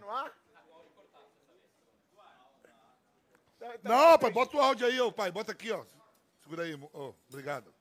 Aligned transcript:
tá 0.00 0.06
no 0.06 0.12
ar? 0.12 0.32
Tá- 3.58 3.68
tá- 3.68 3.78
Não, 3.82 4.18
pai, 4.18 4.30
bota 4.30 4.56
o 4.56 4.60
áudio 4.60 4.86
aí, 4.86 5.00
ô 5.00 5.12
pai. 5.12 5.30
Bota 5.30 5.52
aqui, 5.52 5.70
ó. 5.70 5.84
Segura 6.42 6.62
aí, 6.64 6.74
ô. 6.74 7.14
Obrigado. 7.28 7.72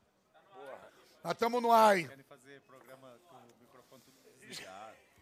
Já 1.23 1.31
estamos 1.31 1.61
no 1.61 1.71
ar, 1.71 1.97
hein? 1.97 2.09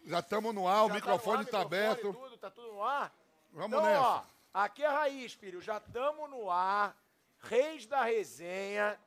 Já 0.06 0.20
estamos 0.20 0.54
no 0.54 0.66
ar, 0.66 0.84
o 0.84 0.88
já 0.88 0.94
microfone 0.94 1.38
tá 1.38 1.42
está 1.44 1.60
aberto. 1.60 2.12
Tudo, 2.14 2.38
tá 2.38 2.50
tudo 2.50 2.72
no 2.72 2.82
ar? 2.82 3.12
Vamos 3.52 3.78
então, 3.78 3.82
nessa. 3.82 4.00
ó, 4.00 4.22
aqui 4.54 4.82
é 4.82 4.86
a 4.86 4.92
raiz, 4.92 5.32
filho. 5.34 5.60
Já 5.60 5.76
estamos 5.78 6.30
no 6.30 6.50
ar. 6.50 6.96
Reis 7.40 7.86
da 7.86 8.02
resenha. 8.02 8.98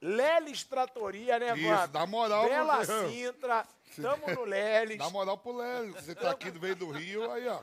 Lelis 0.00 0.64
Tratoria, 0.64 1.38
né, 1.38 1.56
Isso, 1.56 1.86
dá 1.88 2.04
moral, 2.06 2.48
Bela. 2.48 2.84
Sintra. 2.84 3.66
Tamo 4.00 4.26
no 4.28 4.44
Lelis. 4.44 4.98
Dá 4.98 5.10
moral 5.10 5.36
pro 5.36 5.56
Lélio. 5.56 5.92
Você 5.92 6.14
tá 6.14 6.30
aqui 6.30 6.50
do 6.50 6.60
meio 6.60 6.76
do 6.76 6.90
Rio, 6.90 7.30
aí, 7.30 7.46
ó. 7.48 7.60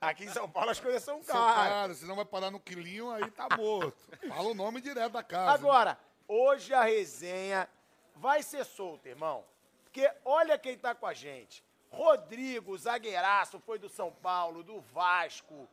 Aqui 0.00 0.24
em 0.24 0.30
São 0.30 0.48
Paulo 0.48 0.70
as 0.70 0.78
coisas 0.78 1.02
são 1.02 1.20
caras. 1.22 1.72
cara, 1.72 1.94
senão 1.94 2.14
vai 2.14 2.24
parar 2.24 2.50
no 2.50 2.60
quilinho, 2.60 3.10
aí 3.10 3.28
tá 3.32 3.48
morto. 3.56 3.96
Fala 4.28 4.48
o 4.48 4.54
nome 4.54 4.80
direto 4.80 5.12
da 5.12 5.22
casa. 5.24 5.52
Agora, 5.52 5.98
hoje 6.28 6.72
a 6.72 6.84
resenha 6.84 7.68
vai 8.14 8.42
ser 8.42 8.64
solta, 8.64 9.08
irmão. 9.08 9.44
Porque 9.82 10.08
olha 10.24 10.56
quem 10.56 10.78
tá 10.78 10.94
com 10.94 11.06
a 11.06 11.14
gente. 11.14 11.64
Rodrigo, 11.90 12.76
zagueiraço, 12.76 13.58
foi 13.58 13.78
do 13.78 13.88
São 13.88 14.12
Paulo, 14.12 14.62
do 14.62 14.80
Vasco. 14.80 15.68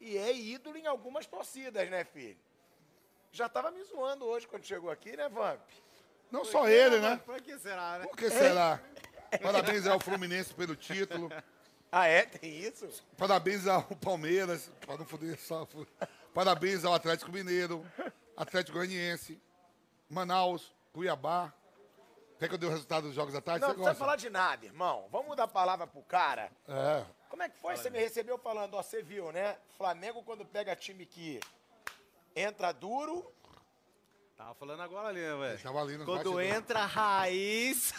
E 0.00 0.16
é 0.16 0.32
ídolo 0.32 0.76
em 0.76 0.86
algumas 0.86 1.26
torcidas, 1.26 1.88
né, 1.90 2.04
filho? 2.04 2.38
Já 3.32 3.48
tava 3.48 3.70
me 3.70 3.82
zoando 3.82 4.26
hoje 4.26 4.46
quando 4.46 4.64
chegou 4.64 4.90
aqui, 4.90 5.16
né, 5.16 5.28
Vamp? 5.28 5.60
Não 6.30 6.44
só 6.44 6.68
ele, 6.68 6.98
né? 6.98 7.20
Por 7.24 7.40
que 7.40 7.58
será, 7.58 7.98
né? 7.98 8.06
Por 8.06 8.16
que 8.16 8.30
será? 8.30 8.80
Parabéns 9.42 9.86
ao 9.86 9.98
Fluminense 10.00 10.52
pelo 10.54 10.74
título. 10.76 11.30
Ah, 11.90 12.06
é? 12.06 12.22
Tem 12.26 12.50
isso? 12.58 12.88
Parabéns 13.16 13.66
ao 13.66 13.82
Palmeiras, 13.96 14.70
para 14.84 14.98
não 14.98 15.04
foder 15.06 15.38
só. 15.38 15.66
Parabéns 16.34 16.84
ao 16.84 16.92
Atlético 16.92 17.32
Mineiro, 17.32 17.84
Atlético 18.36 18.76
Goianiense, 18.78 19.40
Manaus, 20.08 20.74
Cuiabá. 20.92 21.52
Quer 22.38 22.48
que 22.48 22.54
eu 22.54 22.58
dê 22.58 22.66
o 22.66 22.70
resultado 22.70 23.04
dos 23.06 23.14
jogos 23.14 23.32
da 23.32 23.40
tarde? 23.40 23.60
Não, 23.62 23.68
Você 23.68 23.76
não 23.76 23.84
precisa 23.84 23.90
gosta? 23.92 24.04
falar 24.04 24.16
de 24.16 24.28
nada, 24.28 24.66
irmão. 24.66 25.08
Vamos 25.10 25.34
dar 25.36 25.44
a 25.44 25.48
palavra 25.48 25.86
pro 25.86 26.02
cara. 26.02 26.50
É. 26.68 27.04
Como 27.30 27.42
é 27.42 27.48
que 27.48 27.56
foi? 27.58 27.76
Você 27.76 27.88
me 27.88 27.98
recebeu 27.98 28.36
falando, 28.36 28.74
ó, 28.74 28.82
você 28.82 29.02
viu, 29.02 29.32
né? 29.32 29.56
Flamengo 29.78 30.22
quando 30.22 30.44
pega 30.44 30.76
time 30.76 31.06
que 31.06 31.40
entra 32.34 32.72
duro, 32.72 33.24
Tava 34.36 34.54
falando 34.54 34.82
agora 34.82 35.08
ali, 35.08 35.20
né, 35.20 35.34
velho? 35.34 35.58
Tava 35.62 35.80
ali 35.80 35.96
nos 35.96 36.04
Quando 36.04 36.40
entra 36.42 36.80
a 36.80 36.86
raiz. 36.86 37.94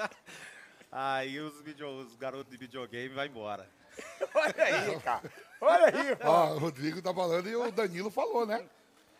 aí 0.90 1.38
os, 1.38 1.60
video, 1.60 1.86
os 1.98 2.16
garotos 2.16 2.50
de 2.50 2.56
videogame 2.56 3.14
vai 3.14 3.26
embora. 3.26 3.68
Olha 4.34 4.64
aí, 4.64 5.00
cara. 5.00 5.32
Olha 5.60 5.86
aí, 5.86 6.16
pô. 6.16 6.28
Ó, 6.28 6.54
o 6.54 6.58
Rodrigo 6.58 7.02
tá 7.02 7.12
falando 7.12 7.46
e 7.46 7.54
o 7.54 7.70
Danilo 7.70 8.10
falou, 8.10 8.46
né? 8.46 8.66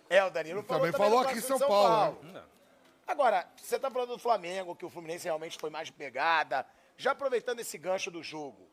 É, 0.09 0.25
o 0.25 0.31
Danilo 0.31 0.63
falou 0.63 0.87
Também 0.87 0.99
falou 0.99 1.23
no 1.23 1.29
aqui 1.29 1.39
em 1.39 1.43
clássico 1.43 1.59
São 1.59 1.67
de 1.67 1.73
Paulo, 1.73 2.19
né? 2.23 2.43
Agora, 3.07 3.47
você 3.55 3.79
tá 3.79 3.91
falando 3.91 4.15
do 4.15 4.19
Flamengo, 4.19 4.75
que 4.75 4.87
o 4.87 4.89
Fluminense 4.91 5.27
realmente 5.27 5.59
foi 5.59 5.69
mais 5.69 5.89
de 5.89 5.93
pegada. 5.93 6.67
Já 6.97 7.11
aproveitando 7.11 7.61
esse 7.61 7.77
gancho 7.77 8.11
do 8.11 8.23
jogo, 8.23 8.67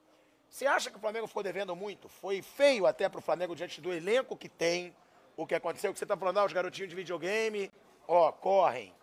você 0.49 0.65
acha 0.65 0.89
que 0.89 0.95
o 0.95 1.01
Flamengo 1.01 1.27
ficou 1.27 1.43
devendo 1.43 1.75
muito? 1.75 2.07
Foi 2.07 2.41
feio 2.41 2.85
até 2.85 3.09
pro 3.09 3.21
Flamengo 3.21 3.53
diante 3.55 3.81
do 3.81 3.91
elenco 3.91 4.37
que 4.37 4.47
tem, 4.47 4.95
o 5.41 5.47
que 5.47 5.55
aconteceu, 5.55 5.91
que 5.91 5.99
você 5.99 6.05
tá 6.05 6.15
falando, 6.15 6.39
ah, 6.39 6.45
os 6.45 6.53
garotinhos 6.53 6.89
de 6.89 6.95
videogame, 6.95 7.71
ó, 8.07 8.31
correm. 8.31 8.93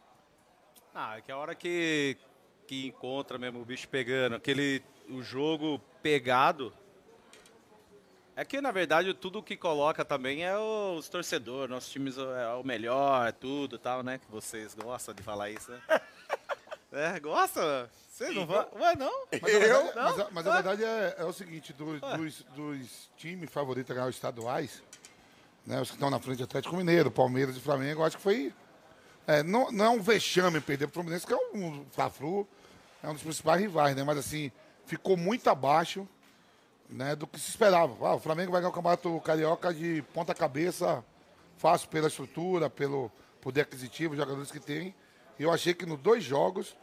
Ah, 0.95 1.19
é 1.19 1.21
que 1.21 1.33
a 1.33 1.37
hora 1.37 1.55
que, 1.55 2.17
que 2.67 2.87
encontra 2.87 3.39
mesmo 3.39 3.61
o 3.61 3.65
bicho 3.65 3.89
pegando, 3.89 4.37
aquele 4.37 4.83
o 5.09 5.23
jogo 5.23 5.81
pegado. 6.03 6.73
É 8.37 8.45
que, 8.45 8.61
na 8.61 8.71
verdade, 8.71 9.13
tudo 9.15 9.43
que 9.43 9.57
coloca 9.57 10.05
também 10.05 10.45
é 10.45 10.57
os 10.57 11.09
torcedores, 11.09 11.69
nossos 11.69 11.91
times 11.91 12.17
é 12.17 12.49
o 12.55 12.63
melhor, 12.63 13.27
é 13.27 13.33
tudo 13.33 13.75
e 13.77 13.79
tal, 13.79 14.05
né? 14.05 14.19
Que 14.19 14.31
vocês 14.31 14.75
gostam 14.75 15.13
de 15.13 15.25
falar 15.25 15.51
isso, 15.51 15.73
né? 15.73 15.81
é, 16.93 17.19
gosta? 17.19 17.91
Vocês 18.09 18.35
não 18.35 18.47
vão? 18.47 18.69
Ué, 18.75 18.97
não? 18.97 19.27
Mas, 19.41 19.55
a 19.55 19.59
verdade, 19.59 19.95
Não? 19.97 20.03
mas 20.03 20.21
a, 20.21 20.29
mas 20.31 20.47
a 20.47 20.55
verdade 20.55 20.85
é, 20.85 21.15
é 21.19 21.25
o 21.25 21.33
seguinte, 21.33 21.73
dos, 21.73 22.01
dos, 22.01 22.43
dos 22.55 23.11
times 23.17 23.51
favoritos 23.51 23.91
a 23.91 23.95
ganhar 23.95 24.09
os 24.09 24.15
estaduais, 24.15 24.83
né, 25.69 25.83
os 25.83 25.91
que 25.91 25.97
estão 25.97 26.09
na 26.09 26.19
frente, 26.19 26.43
Atlético 26.43 26.75
Mineiro, 26.77 27.11
Palmeiras 27.11 27.55
e 27.55 27.61
Flamengo, 27.61 28.01
eu 28.01 28.07
acho 28.07 28.17
que 28.17 28.23
foi... 28.23 28.55
é, 29.27 29.43
não, 29.43 29.71
não 29.71 29.85
é 29.85 29.91
um 29.91 30.01
vexame 30.01 30.63
perder 30.63 30.87
pro 30.87 30.95
Fluminense, 30.95 31.27
que 31.27 31.35
é 31.35 31.37
um 31.55 31.85
Fla-Flu, 31.91 32.49
é 33.03 33.09
um 33.09 33.13
dos 33.13 33.23
principais 33.23 33.61
rivais, 33.61 33.95
né? 33.95 34.03
Mas 34.03 34.17
assim, 34.17 34.51
ficou 34.87 35.15
muito 35.15 35.49
abaixo 35.51 36.09
né, 36.89 37.15
do 37.15 37.27
que 37.27 37.39
se 37.39 37.51
esperava. 37.51 37.95
Ah, 38.09 38.15
o 38.15 38.19
Flamengo 38.19 38.51
vai 38.51 38.63
ganhar 38.63 38.71
o 38.71 38.75
Campeonato 38.75 39.21
Carioca 39.21 39.75
de 39.75 40.03
ponta 40.15 40.35
cabeça, 40.35 41.05
fácil 41.59 41.91
pela 41.91 42.09
estrutura, 42.09 42.71
pelo 42.71 43.13
poder 43.43 43.61
aquisitivo, 43.61 44.15
os 44.15 44.19
jogadores 44.19 44.51
que 44.51 44.59
tem. 44.59 44.95
E 45.39 45.43
eu 45.43 45.53
achei 45.53 45.75
que 45.75 45.85
nos 45.85 46.01
dois 46.01 46.25
jogos 46.25 46.75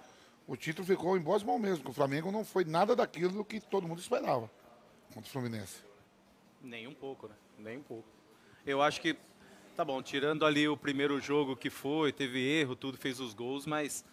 o 0.47 0.55
título 0.55 0.85
ficou 0.85 1.17
em 1.17 1.21
boas 1.21 1.41
mãos 1.41 1.59
mesmo, 1.59 1.83
que 1.83 1.89
o 1.89 1.93
Flamengo 1.93 2.31
não 2.31 2.45
foi 2.45 2.63
nada 2.63 2.95
daquilo 2.95 3.43
que 3.43 3.59
todo 3.59 3.87
mundo 3.87 3.99
esperava 3.99 4.47
contra 5.11 5.27
o 5.27 5.31
Fluminense. 5.31 5.83
Nem 6.61 6.85
um 6.85 6.93
pouco, 6.93 7.27
né? 7.27 7.33
Nem 7.57 7.77
um 7.79 7.83
pouco. 7.83 8.14
Eu 8.65 8.81
acho 8.81 8.99
que, 8.99 9.15
tá 9.75 9.85
bom, 9.85 10.01
tirando 10.01 10.45
ali 10.45 10.67
o 10.67 10.75
primeiro 10.75 11.19
jogo 11.19 11.55
que 11.55 11.69
foi, 11.69 12.11
teve 12.11 12.39
erro, 12.39 12.75
tudo, 12.75 12.97
fez 12.97 13.19
os 13.19 13.33
gols, 13.33 13.65
mas 13.65 14.03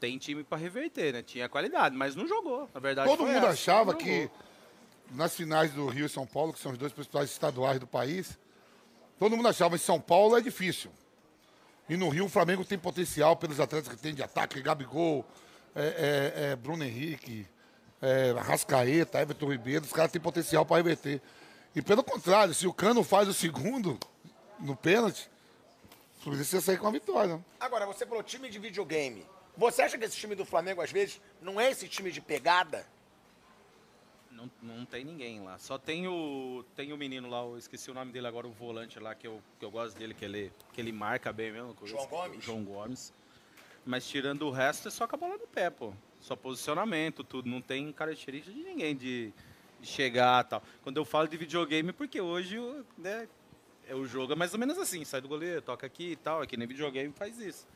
tem 0.00 0.16
time 0.16 0.42
pra 0.42 0.56
reverter, 0.56 1.12
né? 1.12 1.22
Tinha 1.22 1.48
qualidade, 1.48 1.94
mas 1.94 2.16
não 2.16 2.26
jogou. 2.26 2.68
Na 2.72 2.80
verdade, 2.80 3.08
Todo 3.08 3.26
mundo 3.26 3.36
essa, 3.36 3.48
achava 3.50 3.94
que 3.94 4.30
nas 5.10 5.36
finais 5.36 5.72
do 5.72 5.86
Rio 5.86 6.06
e 6.06 6.08
São 6.08 6.26
Paulo, 6.26 6.52
que 6.52 6.58
são 6.58 6.72
os 6.72 6.78
dois 6.78 6.92
principais 6.92 7.30
estaduais 7.30 7.78
do 7.78 7.86
país, 7.86 8.38
todo 9.18 9.36
mundo 9.36 9.48
achava 9.48 9.76
que 9.76 9.84
São 9.84 10.00
Paulo 10.00 10.36
é 10.36 10.40
difícil. 10.40 10.90
E 11.88 11.96
no 11.96 12.08
Rio 12.08 12.24
o 12.24 12.28
Flamengo 12.28 12.64
tem 12.64 12.78
potencial 12.78 13.36
pelos 13.36 13.60
atletas 13.60 13.92
que 13.92 14.00
tem 14.00 14.14
de 14.14 14.22
ataque, 14.22 14.62
Gabigol, 14.62 15.26
é, 15.74 15.82
é, 15.82 16.50
é, 16.52 16.56
Bruno 16.56 16.82
Henrique, 16.82 17.46
é, 18.00 18.32
Rascaeta, 18.38 19.20
Everton 19.20 19.50
Ribeiro, 19.50 19.84
os 19.84 19.92
caras 19.92 20.10
têm 20.10 20.20
potencial 20.20 20.64
para 20.64 20.76
reverter. 20.76 21.20
E 21.74 21.80
pelo 21.80 22.02
contrário, 22.02 22.52
se 22.52 22.66
o 22.66 22.72
Cano 22.72 23.04
faz 23.04 23.28
o 23.28 23.34
segundo 23.34 23.98
no 24.58 24.74
pênalti, 24.74 25.30
o 26.18 26.22
Fluminense 26.22 26.56
ia 26.56 26.60
sair 26.60 26.78
com 26.78 26.88
a 26.88 26.90
vitória. 26.90 27.42
Agora, 27.58 27.86
você 27.86 28.04
falou 28.04 28.22
time 28.22 28.50
de 28.50 28.58
videogame. 28.58 29.24
Você 29.56 29.82
acha 29.82 29.96
que 29.96 30.04
esse 30.04 30.16
time 30.16 30.34
do 30.34 30.44
Flamengo, 30.44 30.80
às 30.80 30.90
vezes, 30.90 31.20
não 31.40 31.60
é 31.60 31.70
esse 31.70 31.88
time 31.88 32.10
de 32.10 32.20
pegada? 32.20 32.86
Não, 34.30 34.50
não 34.62 34.84
tem 34.84 35.04
ninguém 35.04 35.40
lá. 35.40 35.58
Só 35.58 35.78
tem 35.78 36.08
o, 36.08 36.64
tem 36.74 36.92
o 36.92 36.96
menino 36.96 37.28
lá, 37.28 37.42
eu 37.42 37.58
esqueci 37.58 37.90
o 37.90 37.94
nome 37.94 38.10
dele 38.10 38.26
agora, 38.26 38.46
o 38.46 38.52
volante 38.52 38.98
lá, 38.98 39.14
que 39.14 39.26
eu, 39.26 39.42
que 39.58 39.64
eu 39.64 39.70
gosto 39.70 39.98
dele, 39.98 40.14
que 40.14 40.24
ele, 40.24 40.52
que 40.72 40.80
ele 40.80 40.92
marca 40.92 41.32
bem 41.32 41.52
mesmo. 41.52 41.76
João 41.84 42.06
Gomes? 42.06 42.44
João 42.44 42.64
Gomes. 42.64 43.12
Mas 43.84 44.06
tirando 44.06 44.46
o 44.46 44.50
resto, 44.50 44.88
é 44.88 44.90
só 44.90 45.06
com 45.06 45.16
a 45.16 45.18
bola 45.18 45.36
no 45.36 45.46
pé, 45.46 45.70
pô. 45.70 45.92
Só 46.20 46.36
posicionamento, 46.36 47.24
tudo. 47.24 47.48
Não 47.48 47.60
tem 47.60 47.92
característica 47.92 48.54
de 48.54 48.62
ninguém 48.62 48.96
de 48.96 49.32
chegar 49.82 50.44
e 50.44 50.48
tal. 50.48 50.62
Quando 50.82 50.96
eu 50.96 51.04
falo 51.04 51.28
de 51.28 51.36
videogame, 51.36 51.92
porque 51.92 52.20
hoje, 52.20 52.58
o- 52.58 52.84
né, 52.98 53.28
é 53.88 53.94
o 53.94 54.06
jogo 54.06 54.32
é 54.32 54.36
mais 54.36 54.52
ou 54.52 54.58
menos 54.58 54.78
assim, 54.78 55.04
sai 55.04 55.20
do 55.20 55.28
goleiro, 55.28 55.60
toca 55.62 55.86
aqui 55.86 56.12
e 56.12 56.16
tal, 56.16 56.42
aqui 56.42 56.56
nem 56.56 56.66
videogame 56.68 57.12
faz 57.12 57.38
isso. 57.38 57.66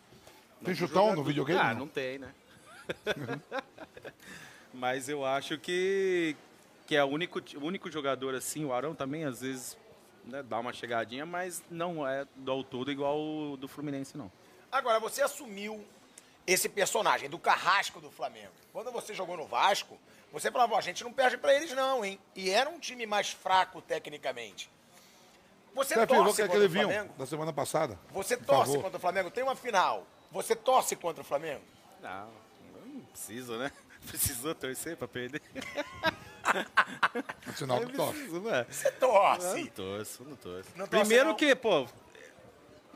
Tem 0.62 0.68
Não, 0.68 0.74
chutão 0.74 1.02
jogador- 1.02 1.16
no 1.16 1.24
videogame? 1.24 1.60
Ah, 1.60 1.72
não? 1.72 1.80
não 1.80 1.88
tem, 1.88 2.18
né? 2.18 2.32
Mas 4.72 5.08
eu 5.08 5.24
acho 5.24 5.58
que, 5.58 6.36
que 6.86 6.96
é 6.96 7.04
o 7.04 7.06
único, 7.08 7.40
o 7.56 7.64
único 7.64 7.90
jogador 7.90 8.34
assim, 8.34 8.64
o 8.64 8.72
Arão 8.72 8.94
também 8.94 9.24
às 9.24 9.40
vezes 9.40 9.76
né, 10.24 10.42
dá 10.42 10.58
uma 10.58 10.72
chegadinha, 10.72 11.24
mas 11.24 11.62
não 11.70 12.06
é 12.06 12.26
do 12.36 12.64
todo 12.64 12.90
igual 12.90 13.18
o 13.20 13.56
do 13.56 13.68
Fluminense, 13.68 14.16
não. 14.16 14.30
Agora, 14.72 14.98
você 14.98 15.22
assumiu 15.22 15.84
esse 16.46 16.68
personagem 16.68 17.28
do 17.30 17.38
carrasco 17.38 18.00
do 18.00 18.10
Flamengo. 18.10 18.50
Quando 18.72 18.90
você 18.90 19.14
jogou 19.14 19.36
no 19.36 19.46
Vasco, 19.46 19.98
você 20.34 20.50
falava, 20.50 20.74
ó, 20.74 20.78
a 20.78 20.82
gente 20.82 21.02
não 21.04 21.12
perde 21.12 21.38
pra 21.38 21.54
eles 21.54 21.72
não, 21.72 22.04
hein? 22.04 22.18
E 22.34 22.50
era 22.50 22.68
um 22.68 22.78
time 22.78 23.06
mais 23.06 23.30
fraco 23.30 23.80
tecnicamente. 23.80 24.68
Você 25.74 25.94
Você 25.94 26.06
torce 26.06 26.36
que 26.36 26.42
contra 26.42 26.44
aquele 26.44 26.66
o 26.66 26.70
Flamengo? 26.70 27.14
da 27.18 27.26
semana 27.26 27.52
passada. 27.52 27.98
Você 28.10 28.36
torce 28.36 28.72
favor. 28.72 28.82
contra 28.82 28.98
o 28.98 29.00
Flamengo? 29.00 29.30
Tem 29.30 29.42
uma 29.42 29.56
final. 29.56 30.06
Você 30.30 30.54
torce 30.54 30.94
contra 30.96 31.22
o 31.22 31.24
Flamengo? 31.24 31.62
Não, 32.02 32.28
não 32.84 33.00
precisa, 33.12 33.56
né? 33.58 33.72
Precisou 34.06 34.54
torcer 34.54 34.96
pra 34.96 35.08
perder? 35.08 35.40
É 37.48 37.52
sinal 37.52 37.80
Não 37.80 37.86
que 37.86 37.92
precisa, 37.94 38.40
né? 38.40 38.66
Você 38.68 38.90
Não, 38.90 38.98
torce. 38.98 39.46
não 39.60 39.66
torço, 39.66 40.24
não 40.24 40.36
torço. 40.36 40.70
Não 40.76 40.86
torce, 40.86 41.00
Primeiro 41.04 41.28
não? 41.30 41.34
que, 41.36 41.54
pô, 41.56 41.86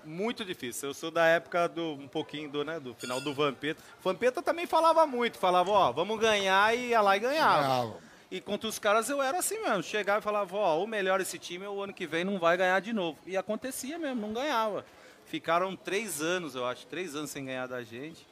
muito 0.08 0.44
difícil. 0.44 0.88
Eu 0.88 0.94
sou 0.94 1.10
da 1.10 1.26
época 1.26 1.69
do 1.69 1.93
um 1.93 2.08
pouquinho 2.08 2.49
do, 2.49 2.64
né, 2.64 2.81
do 2.81 2.94
final 2.94 3.20
do 3.20 3.32
Vampeta. 3.34 3.82
Vampeta 4.02 4.43
também 4.43 4.66
falava 4.66 5.06
muito, 5.06 5.38
falava, 5.38 5.70
ó, 5.70 5.93
vamos 5.93 6.19
ganhar 6.19 6.75
e 6.76 6.88
ia 6.88 7.00
lá 7.00 7.16
e 7.16 7.20
ganhava. 7.20 7.62
Ganhava. 7.62 8.08
E 8.31 8.40
contra 8.40 8.69
os 8.69 8.78
caras 8.78 9.08
eu 9.08 9.22
era 9.22 9.38
assim 9.38 9.58
mesmo, 9.62 9.82
chegava 9.82 10.19
e 10.19 10.22
falava, 10.22 10.56
ó, 10.56 10.82
o 10.82 10.87
melhor 10.87 11.20
esse 11.20 11.38
time 11.38 11.66
o 11.66 11.82
ano 11.82 11.94
que 11.94 12.06
vem 12.06 12.25
não 12.25 12.38
vai 12.38 12.56
ganhar 12.56 12.81
de 12.81 12.93
novo. 12.93 13.19
E 13.26 13.37
acontecia 13.37 13.99
mesmo, 13.99 14.20
não 14.20 14.32
ganhava. 14.32 14.84
Ficaram 15.26 15.76
três 15.76 16.20
anos, 16.20 16.54
eu 16.54 16.66
acho, 16.66 16.87
três 16.87 17.14
anos 17.14 17.31
sem 17.31 17.44
ganhar 17.44 17.66
da 17.66 17.82
gente. 17.82 18.26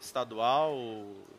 Estadual, 0.00 0.76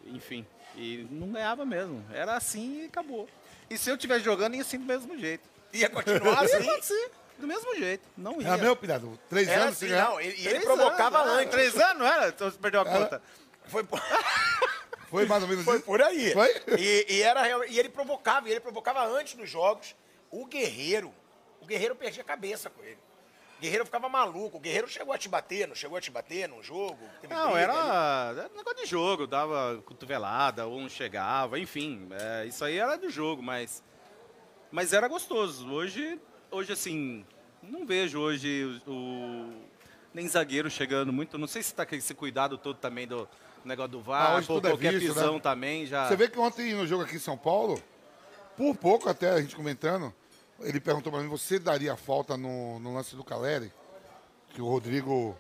enfim. 0.06 0.46
E 0.76 1.06
não 1.12 1.32
ganhava 1.32 1.66
mesmo. 1.66 2.04
Era 2.12 2.36
assim 2.36 2.82
e 2.82 2.86
acabou. 2.86 3.28
E 3.70 3.78
se 3.78 3.90
eu 3.90 3.96
estivesse 3.96 4.24
jogando, 4.24 4.56
ia 4.56 4.62
assim 4.62 4.78
do 4.78 4.86
mesmo 4.86 5.18
jeito. 5.18 5.48
Ia 5.74 5.90
continuar 5.90 6.46
Ia 6.48 6.58
assim? 6.58 6.70
acontecer 6.70 7.12
do 7.38 7.48
mesmo 7.48 7.76
jeito. 7.76 8.08
Não 8.18 8.42
ia. 8.42 8.48
É 8.50 8.58
meu, 8.58 8.76
pilhado. 8.76 9.20
Três 9.30 9.48
Era 9.48 9.64
anos 9.64 9.76
assim, 9.76 9.88
ganhar. 9.90 10.10
não. 10.10 10.20
Ele, 10.22 10.30
e 10.36 10.42
ele 10.42 10.50
Três 10.50 10.64
provocava 10.66 11.20
anos, 11.20 11.34
né? 11.36 11.42
antes. 11.42 11.52
Três 11.54 11.76
anos, 11.80 11.98
não 11.98 12.06
era? 12.08 12.28
Então 12.30 12.50
você 12.52 12.58
perdeu 12.58 12.82
a 12.82 12.86
conta. 12.86 13.22
Foi 13.66 13.84
por, 13.84 14.00
Foi 15.10 15.26
mais 15.26 15.44
ou 15.44 15.50
menos 15.50 15.64
foi 15.64 15.76
isso? 15.78 15.86
por 15.86 16.02
aí. 16.02 16.34
Foi? 16.34 16.50
E, 16.80 17.06
e 17.18 17.22
era, 17.22 17.68
e 17.68 17.78
ele 17.78 17.90
provocava, 17.90 18.48
e 18.48 18.52
ele 18.52 18.60
provocava 18.60 19.06
antes 19.06 19.36
dos 19.36 19.50
jogos. 19.50 19.96
O 20.32 20.46
Guerreiro, 20.46 21.14
o 21.62 21.66
Guerreiro 21.66 21.96
perdia 21.96 22.24
a 22.24 22.26
cabeça 22.26 22.70
com 22.70 22.84
ele. 22.84 22.98
O 23.60 23.62
Guerreiro 23.62 23.86
ficava 23.86 24.10
maluco. 24.10 24.58
O 24.58 24.60
Guerreiro 24.60 24.88
chegou 24.88 25.14
a 25.14 25.18
te 25.18 25.30
bater, 25.30 25.68
não 25.68 25.76
chegou 25.76 25.98
a 25.98 26.02
te 26.02 26.10
bater 26.10 26.50
num 26.50 26.62
jogo? 26.64 26.98
Teve 27.22 27.34
Não, 27.34 27.52
ali? 27.54 27.62
era, 27.64 28.34
era 28.36 28.50
negócio 28.50 28.76
de 28.84 28.86
jogo, 28.88 29.28
dava 29.28 29.82
cotovelada, 29.86 30.66
ou 30.66 30.82
não 30.82 30.90
chegava, 30.90 31.60
enfim. 31.60 32.08
é, 32.20 32.46
isso 32.48 32.66
aí 32.66 32.78
era 32.78 32.98
do 32.98 33.10
jogo, 33.10 33.42
mas. 33.44 33.84
Mas 34.72 34.92
era 34.92 35.08
gostoso. 35.08 35.72
Hoje, 35.72 36.20
hoje 36.54 36.72
assim, 36.74 37.26
não 37.62 37.86
vejo 37.86 38.20
hoje 38.20 38.82
o, 38.86 38.92
o- 38.92 39.54
nem 40.14 40.28
zagueiro 40.28 40.70
chegando 40.70 41.12
muito. 41.12 41.38
Não 41.38 41.48
sei 41.48 41.64
se 41.64 41.74
tá 41.74 41.86
com 41.86 41.96
esse 41.96 42.14
cuidado 42.14 42.58
todo 42.58 42.78
também 42.78 43.08
do 43.08 43.28
negócio 43.66 43.92
do 43.92 44.00
Ah, 44.00 44.04
VAR, 44.04 44.36
hoje 44.38 44.48
pô, 44.48 44.54
tudo 44.56 44.68
é 44.68 44.72
qualquer 44.72 44.94
visto, 44.94 45.14
pisão 45.14 45.34
né? 45.36 45.40
também 45.40 45.86
já. 45.86 46.08
Você 46.08 46.16
vê 46.16 46.28
que 46.30 46.40
ontem 46.40 46.74
no 46.74 46.86
jogo 46.86 47.04
aqui 47.04 47.16
em 47.16 47.20
São 47.20 47.38
Paulo, 47.38 47.82
por 48.56 48.76
pouco 48.76 49.10
até 49.10 49.32
a 49.32 49.42
gente 49.42 49.56
comentando, 49.56 50.14
ele 50.60 50.80
perguntou 50.80 51.12
pra 51.12 51.22
mim, 51.22 51.28
você 51.28 51.58
daria 51.58 51.96
falta 51.96 52.38
no, 52.38 52.80
no 52.80 52.94
lance 52.94 53.16
do 53.16 53.24
Caleri? 53.24 53.72
Que 54.54 54.62
o 54.62 54.68
Rodrigo, 54.68 55.36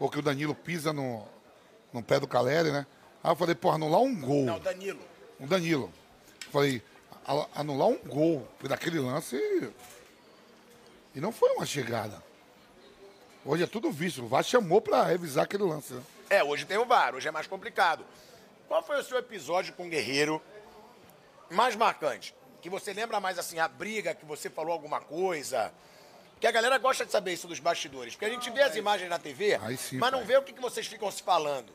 ou 0.00 0.08
que 0.08 0.18
o 0.18 0.22
Danilo 0.22 0.54
pisa 0.54 0.92
no, 0.92 1.22
no 1.92 2.02
pé 2.02 2.18
do 2.18 2.26
Caleri, 2.26 2.72
né? 2.72 2.86
Aí 3.22 3.30
eu 3.30 3.36
falei, 3.36 3.54
pô, 3.54 3.70
anular 3.70 4.00
um 4.00 4.18
gol. 4.18 4.44
Não, 4.44 4.58
Danilo. 4.58 5.00
O 5.38 5.46
Danilo. 5.46 5.92
Falei, 6.50 6.82
anular 7.54 7.88
um 7.88 7.98
gol 7.98 8.48
daquele 8.62 8.98
lance 9.00 9.36
e 11.14 11.20
não 11.20 11.32
foi 11.32 11.50
uma 11.50 11.66
chegada. 11.66 12.22
Hoje 13.44 13.62
é 13.62 13.66
tudo 13.66 13.90
visto. 13.90 14.22
O 14.24 14.26
VAR 14.26 14.42
chamou 14.42 14.80
pra 14.80 15.04
revisar 15.04 15.44
aquele 15.44 15.64
lance. 15.64 15.92
Né? 15.92 16.02
É, 16.30 16.42
hoje 16.42 16.64
tem 16.64 16.78
o 16.78 16.86
VAR, 16.86 17.14
hoje 17.14 17.28
é 17.28 17.30
mais 17.30 17.46
complicado. 17.46 18.04
Qual 18.66 18.82
foi 18.82 18.98
o 18.98 19.04
seu 19.04 19.18
episódio 19.18 19.74
com 19.74 19.86
o 19.86 19.88
Guerreiro 19.88 20.40
mais 21.50 21.76
marcante? 21.76 22.34
Que 22.62 22.70
você 22.70 22.92
lembra 22.94 23.20
mais 23.20 23.38
assim, 23.38 23.58
a 23.58 23.68
briga, 23.68 24.14
que 24.14 24.24
você 24.24 24.48
falou 24.48 24.72
alguma 24.72 25.00
coisa? 25.00 25.72
Porque 26.32 26.46
a 26.46 26.50
galera 26.50 26.78
gosta 26.78 27.04
de 27.04 27.12
saber 27.12 27.34
isso 27.34 27.46
dos 27.46 27.60
bastidores. 27.60 28.14
Porque 28.14 28.24
a 28.24 28.30
gente 28.30 28.50
vê 28.50 28.62
as 28.62 28.74
imagens 28.74 29.08
na 29.08 29.18
TV, 29.18 29.58
sim, 29.76 29.98
mas 29.98 30.10
não 30.10 30.20
pai. 30.20 30.28
vê 30.28 30.36
o 30.38 30.42
que, 30.42 30.52
que 30.52 30.60
vocês 30.60 30.86
ficam 30.86 31.10
se 31.10 31.22
falando. 31.22 31.72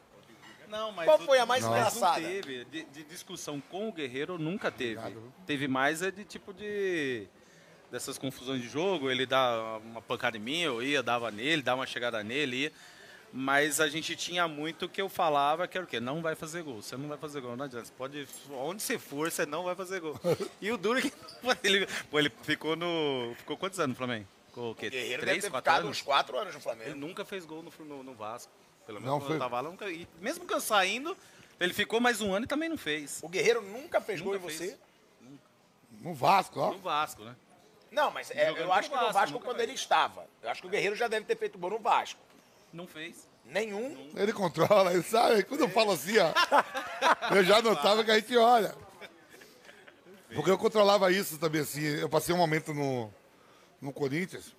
Não, 0.68 0.92
mas 0.92 1.06
Qual 1.06 1.18
foi 1.20 1.40
a 1.40 1.46
mais 1.46 1.66
engraçada? 1.66 2.20
Não 2.20 2.30
teve. 2.30 2.66
De, 2.66 2.84
de 2.84 3.04
discussão 3.04 3.60
com 3.60 3.90
o 3.90 3.92
Guerreiro 3.92 4.38
nunca 4.38 4.72
teve. 4.72 5.02
Teve 5.46 5.68
mais 5.68 6.02
é 6.02 6.12
de 6.12 6.24
tipo 6.24 6.54
de. 6.54 7.28
Dessas 7.92 8.18
confusões 8.20 8.62
de 8.62 8.70
jogo, 8.70 9.10
ele 9.10 9.26
dá 9.26 9.80
uma 9.84 10.02
pancada 10.02 10.38
em 10.38 10.40
mim, 10.40 10.60
eu 10.60 10.82
ia, 10.84 11.02
dava 11.02 11.32
nele, 11.32 11.62
dava 11.64 11.80
uma 11.82 11.88
chegada 11.88 12.24
nele, 12.24 12.56
ia. 12.66 12.72
Mas 13.34 13.80
a 13.80 13.88
gente 13.88 14.16
tinha 14.16 14.48
muito 14.48 14.90
que 14.90 15.00
eu 15.02 15.08
falava 15.10 15.68
que 15.68 15.78
era 15.78 15.86
o 15.86 15.88
quê? 15.88 16.00
Não 16.00 16.22
vai 16.22 16.36
fazer 16.36 16.64
gol. 16.64 16.82
Você 16.82 16.98
não 16.98 17.08
vai 17.08 17.18
fazer 17.18 17.42
gol, 17.42 17.56
não 17.56 17.66
adianta. 17.66 17.86
Você 17.86 17.94
pode. 17.96 18.28
Onde 18.52 18.82
você 18.82 18.98
for, 18.98 19.32
você 19.32 19.46
não 19.46 19.64
vai 19.64 19.76
fazer 19.76 20.00
gol. 20.00 20.20
E 20.62 20.72
o 20.72 20.78
duro 20.78 20.98
é 21.00 21.02
que. 21.04 21.12
Ele, 21.64 21.88
pô, 22.10 22.20
ele 22.20 22.32
ficou 22.44 22.76
no. 22.76 23.34
Ficou 23.38 23.56
quantos 23.58 23.80
anos 23.80 23.90
no 23.92 23.96
Flamengo? 23.98 24.26
Ficou 24.48 24.72
o 24.72 24.76
quê? 24.76 24.88
O 24.88 24.92
Guerreiro 24.92 25.22
Três, 25.22 25.38
deve 25.44 25.48
ter 25.48 25.52
quatro 25.52 25.72
ficado 25.72 25.84
anos? 25.86 25.98
uns 25.98 26.02
quatro 26.02 26.38
anos 26.38 26.54
no 26.54 26.58
Ele 26.58 26.64
Flamengo. 26.64 26.96
nunca 26.96 27.24
fez 27.24 27.46
gol 27.46 27.62
no, 27.64 27.86
no, 27.86 28.04
no 28.04 28.14
Vasco. 28.16 28.52
Pelo 28.88 29.00
menos 29.00 29.12
Não 29.14 29.20
quando 29.20 29.28
foi? 29.28 29.36
eu 29.36 29.40
tava 29.40 29.62
lá, 29.62 29.70
nunca. 29.70 29.90
E 29.92 30.08
mesmo 30.20 30.48
que 30.48 30.54
eu 30.54 30.60
saindo, 30.62 31.16
ele 31.60 31.74
ficou 31.74 32.00
mais 32.00 32.22
um 32.22 32.34
ano 32.34 32.46
e 32.46 32.48
também 32.48 32.68
não 32.68 32.78
fez. 32.78 33.20
O 33.22 33.30
Guerreiro 33.30 33.62
nunca 33.62 34.02
fez 34.02 34.22
Nunca 34.22 34.38
gol 34.40 34.50
em 34.50 34.54
fez. 34.56 34.72
você? 34.72 34.78
No 36.02 36.14
Vasco, 36.16 36.60
ó. 36.60 36.72
No 36.72 36.80
Vasco, 36.80 37.24
né? 37.24 37.36
Não, 37.92 38.12
mas 38.12 38.30
é, 38.32 38.52
eu 38.52 38.72
acho 38.72 38.90
que 38.90 38.96
no 38.96 39.02
Vasco, 39.02 39.14
Vasco 39.14 39.40
quando 39.40 39.60
ele 39.62 39.74
estava. 39.74 40.28
Eu 40.42 40.50
acho 40.50 40.62
que 40.62 40.68
o 40.68 40.70
Guerreiro 40.70 40.96
já 40.96 41.08
deve 41.08 41.26
ter 41.26 41.36
feito 41.36 41.58
gol 41.58 41.72
no 41.72 41.80
Vasco. 41.80 42.20
Não 42.72 42.86
fez. 42.86 43.28
Nenhum. 43.46 44.12
Ele 44.16 44.32
controla, 44.32 44.94
ele 44.94 45.02
sabe. 45.02 45.44
Quando 45.44 45.62
eu 45.62 45.70
falo 45.70 45.92
assim, 45.92 46.18
ó. 46.20 46.32
Eu 47.36 47.44
já 47.44 47.62
notava 47.62 48.04
que 48.04 48.12
a 48.12 48.20
gente 48.20 48.38
olha. 48.38 48.76
Porque 50.36 50.52
eu 50.52 50.58
controlava 50.58 51.12
isso 51.12 51.40
também, 51.40 51.62
assim. 51.62 51.82
Eu 51.82 52.08
passei 52.08 52.34
um 52.36 52.38
momento 52.38 52.72
no, 52.74 53.12
no 53.82 53.92
Corinthians 53.92 54.54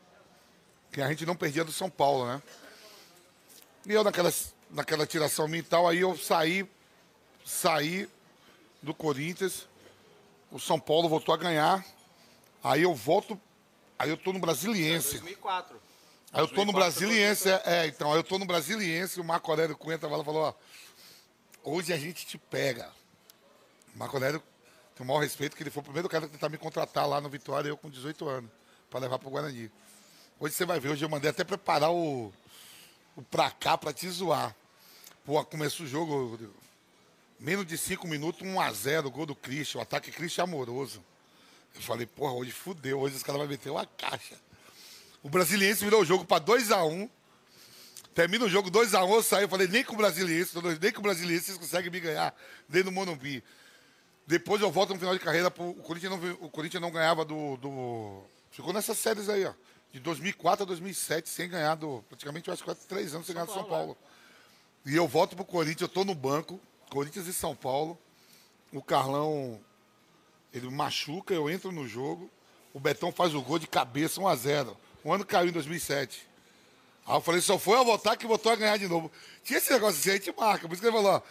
que 0.90 1.00
a 1.00 1.08
gente 1.08 1.24
não 1.24 1.36
perdia 1.36 1.64
do 1.64 1.72
São 1.72 1.88
Paulo, 1.88 2.26
né? 2.26 2.42
E 3.86 3.92
eu 3.92 4.02
naquela, 4.02 4.32
naquela 4.70 5.06
tiração 5.06 5.46
minha 5.46 5.60
e 5.60 5.64
tal, 5.64 5.88
aí 5.88 6.00
eu 6.00 6.16
saí, 6.16 6.68
saí 7.44 8.08
do 8.82 8.92
Corinthians, 8.92 9.68
o 10.50 10.58
São 10.58 10.78
Paulo 10.80 11.08
voltou 11.08 11.34
a 11.34 11.38
ganhar, 11.38 11.84
aí 12.62 12.82
eu 12.82 12.94
volto, 12.94 13.40
aí 13.98 14.10
eu 14.10 14.16
tô 14.16 14.32
no 14.32 14.38
Brasiliense. 14.38 15.18
2004. 15.18 15.80
Aí 16.32 16.40
eu 16.40 16.48
tô 16.48 16.64
no 16.64 16.72
2004 16.72 16.72
Brasiliense, 16.72 17.48
é, 17.48 17.62
é, 17.64 17.86
então, 17.86 18.12
aí 18.12 18.18
eu 18.18 18.22
tô 18.22 18.38
no 18.38 18.44
Brasiliense, 18.44 19.20
o 19.20 19.24
Marco 19.24 19.50
Aurélio 19.50 19.76
Cunha 19.76 19.98
tava 19.98 20.16
lá 20.16 20.22
e 20.22 20.24
falou, 20.24 20.42
ó, 20.42 20.54
hoje 21.64 21.92
a 21.92 21.96
gente 21.96 22.24
te 22.24 22.38
pega. 22.38 22.88
O 23.94 23.98
Marco 23.98 24.16
Aurélio 24.16 24.40
tem 24.94 25.04
o 25.04 25.08
maior 25.08 25.20
respeito, 25.20 25.56
que 25.56 25.62
ele 25.62 25.70
foi 25.70 25.80
o 25.80 25.84
primeiro 25.84 26.08
cara 26.08 26.26
a 26.26 26.28
tentar 26.28 26.48
me 26.48 26.56
contratar 26.56 27.08
lá 27.08 27.20
no 27.20 27.28
Vitória, 27.28 27.68
eu 27.68 27.76
com 27.76 27.90
18 27.90 28.28
anos, 28.28 28.50
para 28.88 29.00
levar 29.00 29.18
pro 29.18 29.28
Guarani. 29.28 29.70
Hoje 30.38 30.54
você 30.54 30.64
vai 30.64 30.78
ver, 30.78 30.90
hoje 30.90 31.04
eu 31.04 31.08
mandei 31.08 31.30
até 31.30 31.42
preparar 31.42 31.90
o, 31.90 32.32
o 33.16 33.22
pra 33.22 33.50
cá 33.50 33.76
pra 33.76 33.92
te 33.92 34.08
zoar. 34.08 34.54
Pô, 35.24 35.44
começou 35.44 35.84
o 35.84 35.88
jogo, 35.88 36.38
menos 37.40 37.66
de 37.66 37.76
5 37.76 38.06
minutos, 38.06 38.46
1 38.46 38.60
a 38.60 38.72
0 38.72 39.10
gol 39.10 39.26
do 39.26 39.34
Christian, 39.34 39.80
o 39.80 39.82
ataque 39.82 40.12
Christian 40.12 40.44
amoroso. 40.44 41.04
Eu 41.74 41.82
falei, 41.82 42.06
porra, 42.06 42.32
hoje 42.32 42.50
fudeu, 42.50 43.00
hoje 43.00 43.16
os 43.16 43.22
caras 43.22 43.40
vão 43.40 43.48
meter 43.48 43.70
uma 43.70 43.86
caixa. 43.86 44.36
O 45.22 45.28
Brasiliense 45.28 45.84
virou 45.84 46.02
o 46.02 46.04
jogo 46.04 46.24
para 46.24 46.42
2x1. 46.42 47.08
Termina 48.14 48.44
o 48.44 48.48
jogo 48.48 48.70
2x1, 48.70 49.10
eu 49.10 49.22
saí, 49.22 49.44
eu 49.44 49.48
falei, 49.48 49.68
nem 49.68 49.84
com 49.84 49.94
o 49.94 49.96
Brasiliense, 49.96 50.54
nem 50.80 50.92
com 50.92 50.98
o 50.98 51.02
Brasiliense 51.02 51.46
vocês 51.46 51.58
conseguem 51.58 51.90
me 51.90 52.00
ganhar 52.00 52.34
dentro 52.68 52.90
do 52.90 52.92
Monumbi. 52.92 53.42
Depois 54.26 54.60
eu 54.60 54.70
volto 54.70 54.92
no 54.92 54.98
final 54.98 55.14
de 55.14 55.20
carreira, 55.20 55.50
pro, 55.50 55.70
o, 55.70 55.74
Corinthians 55.74 56.12
não, 56.12 56.32
o 56.40 56.48
Corinthians 56.48 56.80
não 56.80 56.90
ganhava 56.90 57.24
do, 57.24 57.56
do... 57.56 58.22
Ficou 58.50 58.72
nessas 58.72 58.98
séries 58.98 59.28
aí, 59.28 59.44
ó. 59.44 59.52
De 59.92 60.00
2004 60.00 60.62
a 60.62 60.66
2007, 60.66 61.28
sem 61.28 61.48
ganhar 61.48 61.74
do... 61.74 62.04
Praticamente, 62.08 62.48
eu 62.48 62.54
acho 62.54 62.64
quase 62.64 62.86
três 62.86 63.14
anos 63.14 63.26
sem 63.26 63.34
ganhar 63.34 63.46
do 63.46 63.52
São 63.52 63.64
Paulo. 63.64 63.96
E 64.86 64.94
eu 64.94 65.06
volto 65.06 65.36
pro 65.36 65.44
Corinthians, 65.44 65.82
eu 65.82 65.88
tô 65.88 66.04
no 66.04 66.14
banco, 66.14 66.60
Corinthians 66.90 67.26
e 67.26 67.32
São 67.32 67.54
Paulo. 67.54 67.98
O 68.72 68.82
Carlão, 68.82 69.60
ele 70.52 70.68
machuca, 70.68 71.32
eu 71.32 71.48
entro 71.48 71.70
no 71.72 71.86
jogo. 71.86 72.30
O 72.72 72.80
Betão 72.80 73.10
faz 73.12 73.34
o 73.34 73.42
gol 73.42 73.58
de 73.58 73.66
cabeça, 73.66 74.20
1x0. 74.20 74.76
O 75.04 75.12
ano 75.12 75.24
caiu 75.24 75.48
em 75.48 75.52
2007. 75.52 76.28
Aí 77.06 77.16
eu 77.16 77.20
falei, 77.20 77.40
só 77.40 77.58
foi 77.58 77.78
eu 77.78 77.84
votar 77.84 78.16
que 78.16 78.26
votou 78.26 78.52
a 78.52 78.56
ganhar 78.56 78.76
de 78.76 78.86
novo. 78.86 79.10
Tinha 79.42 79.58
esse 79.58 79.72
negócio 79.72 79.98
assim, 79.98 80.10
a 80.10 80.12
gente 80.14 80.32
marca. 80.36 80.68
Por 80.68 80.74
isso 80.74 80.82
que 80.82 80.88
ele 80.88 80.96
falou, 80.96 81.12
ó, 81.12 81.22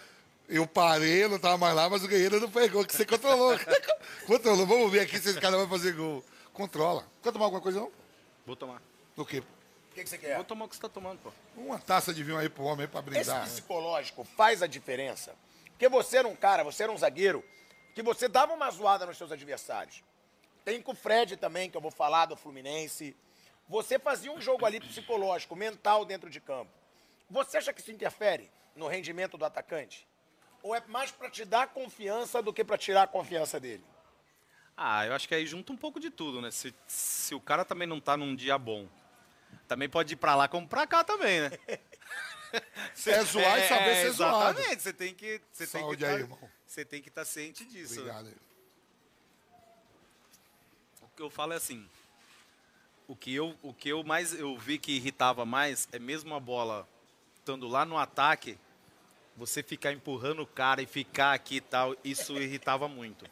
eu 0.48 0.66
parei, 0.66 1.24
eu 1.24 1.30
não 1.30 1.40
tava 1.40 1.58
mais 1.58 1.76
lá, 1.76 1.90
mas 1.90 2.04
o 2.04 2.08
Guerreiro 2.08 2.40
não 2.40 2.50
fez 2.50 2.72
gol, 2.72 2.84
que 2.86 2.96
você 2.96 3.06
controlou. 3.06 3.58
controlou, 4.26 4.66
vamos 4.66 4.92
ver 4.92 5.02
aqui 5.02 5.20
se 5.20 5.30
esse 5.30 5.40
cara 5.40 5.58
vai 5.58 5.68
fazer 5.68 5.94
gol. 5.94 6.24
Controla. 6.52 7.06
Quer 7.24 7.32
tomar 7.32 7.46
alguma 7.46 7.62
coisa 7.62 7.80
não? 7.80 7.92
Vou 8.46 8.56
tomar. 8.56 8.82
Do 9.16 9.26
que? 9.26 9.40
O 9.40 9.44
que, 9.94 10.04
que 10.04 10.10
você 10.10 10.18
quer? 10.18 10.36
Vou 10.36 10.44
tomar 10.44 10.66
o 10.66 10.68
que 10.68 10.76
você 10.76 10.82
tá 10.82 10.90
tomando, 10.90 11.20
pô. 11.20 11.32
Uma 11.56 11.80
taça 11.80 12.14
de 12.14 12.24
vinho 12.24 12.38
aí 12.38 12.50
pro 12.50 12.64
homem 12.64 12.82
aí 12.86 12.88
pra 12.88 13.00
Esse 13.00 13.10
brindar. 13.10 13.40
né? 13.42 13.46
psicológico 13.46 14.24
faz 14.36 14.62
a 14.64 14.68
diferença. 14.68 15.36
Porque 15.72 15.88
você 15.88 16.18
era 16.18 16.28
um 16.28 16.36
cara, 16.36 16.64
você 16.64 16.84
era 16.84 16.92
um 16.92 16.98
zagueiro, 16.98 17.44
que 18.00 18.04
você 18.04 18.30
dava 18.30 18.54
uma 18.54 18.72
zoada 18.72 19.06
nos 19.06 19.18
seus 19.18 19.32
adversários. 19.32 20.02
Tem 20.64 20.82
com 20.82 20.94
o 20.94 20.96
Fred 20.96 21.36
também, 21.36 21.70
que 21.70 21.76
eu 21.76 21.82
vou 21.82 21.92
falar 21.92 22.28
do 22.28 22.36
Fluminense. 22.36 23.16
Você 23.68 24.00
fazia 24.00 24.32
um 24.32 24.40
jogo 24.40 24.66
ali 24.66 24.80
psicológico, 24.80 25.56
mental 25.56 26.06
dentro 26.06 26.30
de 26.30 26.40
campo. 26.40 26.72
Você 27.30 27.58
acha 27.58 27.74
que 27.74 27.82
isso 27.82 27.92
interfere 27.92 28.50
no 28.76 28.88
rendimento 28.88 29.38
do 29.38 29.44
atacante? 29.44 30.08
Ou 30.64 30.74
é 30.74 30.82
mais 30.88 31.12
pra 31.12 31.30
te 31.30 31.44
dar 31.44 31.68
confiança 31.68 32.42
do 32.42 32.54
que 32.54 32.64
pra 32.64 32.78
tirar 32.78 33.04
a 33.04 33.08
confiança 33.08 33.60
dele? 33.60 33.84
Ah, 34.78 35.06
eu 35.06 35.14
acho 35.14 35.28
que 35.28 35.36
aí 35.36 35.46
junta 35.46 35.74
um 35.74 35.78
pouco 35.78 36.00
de 36.00 36.10
tudo, 36.10 36.42
né? 36.42 36.52
Se, 36.52 36.74
se 36.88 37.36
o 37.36 37.42
cara 37.42 37.66
também 37.66 37.88
não 37.88 38.00
tá 38.00 38.16
num 38.16 38.34
dia 38.34 38.58
bom, 38.58 38.88
também 39.68 39.90
pode 39.90 40.14
ir 40.14 40.18
pra 40.18 40.36
lá 40.36 40.48
como 40.48 40.68
pra 40.68 40.88
cá 40.88 41.04
também, 41.04 41.42
né? 41.42 41.52
É 43.06 43.24
zoar 43.24 43.60
e 43.60 43.68
saber 43.68 43.96
ser 43.96 44.12
zoado. 44.12 44.60
Exatamente, 44.60 44.82
você 44.82 44.94
tem 44.94 45.14
que. 45.14 45.42
Você 45.52 45.68
tem 45.68 45.82
que 45.82 45.86
Saúde 45.86 46.06
tá, 46.06 46.12
aí, 46.12 46.20
irmão. 46.20 46.40
Você 46.66 46.86
tem 46.86 47.02
que 47.02 47.10
estar 47.10 47.26
ciente 47.26 47.66
disso. 47.66 48.00
Obrigado. 48.02 48.34
O 51.02 51.08
que 51.16 51.22
eu 51.22 51.30
falo 51.30 51.54
é 51.54 51.56
assim. 51.56 51.88
O 53.08 53.16
que 53.16 53.34
eu, 53.34 53.56
o 53.64 53.74
que 53.74 53.90
eu 53.90 54.04
mais 54.04 54.34
eu 54.34 54.58
vi 54.58 54.78
que 54.78 54.92
irritava 54.92 55.46
mais 55.46 55.88
é 55.92 55.98
mesmo 55.98 56.36
a 56.36 56.40
bola 56.40 56.88
estando 57.40 57.68
lá 57.68 57.84
no 57.84 57.98
ataque, 57.98 58.58
você 59.36 59.64
ficar 59.64 59.92
empurrando 59.92 60.44
o 60.44 60.48
cara 60.48 60.82
e 60.82 60.86
ficar 60.86 61.34
aqui 61.34 61.56
e 61.56 61.62
tal, 61.62 61.96
isso 62.04 62.38
irritava 62.38 62.88
muito. 62.88 63.26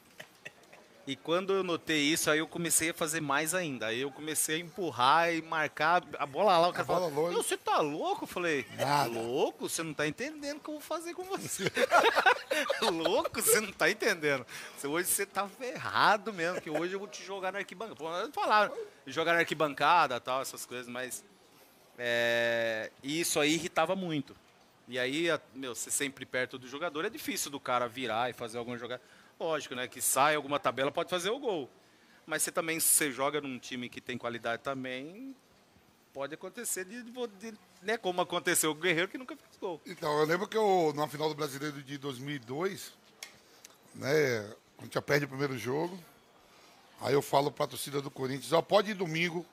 E 1.07 1.15
quando 1.15 1.53
eu 1.53 1.63
notei 1.63 2.01
isso, 2.01 2.29
aí 2.29 2.39
eu 2.39 2.47
comecei 2.47 2.89
a 2.89 2.93
fazer 2.93 3.21
mais 3.21 3.53
ainda. 3.53 3.87
Aí 3.87 4.01
eu 4.01 4.11
comecei 4.11 4.57
a 4.57 4.59
empurrar 4.59 5.33
e 5.33 5.41
marcar 5.41 6.03
a 6.19 6.25
bola 6.25 6.57
lá. 6.57 6.67
O 6.67 6.73
cara 6.73 6.85
falou, 6.85 7.09
longe. 7.09 7.33
"Meu, 7.33 7.41
você 7.41 7.55
tá 7.55 7.79
louco? 7.79 8.25
Eu 8.25 8.27
falei, 8.27 8.65
Nada. 8.75 9.09
louco? 9.09 9.69
Você 9.69 9.81
não 9.83 9.93
tá 9.93 10.05
entendendo 10.05 10.57
o 10.57 10.59
que 10.59 10.69
eu 10.69 10.73
vou 10.73 10.81
fazer 10.81 11.13
com 11.13 11.23
você. 11.23 11.63
louco? 12.91 13.41
Você 13.41 13.61
não 13.61 13.71
tá 13.71 13.89
entendendo. 13.89 14.45
Hoje 14.83 15.07
você 15.07 15.25
tá 15.25 15.47
ferrado 15.47 16.33
mesmo, 16.33 16.59
que 16.59 16.69
hoje 16.69 16.91
eu 16.91 16.99
vou 16.99 17.07
te 17.07 17.23
jogar 17.23 17.53
na 17.53 17.59
arquibancada. 17.59 18.29
Falaram, 18.33 18.75
jogar 19.05 19.31
na 19.31 19.39
arquibancada 19.39 20.19
tal, 20.19 20.41
essas 20.41 20.65
coisas, 20.65 20.89
mas... 20.89 21.23
é, 21.97 22.91
e 23.01 23.21
isso 23.21 23.39
aí 23.39 23.53
irritava 23.53 23.95
muito. 23.95 24.35
E 24.89 24.99
aí, 24.99 25.27
meu, 25.53 25.73
você 25.73 25.89
sempre 25.89 26.25
perto 26.25 26.57
do 26.57 26.67
jogador, 26.67 27.05
é 27.05 27.09
difícil 27.09 27.49
do 27.49 27.59
cara 27.61 27.87
virar 27.87 28.29
e 28.29 28.33
fazer 28.33 28.57
alguma 28.57 28.77
jogada. 28.77 29.01
Lógico, 29.39 29.75
né? 29.75 29.87
Que 29.87 30.01
sai 30.01 30.35
alguma 30.35 30.59
tabela, 30.59 30.91
pode 30.91 31.09
fazer 31.09 31.29
o 31.29 31.39
gol. 31.39 31.69
Mas 32.25 32.43
você 32.43 32.51
também, 32.51 32.79
se 32.79 32.87
você 32.87 33.11
joga 33.11 33.39
num 33.39 33.57
time 33.59 33.87
que 33.89 34.01
tem 34.01 34.17
qualidade 34.17 34.61
também, 34.61 35.35
pode 36.13 36.33
acontecer 36.33 36.83
de, 36.85 37.01
de- 37.03 37.57
né? 37.81 37.97
Como 37.97 38.19
aconteceu 38.21 38.71
o 38.71 38.75
Guerreiro, 38.75 39.07
que 39.07 39.17
nunca 39.17 39.35
fez 39.35 39.57
gol. 39.59 39.79
Então, 39.85 40.19
eu 40.19 40.25
lembro 40.25 40.47
que 40.47 40.57
eu, 40.57 40.91
na 40.95 41.07
final 41.07 41.29
do 41.29 41.35
Brasileiro 41.35 41.81
de 41.81 41.97
2002, 41.97 42.93
né, 43.95 44.39
a 44.79 44.83
gente 44.83 44.95
já 44.95 45.01
perde 45.01 45.25
o 45.25 45.29
primeiro 45.29 45.57
jogo, 45.57 45.97
aí 46.99 47.13
eu 47.13 47.21
falo 47.21 47.51
pra 47.51 47.67
torcida 47.67 48.01
do 48.01 48.11
Corinthians, 48.11 48.51
ó, 48.51 48.61
pode 48.61 48.91
ir 48.91 48.93
domingo, 48.95 49.45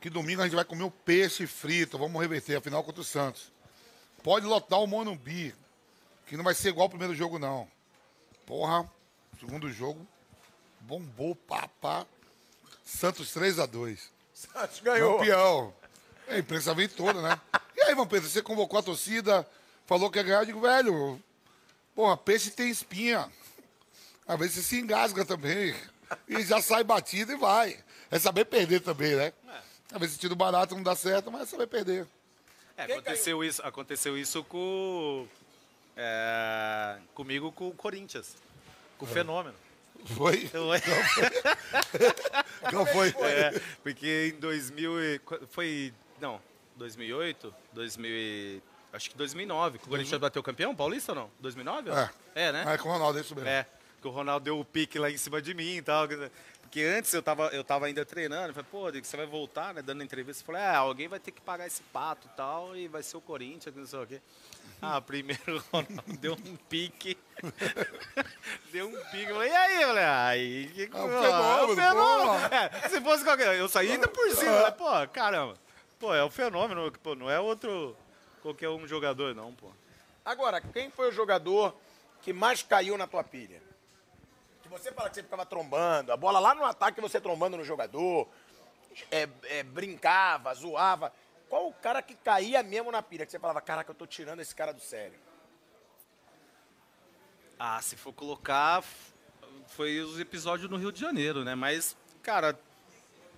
que 0.00 0.10
domingo 0.10 0.42
a 0.42 0.44
gente 0.44 0.56
vai 0.56 0.64
comer 0.64 0.84
um 0.84 0.90
peixe 0.90 1.46
frito, 1.46 1.96
vamos 1.96 2.20
reverter 2.20 2.56
a 2.56 2.60
final 2.60 2.84
contra 2.84 3.00
o 3.00 3.04
Santos. 3.04 3.50
Pode 4.22 4.44
lotar 4.46 4.80
o 4.80 4.86
Monumbi, 4.86 5.54
que 6.26 6.36
não 6.36 6.44
vai 6.44 6.54
ser 6.54 6.68
igual 6.70 6.84
ao 6.84 6.90
primeiro 6.90 7.14
jogo, 7.14 7.38
não. 7.38 7.66
Porra, 8.46 8.90
segundo 9.38 9.70
jogo, 9.70 10.06
bombou, 10.80 11.34
papá. 11.34 12.06
Santos 12.84 13.32
3 13.32 13.58
a 13.60 13.66
2 13.66 14.10
Santos 14.34 14.80
ganhou. 14.80 15.18
Campeão. 15.18 15.74
A 16.28 16.38
imprensa 16.38 16.74
vem 16.74 16.88
toda, 16.88 17.20
né? 17.20 17.40
E 17.76 17.82
aí, 17.82 17.92
Ivan 17.92 18.06
Pedro, 18.06 18.28
você 18.28 18.42
convocou 18.42 18.78
a 18.78 18.82
torcida, 18.82 19.46
falou 19.86 20.10
que 20.10 20.18
ia 20.18 20.22
ganhar, 20.22 20.40
eu 20.40 20.46
digo, 20.46 20.60
velho, 20.60 21.22
porra, 21.94 22.16
peixe 22.16 22.50
tem 22.50 22.68
espinha. 22.68 23.30
Às 24.26 24.38
vezes 24.38 24.54
você 24.54 24.62
se 24.62 24.80
engasga 24.80 25.24
também. 25.24 25.74
E 26.28 26.42
já 26.42 26.60
sai 26.60 26.84
batido 26.84 27.32
e 27.32 27.36
vai. 27.36 27.78
É 28.10 28.18
saber 28.18 28.44
perder 28.44 28.80
também, 28.80 29.16
né? 29.16 29.32
Às 29.92 30.00
vezes 30.00 30.18
tiro 30.18 30.34
barato 30.34 30.74
não 30.74 30.82
dá 30.82 30.96
certo, 30.96 31.30
mas 31.30 31.42
é 31.42 31.46
saber 31.46 31.66
perder. 31.66 32.06
É, 32.76 32.84
aconteceu 32.84 33.44
isso, 33.44 33.62
aconteceu 33.62 34.18
isso 34.18 34.42
com. 34.44 35.26
é, 35.96 36.98
comigo 37.14 37.52
com 37.52 37.68
o 37.68 37.74
Corinthians. 37.74 38.36
Com 38.98 39.06
o 39.06 39.08
Fenômeno. 39.08 39.54
Foi? 40.06 40.48
Eu- 40.52 40.68
Não 42.72 42.86
foi? 42.86 43.08
É, 43.20 43.60
porque 43.82 44.32
em 44.34 44.40
2000 44.40 45.00
e- 45.02 45.20
foi 45.50 45.92
não, 46.20 46.40
2008, 46.76 47.54
2000 47.72 48.10
e- 48.10 48.62
acho 48.92 49.10
que 49.10 49.16
2009, 49.16 49.78
que 49.78 49.86
o 49.86 49.88
Corinthians 49.88 50.20
bateu 50.20 50.42
campeão 50.42 50.74
paulista 50.74 51.12
ou 51.12 51.16
não? 51.16 51.30
2009? 51.40 51.90
É. 51.90 52.10
É, 52.34 52.52
né? 52.52 52.64
É 52.74 52.78
com 52.78 52.88
o 52.88 52.92
Ronaldo, 52.92 53.18
é 53.18 53.22
isso 53.22 53.34
mesmo. 53.34 53.48
É, 53.48 53.66
que 54.00 54.08
o 54.08 54.10
Ronaldo 54.10 54.44
deu 54.44 54.58
o 54.60 54.64
pique 54.64 54.98
lá 54.98 55.10
em 55.10 55.16
cima 55.16 55.40
de 55.40 55.54
mim 55.54 55.76
e 55.76 55.82
tal. 55.82 56.06
Porque 56.74 56.86
antes 56.86 57.14
eu 57.14 57.22
tava, 57.22 57.46
eu 57.52 57.62
tava 57.62 57.86
ainda 57.86 58.04
treinando, 58.04 58.48
eu 58.48 58.52
falei, 58.52 58.68
pô, 58.68 58.90
você 59.00 59.16
vai 59.16 59.26
voltar, 59.26 59.72
né? 59.72 59.80
Dando 59.80 60.02
entrevista, 60.02 60.42
eu 60.42 60.46
falei, 60.46 60.60
é, 60.60 60.74
alguém 60.74 61.06
vai 61.06 61.20
ter 61.20 61.30
que 61.30 61.40
pagar 61.40 61.68
esse 61.68 61.84
pato 61.84 62.26
e 62.26 62.36
tal, 62.36 62.76
e 62.76 62.88
vai 62.88 63.00
ser 63.00 63.16
o 63.16 63.20
Corinthians, 63.20 63.76
não 63.76 63.86
sei 63.86 63.98
o 64.00 64.06
quê. 64.08 64.20
Ah, 64.82 64.98
primeiro 65.06 65.58
o 65.58 65.62
Ronaldo 65.70 66.16
deu 66.18 66.32
um 66.32 66.56
pique. 66.68 67.16
deu 68.72 68.88
um 68.88 69.04
pique. 69.12 69.30
Eu 69.30 69.36
falei, 69.36 69.50
e 69.50 69.54
aí, 69.54 69.82
eu 69.82 69.88
falei, 69.88 70.04
aí, 70.04 70.66
que 70.74 70.86
fenômeno, 70.88 71.14
é 71.14 71.64
um 71.64 71.76
fenômeno. 71.76 72.32
É, 72.52 72.88
se 72.88 73.00
fosse 73.00 73.22
qualquer. 73.22 73.54
Eu 73.54 73.68
saí 73.68 73.92
ainda 73.92 74.08
por 74.08 74.28
cima, 74.32 74.62
né? 74.62 74.70
Pô, 74.72 74.86
caramba. 75.12 75.56
Pô, 76.00 76.12
é 76.12 76.24
um 76.24 76.30
fenômeno, 76.30 76.90
pô, 76.90 77.14
não 77.14 77.30
é 77.30 77.38
outro 77.38 77.96
qualquer 78.42 78.68
um 78.70 78.84
jogador, 78.84 79.32
não, 79.32 79.54
pô. 79.54 79.70
Agora, 80.24 80.60
quem 80.60 80.90
foi 80.90 81.10
o 81.10 81.12
jogador 81.12 81.72
que 82.20 82.32
mais 82.32 82.64
caiu 82.64 82.98
na 82.98 83.06
tua 83.06 83.22
pilha? 83.22 83.62
Você 84.74 84.90
fala 84.92 85.08
que 85.08 85.14
você 85.16 85.22
ficava 85.22 85.46
trombando, 85.46 86.12
a 86.12 86.16
bola 86.16 86.38
lá 86.40 86.54
no 86.54 86.64
ataque 86.64 87.00
você 87.00 87.20
trombando 87.20 87.56
no 87.56 87.64
jogador, 87.64 88.28
é, 89.10 89.28
é, 89.44 89.62
brincava, 89.62 90.52
zoava. 90.54 91.12
Qual 91.48 91.68
o 91.68 91.72
cara 91.72 92.02
que 92.02 92.14
caía 92.14 92.62
mesmo 92.62 92.90
na 92.90 93.00
pilha? 93.00 93.24
Que 93.24 93.30
você 93.30 93.38
falava, 93.38 93.60
caraca, 93.60 93.90
eu 93.90 93.94
tô 93.94 94.06
tirando 94.06 94.40
esse 94.40 94.54
cara 94.54 94.72
do 94.72 94.80
sério. 94.80 95.16
Ah, 97.58 97.80
se 97.80 97.96
for 97.96 98.12
colocar, 98.12 98.82
foi 99.68 100.00
os 100.00 100.18
episódios 100.18 100.68
no 100.68 100.76
Rio 100.76 100.90
de 100.90 101.00
Janeiro, 101.00 101.44
né? 101.44 101.54
Mas, 101.54 101.96
cara, 102.22 102.58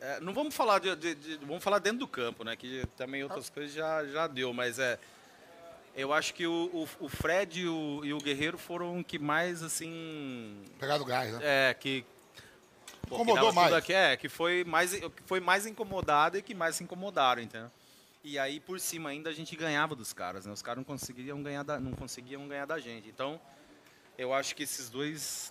é, 0.01 0.19
não 0.21 0.33
vamos 0.33 0.55
falar 0.55 0.79
de, 0.79 0.97
de- 0.97 1.15
de- 1.15 1.37
Vamos 1.45 1.63
falar 1.63 1.79
dentro 1.81 1.99
do 1.99 2.09
campo, 2.09 2.43
né? 2.45 2.57
Que 2.57 2.87
também 2.97 3.23
outras 3.23 3.51
coisas 3.51 3.73
já, 3.75 4.05
já 4.07 4.27
deu, 4.27 4.53
mas 4.55 4.79
é. 4.79 4.99
Eu 5.97 6.13
acho 6.13 6.35
que 6.35 6.47
o, 6.47 6.71
o, 7.01 7.07
o 7.07 7.09
Fred 7.09 7.63
e 7.63 7.67
o, 7.67 8.05
e 8.05 8.13
o 8.13 8.19
Guerreiro 8.19 8.59
foram 8.59 9.03
que 9.03 9.19
mais, 9.19 9.63
assim. 9.63 10.63
Pegado 10.79 11.03
gás, 11.07 11.33
né? 11.33 11.41
É, 11.43 11.75
que. 11.75 12.05
pô, 13.09 13.17
que 13.17 13.23
Incomodou 13.23 13.49
tudo 13.49 13.55
mais. 13.55 13.73
aqui, 13.73 13.95
é, 13.95 14.15
que 14.15 14.29
foi 14.29 14.63
mais, 14.63 14.93
que 14.93 15.23
foi 15.25 15.41
mais 15.41 15.65
incomodado 15.65 16.37
e 16.37 16.43
que 16.43 16.55
mais 16.55 16.77
se 16.77 16.85
incomodaram, 16.85 17.41
entendeu? 17.41 17.71
E 18.23 18.39
aí, 18.39 18.61
por 18.61 18.79
cima 18.79 19.09
ainda, 19.09 19.31
a 19.31 19.33
gente 19.33 19.57
ganhava 19.57 19.95
dos 19.95 20.13
caras, 20.13 20.45
né? 20.45 20.53
Os 20.53 20.61
caras 20.61 20.79
não 20.79 20.85
conseguiam 20.85 21.43
ganhar 21.43 21.63
da, 21.63 21.81
não 21.81 21.93
conseguiam 21.93 22.47
ganhar 22.47 22.67
da 22.67 22.79
gente. 22.79 23.09
Então, 23.09 23.41
eu 24.19 24.35
acho 24.35 24.55
que 24.55 24.65
esses 24.65 24.91
dois. 24.91 25.51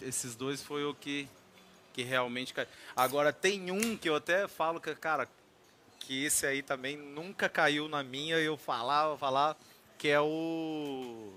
Esses 0.00 0.34
dois 0.34 0.62
foi 0.62 0.84
o 0.84 0.94
que, 0.94 1.28
que 1.92 2.02
realmente. 2.02 2.54
Agora, 2.96 3.30
tem 3.30 3.70
um 3.70 3.94
que 3.96 4.08
eu 4.08 4.16
até 4.16 4.48
falo 4.48 4.80
que, 4.80 4.94
cara, 4.94 5.28
que 5.98 6.24
esse 6.24 6.46
aí 6.46 6.62
também 6.62 6.96
nunca 6.96 7.48
caiu 7.48 7.88
na 7.88 8.02
minha 8.02 8.36
eu 8.38 8.56
falava, 8.56 9.16
falava, 9.16 9.56
que 10.02 10.08
é 10.08 10.20
o. 10.20 11.32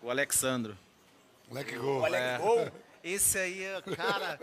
O 0.00 0.08
Alexandro. 0.08 0.78
Moleque 1.48 1.76
gol. 1.76 2.02
Olha 2.02 2.16
É. 2.16 2.36
que 2.36 2.42
gol. 2.44 2.70
Esse 3.02 3.38
aí, 3.38 3.64
é, 3.64 3.82
cara. 3.96 4.38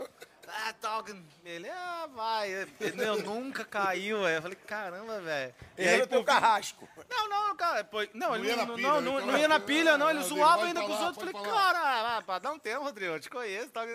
Ah, 0.46 0.74
toca. 0.74 1.16
Ele, 1.46 1.70
ah, 1.70 2.10
vai. 2.14 2.52
Ele, 2.52 3.24
nunca 3.24 3.64
caiu, 3.64 4.24
velho. 4.24 4.36
Eu 4.36 4.42
falei, 4.42 4.58
caramba, 4.68 5.22
velho. 5.22 5.54
E 5.78 5.82
Ele 5.82 5.90
aí, 5.90 5.96
era 5.96 6.04
o 6.04 6.08
teu 6.08 6.24
carrasco. 6.26 6.88
Não, 7.10 7.30
não, 7.30 7.56
cara. 7.56 7.82
Pô, 7.86 8.00
não, 8.14 8.30
Não 8.30 8.36
ele 8.36 8.48
ia 8.50 8.56
não, 8.58 8.66
não, 8.66 8.76
pilha, 8.76 8.88
não, 8.90 9.02
não, 9.02 9.20
falava, 9.22 9.40
ia 9.40 9.48
na 9.48 9.60
pilha, 9.62 9.98
não. 9.98 10.10
Ele 10.10 10.20
"Ah, 10.20 10.24
zoava 10.24 10.66
ainda 10.66 10.82
com 10.82 10.92
os 10.94 11.00
outros. 11.00 11.18
Falei, 11.18 11.32
falar." 11.32 11.54
cara, 11.74 12.24
ah, 12.28 12.40
dá 12.40 12.52
um 12.52 12.60
tempo, 12.60 12.84
Rodrigo. 12.84 13.14
Eu 13.14 13.20
te 13.22 13.30
conheço. 13.30 13.70
Tá? 13.70 13.86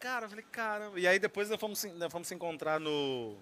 Cara, 0.00 0.24
eu 0.24 0.30
falei, 0.30 0.44
caramba. 0.50 0.98
E 0.98 1.06
aí 1.06 1.18
depois 1.18 1.50
nós 1.50 1.60
fomos, 1.60 1.78
se- 1.78 1.92
nós 1.92 2.10
fomos 2.10 2.26
se 2.28 2.34
encontrar 2.34 2.80
no. 2.80 3.36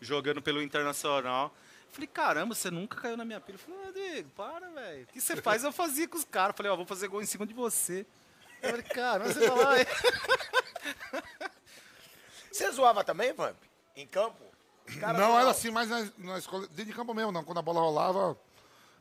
jogando 0.00 0.40
pelo 0.40 0.62
Internacional. 0.62 1.54
Eu 1.90 1.94
Falei, 1.94 2.06
caramba, 2.06 2.54
você 2.54 2.70
nunca 2.70 3.00
caiu 3.00 3.16
na 3.16 3.24
minha 3.24 3.40
pilha. 3.40 3.56
Eu 3.56 3.58
falei, 3.58 3.84
Rodrigo, 3.84 4.30
para, 4.30 4.70
velho. 4.70 5.02
O 5.02 5.06
que 5.08 5.20
você 5.20 5.36
faz? 5.36 5.64
Eu 5.64 5.72
fazia 5.72 6.06
com 6.06 6.16
os 6.16 6.24
caras. 6.24 6.50
Eu 6.50 6.56
Falei, 6.56 6.70
ó, 6.70 6.76
vou 6.76 6.86
fazer 6.86 7.08
gol 7.08 7.20
em 7.20 7.26
cima 7.26 7.44
de 7.44 7.52
você. 7.52 8.06
Eu 8.62 8.70
falei, 8.70 8.84
caramba, 8.84 9.32
você 9.32 9.48
vai 9.48 9.58
lá. 9.58 9.74
Você 12.52 12.70
zoava 12.72 13.04
também, 13.04 13.32
Vamp? 13.32 13.56
Em 13.96 14.06
campo? 14.06 14.44
Não, 14.96 15.12
não. 15.12 15.38
era 15.38 15.50
assim, 15.50 15.70
mas 15.70 15.88
na, 15.88 16.08
na 16.18 16.38
escola, 16.38 16.66
dentro 16.66 16.86
de 16.86 16.92
campo 16.92 17.14
mesmo, 17.14 17.30
não. 17.30 17.44
Quando 17.44 17.58
a 17.58 17.62
bola 17.62 17.80
rolava, 17.80 18.36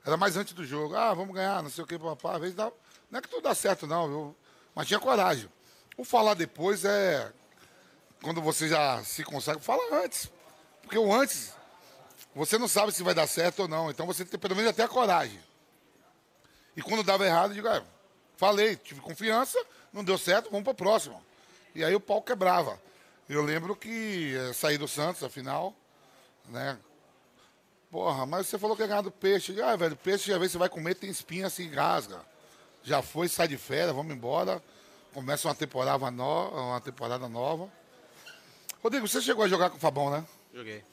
era 0.05 0.15
mais 0.15 0.37
antes 0.37 0.53
do 0.53 0.63
jogo. 0.63 0.95
Ah, 0.95 1.13
vamos 1.13 1.33
ganhar, 1.33 1.61
não 1.63 1.69
sei 1.69 1.83
o 1.83 1.87
que, 1.87 1.97
papá. 1.97 2.35
Às 2.35 2.41
vezes 2.41 2.55
dá, 2.55 2.71
não 3.09 3.19
é 3.19 3.21
que 3.21 3.27
tudo 3.27 3.41
dá 3.41 3.55
certo, 3.55 3.87
não, 3.87 4.07
viu? 4.07 4.35
Mas 4.75 4.87
tinha 4.87 4.99
coragem. 4.99 5.49
O 5.97 6.05
falar 6.05 6.35
depois 6.35 6.85
é 6.85 7.33
quando 8.21 8.41
você 8.41 8.69
já 8.69 9.03
se 9.03 9.23
consegue, 9.23 9.59
fala 9.59 10.03
antes. 10.03 10.31
Porque 10.83 10.97
o 10.97 11.11
antes 11.11 11.53
Você 12.35 12.57
não 12.57 12.67
sabe 12.67 12.91
se 12.91 13.03
vai 13.03 13.13
dar 13.13 13.27
certo 13.27 13.63
ou 13.63 13.67
não. 13.67 13.89
Então 13.89 14.05
você 14.05 14.23
tem 14.23 14.39
pelo 14.39 14.55
menos 14.55 14.71
até 14.71 14.83
a 14.83 14.87
coragem. 14.87 15.39
E 16.75 16.81
quando 16.81 17.03
dava 17.03 17.25
errado, 17.25 17.51
eu 17.51 17.55
digo, 17.55 17.67
ah, 17.67 17.83
falei, 18.37 18.75
tive 18.75 19.01
confiança, 19.01 19.59
não 19.91 20.03
deu 20.03 20.17
certo, 20.17 20.49
vamos 20.49 20.63
para 20.63 20.71
o 20.71 20.75
próximo. 20.75 21.21
E 21.75 21.83
aí 21.83 21.93
o 21.93 21.99
pau 21.99 22.21
quebrava. 22.21 22.79
Eu 23.27 23.43
lembro 23.43 23.75
que 23.75 24.35
eh, 24.35 24.53
saí 24.53 24.77
do 24.77 24.87
Santos, 24.87 25.23
afinal, 25.23 25.75
né? 26.47 26.77
Porra, 27.91 28.25
mas 28.25 28.47
você 28.47 28.57
falou 28.57 28.75
que 28.75 28.83
é 28.83 28.87
ganhar 28.87 29.01
do 29.01 29.11
peixe. 29.11 29.59
Ah, 29.61 29.75
velho, 29.75 29.95
peixe, 29.95 30.31
às 30.31 30.37
vezes 30.39 30.53
você 30.53 30.57
vai 30.57 30.69
comer, 30.69 30.95
tem 30.95 31.09
espinha, 31.09 31.49
se 31.49 31.63
engasga. 31.63 32.21
Já 32.83 33.01
foi, 33.01 33.27
sai 33.27 33.47
de 33.47 33.57
férias, 33.57 33.95
vamos 33.95 34.15
embora. 34.15 34.61
Começa 35.13 35.47
uma 35.47 35.55
temporada, 35.55 36.09
no... 36.11 36.49
uma 36.49 36.79
temporada 36.79 37.27
nova. 37.27 37.69
Rodrigo, 38.81 39.07
você 39.07 39.21
chegou 39.21 39.43
a 39.43 39.47
jogar 39.47 39.69
com 39.69 39.77
o 39.77 39.79
Fabão, 39.79 40.09
né? 40.09 40.25
Joguei. 40.53 40.83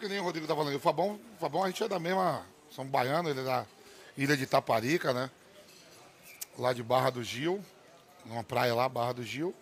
Que 0.00 0.08
nem 0.08 0.18
o 0.18 0.22
Rodrigo 0.24 0.46
tá 0.46 0.56
falando. 0.56 0.74
O 0.74 0.80
Fabão, 0.80 1.20
Fabão 1.38 1.62
a 1.62 1.66
gente 1.68 1.84
é 1.84 1.88
da 1.88 1.98
mesma. 1.98 2.42
São 2.74 2.86
baianos, 2.86 3.30
ele 3.30 3.40
é 3.40 3.44
da 3.44 3.66
ilha 4.16 4.34
de 4.34 4.46
Taparica, 4.46 5.12
né? 5.12 5.30
Lá 6.58 6.72
de 6.72 6.82
Barra 6.82 7.10
do 7.10 7.22
Gil. 7.22 7.62
Numa 8.24 8.42
praia 8.42 8.74
lá, 8.74 8.88
Barra 8.88 9.12
do 9.12 9.22
Gil. 9.22 9.54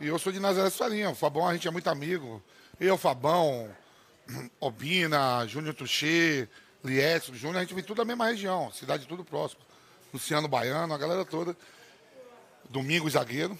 E 0.00 0.06
eu 0.06 0.16
sou 0.16 0.32
de 0.32 0.38
Nazaré 0.38 0.70
Farinha. 0.70 1.10
O 1.10 1.14
Fabão, 1.14 1.48
a 1.48 1.52
gente 1.54 1.66
é 1.66 1.70
muito 1.72 1.88
amigo. 1.90 2.40
Eu, 2.78 2.96
Fabão, 2.96 3.68
Obina, 4.60 5.44
Júnior 5.46 5.74
Tuxê, 5.74 6.48
Lietro, 6.84 7.34
Júnior, 7.34 7.58
a 7.58 7.60
gente 7.62 7.74
vem 7.74 7.82
tudo 7.82 7.98
da 7.98 8.04
mesma 8.04 8.26
região, 8.26 8.70
cidade 8.70 9.06
tudo 9.06 9.24
próximo. 9.24 9.60
Luciano 10.12 10.46
Baiano, 10.46 10.94
a 10.94 10.98
galera 10.98 11.24
toda. 11.24 11.56
Domingo 12.70 13.10
zagueiro. 13.10 13.58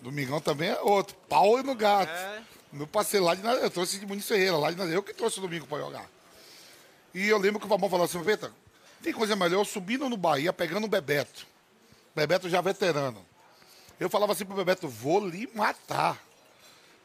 Domingão 0.00 0.40
também 0.40 0.68
é 0.68 0.80
outro. 0.80 1.16
Pau 1.28 1.60
no 1.62 1.74
gato. 1.74 2.10
É. 2.10 2.53
No 2.74 2.86
passei 2.86 3.20
lá 3.20 3.34
de 3.34 3.42
Nazaré. 3.42 3.66
Eu 3.66 3.70
trouxe 3.70 3.98
de 3.98 4.06
Muniz 4.06 4.26
Ferreira, 4.26 4.56
lá 4.56 4.70
de 4.70 4.76
Nazaré. 4.76 4.96
Eu 4.96 5.02
que 5.02 5.14
trouxe 5.14 5.38
o 5.38 5.42
domingo 5.42 5.66
para 5.66 5.78
jogar. 5.78 6.10
E 7.14 7.28
eu 7.28 7.38
lembro 7.38 7.60
que 7.60 7.66
o 7.66 7.68
Fabão 7.68 7.88
falou 7.88 8.04
assim, 8.04 8.20
Veta, 8.20 8.52
tem 9.02 9.12
coisa 9.12 9.36
melhor 9.36 9.60
eu 9.60 9.64
subindo 9.64 10.08
no 10.08 10.16
Bahia, 10.16 10.52
pegando 10.52 10.84
o 10.84 10.88
Bebeto. 10.88 11.46
Bebeto 12.14 12.48
já 12.48 12.60
veterano. 12.60 13.24
Eu 13.98 14.10
falava 14.10 14.32
assim 14.32 14.44
pro 14.44 14.56
Bebeto, 14.56 14.88
vou 14.88 15.26
lhe 15.26 15.48
matar. 15.54 16.20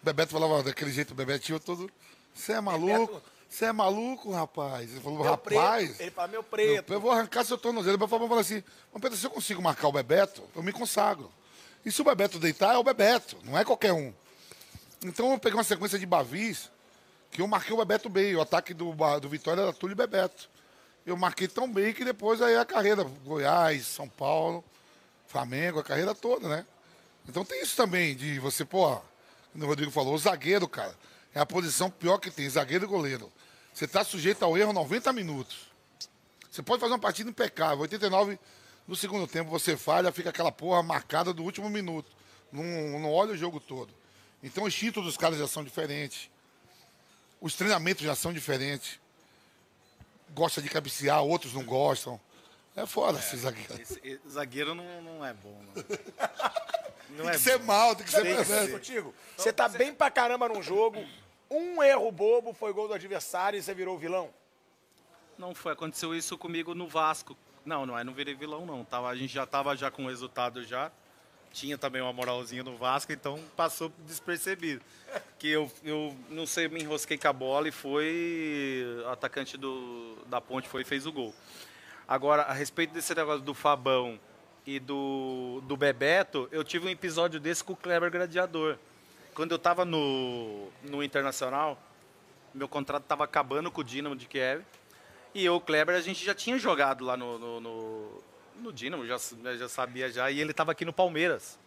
O 0.01 0.05
Bebeto 0.05 0.31
falava 0.31 0.63
daquele 0.63 0.91
jeito, 0.91 1.11
o 1.11 1.15
Bebetinho 1.15 1.59
todo. 1.59 1.89
Você 2.33 2.53
é 2.53 2.61
maluco? 2.61 3.21
Você 3.49 3.65
é 3.65 3.71
maluco, 3.71 4.31
rapaz? 4.31 4.91
Ele 4.91 5.01
falou, 5.01 5.19
meu 5.19 5.29
rapaz. 5.29 5.87
Preto. 5.87 6.01
Ele 6.01 6.11
falou, 6.11 6.31
meu 6.31 6.43
preto. 6.43 6.93
eu 6.93 7.01
vou 7.01 7.11
arrancar 7.11 7.43
seu 7.43 7.57
tornozelo. 7.57 7.97
Meu 7.97 8.07
falou 8.07 8.37
assim: 8.37 8.63
Mas 8.93 9.01
Pedro, 9.01 9.17
se 9.17 9.25
eu 9.25 9.31
consigo 9.31 9.61
marcar 9.61 9.87
o 9.87 9.91
Bebeto, 9.91 10.43
eu 10.55 10.61
me 10.61 10.71
consagro. 10.71 11.31
E 11.83 11.91
se 11.91 12.01
o 12.01 12.05
Bebeto 12.05 12.39
deitar, 12.39 12.75
é 12.75 12.77
o 12.77 12.83
Bebeto, 12.83 13.37
não 13.43 13.57
é 13.57 13.65
qualquer 13.65 13.91
um. 13.91 14.13
Então 15.03 15.31
eu 15.31 15.39
peguei 15.39 15.57
uma 15.57 15.63
sequência 15.63 15.97
de 15.97 16.05
Bavis 16.05 16.69
que 17.31 17.41
eu 17.41 17.47
marquei 17.47 17.73
o 17.73 17.77
Bebeto 17.77 18.09
bem. 18.09 18.35
O 18.35 18.41
ataque 18.41 18.73
do, 18.73 18.93
do 19.21 19.29
Vitória 19.29 19.61
era 19.61 19.73
Túlio 19.73 19.93
e 19.93 19.95
Bebeto. 19.95 20.49
Eu 21.05 21.15
marquei 21.15 21.47
tão 21.47 21.71
bem 21.71 21.93
que 21.93 22.03
depois 22.03 22.41
aí 22.41 22.57
a 22.57 22.65
carreira, 22.65 23.03
Goiás, 23.25 23.85
São 23.87 24.07
Paulo, 24.07 24.63
Flamengo, 25.27 25.79
a 25.79 25.83
carreira 25.83 26.13
toda, 26.13 26.47
né? 26.47 26.65
Então 27.27 27.45
tem 27.45 27.61
isso 27.61 27.75
também 27.75 28.15
de 28.15 28.39
você, 28.39 28.65
pô, 28.65 28.99
como 29.51 29.63
o 29.63 29.67
Rodrigo 29.67 29.91
falou, 29.91 30.13
o 30.13 30.17
zagueiro, 30.17 30.67
cara, 30.67 30.95
é 31.33 31.39
a 31.39 31.45
posição 31.45 31.89
pior 31.89 32.17
que 32.17 32.29
tem, 32.29 32.49
zagueiro 32.49 32.85
e 32.85 32.87
goleiro. 32.87 33.31
Você 33.73 33.85
está 33.85 34.03
sujeito 34.03 34.43
ao 34.43 34.57
erro 34.57 34.73
90 34.73 35.13
minutos. 35.13 35.69
Você 36.51 36.61
pode 36.61 36.81
fazer 36.81 36.93
uma 36.93 36.99
partida 36.99 37.29
impecável, 37.29 37.79
89 37.79 38.39
no 38.87 38.95
segundo 38.95 39.27
tempo 39.27 39.51
você 39.51 39.77
falha, 39.77 40.11
fica 40.11 40.31
aquela 40.31 40.51
porra 40.51 40.81
marcada 40.81 41.31
do 41.31 41.43
último 41.43 41.69
minuto. 41.69 42.09
Não, 42.51 42.63
não 42.99 43.11
olha 43.11 43.33
o 43.33 43.37
jogo 43.37 43.59
todo. 43.59 43.93
Então 44.43 44.63
o 44.63 44.67
instinto 44.67 45.01
dos 45.01 45.17
caras 45.17 45.37
já 45.37 45.47
são 45.47 45.63
diferentes. 45.63 46.29
Os 47.41 47.55
treinamentos 47.55 48.03
já 48.03 48.15
são 48.15 48.33
diferentes. 48.33 48.99
Gosta 50.31 50.61
de 50.61 50.69
cabecear, 50.69 51.23
outros 51.23 51.53
não 51.53 51.63
gostam. 51.63 52.19
É 52.75 52.85
foda 52.85 53.17
é, 53.17 53.21
esse 53.21 53.37
zagueiro. 53.37 53.81
Esse, 53.81 54.21
zagueiro 54.29 54.75
não, 54.75 55.01
não 55.01 55.25
é 55.25 55.33
bom, 55.33 55.61
não. 55.63 55.83
Não 57.09 57.25
tem 57.25 57.29
é 57.29 57.31
que 57.31 57.39
ser 57.39 57.59
mal, 57.59 57.95
tem 57.95 58.05
que 58.05 58.11
ser 58.11 58.21
presente. 58.21 58.71
Contigo, 58.71 59.15
você 59.35 59.51
tá 59.51 59.67
bem 59.67 59.91
pra 59.91 60.11
caramba 60.11 60.47
num 60.47 60.61
jogo, 60.61 61.03
um 61.49 61.81
erro 61.81 62.11
bobo 62.11 62.53
foi 62.53 62.71
gol 62.71 62.87
do 62.87 62.93
adversário 62.93 63.57
e 63.57 63.63
você 63.63 63.73
virou 63.73 63.97
vilão? 63.97 64.29
Não 65.35 65.55
foi, 65.55 65.73
aconteceu 65.73 66.13
isso 66.13 66.37
comigo 66.37 66.75
no 66.75 66.87
Vasco. 66.87 67.35
Não, 67.65 67.85
não 67.85 67.97
é, 67.97 68.03
não 68.03 68.13
virei 68.13 68.35
vilão 68.35 68.65
não. 68.65 68.85
Tava, 68.85 69.09
a 69.09 69.15
gente 69.15 69.33
já 69.33 69.45
tava 69.45 69.75
já 69.75 69.89
com 69.89 70.05
o 70.05 70.07
resultado 70.07 70.63
já. 70.63 70.91
Tinha 71.51 71.77
também 71.77 72.01
uma 72.01 72.13
moralzinha 72.13 72.63
no 72.63 72.77
Vasco, 72.77 73.11
então 73.11 73.39
passou 73.55 73.91
despercebido. 74.05 74.81
Que 75.39 75.49
eu, 75.49 75.71
eu 75.83 76.15
não 76.29 76.45
sei, 76.45 76.67
me 76.67 76.81
enrosquei 76.81 77.17
com 77.17 77.27
a 77.27 77.33
bola 77.33 77.67
e 77.67 77.71
foi. 77.71 78.83
O 79.05 79.09
atacante 79.09 79.57
do, 79.57 80.17
da 80.27 80.39
ponte 80.39 80.69
foi 80.69 80.83
e 80.83 80.85
fez 80.85 81.05
o 81.05 81.11
gol. 81.11 81.33
Agora, 82.07 82.43
a 82.43 82.53
respeito 82.53 82.93
desse 82.93 83.13
negócio 83.15 83.41
do 83.41 83.53
Fabão 83.53 84.19
e 84.65 84.79
do, 84.79 85.61
do 85.65 85.75
Bebeto, 85.75 86.47
eu 86.51 86.63
tive 86.63 86.87
um 86.87 86.89
episódio 86.89 87.39
desse 87.39 87.63
com 87.63 87.73
o 87.73 87.75
Kleber 87.75 88.11
Gladiador. 88.11 88.77
Quando 89.33 89.51
eu 89.51 89.57
estava 89.57 89.85
no, 89.85 90.69
no 90.83 91.03
Internacional, 91.03 91.81
meu 92.53 92.67
contrato 92.67 93.03
estava 93.03 93.23
acabando 93.23 93.71
com 93.71 93.81
o 93.81 93.83
Dinamo 93.83 94.15
de 94.15 94.27
Kiev. 94.27 94.63
E 95.33 95.45
eu, 95.45 95.55
o 95.55 95.61
Kleber, 95.61 95.95
a 95.95 96.01
gente 96.01 96.25
já 96.25 96.33
tinha 96.33 96.57
jogado 96.57 97.05
lá 97.05 97.15
no, 97.15 97.37
no, 97.37 97.59
no, 97.61 98.23
no 98.59 98.71
Dinamo, 98.71 99.05
já, 99.05 99.17
já 99.55 99.69
sabia 99.69 100.11
já. 100.11 100.29
E 100.29 100.39
ele 100.39 100.51
estava 100.51 100.71
aqui 100.71 100.85
no 100.85 100.93
Palmeiras. 100.93 101.57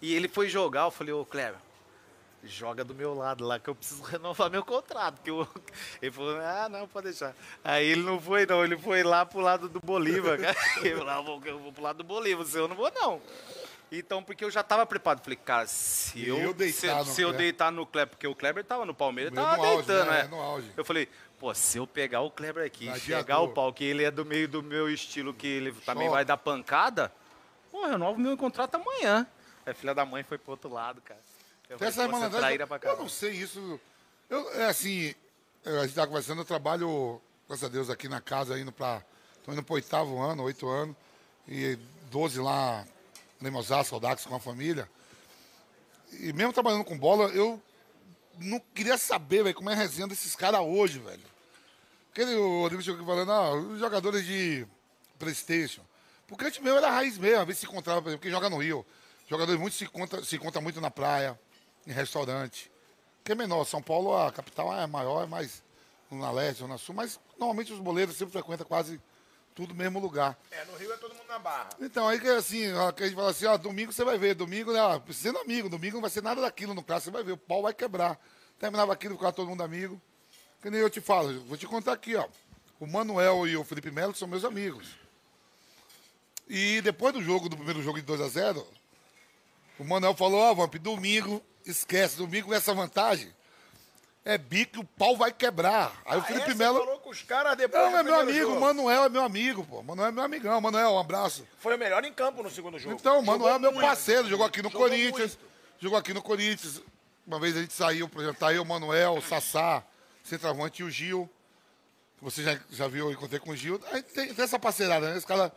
E 0.00 0.14
ele 0.14 0.28
foi 0.28 0.48
jogar, 0.48 0.82
eu 0.82 0.90
falei, 0.90 1.12
ô 1.12 1.24
Kleber, 1.24 1.58
joga 2.44 2.84
do 2.84 2.94
meu 2.94 3.14
lado 3.14 3.44
lá 3.44 3.58
que 3.58 3.68
eu 3.68 3.74
preciso 3.74 4.02
renovar 4.04 4.50
meu 4.50 4.64
contrato. 4.64 5.20
Que 5.22 5.30
eu... 5.30 5.46
Ele 6.00 6.12
falou, 6.12 6.38
ah, 6.40 6.68
não, 6.68 6.86
pode 6.86 7.08
deixar. 7.08 7.34
Aí 7.64 7.86
ele 7.86 8.02
não 8.02 8.20
foi, 8.20 8.46
não, 8.46 8.64
ele 8.64 8.76
foi 8.76 9.02
lá 9.02 9.26
pro 9.26 9.40
lado 9.40 9.68
do 9.68 9.80
Bolívar. 9.80 10.38
eu 10.82 10.98
falei, 10.98 11.12
ah, 11.14 11.20
vou, 11.20 11.42
eu 11.44 11.58
vou 11.58 11.72
pro 11.72 11.82
lado 11.82 11.96
do 11.98 12.04
Bolívar, 12.04 12.46
se 12.46 12.58
eu 12.58 12.68
não 12.68 12.76
vou, 12.76 12.90
não. 12.94 13.20
Então, 13.90 14.22
porque 14.22 14.44
eu 14.44 14.50
já 14.50 14.60
estava 14.60 14.84
preparado. 14.84 15.22
Falei, 15.22 15.38
cara, 15.42 15.66
se 15.66 16.26
eu, 16.26 16.38
eu 16.38 16.54
deitar 16.54 17.04
se, 17.04 17.14
se 17.14 17.22
eu 17.22 17.32
deitar 17.32 17.72
no 17.72 17.86
Kleber, 17.86 18.08
porque 18.08 18.26
o 18.26 18.34
Kleber 18.34 18.62
estava 18.62 18.84
no 18.84 18.94
Palmeiras, 18.94 19.32
estava 19.32 19.56
deitando, 19.56 20.10
né? 20.10 20.24
né? 20.24 20.72
Eu 20.76 20.84
falei, 20.84 21.08
pô, 21.38 21.54
se 21.54 21.78
eu 21.78 21.86
pegar 21.86 22.20
o 22.20 22.30
Kleber 22.30 22.66
aqui, 22.66 22.94
chegar 23.00 23.40
o 23.40 23.48
pau, 23.48 23.72
que 23.72 23.84
ele 23.84 24.04
é 24.04 24.10
do 24.10 24.24
meio 24.24 24.46
do 24.46 24.62
meu 24.62 24.90
estilo, 24.90 25.32
que 25.32 25.46
ele 25.46 25.72
também 25.86 26.08
vai 26.08 26.24
dar 26.24 26.36
pancada, 26.36 27.12
pô, 27.70 27.84
eu 27.84 27.90
renovo 27.90 28.20
meu 28.20 28.36
contrato 28.36 28.74
amanhã. 28.74 29.26
A 29.64 29.74
filha 29.74 29.94
da 29.94 30.04
mãe 30.04 30.22
foi 30.22 30.38
pro 30.38 30.52
outro 30.52 30.70
lado, 30.70 31.00
cara. 31.00 31.20
Eu 31.68 31.76
essa 31.80 32.08
malandragem, 32.08 32.58
eu 32.82 32.96
não 32.96 33.08
sei 33.08 33.32
isso. 33.32 33.78
Eu, 34.28 34.50
é 34.54 34.66
assim, 34.66 35.14
a 35.64 35.80
gente 35.80 35.90
estava 35.90 36.06
conversando, 36.06 36.40
eu 36.40 36.44
trabalho, 36.44 37.20
graças 37.46 37.64
a 37.64 37.68
Deus, 37.68 37.90
aqui 37.90 38.08
na 38.08 38.20
casa, 38.20 38.58
indo 38.58 38.72
para. 38.72 39.02
Estou 39.38 39.52
indo 39.52 39.62
para 39.62 39.72
o 39.72 39.76
oitavo 39.76 40.18
ano, 40.20 40.42
oito 40.44 40.68
anos, 40.68 40.96
e 41.46 41.78
12 42.10 42.40
lá 42.40 42.84
em 43.40 43.54
Osasco, 43.54 43.94
Audax, 43.94 44.24
com 44.24 44.34
a 44.34 44.40
família. 44.40 44.88
E 46.12 46.32
mesmo 46.32 46.52
trabalhando 46.52 46.84
com 46.84 46.98
bola, 46.98 47.28
eu 47.30 47.62
não 48.38 48.60
queria 48.74 48.96
saber, 48.96 49.42
velho, 49.42 49.54
como 49.54 49.70
é 49.70 49.74
a 49.74 49.76
resenha 49.76 50.08
desses 50.08 50.34
caras 50.34 50.60
hoje, 50.60 50.98
velho. 50.98 51.22
Aquele 52.12 52.34
o 52.34 52.62
Rodrigo 52.62 52.82
chegou 52.82 53.06
falando, 53.06 53.30
ah, 53.30 53.54
os 53.54 53.78
jogadores 53.78 54.24
de 54.24 54.66
Playstation. 55.18 55.82
Porque 56.26 56.44
antes 56.44 56.60
mesmo 56.60 56.78
era 56.78 56.90
raiz 56.90 57.16
mesmo, 57.18 57.40
às 57.40 57.46
vezes 57.46 57.60
se 57.60 57.66
encontrava, 57.66 58.02
por 58.02 58.08
exemplo, 58.08 58.22
quem 58.22 58.30
joga 58.30 58.50
no 58.50 58.58
Rio. 58.58 58.84
Jogadores 59.28 59.60
muito 59.60 59.74
se 59.74 59.86
conta, 59.86 60.24
se 60.24 60.38
conta 60.38 60.60
muito 60.60 60.80
na 60.80 60.90
praia 60.90 61.38
em 61.86 61.92
restaurante. 61.92 62.70
Que 63.24 63.32
é 63.32 63.34
menor. 63.34 63.64
São 63.64 63.82
Paulo, 63.82 64.16
a 64.16 64.32
capital 64.32 64.74
é 64.76 64.86
maior, 64.86 65.24
é 65.24 65.26
mais 65.26 65.62
na 66.10 66.30
leste 66.30 66.62
ou 66.62 66.68
na 66.68 66.78
sul, 66.78 66.94
mas 66.94 67.20
normalmente 67.38 67.72
os 67.72 67.78
boleiros 67.78 68.16
sempre 68.16 68.32
frequentam 68.32 68.66
quase 68.66 69.00
tudo 69.58 69.70
no 69.70 69.74
mesmo 69.74 69.98
lugar. 69.98 70.38
É, 70.52 70.64
no 70.66 70.76
Rio 70.76 70.92
é 70.92 70.96
todo 70.98 71.12
mundo 71.16 71.26
na 71.26 71.40
barra. 71.40 71.70
Então, 71.80 72.06
aí 72.06 72.20
que 72.20 72.28
assim, 72.28 72.72
ó, 72.74 72.92
que 72.92 73.02
a 73.02 73.06
gente 73.06 73.16
fala 73.16 73.30
assim, 73.30 73.44
ó, 73.46 73.56
domingo 73.56 73.92
você 73.92 74.04
vai 74.04 74.16
ver, 74.16 74.36
domingo, 74.36 74.72
né, 74.72 74.80
ó, 74.80 75.00
sendo 75.12 75.36
amigo, 75.40 75.68
domingo 75.68 75.94
não 75.94 76.00
vai 76.00 76.10
ser 76.10 76.22
nada 76.22 76.40
daquilo 76.40 76.74
no 76.74 76.82
clássico, 76.84 77.10
você 77.10 77.16
vai 77.16 77.24
ver, 77.24 77.32
o 77.32 77.36
pau 77.36 77.62
vai 77.62 77.74
quebrar. 77.74 78.20
Terminava 78.56 78.92
aquilo, 78.92 79.16
ficava 79.16 79.32
todo 79.32 79.48
mundo 79.48 79.64
amigo. 79.64 80.00
Que 80.62 80.70
nem 80.70 80.80
eu 80.80 80.88
te 80.88 81.00
falo, 81.00 81.40
vou 81.40 81.56
te 81.56 81.66
contar 81.66 81.92
aqui, 81.92 82.14
ó. 82.14 82.28
O 82.78 82.86
Manuel 82.86 83.48
e 83.48 83.56
o 83.56 83.64
Felipe 83.64 83.90
Melo 83.90 84.14
são 84.14 84.28
meus 84.28 84.44
amigos. 84.44 84.90
E 86.48 86.80
depois 86.82 87.12
do 87.12 87.20
jogo, 87.20 87.48
do 87.48 87.56
primeiro 87.56 87.82
jogo 87.82 87.98
de 87.98 88.06
2 88.06 88.20
a 88.20 88.28
0 88.28 88.64
o 89.76 89.84
Manuel 89.84 90.14
falou, 90.14 90.38
ó, 90.38 90.52
oh, 90.52 90.54
Vamp, 90.54 90.74
domingo 90.76 91.42
esquece, 91.66 92.16
domingo 92.16 92.54
essa 92.54 92.72
vantagem 92.72 93.32
é 94.28 94.36
bico, 94.36 94.80
o 94.80 94.84
pau 94.84 95.16
vai 95.16 95.32
quebrar. 95.32 95.90
Aí 96.04 96.16
ah, 96.16 96.18
o 96.18 96.22
Felipe 96.22 96.54
Melo. 96.54 96.80
falou 96.80 96.98
com 96.98 97.08
os 97.08 97.22
caras 97.22 97.56
depois. 97.56 97.82
Não, 97.82 97.98
é 97.98 98.02
meu 98.02 98.20
amigo, 98.20 98.52
o 98.52 98.60
Manuel 98.60 99.04
é 99.04 99.08
meu 99.08 99.22
amigo, 99.22 99.64
pô. 99.64 99.82
Manuel 99.82 100.08
é 100.08 100.12
meu 100.12 100.22
amigão. 100.22 100.60
Manuel, 100.60 100.90
um 100.90 100.98
abraço. 100.98 101.48
Foi 101.58 101.74
o 101.74 101.78
melhor 101.78 102.04
em 102.04 102.12
campo 102.12 102.42
no 102.42 102.50
segundo 102.50 102.78
jogo. 102.78 102.94
Então, 103.00 103.20
o 103.20 103.24
Manuel 103.24 103.54
é 103.54 103.58
meu 103.58 103.72
muito. 103.72 103.86
parceiro, 103.86 104.28
jogou 104.28 104.44
aqui 104.44 104.60
no 104.60 104.68
jogou 104.68 104.86
Corinthians. 104.86 105.34
Muito. 105.34 105.38
Jogou 105.80 105.98
aqui 105.98 106.12
no 106.12 106.20
Corinthians. 106.20 106.82
Uma 107.26 107.40
vez 107.40 107.56
a 107.56 107.60
gente 107.62 107.72
saiu, 107.72 108.06
por 108.06 108.20
exemplo, 108.20 108.38
tá 108.38 108.48
aí 108.48 108.58
o 108.58 108.66
Manuel, 108.66 109.14
o 109.14 109.22
Sassá, 109.22 109.82
centroavante 110.22 110.82
e 110.82 110.84
o 110.84 110.90
Gil. 110.90 111.26
Você 112.20 112.42
já, 112.42 112.60
já 112.70 112.86
viu, 112.86 113.06
eu 113.06 113.12
encontrei 113.12 113.40
com 113.40 113.52
o 113.52 113.56
Gil. 113.56 113.80
Aí 113.90 114.02
tem, 114.02 114.34
tem 114.34 114.44
essa 114.44 114.58
parceirada, 114.58 115.08
né? 115.08 115.16
Esse 115.16 115.26
cara. 115.26 115.50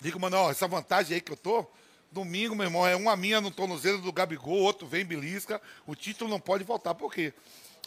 Diga, 0.00 0.18
Manuel, 0.18 0.50
essa 0.50 0.66
vantagem 0.66 1.14
aí 1.14 1.20
que 1.20 1.30
eu 1.30 1.36
tô, 1.36 1.64
Domingo, 2.10 2.56
meu 2.56 2.66
irmão, 2.66 2.86
é 2.86 2.96
uma 2.96 3.16
minha 3.16 3.40
no 3.40 3.50
tornozelo 3.50 3.98
do 3.98 4.12
Gabigol, 4.12 4.58
outro 4.58 4.86
vem 4.86 5.04
belisca. 5.04 5.60
O 5.86 5.94
título 5.94 6.28
não 6.28 6.40
pode 6.40 6.64
voltar. 6.64 6.94
Por 6.94 7.12
quê? 7.12 7.32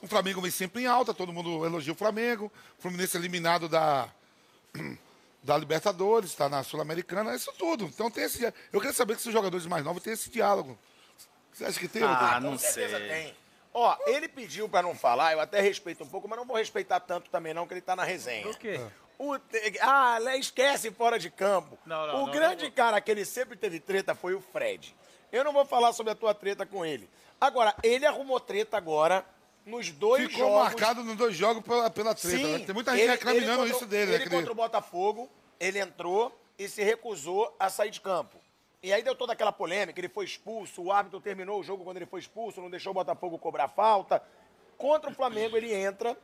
O 0.01 0.07
Flamengo 0.07 0.41
vem 0.41 0.51
sempre 0.51 0.83
em 0.83 0.86
alta, 0.86 1.13
todo 1.13 1.33
mundo 1.33 1.65
elogia 1.65 1.91
o 1.93 1.95
Flamengo. 1.95 2.51
O 2.77 2.81
Fluminense 2.81 3.17
eliminado 3.17 3.67
da, 3.67 4.07
da 5.43 5.57
Libertadores, 5.57 6.29
está 6.29 6.47
na 6.47 6.63
Sul-Americana, 6.63 7.36
isso 7.36 7.51
tudo. 7.57 7.86
Então 7.86 8.09
tem 8.09 8.23
esse. 8.23 8.43
Eu 8.71 8.79
queria 8.79 8.93
saber 8.93 9.17
se 9.19 9.27
os 9.27 9.33
jogadores 9.33 9.65
mais 9.65 9.83
novos 9.83 10.01
têm 10.01 10.13
esse 10.13 10.29
diálogo. 10.29 10.77
Você 11.51 11.65
acha 11.65 11.79
que 11.79 11.88
tem? 11.88 12.03
Ah, 12.03 12.39
não 12.41 12.51
Com 12.51 12.57
certeza 12.57 12.97
sei. 12.97 13.07
tem. 13.07 13.36
Ó, 13.73 13.97
ele 14.05 14.27
pediu 14.27 14.69
pra 14.69 14.81
não 14.83 14.95
falar, 14.95 15.33
eu 15.33 15.39
até 15.39 15.59
respeito 15.59 16.03
um 16.03 16.07
pouco, 16.07 16.27
mas 16.27 16.38
não 16.38 16.45
vou 16.45 16.55
respeitar 16.55 16.99
tanto 16.99 17.29
também 17.29 17.53
não, 17.53 17.65
que 17.65 17.73
ele 17.73 17.81
tá 17.81 17.95
na 17.95 18.03
resenha. 18.03 18.43
Por 18.43 18.57
quê? 18.57 18.79
O 19.19 19.36
Ah, 19.82 20.19
né, 20.21 20.38
esquece 20.38 20.91
fora 20.91 21.17
de 21.19 21.30
campo. 21.30 21.78
Não, 21.86 22.08
não, 22.08 22.15
o 22.23 22.26
não, 22.26 22.32
grande 22.32 22.65
não. 22.65 22.71
cara 22.71 22.99
que 22.99 23.10
ele 23.12 23.26
sempre 23.26 23.56
teve 23.56 23.80
treta 23.80 24.13
foi 24.15 24.34
o 24.34 24.41
Fred. 24.41 24.95
Eu 25.32 25.43
não 25.43 25.54
vou 25.54 25.65
falar 25.65 25.93
sobre 25.93 26.12
a 26.12 26.15
tua 26.15 26.34
treta 26.34 26.65
com 26.65 26.86
ele. 26.86 27.10
Agora, 27.39 27.76
ele 27.84 28.06
arrumou 28.06 28.39
treta 28.39 28.78
agora 28.78 29.26
nos 29.65 29.89
dois 29.91 30.23
Ficou 30.28 30.39
jogos. 30.49 30.63
marcado 30.63 31.04
nos 31.04 31.15
dois 31.15 31.36
jogos 31.36 31.63
pela, 31.63 31.89
pela 31.89 32.13
treta. 32.15 32.38
Sim, 32.38 32.58
né? 32.60 32.65
Tem 32.65 32.73
muita 32.76 32.91
gente 32.91 33.02
ele- 33.04 33.12
reclamando 33.12 33.63
ele 33.63 33.71
isso 33.71 33.86
dele, 33.86 34.06
né, 34.12 34.15
Ele 34.15 34.23
querido? 34.23 34.36
contra 34.38 34.52
o 34.52 34.56
Botafogo, 34.56 35.30
ele 35.60 35.80
entrou 35.80 36.38
e 36.60 36.67
se 36.67 36.84
recusou 36.84 37.56
a 37.60 37.69
sair 37.69 37.89
de 37.89 38.02
campo. 38.02 38.38
E 38.82 38.91
aí 38.91 39.02
deu 39.02 39.15
toda 39.15 39.32
aquela 39.32 39.52
polêmica, 39.54 39.97
ele 39.99 40.10
foi 40.10 40.26
expulso, 40.26 40.82
o 40.84 40.91
árbitro 40.91 41.21
terminou 41.21 41.60
o 41.60 41.63
jogo 41.63 41.86
quando 41.86 41.97
ele 41.97 42.06
foi 42.06 42.19
expulso, 42.19 42.60
não 42.62 42.69
deixou 42.69 42.91
o 42.91 42.93
Botafogo 42.93 43.38
cobrar 43.39 43.69
falta. 43.69 44.21
Contra 44.78 45.10
o 45.10 45.13
Flamengo 45.13 45.56
ele 45.56 45.73
entra 45.73 46.17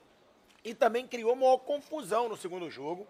e 0.70 0.74
também 0.76 1.08
criou 1.08 1.36
maior 1.36 1.58
confusão 1.58 2.30
no 2.30 2.38
segundo 2.38 2.70
jogo. 2.70 3.08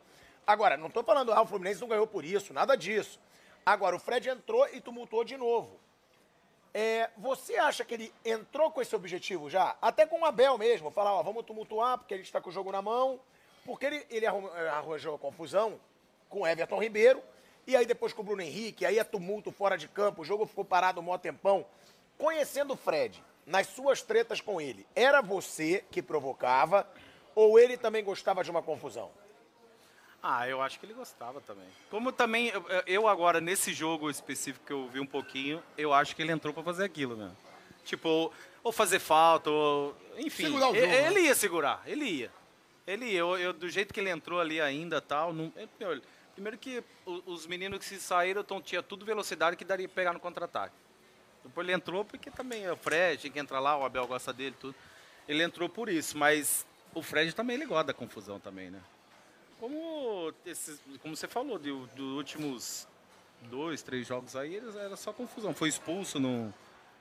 Agora, 0.48 0.78
não 0.78 0.90
tô 0.90 1.04
falando, 1.04 1.34
ah, 1.34 1.42
o 1.42 1.46
Fluminense 1.46 1.82
não 1.82 1.90
ganhou 1.90 2.08
por 2.08 2.24
isso, 2.24 2.54
nada 2.54 2.76
disso. 2.78 3.20
Agora, 3.66 3.98
o 3.98 4.00
Fred 4.00 4.30
entrou 4.30 4.66
e 4.70 4.80
tumultuou 4.80 5.26
de 5.26 5.36
novo. 5.36 5.78
É, 6.74 7.10
você 7.18 7.58
acha 7.58 7.84
que 7.84 7.96
ele 7.96 8.14
entrou 8.24 8.72
com 8.72 8.82
esse 8.82 8.96
objetivo 8.96 9.50
já? 9.50 9.76
Até 9.82 10.06
com 10.06 10.22
o 10.22 10.26
Abel 10.26 10.58
mesmo, 10.58 10.90
falar, 10.90 11.14
ó, 11.14 11.22
vamos 11.22 11.46
tumultuar 11.46 11.98
porque 11.98 12.16
gente 12.16 12.28
está 12.28 12.40
com 12.40 12.50
o 12.50 12.54
jogo 12.54 12.72
na 12.72 12.82
mão. 12.82 13.20
Porque 13.66 13.86
ele, 13.86 14.06
ele 14.10 14.26
eh, 14.26 14.70
arranjou 14.70 15.18
confusão 15.20 15.78
com 16.30 16.48
Everton 16.48 16.82
Ribeiro. 16.82 17.22
E 17.68 17.76
aí 17.76 17.86
depois 17.86 18.14
com 18.14 18.22
o 18.22 18.26
Bruno 18.26 18.42
Henrique, 18.42 18.86
aí 18.86 18.98
é 18.98 19.04
tumulto 19.04 19.52
fora 19.52 19.78
de 19.78 19.88
campo, 19.90 20.22
o 20.22 20.26
jogo 20.26 20.46
ficou 20.46 20.64
parado 20.64 21.02
um 21.02 21.04
maior 21.04 21.18
tempão. 21.18 21.66
Conhecendo 22.18 22.74
o 22.74 22.78
Fred, 22.78 23.22
nas 23.46 23.68
suas 23.68 24.02
tretas 24.02 24.40
com 24.40 24.62
ele, 24.62 24.88
era 24.96 25.22
você 25.22 25.84
que 25.92 26.02
provocava 26.02 26.88
ou 27.36 27.60
ele 27.60 27.78
também 27.78 28.04
gostava 28.04 28.44
de 28.44 28.52
uma 28.52 28.62
confusão? 28.62 29.10
Ah, 30.22 30.48
eu 30.50 30.62
acho 30.62 30.80
que 30.80 30.86
ele 30.86 30.94
gostava 30.94 31.40
também. 31.42 31.68
Como 31.90 32.12
também, 32.12 32.48
eu- 32.50 32.66
eu 32.86 33.08
agora, 33.08 33.40
nesse 33.40 33.74
jogo 33.74 34.10
específico 34.10 34.66
que 34.66 34.74
eu 34.74 34.88
vi 34.90 35.00
um 35.00 35.06
pouquinho, 35.06 35.64
eu 35.78 35.94
acho 35.94 36.14
que 36.16 36.22
ele 36.22 36.32
entrou 36.32 36.54
pra 36.54 36.62
fazer 36.62 36.84
aquilo, 36.84 37.16
né? 37.16 37.32
Tipo, 37.86 38.32
ou 38.62 38.72
fazer 38.74 39.00
falta, 39.00 39.50
ou... 39.50 39.96
Enfim, 40.18 40.44
Segurar 40.48 40.70
o 40.72 40.76
jogo, 40.76 40.86
né? 40.88 41.08
ele 41.08 41.20
ia 41.22 41.36
segurar, 41.36 41.82
ele 41.86 42.06
ia. 42.06 42.32
Ele 42.86 43.06
ia. 43.06 43.20
Eu, 43.20 43.38
eu- 43.38 43.54
do 43.54 43.70
jeito 43.70 43.94
que 43.94 44.00
ele 44.02 44.10
entrou 44.10 44.42
ali 44.42 44.60
ainda 44.60 45.00
tal, 45.00 45.32
não, 45.32 45.54
é, 45.56 45.66
olha, 45.86 46.02
primeiro 46.34 46.58
que 46.58 46.84
os 47.26 47.48
meninos 47.48 47.80
que 47.80 47.86
se 47.86 48.00
saíram 48.02 48.44
tão, 48.44 48.62
tinha 48.62 48.84
tudo 48.84 49.06
velocidade 49.06 49.56
que 49.56 49.64
daria 49.64 49.88
pra 49.88 49.96
pegar 49.96 50.12
no 50.14 50.20
contra-ataque. 50.20 50.76
Depois 51.46 51.66
ele 51.66 51.74
entrou 51.74 52.04
porque 52.04 52.30
também 52.30 52.66
é 52.66 52.74
o 52.74 52.76
Fred, 52.76 53.22
tinha 53.22 53.32
que 53.32 53.40
entrar 53.40 53.62
lá, 53.62 53.78
o 53.78 53.86
Abel 53.86 54.06
gosta 54.06 54.34
dele, 54.34 54.54
tudo. 54.60 54.76
Ele 55.28 55.42
entrou 55.42 55.70
por 55.70 55.88
isso, 55.88 56.18
mas 56.18 56.68
o 56.94 57.02
Fred 57.02 57.34
também 57.34 57.56
ele 57.56 57.66
gosta 57.66 57.86
da 57.86 57.94
confusão 57.94 58.40
também, 58.40 58.70
né? 58.70 58.80
Como, 59.60 60.34
esses, 60.46 60.80
como 61.02 61.16
você 61.16 61.28
falou, 61.28 61.60
dos 61.60 61.90
do 61.92 62.16
últimos 62.16 62.88
dois, 63.44 63.82
três 63.82 64.08
jogos 64.08 64.36
aí, 64.36 64.56
eles- 64.56 64.76
era 64.76 64.96
só 64.96 65.12
confusão. 65.12 65.54
Foi 65.54 65.68
expulso 65.70 66.20
no. 66.20 66.54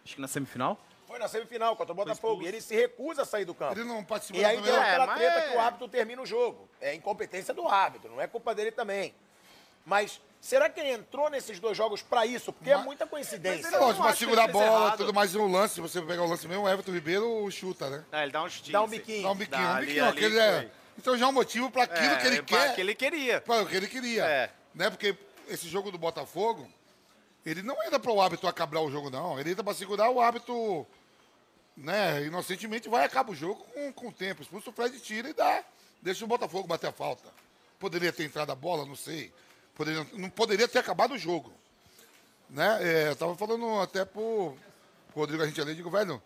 Acho 0.04 0.14
que 0.16 0.20
na 0.20 0.28
semifinal. 0.28 0.78
Foi 1.06 1.18
na 1.18 1.28
semifinal 1.28 1.74
contra 1.76 1.92
o 1.92 1.96
Botafogo. 1.96 2.42
E 2.42 2.46
ele 2.48 2.60
se 2.60 2.74
recusa 2.74 3.22
a 3.22 3.24
sair 3.24 3.44
do 3.44 3.54
campo. 3.54 3.74
Ele 3.74 3.84
não 3.84 4.04
participou 4.04 4.40
E 4.40 4.44
aí 4.44 4.60
deu 4.60 4.74
aquela 4.74 5.04
É, 5.04 5.06
mas 5.06 5.18
treta 5.18 5.38
é- 5.38 5.48
que 5.50 5.56
o 5.56 5.60
árbitro 5.60 5.88
termina 5.88 6.20
o 6.20 6.26
jogo. 6.26 6.68
É 6.80 6.94
incompetência 6.94 7.54
do 7.54 7.66
árbitro, 7.66 8.10
não 8.10 8.20
é 8.20 8.26
culpa 8.26 8.54
dele 8.54 8.70
também. 8.72 9.14
Mas 9.86 10.20
será 10.40 10.68
que 10.68 10.80
ele 10.80 10.90
entrou 10.90 11.28
nesses 11.30 11.58
dois 11.60 11.76
jogos 11.76 12.02
pra 12.02 12.24
isso? 12.26 12.52
Porque 12.52 12.70
é 12.70 12.76
Mas- 12.76 12.84
muita 12.84 13.06
coincidência. 13.06 13.70
Mas 13.70 13.98
É 13.98 14.12
que 14.12 14.18
segurar 14.18 14.42
a 14.42 14.44
ele 14.44 14.52
fez 14.52 14.64
bola, 14.64 14.84
errado. 14.86 14.96
tudo 14.98 15.14
mais 15.14 15.34
um 15.34 15.50
lance. 15.50 15.74
Se 15.74 15.80
você 15.80 16.00
pegar 16.02 16.22
o 16.22 16.28
lance 16.28 16.46
mesmo, 16.48 16.64
o 16.64 16.68
Everton 16.68 16.92
Ribeiro 16.92 17.50
chuta, 17.50 17.88
né? 17.90 18.04
Ah, 18.12 18.22
ele 18.22 18.32
dá 18.32 18.42
um 18.42 18.48
chutinho. 18.48 18.72
Dá 18.72 18.82
um 18.82 18.88
biquinho. 18.88 19.22
Dá 19.22 19.30
um 19.30 19.34
biquinho, 19.34 19.62
Dá, 19.62 19.72
um 19.72 19.76
ali- 19.76 19.86
biquinho. 19.86 20.06
ali 20.06 20.38
é-. 20.38 20.70
Então 20.96 21.16
já 21.16 21.26
é 21.26 21.28
um 21.28 21.32
motivo 21.32 21.70
para 21.70 21.84
aquilo 21.84 22.12
É, 22.14 22.16
que 22.16 22.26
ele 22.26 22.42
pra 22.42 22.58
quer. 22.66 22.74
que 22.74 22.80
ele 22.80 22.94
queria. 22.94 23.40
Para 23.40 23.62
o 23.62 23.66
que 23.66 23.76
ele 23.76 23.86
queria. 23.86 24.24
É. 24.24 24.50
Né? 24.74 24.90
Porque 24.90 25.16
esse 25.48 25.68
jogo 25.68 25.90
do 25.92 25.98
Botafogo, 25.98 26.68
ele 27.46 27.62
não 27.62 27.80
entra 27.84 27.98
para 28.00 28.10
o 28.10 28.20
árbitro 28.20 28.48
acabar 28.48 28.80
o 28.80 28.90
jogo, 28.90 29.08
não. 29.08 29.38
Ele 29.38 29.52
entra 29.52 29.62
para 29.62 29.74
segurar 29.74 30.10
o 30.10 30.20
árbitro, 30.20 30.86
né? 31.76 32.24
Inocentemente 32.24 32.88
vai 32.88 33.02
e 33.02 33.06
acaba 33.06 33.30
o 33.30 33.34
jogo 33.34 33.64
com, 33.72 33.92
com 33.92 34.08
o 34.08 34.12
tempo. 34.12 34.42
Expulsa 34.42 34.70
o 34.70 34.72
Fred, 34.72 34.98
tira 35.00 35.30
e 35.30 35.32
dá. 35.32 35.62
Deixa 36.02 36.24
o 36.24 36.28
Botafogo 36.28 36.66
bater 36.66 36.88
a 36.88 36.92
falta. 36.92 37.28
Poderia 37.78 38.12
ter 38.12 38.24
entrado 38.24 38.50
a 38.50 38.54
bola, 38.54 38.84
não 38.84 38.96
sei. 38.96 39.32
Poderia, 39.78 40.04
não 40.14 40.28
poderia 40.28 40.66
ter 40.66 40.80
acabado 40.80 41.14
o 41.14 41.18
jogo. 41.18 41.52
Né? 42.50 42.78
É, 42.82 43.08
eu 43.10 43.16
tava 43.16 43.36
falando 43.36 43.78
até 43.80 44.04
pro, 44.04 44.56
pro 45.12 45.20
Rodrigo, 45.20 45.40
a 45.40 45.46
gente 45.46 45.60
ali, 45.60 45.72
digo, 45.72 45.88
velho, 45.88 46.20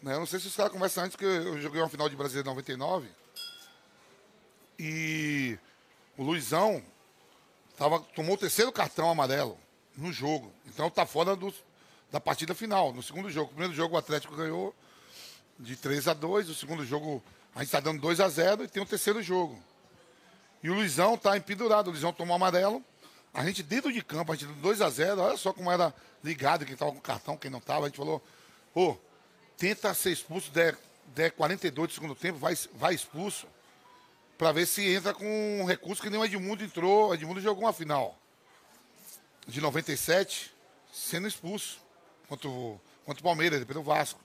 né, 0.00 0.14
eu 0.14 0.20
não 0.20 0.26
sei 0.26 0.38
se 0.38 0.46
os 0.46 0.54
caras 0.54 0.70
conversam 0.70 1.02
antes, 1.02 1.16
que 1.16 1.24
eu 1.24 1.60
joguei 1.60 1.80
uma 1.82 1.88
final 1.88 2.08
de 2.08 2.14
Brasileiro 2.14 2.48
em 2.48 2.52
99. 2.52 3.08
E 4.78 5.58
o 6.16 6.22
Luizão 6.22 6.80
tava, 7.76 7.98
tomou 7.98 8.36
o 8.36 8.38
terceiro 8.38 8.70
cartão 8.70 9.10
amarelo 9.10 9.58
no 9.96 10.12
jogo. 10.12 10.52
Então 10.64 10.88
tá 10.88 11.04
fora 11.04 11.34
do, 11.34 11.52
da 12.12 12.20
partida 12.20 12.54
final, 12.54 12.92
no 12.92 13.02
segundo 13.02 13.28
jogo. 13.28 13.46
O 13.46 13.54
primeiro 13.54 13.74
jogo 13.74 13.96
o 13.96 13.98
Atlético 13.98 14.36
ganhou 14.36 14.72
de 15.58 15.74
3 15.74 16.06
a 16.06 16.14
2 16.14 16.48
o 16.48 16.54
segundo 16.54 16.84
jogo 16.84 17.20
a 17.56 17.62
gente 17.62 17.72
tá 17.72 17.80
dando 17.80 18.00
2 18.00 18.20
a 18.20 18.28
0 18.28 18.64
e 18.64 18.68
tem 18.68 18.80
o 18.80 18.86
terceiro 18.86 19.20
jogo. 19.20 19.60
E 20.64 20.70
o 20.70 20.74
Luizão 20.74 21.14
tá 21.18 21.36
empedurado, 21.36 21.90
o 21.90 21.92
Luizão 21.92 22.10
tomou 22.10 22.34
amarelo. 22.34 22.82
A 23.34 23.44
gente 23.44 23.62
dentro 23.62 23.92
de 23.92 24.02
campo, 24.02 24.32
a 24.32 24.34
gente 24.34 24.46
deu 24.46 24.62
2 24.62 24.80
a 24.80 24.88
0 24.88 25.20
olha 25.20 25.36
só 25.36 25.52
como 25.52 25.70
era 25.70 25.92
ligado, 26.22 26.64
quem 26.64 26.74
tava 26.74 26.90
com 26.90 27.00
cartão, 27.02 27.36
quem 27.36 27.50
não 27.50 27.60
tava. 27.60 27.84
A 27.84 27.88
gente 27.90 27.98
falou, 27.98 28.24
ô, 28.74 28.96
tenta 29.58 29.92
ser 29.92 30.12
expulso, 30.12 30.50
der, 30.52 30.74
der 31.08 31.32
42 31.32 31.88
do 31.88 31.92
segundo 31.92 32.14
tempo, 32.14 32.38
vai, 32.38 32.56
vai 32.72 32.94
expulso 32.94 33.46
para 34.38 34.52
ver 34.52 34.64
se 34.66 34.82
entra 34.90 35.12
com 35.12 35.60
um 35.60 35.66
recurso 35.66 36.00
que 36.00 36.08
nem 36.08 36.18
o 36.18 36.24
Edmundo 36.24 36.64
entrou. 36.64 37.10
O 37.10 37.14
Edmundo 37.14 37.42
jogou 37.42 37.64
uma 37.64 37.72
final 37.74 38.18
de 39.46 39.60
97, 39.60 40.50
sendo 40.90 41.28
expulso 41.28 41.78
contra 42.26 42.48
o, 42.48 42.80
contra 43.04 43.20
o 43.20 43.22
Palmeiras, 43.22 43.58
depois 43.60 43.76
do 43.76 43.82
Vasco. 43.82 44.18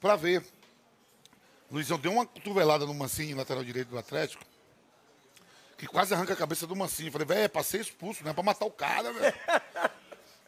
Para 0.00 0.14
ver. 0.14 0.46
Luizão 1.72 1.98
deu 1.98 2.12
uma 2.12 2.26
cotovelada 2.26 2.86
no 2.86 2.94
Mancinho, 2.94 3.36
lateral 3.36 3.64
direito 3.64 3.88
do 3.88 3.98
Atlético, 3.98 4.44
que 5.80 5.86
quase 5.86 6.12
arranca 6.12 6.34
a 6.34 6.36
cabeça 6.36 6.66
do 6.66 6.76
Mancinho. 6.76 7.10
Falei, 7.10 7.26
velho, 7.26 7.40
é 7.40 7.48
pra 7.48 7.62
ser 7.62 7.80
expulso, 7.80 8.22
não 8.22 8.32
é 8.32 8.34
pra 8.34 8.42
matar 8.42 8.66
o 8.66 8.70
cara, 8.70 9.10
velho. 9.14 9.34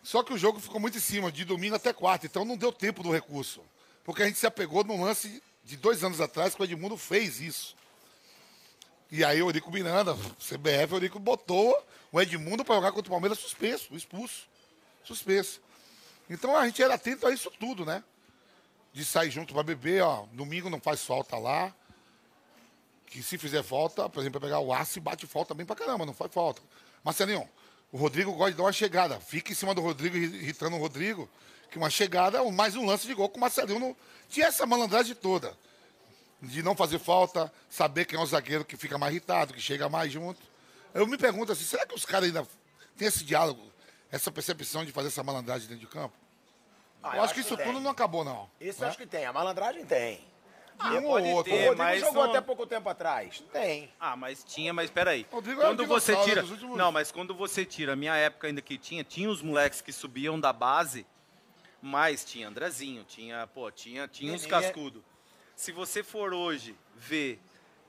Só 0.03 0.23
que 0.23 0.35
o 0.35 0.37
jogo 0.37 0.61
ficou 0.61 0.79
muito 0.79 0.99
em 0.99 1.01
cima, 1.01 1.33
de 1.33 1.42
domingo 1.42 1.75
até 1.75 1.90
quarta, 1.90 2.27
então 2.27 2.45
não 2.45 2.55
deu 2.55 2.71
tempo 2.71 3.03
do 3.03 3.11
recurso. 3.11 3.62
Porque 4.05 4.23
a 4.23 4.27
gente 4.27 4.38
se 4.38 4.47
apegou 4.47 4.85
num 4.85 5.03
lance 5.03 5.42
de 5.64 5.75
dois 5.79 6.05
anos 6.05 6.21
atrás 6.21 6.55
que 6.55 6.61
o 6.61 6.64
Edmundo 6.64 6.99
fez 6.99 7.40
isso. 7.40 7.75
E 9.11 9.25
aí 9.25 9.40
o 9.42 9.47
Eurico 9.47 9.73
Miranda, 9.73 10.14
CBF, 10.38 10.92
o 10.92 10.97
Eurico 10.97 11.18
botou 11.18 11.75
o 12.11 12.21
Edmundo 12.21 12.62
para 12.62 12.75
jogar 12.75 12.92
contra 12.92 13.09
o 13.09 13.12
Palmeiras 13.12 13.38
suspenso, 13.38 13.95
expulso. 13.95 14.47
Suspenso. 15.03 15.62
Então 16.29 16.55
a 16.55 16.66
gente 16.66 16.83
era 16.83 16.95
atento 16.95 17.27
a 17.27 17.33
isso 17.33 17.51
tudo, 17.59 17.87
né? 17.87 18.05
De 18.92 19.03
sair 19.03 19.31
junto 19.31 19.55
para 19.55 19.62
beber, 19.62 20.03
ó. 20.03 20.27
Domingo 20.33 20.68
não 20.68 20.81
faz 20.81 21.03
falta 21.05 21.38
lá. 21.38 21.75
Que 23.12 23.22
se 23.22 23.37
fizer 23.37 23.62
falta, 23.62 24.09
por 24.09 24.20
exemplo, 24.20 24.40
pegar 24.40 24.59
o 24.59 24.72
aço 24.72 24.98
e 24.98 25.01
bate 25.01 25.27
falta 25.27 25.53
bem 25.53 25.66
pra 25.66 25.77
caramba, 25.77 26.07
não 26.07 26.14
faz 26.14 26.33
falta. 26.33 26.62
Marcelinho, 27.05 27.46
o 27.92 27.98
Rodrigo 27.98 28.33
gosta 28.33 28.53
de 28.53 28.57
dar 28.57 28.62
uma 28.62 28.72
chegada. 28.72 29.20
Fica 29.20 29.53
em 29.53 29.55
cima 29.55 29.75
do 29.75 29.83
Rodrigo, 29.83 30.16
irritando 30.16 30.77
o 30.77 30.79
Rodrigo, 30.79 31.29
que 31.70 31.77
uma 31.77 31.90
chegada 31.90 32.42
mais 32.51 32.75
um 32.75 32.87
lance 32.87 33.07
de 33.07 33.12
gol 33.12 33.29
com 33.29 33.37
o 33.37 33.40
Marcelinho. 33.42 33.79
Não... 33.79 33.96
Tinha 34.31 34.46
essa 34.46 34.64
malandragem 34.64 35.14
toda 35.14 35.55
de 36.40 36.62
não 36.62 36.75
fazer 36.75 36.98
falta, 36.98 37.53
saber 37.68 38.07
quem 38.07 38.18
é 38.18 38.22
o 38.22 38.25
zagueiro 38.25 38.64
que 38.64 38.79
fica 38.79 38.96
mais 38.96 39.12
irritado, 39.12 39.53
que 39.53 39.61
chega 39.61 39.90
mais 39.90 40.11
junto. 40.11 40.40
Eu 40.94 41.07
me 41.07 41.18
pergunto 41.18 41.53
assim, 41.53 41.64
será 41.64 41.85
que 41.85 41.94
os 41.94 42.07
caras 42.07 42.29
ainda 42.29 42.48
têm 42.96 43.09
esse 43.09 43.25
diálogo, 43.25 43.62
essa 44.11 44.33
percepção 44.33 44.87
de 44.87 44.90
fazer 44.90 45.09
essa 45.09 45.22
malandragem 45.22 45.68
dentro 45.68 45.87
de 45.87 45.87
campo? 45.87 46.14
Ah, 47.03 47.18
eu, 47.18 47.25
acho 47.25 47.35
que 47.35 47.40
isso 47.40 47.59
tudo 47.59 47.79
não 47.79 47.90
acabou, 47.90 48.25
não. 48.25 48.48
Isso 48.59 48.81
né? 48.81 48.87
eu 48.87 48.88
acho 48.88 48.96
que 48.96 49.07
tem. 49.07 49.27
A 49.27 49.35
malandragem 49.35 49.85
tem. 49.85 50.32
Ah, 50.83 50.92
Um 50.95 51.05
ou 51.05 51.12
pode 51.12 51.29
outro. 51.29 51.53
O 51.53 51.57
ter, 51.57 51.62
Rodrigo 51.68 51.79
mas 51.83 52.01
jogou 52.01 52.23
não- 52.25 52.31
até 52.31 52.40
pouco 52.40 52.66
tempo 52.66 52.88
atrás. 52.88 53.42
Tem. 53.53 53.90
Ah, 54.01 54.16
mas 54.16 54.42
tinha, 54.45 54.73
mas 54.73 54.90
peraí. 54.90 55.27
Rodrigo 55.31 55.61
é 55.61 55.64
Quando 55.64 55.87
você 55.87 56.16
tira. 56.25 56.42
últimos- 56.45 56.77
Não, 56.77 56.90
mas 56.92 57.11
quando 57.12 57.35
você 57.35 57.64
tira, 57.64 57.92
a 57.92 57.97
minha 57.97 58.14
época 58.16 58.47
ainda 58.49 58.61
que 58.61 58.77
tinha, 58.79 59.05
tinha 59.05 59.31
os 59.31 59.40
moleques 59.42 59.81
que 59.81 59.92
subiam 59.92 60.38
da 60.40 60.53
base, 60.53 61.07
mas 61.81 62.25
tinha 62.25 62.49
Andrezinho, 62.49 63.05
tinha, 63.05 63.47
pô, 63.49 63.71
tinha, 63.71 64.07
tinha 64.09 64.33
uns 64.33 64.42
Nenê. 64.47 64.51
cascudo. 64.51 65.05
Se 65.55 65.73
você 65.73 66.03
for 66.03 66.33
hoje 66.33 66.75
ver 66.97 67.40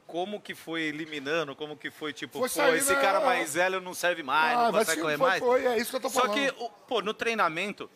como 0.06 0.40
que 0.42 0.54
foi 0.54 0.82
eliminando, 0.84 1.56
como 1.56 1.78
que 1.78 1.90
foi 1.90 2.12
tipo, 2.12 2.34
Foi 2.40 2.50
pô, 2.50 2.54
saindo, 2.56 2.76
esse 2.78 2.94
cara 2.96 3.20
mais 3.22 3.54
velho 3.54 3.80
não 3.80 3.94
serve 3.94 4.22
mais, 4.22 4.58
Ah, 4.58 4.64
não 4.66 4.72
vai 4.72 4.82
consegue 4.86 5.02
correr 5.02 5.18
foi, 5.18 5.28
mais. 5.28 5.40
foi, 5.44 5.66
é 5.66 5.78
isso 5.78 5.90
que 5.90 5.96
eu 5.96 6.02
tô 6.02 6.10
Só 6.10 6.22
falando. 6.22 6.34
que, 6.36 6.64
o- 6.64 6.70
pô, 6.70 7.02
no 7.02 7.14
treinamento, 7.14 7.90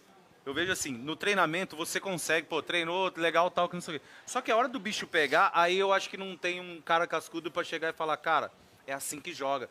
Eu 0.48 0.54
vejo 0.54 0.72
assim, 0.72 0.92
no 0.94 1.14
treinamento 1.14 1.76
você 1.76 2.00
consegue, 2.00 2.48
pô, 2.48 2.62
treinou, 2.64 3.12
legal, 3.18 3.52
tal, 3.52 3.68
que 3.68 3.76
não 3.76 3.82
sei 3.82 3.98
o 3.98 4.00
quê. 4.00 4.06
Só 4.26 4.40
que 4.40 4.50
a 4.50 4.56
hora 4.56 4.70
do 4.70 4.80
bicho 4.80 5.06
pegar, 5.06 5.52
aí 5.54 5.78
eu 5.78 5.92
acho 5.92 6.10
que 6.10 6.16
não 6.16 6.38
tem 6.38 6.62
um 6.62 6.80
cara 6.80 7.06
cascudo 7.06 7.52
pra 7.52 7.66
chegar 7.66 7.90
e 7.90 7.94
falar, 7.94 8.16
cara, 8.16 8.50
é 8.86 8.94
assim 8.94 9.20
que 9.20 9.34
joga. 9.34 9.70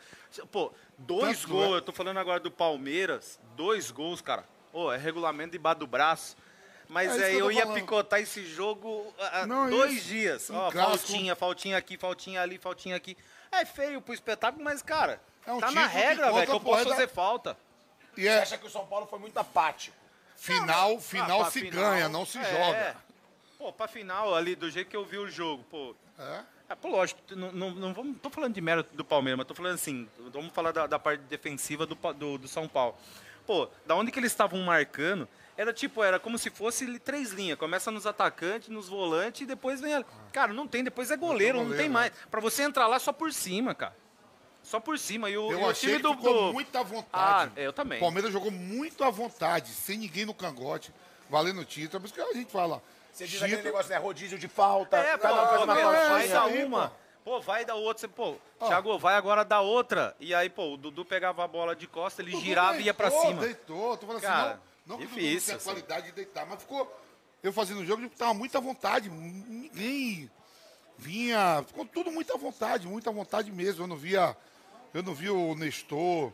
Pô, 0.53 0.71
dois 0.99 1.39
Tanto 1.41 1.49
gols, 1.55 1.73
é- 1.73 1.77
eu 1.79 1.81
tô 1.81 1.93
falando 1.93 2.19
agora 2.19 2.41
do 2.41 2.51
Palmeiras, 2.51 3.41
dois 3.57 3.91
gols, 3.91 4.21
cara. 4.21 4.45
Ô, 4.71 4.93
é 4.93 4.99
regulamento 4.99 5.53
debaixo 5.53 5.79
do 5.81 5.87
braço. 5.87 6.37
Mas 6.91 7.19
É 7.19 7.25
aí 7.25 7.33
eu 7.33 7.47
eu, 7.47 7.53
ia 7.53 7.63
falando. 7.63 7.81
picotar 7.81 8.21
esse 8.21 8.45
jogo 8.45 9.15
há 9.19 9.47
Não, 9.47 9.71
dois 9.71 9.95
isso. 9.95 10.05
dias. 10.09 10.51
Um 10.51 10.57
Ó, 10.57 10.71
clássico. 10.71 10.99
faltinha, 11.09 11.35
faltinha 11.35 11.79
aqui, 11.79 11.97
faltinha 11.97 12.43
ali, 12.43 12.59
faltinha 12.59 12.95
aqui. 12.97 13.17
É 13.51 13.65
feio 13.65 14.03
pro 14.03 14.13
espetáculo, 14.13 14.63
mas, 14.63 14.83
cara, 14.83 15.23
É 15.47 15.53
um 15.55 15.59
tá 15.59 15.71
na 15.71 15.87
regra, 15.87 16.31
velho, 16.31 16.45
que 16.47 16.53
eu 16.53 16.61
pô, 16.61 16.73
posso 16.73 16.85
da- 16.85 16.91
fazer 16.91 17.09
falta. 17.09 17.57
E 18.15 18.21
Você 18.25 18.29
é 18.29 18.39
acha 18.43 18.59
que 18.59 18.67
o 18.67 18.71
São 18.71 18.87
Paulo 18.87 19.07
foi 19.07 19.19
muito 19.19 19.39
apático? 19.39 19.97
Final, 20.37 21.01
final 21.01 21.43
Ah, 21.43 21.51
se 21.51 21.61
final, 21.61 21.83
ganha, 21.91 22.09
não 22.09 22.25
se 22.25 22.39
é. 22.39 22.45
joga. 22.45 22.97
Pô, 23.59 23.73
pra 23.73 23.89
final 23.89 24.35
ali, 24.35 24.55
do 24.55 24.71
jeito 24.71 24.89
que 24.89 24.97
eu 24.97 25.05
vi 25.05 25.19
o 25.19 25.29
jogo, 25.29 25.65
pô. 25.71 25.95
É? 26.19 26.43
É, 26.69 26.75
pô, 26.75 26.89
lógico, 26.89 27.21
não, 27.37 27.53
não, 27.53 27.71
não 27.71 27.95
vamos, 27.95 28.19
tô 28.21 28.29
falando 28.29 28.55
de 28.55 28.61
mérito 28.61 28.95
do 28.97 29.05
Palmeiras, 29.05 29.39
mas 29.39 29.47
tô 29.47 29.55
falando 29.55 29.75
assim, 29.75 30.09
vamos 30.33 30.53
falar 30.53 30.73
da, 30.73 30.87
da 30.87 30.99
parte 30.99 31.21
defensiva 31.21 31.87
do, 31.87 31.95
do, 32.15 32.39
do 32.39 32.49
São 32.49 32.67
Paulo. 32.69 32.97
Pô, 33.47 33.69
da 33.87 33.95
onde 33.95 34.11
que 34.11 34.19
eles 34.19 34.33
estavam 34.33 34.61
marcando, 34.63 35.29
era 35.57 35.73
tipo, 35.73 36.03
era 36.03 36.19
como 36.19 36.37
se 36.37 36.51
fosse 36.51 36.99
três 36.99 37.31
linhas. 37.31 37.59
Começa 37.59 37.91
nos 37.91 38.05
atacantes, 38.07 38.69
nos 38.69 38.89
volantes 38.89 39.43
e 39.43 39.47
depois 39.47 39.81
vem. 39.81 39.95
A... 39.95 40.05
Cara, 40.33 40.53
não 40.53 40.67
tem, 40.67 40.83
depois 40.83 41.11
é 41.11 41.17
goleiro, 41.17 41.59
não, 41.59 41.65
goleiro, 41.65 41.83
tem 41.83 41.89
né? 41.89 41.95
mais. 41.95 42.13
Pra 42.31 42.41
você 42.41 42.65
entrar 42.65 42.89
lá 42.89 42.99
só 42.99 43.13
por 43.13 43.33
cima, 43.33 43.75
cara. 43.75 43.97
Só 44.67 44.81
por 44.81 44.99
cima. 44.99 45.31
E 45.31 45.39
o, 45.39 45.49
e 45.51 45.53
Eu 45.55 45.61
o 45.61 45.71
achei 45.71 45.91
time 45.91 45.97
que 45.97 46.03
do. 46.03 46.15
ficou 46.17 46.49
do- 46.49 46.53
muito 46.53 46.75
à 46.77 46.81
Ah, 46.81 46.83
vontade. 46.83 47.53
eu 47.57 47.73
também. 47.73 47.99
O 47.99 48.01
Palmeiras 48.01 48.33
jogou 48.33 48.51
muito 48.51 49.05
à 49.05 49.11
vontade, 49.11 49.71
sem 49.71 49.97
ninguém 49.97 50.27
no 50.27 50.35
cangote, 50.35 50.93
valendo 51.31 51.65
título. 51.65 51.99
É 51.99 52.01
por 52.01 52.07
isso 52.07 52.15
que 52.15 52.21
a 52.21 52.33
gente 52.33 52.51
fala. 52.51 52.83
Você 53.13 53.25
diz 53.25 53.35
título- 53.35 53.47
aquele 53.53 53.63
negócio, 53.63 53.91
né? 53.91 53.97
Rodízio 53.99 54.39
de 54.39 54.49
falta. 54.49 54.97
É, 54.97 55.17
pô, 55.17 55.23
cada 55.23 55.35
um 55.45 55.47
faz 55.49 55.63
uma 55.63 55.75
pô, 55.75 55.81
faltinha. 55.83 56.09
vai 56.11 56.29
dar 56.29 56.45
aí, 56.45 56.65
uma. 56.65 56.93
Pô, 57.25 57.41
vai 57.41 57.65
dar 57.65 57.75
outra. 57.77 58.01
Você, 58.01 58.09
pô, 58.09 58.37
Thiago, 58.59 58.99
vai 58.99 59.15
agora 59.15 59.45
dar 59.45 59.61
outra. 59.61 60.15
E 60.21 60.35
aí, 60.35 60.49
pô, 60.51 60.75
o 60.75 60.77
Dudu 60.77 61.05
pegava 61.05 61.45
a 61.45 61.49
bola 61.49 61.75
de 61.77 61.87
costa, 61.87 62.21
ele 62.23 62.33
Dudu 62.33 62.45
girava 62.45 62.79
e 62.79 62.85
ia 62.85 62.95
pra 62.95 63.09
deitou, 63.09 63.29
cima. 63.29 63.41
Deitou, 63.43 63.97
tô 63.97 64.07
falando 64.07 64.23
Cara, 64.23 64.51
assim, 64.53 64.61
não, 64.85 64.97
não 64.97 64.99
que 64.99 65.05
o 65.05 65.09
Dudu 65.09 65.21
difícil, 65.21 65.41
tinha 65.47 65.57
assim. 65.57 65.65
qualidade 65.65 66.07
de 66.07 66.13
deitar, 66.13 66.45
mas 66.47 66.61
ficou. 66.61 67.01
Eu 67.43 67.53
fazendo 67.53 67.81
o 67.81 67.87
jogo, 67.87 68.03
eu 68.03 68.11
tava 68.11 68.35
muito 68.35 68.57
à 68.57 68.61
vontade. 68.61 69.09
Ninguém 69.09 70.29
vinha. 70.99 71.65
Ficou 71.67 71.85
tudo 71.87 72.11
muito 72.11 72.33
à 72.35 72.37
vontade, 72.37 72.87
muito 72.87 73.09
à 73.09 73.13
vontade 73.13 73.51
mesmo. 73.53 73.85
Eu 73.85 73.87
não 73.87 73.97
via. 73.97 74.37
Eu 74.97 75.03
não 75.03 75.13
vi 75.13 75.29
o 75.29 75.55
Nestor, 75.55 76.33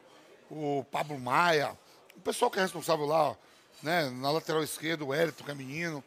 o 0.49 0.87
Pablo 0.89 1.19
Maia, 1.19 1.77
o 2.17 2.21
pessoal 2.21 2.49
que 2.49 2.61
é 2.61 2.63
responsável 2.63 3.05
lá, 3.07 3.35
né? 3.83 4.09
Na 4.11 4.31
lateral 4.31 4.63
esquerda, 4.63 5.05
o 5.05 5.13
Hélito, 5.13 5.43
que 5.43 5.51
é 5.51 5.55
menino. 5.55 6.03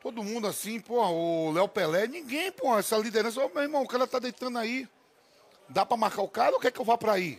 Todo 0.00 0.24
mundo 0.24 0.48
assim, 0.48 0.80
pô, 0.80 1.00
o 1.06 1.52
Léo 1.52 1.68
Pelé, 1.68 2.08
ninguém, 2.08 2.50
pô, 2.50 2.76
essa 2.76 2.96
liderança, 2.98 3.40
ô, 3.44 3.48
meu 3.48 3.62
irmão, 3.62 3.82
o 3.84 3.86
cara 3.86 4.08
tá 4.08 4.18
deitando 4.18 4.58
aí. 4.58 4.88
Dá 5.68 5.86
pra 5.86 5.96
marcar 5.96 6.22
o 6.22 6.28
cara 6.28 6.52
ou 6.52 6.58
quer 6.60 6.72
que 6.72 6.80
eu 6.80 6.84
vá 6.84 6.98
pra 6.98 7.12
aí? 7.12 7.38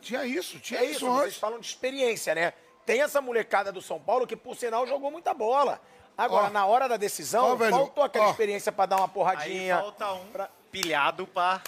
Tinha 0.00 0.24
isso, 0.24 0.58
tinha 0.58 0.80
É 0.80 0.84
isso, 0.84 0.92
isso, 0.94 1.06
vocês 1.06 1.26
antes. 1.26 1.36
falam 1.38 1.60
de 1.60 1.66
experiência, 1.66 2.34
né? 2.34 2.54
Tem 2.86 3.02
essa 3.02 3.20
molecada 3.20 3.70
do 3.70 3.82
São 3.82 4.00
Paulo 4.00 4.26
que, 4.26 4.34
por 4.34 4.56
sinal, 4.56 4.86
jogou 4.86 5.10
muita 5.10 5.34
bola. 5.34 5.78
Agora, 6.16 6.46
Ó. 6.46 6.50
na 6.50 6.64
hora 6.64 6.88
da 6.88 6.96
decisão, 6.96 7.58
velho, 7.58 7.70
faltou 7.76 8.02
aquela 8.02 8.28
ó. 8.28 8.30
experiência 8.30 8.72
pra 8.72 8.86
dar 8.86 8.96
uma 8.96 9.04
Aí 9.04 9.10
porradinha. 9.12 9.76
falta 9.78 10.12
um 10.14 10.26
pra- 10.28 10.50
pilhado 10.72 11.26
pra. 11.26 11.62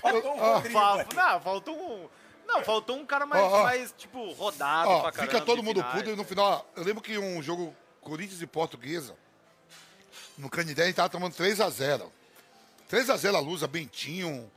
Faltou 0.00 0.34
um. 0.34 0.38
Rodrigo. 0.38 1.14
Não, 1.14 1.40
faltou 1.40 1.76
um. 1.76 2.08
Não, 2.46 2.64
faltou 2.64 2.96
um 2.96 3.06
cara 3.06 3.26
mais, 3.26 3.44
Ó, 3.44 3.60
ó. 3.60 3.62
mais 3.62 3.94
tipo, 3.96 4.32
rodado 4.32 4.88
Ó, 4.90 5.00
pra 5.02 5.12
caramba. 5.12 5.32
fica 5.32 5.44
todo 5.44 5.62
mundo 5.62 5.76
finais. 5.76 5.98
puto 5.98 6.10
e 6.10 6.16
no 6.16 6.24
final, 6.24 6.68
eu 6.74 6.82
lembro 6.82 7.00
que 7.02 7.16
um 7.16 7.40
jogo 7.40 7.74
Corinthians 8.00 8.42
e 8.42 8.46
Portuguesa, 8.46 9.14
no 10.36 10.50
Canidé 10.50 10.82
a 10.82 10.86
gente 10.86 10.96
tava 10.96 11.08
tomando 11.08 11.32
3x0. 11.34 12.10
3x0 12.90 13.36
a 13.36 13.38
Lusa, 13.38 13.68
Bentinho, 13.68 14.50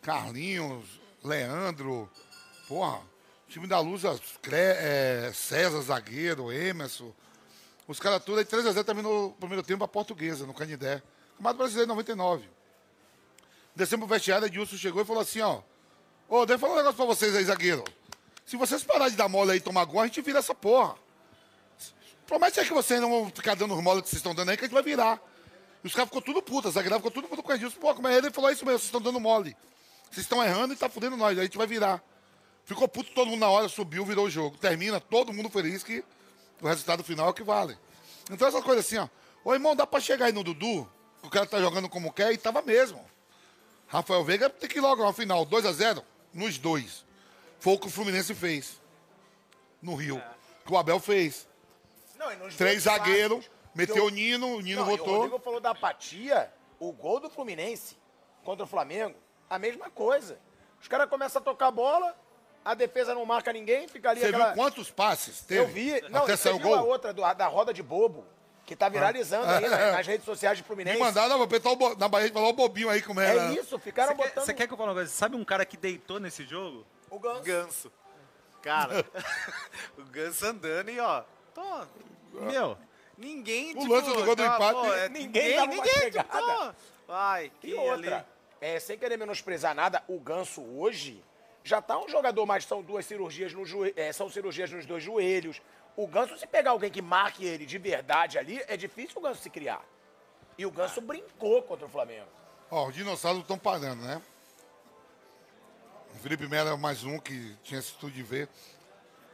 Carlinhos, 0.00 0.84
Leandro, 1.24 2.08
porra, 2.68 3.00
time 3.48 3.66
da 3.66 3.80
Lusa, 3.80 4.20
é, 4.52 5.32
César, 5.34 5.80
zagueiro, 5.80 6.52
Emerson, 6.52 7.12
os 7.88 7.98
caras 7.98 8.22
todos, 8.22 8.38
aí 8.38 8.44
3x0 8.44 8.84
terminou 8.84 9.30
o 9.30 9.32
primeiro 9.32 9.62
tempo 9.64 9.78
pra 9.78 9.88
Portuguesa, 9.88 10.46
no 10.46 10.54
Canidé. 10.54 11.02
Campeonato 11.32 11.58
Brasileiro 11.58 11.88
99. 11.88 12.48
Descemos 13.74 14.06
pro 14.06 14.14
vestiário, 14.14 14.46
Edilson 14.46 14.76
chegou 14.76 15.02
e 15.02 15.04
falou 15.04 15.22
assim, 15.22 15.40
ó, 15.40 15.60
Ô, 16.28 16.46
deixa 16.46 16.54
eu 16.54 16.58
falar 16.58 16.72
um 16.72 16.76
negócio 16.76 16.96
pra 16.96 17.04
vocês 17.04 17.36
aí, 17.36 17.44
zagueiro. 17.44 17.84
Se 18.46 18.56
vocês 18.56 18.82
pararem 18.82 19.10
de 19.10 19.16
dar 19.16 19.28
mole 19.28 19.52
aí 19.52 19.58
e 19.58 19.60
tomar 19.60 19.84
gol, 19.84 20.00
a 20.00 20.06
gente 20.06 20.20
vira 20.22 20.38
essa 20.38 20.54
porra. 20.54 20.96
Promete 22.26 22.58
aí 22.58 22.66
que 22.66 22.72
vocês 22.72 23.00
não 23.00 23.10
vão 23.10 23.30
ficar 23.30 23.54
dando 23.54 23.74
os 23.74 23.82
mole 23.82 24.02
que 24.02 24.08
vocês 24.08 24.18
estão 24.18 24.34
dando 24.34 24.50
aí, 24.50 24.56
que 24.56 24.64
a 24.64 24.66
gente 24.66 24.74
vai 24.74 24.82
virar. 24.82 25.20
E 25.82 25.86
os 25.86 25.92
caras 25.94 26.08
ficou 26.08 26.22
tudo 26.22 26.40
puto, 26.40 26.68
a 26.68 26.72
ficou 26.72 27.10
tudo 27.10 27.28
puto 27.28 27.42
com 27.42 27.52
o 27.52 27.54
Edilson. 27.54 27.78
Pô, 27.78 27.94
como 27.94 28.08
é 28.08 28.16
ele? 28.16 28.28
Ele 28.28 28.34
falou 28.34 28.50
isso 28.50 28.64
mesmo, 28.64 28.78
vocês 28.78 28.86
estão 28.86 29.02
dando 29.02 29.20
mole. 29.20 29.54
Vocês 30.10 30.24
estão 30.24 30.42
errando 30.42 30.72
e 30.72 30.76
tá 30.76 30.88
fudendo 30.88 31.16
nós, 31.16 31.38
a 31.38 31.42
gente 31.42 31.58
vai 31.58 31.66
virar. 31.66 32.02
Ficou 32.64 32.88
puto 32.88 33.12
todo 33.12 33.28
mundo 33.28 33.40
na 33.40 33.50
hora, 33.50 33.68
subiu, 33.68 34.04
virou 34.06 34.26
o 34.26 34.30
jogo. 34.30 34.56
Termina, 34.56 34.98
todo 34.98 35.32
mundo 35.32 35.50
feliz 35.50 35.84
que 35.84 36.02
o 36.62 36.66
resultado 36.66 37.04
final 37.04 37.26
é 37.26 37.30
o 37.30 37.34
que 37.34 37.42
vale. 37.42 37.76
Então 38.30 38.48
essas 38.48 38.64
coisas 38.64 38.86
assim, 38.86 38.96
ó. 38.96 39.08
Ô, 39.44 39.52
irmão, 39.52 39.76
dá 39.76 39.86
pra 39.86 40.00
chegar 40.00 40.26
aí 40.26 40.32
no 40.32 40.42
Dudu? 40.42 40.88
O 41.22 41.28
cara 41.28 41.44
tá 41.44 41.60
jogando 41.60 41.88
como 41.88 42.10
quer 42.12 42.32
e 42.32 42.38
tava 42.38 42.62
mesmo. 42.62 43.04
Rafael 43.94 44.24
Veiga 44.24 44.50
tem 44.50 44.68
que 44.68 44.78
ir 44.78 44.80
logo 44.80 45.04
ao 45.04 45.12
final, 45.12 45.46
2x0, 45.46 46.02
nos 46.32 46.58
dois. 46.58 47.04
Foi 47.60 47.74
o 47.74 47.78
que 47.78 47.86
o 47.86 47.90
Fluminense 47.90 48.34
fez. 48.34 48.80
No 49.80 49.94
Rio. 49.94 50.20
Que 50.66 50.72
o 50.72 50.76
Abel 50.76 50.98
fez. 50.98 51.46
Não, 52.16 52.32
e 52.32 52.36
nos 52.36 52.56
Três 52.56 52.82
zagueiros, 52.82 53.48
meteu 53.74 53.96
eu- 53.98 54.04
o 54.06 54.08
Nino, 54.08 54.56
o 54.56 54.60
Nino 54.60 54.80
Não, 54.84 54.90
e 54.90 54.94
O 54.94 54.96
votou. 54.98 55.14
Rodrigo 55.18 55.38
falou 55.38 55.60
da 55.60 55.70
apatia. 55.70 56.52
O 56.80 56.90
gol 56.92 57.20
do 57.20 57.30
Fluminense 57.30 57.96
contra 58.44 58.64
o 58.64 58.66
Flamengo, 58.66 59.14
a 59.48 59.58
mesma 59.60 59.88
coisa. 59.88 60.38
Os 60.80 60.88
caras 60.88 61.08
começam 61.08 61.40
a 61.40 61.44
tocar 61.44 61.68
a 61.68 61.70
bola, 61.70 62.14
a 62.64 62.74
defesa 62.74 63.14
não 63.14 63.24
marca 63.24 63.52
ninguém, 63.52 63.86
fica 63.86 64.10
ali 64.10 64.20
Você 64.20 64.26
aquela... 64.26 64.46
viu 64.46 64.54
quantos 64.56 64.90
passes 64.90 65.40
teve? 65.42 65.60
Eu 65.62 65.68
vi. 65.68 66.00
Não, 66.10 66.24
Até 66.24 66.34
saiu 66.36 66.58
viu 66.58 66.74
a 66.74 66.78
gol. 66.78 66.88
outra 66.88 67.12
do- 67.12 67.22
da 67.34 67.46
roda 67.46 67.72
de 67.72 67.82
bobo, 67.82 68.26
que 68.64 68.74
tá 68.74 68.88
viralizando 68.88 69.46
aí 69.46 69.68
né, 69.68 69.92
nas 69.92 70.06
redes 70.06 70.24
sociais 70.24 70.56
de 70.56 70.62
Me 70.62 70.66
Fluminense. 70.66 70.98
mandaram, 70.98 71.42
apertar 71.42 71.70
o 71.70 71.76
bo... 71.76 71.94
na 71.96 72.08
Bahia 72.08 72.32
falar 72.32 72.48
o 72.48 72.52
bobinho 72.52 72.88
aí 72.88 73.02
como 73.02 73.20
era. 73.20 73.50
É 73.50 73.54
isso, 73.54 73.78
ficaram 73.78 74.16
quer, 74.16 74.28
botando 74.28 74.44
você 74.44 74.54
quer 74.54 74.66
que 74.66 74.72
eu 74.72 74.76
fale 74.76 74.88
uma 74.90 74.94
coisa? 74.94 75.10
Sabe 75.10 75.36
um 75.36 75.44
cara 75.44 75.64
que 75.64 75.76
deitou 75.76 76.18
nesse 76.18 76.44
jogo? 76.44 76.86
o 77.10 77.18
ganso. 77.18 77.42
Ganso. 77.42 77.92
Cara, 78.62 79.04
o 79.98 80.04
Ganso 80.04 80.46
andando 80.46 80.90
e 80.90 80.98
ó. 80.98 81.22
Tô, 81.54 81.86
meu, 82.32 82.78
ninguém. 83.18 83.72
O 83.76 83.80
tipo, 83.80 83.92
lance 83.92 84.08
do 84.08 84.24
gol 84.24 84.34
do 84.34 84.42
tá, 84.42 84.56
empate, 84.56 84.72
pô, 84.72 84.92
é, 84.94 85.08
ninguém 85.10 85.60
ninguém, 85.60 85.68
ninguém, 85.68 86.10
tipo, 86.10 86.74
Vai, 87.06 87.52
que 87.60 87.68
E 87.68 87.74
outra, 87.74 88.16
ali. 88.16 88.24
é, 88.62 88.80
sem 88.80 88.96
querer 88.96 89.18
menosprezar 89.18 89.74
nada, 89.74 90.02
o 90.08 90.18
Ganso 90.18 90.62
hoje 90.62 91.22
já 91.62 91.82
tá 91.82 91.98
um 91.98 92.08
jogador, 92.08 92.46
mas 92.46 92.64
são 92.64 92.82
duas 92.82 93.04
cirurgias 93.04 93.52
no 93.52 93.66
joelho, 93.66 93.94
são 94.14 94.30
cirurgias 94.30 94.70
nos 94.70 94.86
dois 94.86 95.02
joelhos. 95.02 95.60
O 95.96 96.06
Ganso, 96.06 96.36
se 96.38 96.46
pegar 96.46 96.70
alguém 96.72 96.90
que 96.90 97.00
marque 97.02 97.44
ele 97.44 97.64
de 97.66 97.78
verdade 97.78 98.38
ali, 98.38 98.60
é 98.66 98.76
difícil 98.76 99.18
o 99.18 99.20
Ganso 99.20 99.40
se 99.42 99.50
criar. 99.50 99.82
E 100.58 100.66
o 100.66 100.70
Ganso 100.70 101.00
brincou 101.00 101.62
contra 101.62 101.86
o 101.86 101.88
Flamengo. 101.88 102.26
Ó, 102.70 102.88
os 102.88 102.94
dinossauros 102.94 103.42
estão 103.42 103.58
parando, 103.58 104.02
né? 104.02 104.20
O 106.14 106.18
Felipe 106.18 106.46
Melo 106.46 106.70
é 106.70 106.76
mais 106.76 107.04
um 107.04 107.18
que 107.18 107.54
tinha 107.62 107.78
esse 107.80 107.90
estudo 107.90 108.12
de 108.12 108.22
ver. 108.22 108.48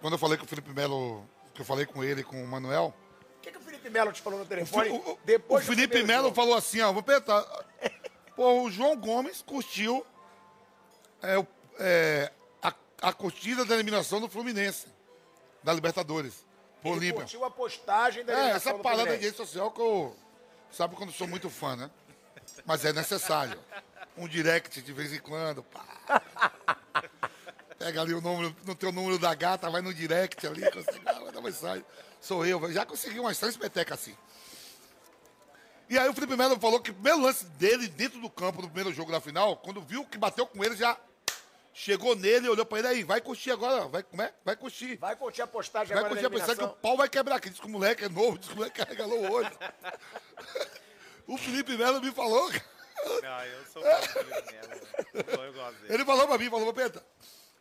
Quando 0.01 0.15
eu 0.15 0.19
falei 0.19 0.37
com 0.39 0.45
o 0.45 0.49
Felipe 0.49 0.71
Melo, 0.73 1.25
que 1.55 1.61
eu 1.61 1.65
falei 1.65 1.87
com 1.87 2.03
ele, 2.03 2.23
com 2.25 2.43
o 2.43 2.47
Manuel, 2.47 2.95
O 3.37 3.41
que, 3.41 3.51
que 3.53 3.59
o 3.59 3.61
Felipe 3.61 3.89
Melo 3.91 4.13
te 4.13 4.21
falou 4.21 4.39
no 4.39 4.45
o, 4.45 4.49
telefone? 4.49 4.91
O- 4.91 5.13
o 5.13 5.19
depois 5.25 5.65
do 5.65 5.73
Felipe 5.75 6.03
Melo 6.03 6.33
falou 6.35 6.55
assim, 6.55 6.81
ó, 6.83 6.93
vou 6.93 7.03
perguntar. 7.03 7.43
Pô, 8.37 8.63
o 8.63 8.71
João 8.71 8.97
Gomes 8.97 9.43
curtiu 9.43 10.05
é, 11.23 11.39
o- 11.39 11.47
é, 11.79 12.33
a, 12.63 12.75
a 13.03 13.13
curtida 13.13 13.65
da 13.65 13.75
eliminação 13.75 14.21
do 14.21 14.29
Fluminense, 14.29 14.89
da 15.63 15.73
Libertadores, 15.73 16.47
Ele 16.85 16.95
Olímpia. 16.95 17.13
curtiu 17.21 17.45
a 17.45 17.51
postagem 17.51 18.25
da 18.25 18.33
É, 18.33 18.37
eliminação 18.37 18.71
essa 18.73 18.79
do 18.79 18.83
parada 18.83 19.03
de 19.03 19.09
Fluminense. 19.09 19.27
rede 19.27 19.37
social 19.37 19.71
que 19.71 19.81
eu. 19.81 20.17
Sabe 20.73 20.97
quando 20.97 21.11
eu 21.11 21.15
sou 21.15 21.27
muito 21.27 21.51
fã, 21.51 21.77
né? 21.77 21.91
Mas 22.65 22.85
é 22.85 22.93
necessário. 22.93 23.59
Um 24.17 24.27
direct 24.29 24.81
de 24.83 24.93
vez 24.93 25.13
em 25.13 25.19
quando. 25.19 25.63
pá. 25.63 26.23
Pega 27.79 28.03
ali 28.03 28.13
o 28.13 28.21
número, 28.21 28.55
no 28.65 28.75
teu 28.75 28.93
número 28.93 29.19
da 29.19 29.35
gata, 29.35 29.71
vai 29.71 29.81
no 29.81 29.93
direct 29.95 30.47
ali, 30.47 30.71
consegue, 30.71 31.01
ah, 31.07 31.41
mensagem. 31.41 31.85
Sou 32.21 32.45
eu, 32.45 32.71
já 32.73 32.85
consegui 32.85 33.19
umas 33.19 33.39
três 33.39 33.57
petecas 33.57 33.99
assim. 33.99 34.15
E 35.89 35.99
aí 35.99 36.09
o 36.09 36.13
Felipe 36.15 36.37
Melo 36.37 36.61
falou 36.61 36.79
que 36.81 36.91
o 36.91 36.95
primeiro 36.95 37.21
lance 37.21 37.47
dele 37.47 37.89
dentro 37.89 38.21
do 38.21 38.29
campo, 38.29 38.61
no 38.61 38.69
primeiro 38.69 38.93
jogo 38.93 39.11
da 39.11 39.21
final, 39.21 39.57
quando 39.57 39.81
viu 39.81 40.05
que 40.05 40.19
bateu 40.19 40.47
com 40.47 40.63
ele, 40.63 40.77
já 40.77 40.97
chegou 41.73 42.17
nele, 42.17 42.49
olhou 42.49 42.67
pra 42.67 42.79
ele 42.79 42.89
aí, 42.89 43.05
vai 43.05 43.21
curtir 43.21 43.51
agora, 43.51 43.89
vai, 43.89 44.03
como 44.03 44.23
é? 44.23 44.33
Vai 44.45 44.57
curtir. 44.57 44.97
Vai 44.97 45.17
curtir 45.17 45.43
a 45.43 45.47
postagem 45.47 45.95
Vai 45.95 46.05
agora 46.05 46.15
da 46.15 46.29
continuar 46.29 46.47
pensando 46.47 46.69
que 46.69 46.75
o 46.75 46.81
pau 46.81 46.97
vai 46.97 47.09
quebrar 47.09 47.37
aqui. 47.37 47.51
Diz 47.51 47.61
que 47.61 47.67
o 47.67 47.71
moleque 47.71 48.05
é 48.05 48.09
novo, 48.09 48.39
diz 48.39 48.49
que 48.49 48.55
o 48.55 48.57
moleque 48.57 48.85
carregalou 48.85 49.19
o 49.25 49.33
olho. 49.33 49.59
o 51.27 51.37
Felipe 51.39 51.77
Melo 51.77 52.01
me 52.01 52.13
falou, 52.13 52.49
cara. 52.51 52.65
Não, 53.23 53.45
eu 53.45 53.67
sou 53.67 53.83
do 53.83 54.09
Felipe 54.09 54.53
Melo. 54.53 55.45
Eu 55.45 55.53
gosto 55.53 55.81
dele. 55.81 55.95
ele 55.95 56.05
falou 56.05 56.29
pra 56.29 56.39
mim, 56.39 56.51
falou, 56.51 56.73
Peta, 56.73 57.05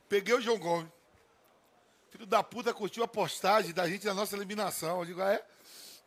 peguei 0.08 0.36
o 0.36 0.42
João 0.42 0.58
Gomes. 0.58 0.92
filho 2.10 2.26
da 2.26 2.44
puta 2.44 2.74
curtiu 2.74 3.04
a 3.04 3.08
postagem 3.08 3.74
da 3.74 3.88
gente 3.88 4.06
na 4.06 4.14
nossa 4.14 4.36
eliminação. 4.36 5.00
Eu 5.00 5.06
digo, 5.06 5.22
ah, 5.22 5.34
é? 5.34 5.44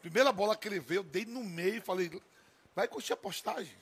Primeira 0.01 0.33
bola 0.33 0.57
que 0.57 0.67
ele 0.67 0.81
veio, 0.81 0.99
eu 0.99 1.05
dei 1.05 1.25
no 1.25 1.45
meio 1.45 1.77
e 1.77 1.81
falei, 1.81 2.11
vai 2.75 2.89
curtir 2.89 3.13
a 3.13 3.17
postagem. 3.17 3.77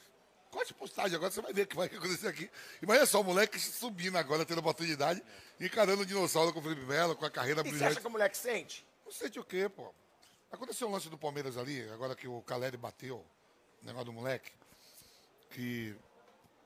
Curte 0.50 0.72
a 0.72 0.74
postagem, 0.74 1.14
agora 1.16 1.30
você 1.30 1.40
vai 1.40 1.52
ver 1.52 1.62
o 1.62 1.66
que 1.68 1.76
vai 1.76 1.86
acontecer 1.86 2.26
aqui. 2.28 2.50
Imagina 2.82 3.06
só, 3.06 3.20
o 3.20 3.24
moleque 3.24 3.58
subindo 3.58 4.18
agora, 4.18 4.44
tendo 4.44 4.58
oportunidade, 4.58 5.22
encarando 5.60 6.02
o 6.02 6.06
dinossauro 6.06 6.52
com 6.52 6.58
o 6.58 6.62
Felipe 6.62 6.82
Melo, 6.82 7.14
com 7.14 7.24
a 7.24 7.30
carreira 7.30 7.60
E 7.60 7.64
você 7.64 7.70
brilhante. 7.70 7.92
acha 7.92 8.00
que 8.00 8.06
o 8.06 8.10
moleque 8.10 8.36
sente? 8.36 8.84
Não 9.04 9.12
sei 9.12 9.30
de 9.30 9.38
o 9.38 9.44
quê, 9.44 9.68
pô. 9.68 9.94
Aconteceu 10.50 10.88
um 10.88 10.90
lance 10.90 11.08
do 11.08 11.16
Palmeiras 11.16 11.56
ali, 11.56 11.88
agora 11.90 12.16
que 12.16 12.26
o 12.26 12.42
Caleri 12.42 12.76
bateu, 12.76 13.24
o 13.82 13.86
negócio 13.86 14.06
do 14.06 14.12
moleque. 14.12 14.50
Que. 15.50 15.94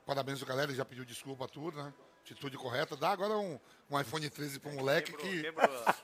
Parabéns 0.05 0.41
ao 0.41 0.47
Caleri, 0.47 0.73
já 0.73 0.83
pediu 0.85 1.05
desculpa, 1.05 1.47
tudo, 1.47 1.81
né? 1.81 1.93
Atitude 2.23 2.57
correta. 2.57 2.97
Dá 2.97 3.11
agora 3.11 3.37
um, 3.37 3.59
um 3.89 3.99
iPhone 3.99 4.27
13 4.27 4.59
pro 4.59 4.71
moleque 4.71 5.13
que. 5.13 5.43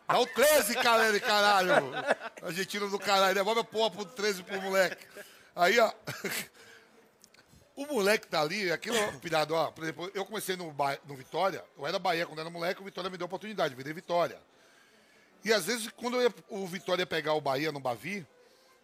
Dá 0.08 0.20
o 0.20 0.28
13, 0.28 0.76
Caleri, 0.76 1.20
caralho! 1.20 1.74
Argentino 2.44 2.88
do 2.92 3.00
caralho, 3.00 3.34
devolve 3.34 3.62
a 3.62 3.64
porra 3.64 3.90
pro 3.90 4.06
13 4.06 4.44
pro 4.44 4.62
moleque. 4.62 5.04
Aí, 5.56 5.80
ó. 5.80 5.92
O 7.82 7.94
moleque 7.96 8.28
tá 8.28 8.42
ali, 8.42 8.72
aquilo, 8.72 8.96
cuidado, 9.20 9.56
ó. 9.56 9.72
Por 9.72 9.84
exemplo, 9.84 10.12
eu 10.14 10.26
comecei 10.26 10.56
no, 10.56 10.72
Ba- 10.72 10.98
no 11.08 11.16
Vitória, 11.16 11.64
eu 11.78 11.88
era 11.88 11.98
Bahia 11.98 12.26
quando 12.26 12.40
era 12.40 12.50
moleque, 12.50 12.82
o 12.82 12.84
Vitória 12.86 13.10
me 13.10 13.18
deu 13.18 13.26
oportunidade, 13.26 13.74
virei 13.74 13.92
Vitória. 13.94 14.40
E 15.44 15.52
às 15.52 15.66
vezes, 15.66 15.90
quando 15.96 16.22
ia- 16.22 16.34
o 16.50 16.68
Vitória 16.68 17.02
ia 17.02 17.08
pegar 17.08 17.34
o 17.34 17.42
Bahia 17.42 17.72
no 17.72 17.80
Bavi, 17.80 18.26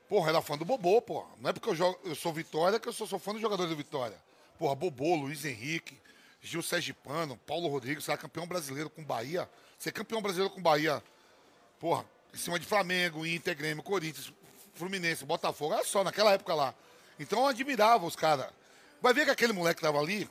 porra, 0.09 0.29
era 0.29 0.41
fã 0.41 0.57
do 0.57 0.65
Bobô, 0.65 1.01
porra. 1.01 1.27
Não 1.39 1.49
é 1.49 1.53
porque 1.53 1.69
eu, 1.69 1.75
jogo, 1.75 1.99
eu 2.03 2.15
sou 2.15 2.33
Vitória 2.33 2.79
que 2.79 2.87
eu 2.89 2.93
sou, 2.93 3.05
sou 3.05 3.19
fã 3.19 3.33
dos 3.33 3.41
jogadores 3.41 3.69
do 3.69 3.77
Vitória. 3.77 4.17
Porra, 4.57 4.73
Bobô, 4.73 5.15
Luiz 5.15 5.45
Henrique, 5.45 5.99
Gil 6.41 6.63
Sergipano, 6.63 7.37
Paulo 7.45 7.67
Rodrigues, 7.67 8.03
será 8.05 8.17
campeão 8.17 8.47
brasileiro 8.47 8.89
com 8.89 9.03
Bahia. 9.03 9.47
Ser 9.77 9.91
campeão 9.91 10.21
brasileiro 10.21 10.51
com 10.51 10.61
Bahia, 10.61 11.03
porra, 11.79 12.03
em 12.33 12.37
cima 12.37 12.57
de 12.59 12.65
Flamengo, 12.65 13.25
Inter, 13.25 13.55
Grêmio, 13.55 13.83
Corinthians, 13.83 14.33
Fluminense, 14.73 15.23
Botafogo, 15.23 15.75
era 15.75 15.83
só 15.83 16.03
naquela 16.03 16.31
época 16.33 16.55
lá. 16.55 16.73
Então 17.19 17.39
eu 17.41 17.47
admirava 17.47 18.05
os 18.05 18.15
caras. 18.15 18.47
Vai 19.01 19.13
ver 19.13 19.25
que 19.25 19.31
aquele 19.31 19.53
moleque 19.53 19.77
que 19.77 19.85
tava 19.85 19.99
ali, 19.99 20.29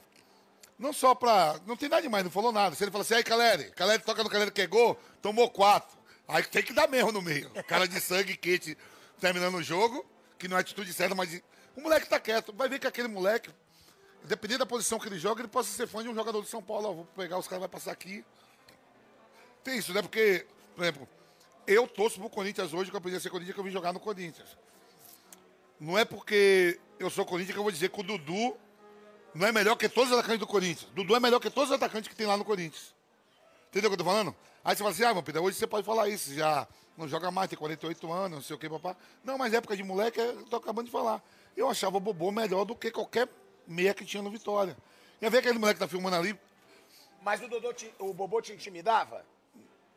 não 0.78 0.92
só 0.92 1.14
pra. 1.14 1.58
Não 1.66 1.76
tem 1.76 1.88
nada 1.88 2.02
demais, 2.02 2.24
não 2.24 2.30
falou 2.30 2.52
nada. 2.52 2.74
Se 2.74 2.84
ele 2.84 2.90
falou 2.90 3.02
assim, 3.02 3.14
aí, 3.14 3.24
Caleri, 3.24 3.70
Caleri 3.70 4.02
toca 4.02 4.22
no 4.22 4.30
Caleri 4.30 4.50
que 4.50 4.62
é 4.62 4.66
gol, 4.66 4.98
tomou 5.22 5.50
quatro. 5.50 5.96
Aí 6.28 6.42
tem 6.42 6.62
que 6.62 6.72
dar 6.72 6.88
mesmo 6.88 7.12
no 7.12 7.22
meio. 7.22 7.50
Cara 7.64 7.86
de 7.86 8.00
sangue 8.00 8.36
quente 8.36 8.76
terminando 9.20 9.54
o 9.54 9.62
jogo, 9.62 10.04
que 10.38 10.48
não 10.48 10.56
é 10.56 10.60
atitude 10.60 10.92
certa, 10.92 11.14
mas 11.14 11.40
o 11.76 11.80
moleque 11.80 12.08
tá 12.08 12.18
quieto. 12.18 12.52
Vai 12.52 12.68
ver 12.68 12.78
que 12.78 12.86
aquele 12.86 13.08
moleque, 13.08 13.50
dependendo 14.24 14.60
da 14.60 14.66
posição 14.66 14.98
que 14.98 15.08
ele 15.08 15.18
joga, 15.18 15.40
ele 15.40 15.48
possa 15.48 15.70
ser 15.70 15.86
fã 15.86 16.02
de 16.02 16.08
um 16.08 16.14
jogador 16.14 16.42
de 16.42 16.48
São 16.48 16.62
Paulo. 16.62 16.88
Ó, 16.88 16.92
vou 16.92 17.04
pegar 17.16 17.38
os 17.38 17.46
caras, 17.46 17.60
vai 17.60 17.68
passar 17.68 17.92
aqui. 17.92 18.24
Tem 19.62 19.78
isso, 19.78 19.92
né? 19.92 20.02
Porque, 20.02 20.46
por 20.74 20.82
exemplo, 20.82 21.08
eu 21.66 21.86
torço 21.86 22.18
pro 22.20 22.28
Corinthians 22.28 22.72
hoje, 22.72 22.90
que 22.90 22.96
eu 22.96 22.98
aprendi 22.98 23.16
a 23.16 23.20
ser 23.20 23.30
Corinthians, 23.30 23.54
que 23.54 23.60
eu 23.60 23.64
vim 23.64 23.70
jogar 23.70 23.92
no 23.92 24.00
Corinthians. 24.00 24.56
Não 25.78 25.96
é 25.98 26.04
porque 26.04 26.78
eu 26.98 27.10
sou 27.10 27.24
Corinthians 27.24 27.54
que 27.54 27.58
eu 27.58 27.62
vou 27.62 27.72
dizer 27.72 27.90
que 27.90 28.00
o 28.00 28.02
Dudu 28.02 28.56
não 29.34 29.46
é 29.46 29.52
melhor 29.52 29.76
que 29.76 29.88
todos 29.88 30.10
os 30.10 30.18
atacantes 30.18 30.40
do 30.40 30.46
Corinthians. 30.46 30.90
Dudu 30.92 31.14
é 31.14 31.20
melhor 31.20 31.38
que 31.40 31.50
todos 31.50 31.70
os 31.70 31.76
atacantes 31.76 32.08
que 32.08 32.14
tem 32.16 32.26
lá 32.26 32.36
no 32.36 32.44
Corinthians. 32.44 32.94
Entendeu 33.68 33.88
o 33.90 33.94
que 33.94 34.00
eu 34.00 34.04
tô 34.04 34.10
falando? 34.10 34.34
Aí 34.64 34.74
você 34.74 34.78
fala 34.82 34.90
assim, 34.90 35.04
ah, 35.04 35.12
meu 35.14 35.22
Pedro, 35.22 35.42
hoje 35.42 35.58
você 35.58 35.66
pode 35.66 35.84
falar 35.84 36.08
isso, 36.08 36.32
já 36.34 36.66
não 36.96 37.06
joga 37.06 37.30
mais, 37.30 37.48
tem 37.50 37.58
48 37.58 38.10
anos, 38.12 38.30
não 38.38 38.42
sei 38.42 38.56
o 38.56 38.58
que, 38.58 38.68
papá. 38.70 38.96
Não, 39.22 39.36
mas 39.36 39.52
época 39.52 39.76
de 39.76 39.82
moleque, 39.84 40.18
eu 40.18 40.44
tô 40.46 40.56
acabando 40.56 40.86
de 40.86 40.90
falar. 40.92 41.22
Eu 41.56 41.68
achava 41.68 41.96
o 41.98 42.00
Bobô 42.00 42.30
melhor 42.32 42.64
do 42.64 42.74
que 42.74 42.90
qualquer 42.90 43.28
meia 43.66 43.92
que 43.92 44.04
tinha 44.04 44.22
no 44.22 44.30
Vitória. 44.30 44.76
E 45.20 45.28
ver 45.28 45.38
aquele 45.38 45.58
moleque 45.58 45.78
que 45.78 45.84
tá 45.84 45.88
filmando 45.88 46.16
ali? 46.16 46.38
Mas 47.22 47.42
o, 47.42 47.48
Dodô 47.48 47.72
te- 47.72 47.92
o 47.98 48.14
Bobô 48.14 48.40
te 48.40 48.52
intimidava? 48.52 49.24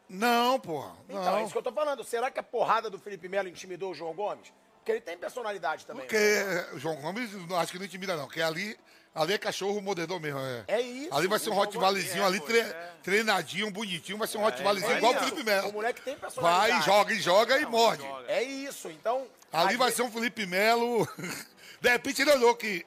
Não, 0.10 0.60
porra. 0.60 0.96
Então, 1.08 1.24
Não. 1.24 1.38
é 1.38 1.44
isso 1.44 1.52
que 1.52 1.58
eu 1.58 1.64
tô 1.64 1.72
falando. 1.72 2.04
Será 2.04 2.32
que 2.32 2.40
a 2.40 2.44
porrada 2.44 2.90
do 2.90 2.98
Felipe 2.98 3.30
Melo 3.30 3.48
intimidou 3.48 3.92
o 3.92 3.94
João 3.96 4.14
Gomes? 4.14 4.52
Porque 4.90 4.92
ele 4.94 5.02
tem 5.02 5.18
personalidade 5.20 5.86
também. 5.86 6.02
Porque 6.02 6.18
né? 6.18 6.68
o 6.74 6.80
João 6.80 6.96
Gomes, 6.96 7.32
não- 7.48 7.58
acho 7.60 7.72
que 7.72 7.78
não 7.78 7.86
intimida, 7.86 8.16
não. 8.18 8.26
Porque 8.26 8.42
ali, 8.42 8.76
ali 9.14 9.34
é 9.34 9.38
cachorro 9.38 9.80
mordedor 9.82 10.20
mesmo. 10.20 10.40
É, 10.40 10.64
É 10.68 10.82
isso, 10.82 11.14
Ali 11.14 11.28
vai 11.28 11.38
ser 11.38 11.52
um 11.52 11.54
Rottweilerzinho 11.54 12.24
Gomes 12.24 12.28
ali, 12.28 12.38
é, 12.38 12.42
tre- 12.42 12.60
é. 12.76 12.92
treinadinho, 13.04 13.70
bonitinho. 13.70 14.18
Vai 14.18 14.28
ser 14.28 14.40
um 14.40 14.42
Rottweilerzinho 14.42 14.96
É 14.96 14.98
igual 14.98 15.14
o. 15.14 15.20
Felipe 15.20 15.44
Melo. 15.44 15.70
O 15.70 15.74
moleque 15.74 16.02
tem 16.02 16.18
personalidade. 16.18 16.72
Vai, 16.72 16.82
joga 16.82 17.14
e 17.14 17.20
joga 17.20 17.60
e 17.60 17.66
morde. 17.68 18.04
É 18.28 18.42
isso. 18.42 18.90
Então. 18.90 19.28
Ali 19.54 19.78
vai 19.78 19.92
ser 19.92 20.02
um 20.02 20.12
Felipe 20.12 20.46
Melo. 20.48 21.08
De 21.80 21.90
repente 21.90 22.24
ele 22.24 22.32
olhou 22.32 22.56
que 22.56 22.84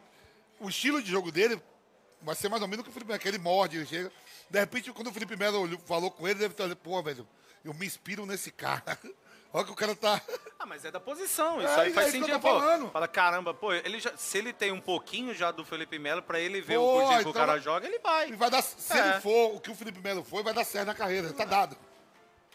o 0.58 0.68
estilo 0.68 1.00
de 1.00 1.10
jogo 1.10 1.30
dele 1.30 1.62
vai 2.20 2.34
ser 2.34 2.48
mais 2.48 2.62
ou 2.62 2.68
menos 2.68 2.80
o 2.82 2.84
que 2.84 2.90
o 2.90 2.92
Felipe 2.92 3.10
Melo, 3.10 3.20
que 3.22 3.28
ele 3.28 3.38
morde, 3.38 3.76
ele 3.76 3.86
chega. 3.86 4.10
De 4.50 4.58
repente, 4.58 4.92
quando 4.92 5.06
o 5.06 5.12
Felipe 5.12 5.36
Melo 5.36 5.78
falou 5.86 6.10
com 6.10 6.26
ele, 6.26 6.38
deve 6.40 6.54
olhado, 6.60 6.76
pô, 6.76 7.00
velho, 7.02 7.26
eu 7.64 7.72
me 7.72 7.86
inspiro 7.86 8.26
nesse 8.26 8.50
cara. 8.50 8.98
Olha 9.52 9.64
que 9.66 9.70
o 9.72 9.74
cara 9.74 9.94
tá. 9.94 10.20
Ah, 10.58 10.64
mas 10.64 10.84
é 10.84 10.90
da 10.90 10.98
posição. 11.00 11.58
Isso 11.60 11.68
É, 11.68 11.80
aí 11.80 11.90
é 11.90 11.92
faz 11.94 12.06
eu 12.06 12.12
sentido. 12.20 12.40
Pô, 12.40 12.48
falando. 12.58 12.90
fala, 12.90 13.06
caramba, 13.08 13.52
pô, 13.52 13.72
ele 13.72 13.98
já, 14.00 14.16
se 14.16 14.38
ele 14.38 14.52
tem 14.52 14.72
um 14.72 14.80
pouquinho 14.80 15.34
já 15.34 15.50
do 15.50 15.64
Felipe 15.64 15.98
Melo, 15.98 16.22
pra 16.22 16.38
ele 16.40 16.60
ver 16.60 16.78
Pô, 16.78 16.98
o 17.04 17.08
que 17.08 17.14
o 17.16 17.20
então 17.20 17.32
cara 17.32 17.52
vai- 17.52 17.60
joga, 17.60 17.86
ele 17.86 17.98
vai. 17.98 18.28
E 18.30 18.36
vai 18.36 18.48
dar, 18.50 18.62
se 18.62 18.96
É. 18.96 19.10
ele 19.10 19.20
for 19.20 19.54
o 19.56 19.60
que 19.60 19.70
o 19.70 19.74
Felipe 19.74 20.00
Melo 20.00 20.24
foi, 20.24 20.42
vai 20.42 20.54
dar 20.54 20.64
certo 20.64 20.86
na 20.86 20.94
carreira. 20.94 21.32
Tá 21.32 21.44
dado. 21.44 21.76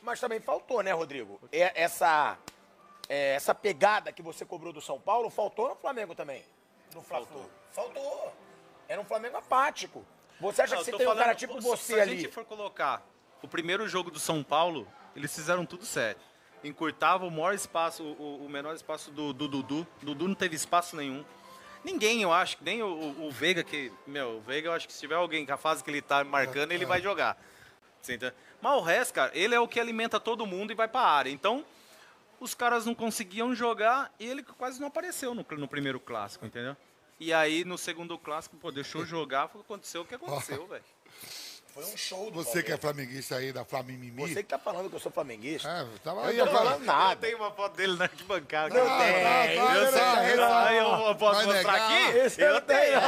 Mas 0.01 0.19
também 0.19 0.39
faltou, 0.39 0.81
né, 0.81 0.91
Rodrigo? 0.93 1.39
É- 1.51 1.83
Essa, 1.83 2.37
é, 3.09 3.35
essa 3.35 3.53
pegada 3.53 4.11
que 4.11 4.21
você 4.21 4.45
cobrou 4.45 4.71
do 4.73 4.81
São 4.81 4.99
Paulo 4.99 5.29
faltou 5.29 5.69
no 5.69 5.75
Flamengo 5.75 6.15
também. 6.15 6.43
No 6.95 7.01
Fla-Flu. 7.01 7.47
Faltou. 7.73 8.33
Era 8.87 8.99
um 9.01 9.05
Flamengo 9.05 9.37
apático. 9.37 10.03
Você 10.39 10.61
acha 10.61 10.75
Não, 10.75 10.79
que 10.83 10.85
você 10.85 10.97
tem 10.97 11.05
um 11.05 11.09
falando, 11.09 11.23
cara 11.23 11.35
tipo 11.35 11.61
se 11.61 11.67
você 11.67 11.99
a 11.99 12.03
ali? 12.03 12.21
gente 12.21 12.31
for 12.33 12.45
colocar 12.45 13.03
o 13.41 13.47
primeiro 13.47 13.87
jogo 13.87 14.09
do 14.09 14.19
São 14.19 14.41
Paulo, 14.43 14.87
eles 15.15 15.33
fizeram 15.35 15.65
tudo 15.65 15.85
certo. 15.85 16.21
Encurtava 16.63 17.25
o 17.25 17.31
maior 17.31 17.53
espaço, 17.53 18.03
o, 18.03 18.45
o 18.45 18.49
menor 18.49 18.75
espaço 18.75 19.11
do, 19.11 19.31
do 19.33 19.47
Dudu. 19.47 19.87
Dudu 20.01 20.27
não 20.27 20.35
teve 20.35 20.55
espaço 20.55 20.95
nenhum. 20.95 21.23
Ninguém, 21.83 22.21
eu 22.21 22.33
acho, 22.33 22.57
nem 22.61 22.81
o, 22.83 22.87
o- 22.87 23.27
o 23.27 23.31
Veiga, 23.31 23.63
que. 23.63 23.91
Meu, 24.05 24.37
o 24.37 24.41
Veiga, 24.41 24.69
eu 24.69 24.73
acho 24.73 24.87
que 24.87 24.93
se 24.93 24.99
tiver 24.99 25.15
alguém 25.15 25.45
com 25.45 25.53
a 25.53 25.57
fase 25.57 25.83
que 25.83 25.89
ele 25.89 26.01
tá 26.01 26.23
marcando, 26.23 26.71
ele 26.71 26.85
vai 26.85 27.01
jogar. 27.01 27.37
Você? 28.01 28.17
Mas 28.61 28.73
o 28.73 28.81
resto, 28.81 29.13
cara, 29.13 29.31
ele 29.35 29.53
é 29.53 29.59
o 29.59 29.67
que 29.67 29.79
alimenta 29.79 30.19
todo 30.19 30.45
mundo 30.45 30.71
e 30.71 30.75
vai 30.75 30.87
pra 30.87 31.01
área. 31.01 31.29
Então, 31.29 31.63
os 32.39 32.53
caras 32.55 32.85
não 32.85 32.95
conseguiam 32.95 33.53
jogar 33.55 34.11
e 34.19 34.25
ele 34.25 34.43
quase 34.43 34.79
não 34.79 34.87
apareceu 34.87 35.33
no, 35.35 35.45
no 35.57 35.67
primeiro 35.67 35.99
clássico, 35.99 36.45
entendeu? 36.45 36.75
E 37.19 37.31
aí, 37.33 37.63
no 37.65 37.77
segundo 37.77 38.17
clássico, 38.17 38.57
pô, 38.57 38.71
deixou 38.71 39.05
jogar, 39.05 39.43
aconteceu 39.45 40.01
o 40.01 40.05
que 40.05 40.15
aconteceu, 40.15 40.65
velho. 40.67 40.83
Foi 41.77 41.85
um 41.93 41.95
show 41.95 42.31
do 42.31 42.43
Você 42.43 42.63
que 42.63 42.71
é 42.71 42.77
flamenguista 42.77 43.35
aí 43.35 43.53
da 43.53 43.63
Flamimimi. 43.63 44.27
Você 44.27 44.41
que 44.41 44.49
tá 44.49 44.57
falando 44.57 44.89
que 44.89 44.95
eu 44.95 44.99
sou 44.99 45.11
flamenguista. 45.11 45.69
É, 45.69 45.85
tava 46.03 46.21
Eu 46.21 46.25
aí 46.25 46.37
tô 46.37 46.47
falando 46.47 46.83
nada. 46.83 47.13
Eu 47.13 47.17
tenho 47.17 47.37
uma 47.37 47.51
foto 47.51 47.75
dele 47.75 47.95
na 47.95 48.05
arquibancada. 48.05 48.73
Não 48.73 48.91
Ah, 48.91 48.97
tem. 48.97 49.23
tá, 49.23 49.63
tá, 49.67 49.75
Eu 49.77 49.91
sei, 49.91 50.39
eu. 50.39 50.43
Aí 50.55 50.77
eu 50.79 51.15
posso 51.17 51.35
Vai 51.35 51.45
mostrar 51.45 51.73
negar? 51.73 51.91
aqui? 52.09 52.17
Esse 52.17 52.41
eu 52.41 52.61
tenho. 52.61 52.99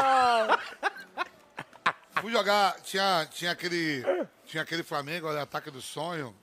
Fui 2.21 2.31
jogar, 2.31 2.79
tinha, 2.81 3.27
tinha 3.31 3.51
aquele. 3.53 4.03
Tinha 4.45 4.61
aquele 4.61 4.83
Flamengo, 4.83 5.27
olha, 5.27 5.41
ataque 5.41 5.71
do 5.71 5.81
sonho. 5.81 6.35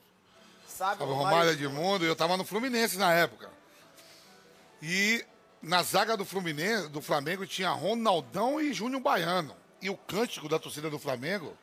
Sabe, 0.67 0.99
Tava 0.99 1.13
Romário 1.15 1.53
Edmundo 1.53 2.05
e 2.05 2.09
eu 2.09 2.17
tava 2.17 2.37
no 2.37 2.45
Fluminense 2.45 2.99
na 2.99 3.13
época. 3.15 3.49
E 4.83 5.25
na 5.63 5.81
zaga 5.85 6.17
do 6.17 6.25
Fluminense, 6.25 6.89
do 6.89 7.01
Flamengo, 7.01 7.47
tinha 7.47 7.71
Ronaldão 7.71 8.61
e 8.61 8.73
Júnior 8.73 9.01
Baiano. 9.01 9.57
E 9.81 9.89
o 9.89 9.97
cântico 9.97 10.49
da 10.49 10.59
torcida 10.59 10.91
do 10.91 10.99
Flamengo, 10.99 11.57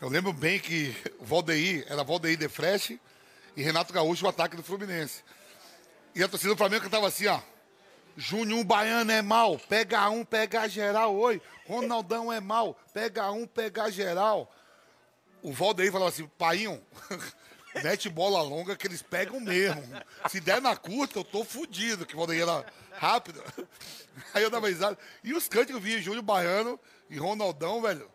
eu 0.00 0.08
lembro 0.08 0.32
bem 0.32 0.60
que 0.60 0.94
o 1.18 1.24
Valdeir, 1.24 1.86
era 1.88 2.04
Valdeir 2.04 2.36
de 2.36 2.48
Freche 2.48 3.00
e 3.56 3.62
Renato 3.62 3.92
Gaúcho, 3.92 4.26
o 4.26 4.28
ataque 4.28 4.54
do 4.54 4.62
Fluminense. 4.62 5.24
E 6.14 6.22
a 6.22 6.28
torcida 6.28 6.52
do 6.52 6.58
Flamengo 6.58 6.84
cantava 6.84 7.06
assim, 7.06 7.26
ó. 7.26 7.40
Júnior 8.16 8.64
Baiano 8.64 9.10
é 9.10 9.22
mal, 9.22 9.58
pega 9.58 10.08
um, 10.08 10.24
pega 10.24 10.68
geral, 10.68 11.14
oi. 11.16 11.40
Ronaldão 11.66 12.32
é 12.32 12.40
mal, 12.40 12.78
pega 12.92 13.30
um, 13.30 13.46
pega 13.46 13.90
geral. 13.90 14.52
O 15.42 15.52
Valdeir 15.52 15.92
falava 15.92 16.10
assim, 16.10 16.26
paiinho, 16.38 16.82
mete 17.82 18.08
bola 18.08 18.42
longa 18.42 18.76
que 18.76 18.86
eles 18.86 19.02
pegam 19.02 19.40
mesmo. 19.40 19.82
Se 20.30 20.40
der 20.40 20.60
na 20.60 20.76
curta, 20.76 21.18
eu 21.18 21.24
tô 21.24 21.44
fudido, 21.44 22.04
que 22.04 22.14
o 22.14 22.18
Valdeir 22.18 22.42
era 22.42 22.64
rápido. 22.92 23.42
Aí 24.34 24.42
eu 24.42 24.50
dava 24.50 24.68
risada. 24.68 24.98
E 25.24 25.32
os 25.32 25.48
eu 25.68 25.80
via, 25.80 26.00
Júnior 26.00 26.22
Baiano 26.22 26.78
e 27.08 27.16
Ronaldão, 27.18 27.80
velho. 27.80 28.10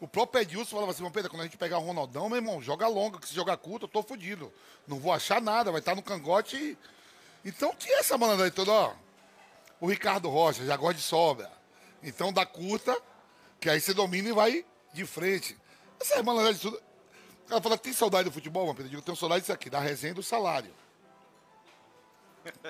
O 0.00 0.06
próprio 0.06 0.40
Edilson 0.42 0.70
falava 0.76 0.92
assim, 0.92 1.02
"Mas, 1.02 1.12
Pedro, 1.12 1.30
quando 1.30 1.40
a 1.40 1.44
gente 1.44 1.56
pegar 1.56 1.78
o 1.78 1.82
Ronaldão, 1.82 2.28
meu 2.28 2.36
irmão, 2.36 2.62
joga 2.62 2.86
longa, 2.86 3.18
que 3.18 3.28
se 3.28 3.34
jogar 3.34 3.56
curta, 3.56 3.84
eu 3.84 3.88
tô 3.88 4.02
fudido. 4.02 4.52
Não 4.86 4.98
vou 4.98 5.12
achar 5.12 5.40
nada, 5.40 5.72
vai 5.72 5.80
estar 5.80 5.94
no 5.94 6.02
cangote. 6.02 6.56
E... 6.56 6.78
Então 7.44 7.74
tinha 7.76 7.98
essa 7.98 8.16
malandragem 8.16 8.54
toda, 8.54 8.70
ó. 8.70 8.94
O 9.80 9.88
Ricardo 9.88 10.28
Rocha 10.28 10.64
já 10.64 10.76
gosta 10.76 10.94
de 10.94 11.02
sobra. 11.02 11.50
Então 12.02 12.32
dá 12.32 12.46
curta, 12.46 12.96
que 13.60 13.68
aí 13.68 13.80
você 13.80 13.92
domina 13.92 14.28
e 14.28 14.32
vai 14.32 14.64
de 14.92 15.04
frente. 15.04 15.56
Essa 16.00 16.14
é 16.14 16.22
malandragem 16.22 16.60
tudo. 16.60 16.80
O 17.46 17.48
cara 17.48 17.62
fala, 17.62 17.78
tem 17.78 17.92
saudade 17.92 18.28
do 18.28 18.32
futebol, 18.32 18.66
meu 18.66 18.74
Pedro? 18.74 18.86
Eu 18.88 18.90
digo, 18.90 19.02
tenho 19.02 19.16
saudade 19.16 19.40
disso 19.40 19.52
aqui, 19.52 19.70
da 19.70 19.80
resenha 19.80 20.14
do 20.14 20.22
salário. 20.22 20.72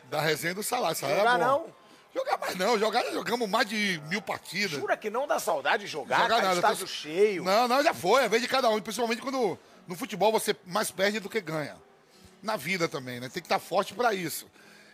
Da 0.08 0.20
resenha 0.20 0.54
do 0.54 0.62
salário. 0.62 0.96
Salário 0.96 1.20
Jogar 1.20 1.34
era 1.34 1.46
bom. 1.46 1.64
não. 1.66 1.74
Jogar 2.14 2.38
mais 2.38 2.56
não, 2.56 2.78
jogar 2.78 3.04
jogamos 3.12 3.48
mais 3.48 3.68
de 3.68 4.00
mil 4.08 4.20
partidas. 4.22 4.70
Jura 4.72 4.96
que 4.96 5.10
não 5.10 5.26
dá 5.26 5.38
saudade 5.38 5.84
de 5.84 5.90
jogar, 5.90 6.22
Jogar 6.22 6.42
nada. 6.42 6.54
estádio 6.56 6.86
tô- 6.86 6.92
cheio. 6.92 7.44
Não, 7.44 7.68
não, 7.68 7.82
já 7.82 7.92
foi, 7.94 8.24
a 8.24 8.28
vez 8.28 8.42
de 8.42 8.48
cada 8.48 8.68
um. 8.70 8.80
Principalmente 8.80 9.20
quando 9.22 9.58
No 9.86 9.94
futebol 9.96 10.30
você 10.32 10.54
mais 10.66 10.90
perde 10.90 11.20
do 11.20 11.28
que 11.30 11.40
ganha. 11.40 11.76
Na 12.42 12.56
vida 12.56 12.88
também, 12.88 13.20
né? 13.20 13.28
Tem 13.28 13.42
que 13.42 13.46
estar 13.46 13.58
forte 13.58 13.94
pra 13.94 14.12
isso. 14.14 14.46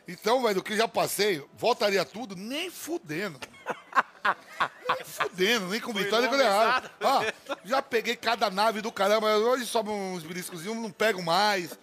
Então, 0.06 0.42
velho, 0.42 0.60
o 0.60 0.62
que 0.62 0.76
já 0.76 0.86
passei, 0.86 1.42
voltaria 1.56 2.04
tudo, 2.04 2.36
nem 2.36 2.70
fudendo. 2.70 3.38
Nem 4.88 5.04
fudendo, 5.04 5.66
nem 5.68 5.80
com 5.80 5.92
vitória 5.92 6.28
nem 6.28 6.38
com 6.38 6.42
errado. 6.44 6.90
Ah, 7.00 7.20
já 7.64 7.82
peguei 7.82 8.16
cada 8.16 8.50
nave 8.50 8.80
do 8.80 8.90
caramba, 8.92 9.34
hoje 9.36 9.66
sobe 9.66 9.90
uns 9.90 10.22
beliscozinhos, 10.22 10.76
não 10.76 10.90
pego 10.90 11.22
mais. 11.22 11.78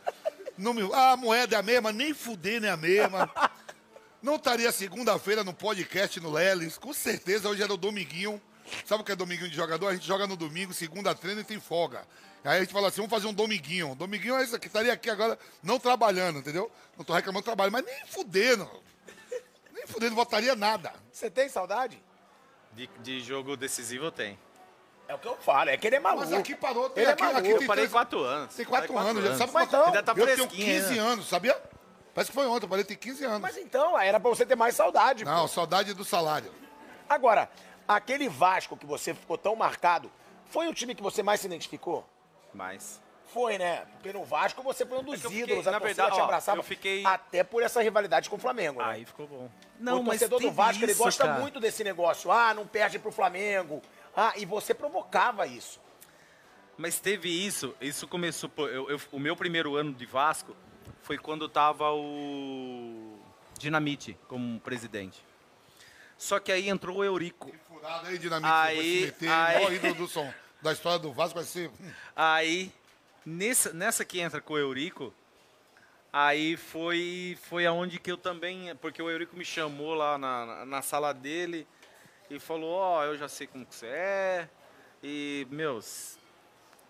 Não 0.57 0.73
me... 0.73 0.87
Ah, 0.93 1.11
a 1.13 1.17
moeda 1.17 1.55
é 1.55 1.59
a 1.59 1.63
mesma, 1.63 1.91
nem 1.91 2.13
fudendo 2.13 2.65
é 2.65 2.69
a 2.69 2.77
mesma. 2.77 3.29
Não 4.21 4.35
estaria 4.35 4.71
segunda-feira 4.71 5.43
no 5.43 5.53
podcast 5.53 6.19
no 6.19 6.31
Lelis, 6.31 6.77
com 6.77 6.93
certeza 6.93 7.49
hoje 7.49 7.63
era 7.63 7.73
o 7.73 7.77
dominguinho. 7.77 8.39
Sabe 8.85 9.01
o 9.01 9.05
que 9.05 9.11
é 9.11 9.15
dominguinho 9.15 9.49
de 9.49 9.55
jogador? 9.55 9.87
A 9.87 9.93
gente 9.93 10.05
joga 10.05 10.27
no 10.27 10.35
domingo, 10.35 10.73
segunda 10.73 11.13
treino 11.15 11.41
e 11.41 11.43
tem 11.43 11.59
folga. 11.59 12.05
Aí 12.43 12.57
a 12.57 12.59
gente 12.61 12.71
fala 12.71 12.87
assim, 12.87 12.97
vamos 12.97 13.09
fazer 13.11 13.27
um 13.27 13.33
dominguinho. 13.33 13.95
Dominguinho 13.95 14.35
é 14.35 14.43
isso 14.43 14.55
aqui, 14.55 14.67
estaria 14.67 14.93
aqui 14.93 15.09
agora 15.09 15.37
não 15.63 15.79
trabalhando, 15.79 16.39
entendeu? 16.39 16.71
Não 16.97 17.03
tô 17.03 17.13
reclamando 17.13 17.41
do 17.41 17.45
trabalho, 17.45 17.71
mas 17.71 17.83
nem 17.83 18.05
fudendo. 18.07 18.69
Nem 19.73 19.85
fudendo, 19.87 20.15
votaria 20.15 20.55
nada. 20.55 20.93
Você 21.11 21.29
tem 21.29 21.49
saudade? 21.49 22.01
De, 22.73 22.87
de 23.01 23.19
jogo 23.21 23.57
decisivo 23.57 24.05
eu 24.05 24.11
tenho. 24.11 24.37
É 25.07 25.15
o 25.15 25.19
que 25.19 25.27
eu 25.27 25.35
falo, 25.37 25.69
é 25.71 25.75
que 25.77 25.87
ele 25.87 25.97
é 25.97 25.99
maluco. 25.99 26.23
Mas 26.23 26.33
aqui 26.33 26.55
parou, 26.55 26.89
tem 26.89 27.01
Ele 27.03 27.09
é 27.09 27.13
aqui, 27.13 27.23
maluco. 27.23 27.39
aqui 27.41 27.49
Eu 27.51 27.57
tem 27.57 27.67
parei 27.67 27.81
três- 27.83 27.91
quatro 27.91 28.23
anos. 28.23 28.55
Tem 28.55 28.65
quatro 28.65 28.93
Parei 28.93 29.09
anos, 29.09 29.23
já 29.25 29.35
sabe 29.37 29.51
Mas 29.51 29.63
quanto- 29.67 29.67
então- 29.75 29.85
Ainda 29.87 30.03
tá 30.03 30.11
Eu 30.15 30.25
tenho 30.25 30.37
fresquinho 30.37 30.65
15 30.67 30.87
ainda. 30.93 31.01
anos, 31.01 31.27
sabia? 31.27 31.61
Parece 32.13 32.29
que 32.31 32.35
foi 32.35 32.45
ontem, 32.47 32.65
eu 32.65 32.69
parei 32.69 32.83
tem 32.83 32.97
15 32.97 33.23
anos. 33.23 33.39
Mas 33.41 33.57
então, 33.57 33.97
era 33.97 34.19
pra 34.19 34.29
você 34.29 34.45
ter 34.45 34.55
mais 34.55 34.75
saudade. 34.75 35.23
Não, 35.23 35.41
pô. 35.43 35.47
saudade 35.47 35.93
do 35.93 36.03
salário. 36.03 36.51
Agora, 37.07 37.49
aquele 37.87 38.27
Vasco 38.27 38.75
que 38.75 38.85
você 38.85 39.13
ficou 39.13 39.37
tão 39.37 39.55
marcado, 39.55 40.11
foi 40.47 40.67
o 40.67 40.73
time 40.73 40.93
que 40.93 41.01
você 41.01 41.23
mais 41.23 41.39
se 41.41 41.47
identificou? 41.47 42.05
Mas. 42.53 43.01
Foi, 43.33 43.57
né? 43.57 43.85
Porque 43.93 44.11
no 44.11 44.25
Vasco 44.25 44.61
você 44.61 44.85
foi 44.85 44.97
um 44.99 45.03
dos 45.03 45.15
É 45.15 45.17
que 45.21 45.25
eu 45.27 45.31
fiquei- 45.31 45.45
ídolos, 45.45 45.65
a 45.67 45.71
na 45.71 45.79
verdade, 45.79 46.15
te 46.15 46.19
ó, 46.19 46.23
abraçava. 46.25 46.59
eu 46.59 46.63
fiquei- 46.63 47.05
Até 47.05 47.45
por 47.45 47.63
essa 47.63 47.81
rivalidade 47.81 48.29
com 48.29 48.35
o 48.35 48.39
Flamengo, 48.39 48.79
né? 48.83 48.89
Aí 48.89 49.05
ficou 49.05 49.25
bom. 49.25 49.49
o 49.79 50.03
torcedor 50.03 50.41
do 50.41 50.51
Vasco, 50.51 50.83
ele 50.83 50.93
gosta 50.93 51.39
muito 51.39 51.57
desse 51.61 51.81
negócio. 51.81 52.29
Ah, 52.29 52.53
não 52.53 52.67
perde 52.67 52.99
pro 52.99 53.09
Flamengo. 53.09 53.81
Ah, 54.13 54.33
e 54.35 54.45
você 54.45 54.73
provocava 54.73 55.47
isso. 55.47 55.79
Mas 56.77 56.99
teve 56.99 57.29
isso, 57.29 57.73
isso 57.79 58.05
começou. 58.05 58.49
pô, 58.49 58.67
eu- 58.67 58.89
eu- 58.89 58.99
o 59.13 59.19
meu 59.19 59.35
primeiro 59.37 59.75
ano 59.77 59.93
de 59.93 60.05
Vasco 60.05 60.53
foi 61.11 61.17
quando 61.17 61.49
tava 61.49 61.91
o 61.91 63.19
Dinamite 63.59 64.17
como 64.29 64.57
presidente. 64.61 65.21
Só 66.17 66.39
que 66.39 66.53
aí 66.53 66.69
entrou 66.69 66.99
o 66.99 67.03
Eurico. 67.03 67.51
Furado 67.67 68.07
aí, 68.07 68.17
dinamite, 68.17 68.49
Aí- 68.49 69.01
meter, 69.07 69.29
aí- 69.29 69.75
ídolo 69.75 69.95
do 69.95 70.07
som. 70.07 70.33
Da 70.61 70.71
história 70.71 70.99
do 70.99 71.11
Vasco 71.11 71.35
vai 71.35 71.43
ser. 71.43 71.69
Aí, 72.15 72.71
nessa, 73.25 73.73
nessa 73.73 74.05
que 74.05 74.21
entra 74.21 74.39
com 74.39 74.53
o 74.53 74.57
Eurico, 74.57 75.13
aí 76.13 76.55
foi, 76.55 77.37
foi 77.49 77.65
aonde 77.65 77.99
que 77.99 78.09
eu 78.09 78.17
também. 78.17 78.73
Porque 78.77 79.01
o 79.01 79.09
Eurico 79.09 79.35
me 79.35 79.43
chamou 79.43 79.93
lá 79.93 80.17
na, 80.17 80.45
na, 80.45 80.65
na 80.65 80.81
sala 80.81 81.13
dele 81.13 81.67
e 82.29 82.39
falou: 82.39 82.71
Ó, 82.71 83.03
eu 83.03 83.17
já 83.17 83.27
sei 83.27 83.47
como 83.47 83.65
que 83.65 83.75
você 83.75 83.87
é. 83.87 84.49
E, 85.03 85.45
meus, 85.51 86.17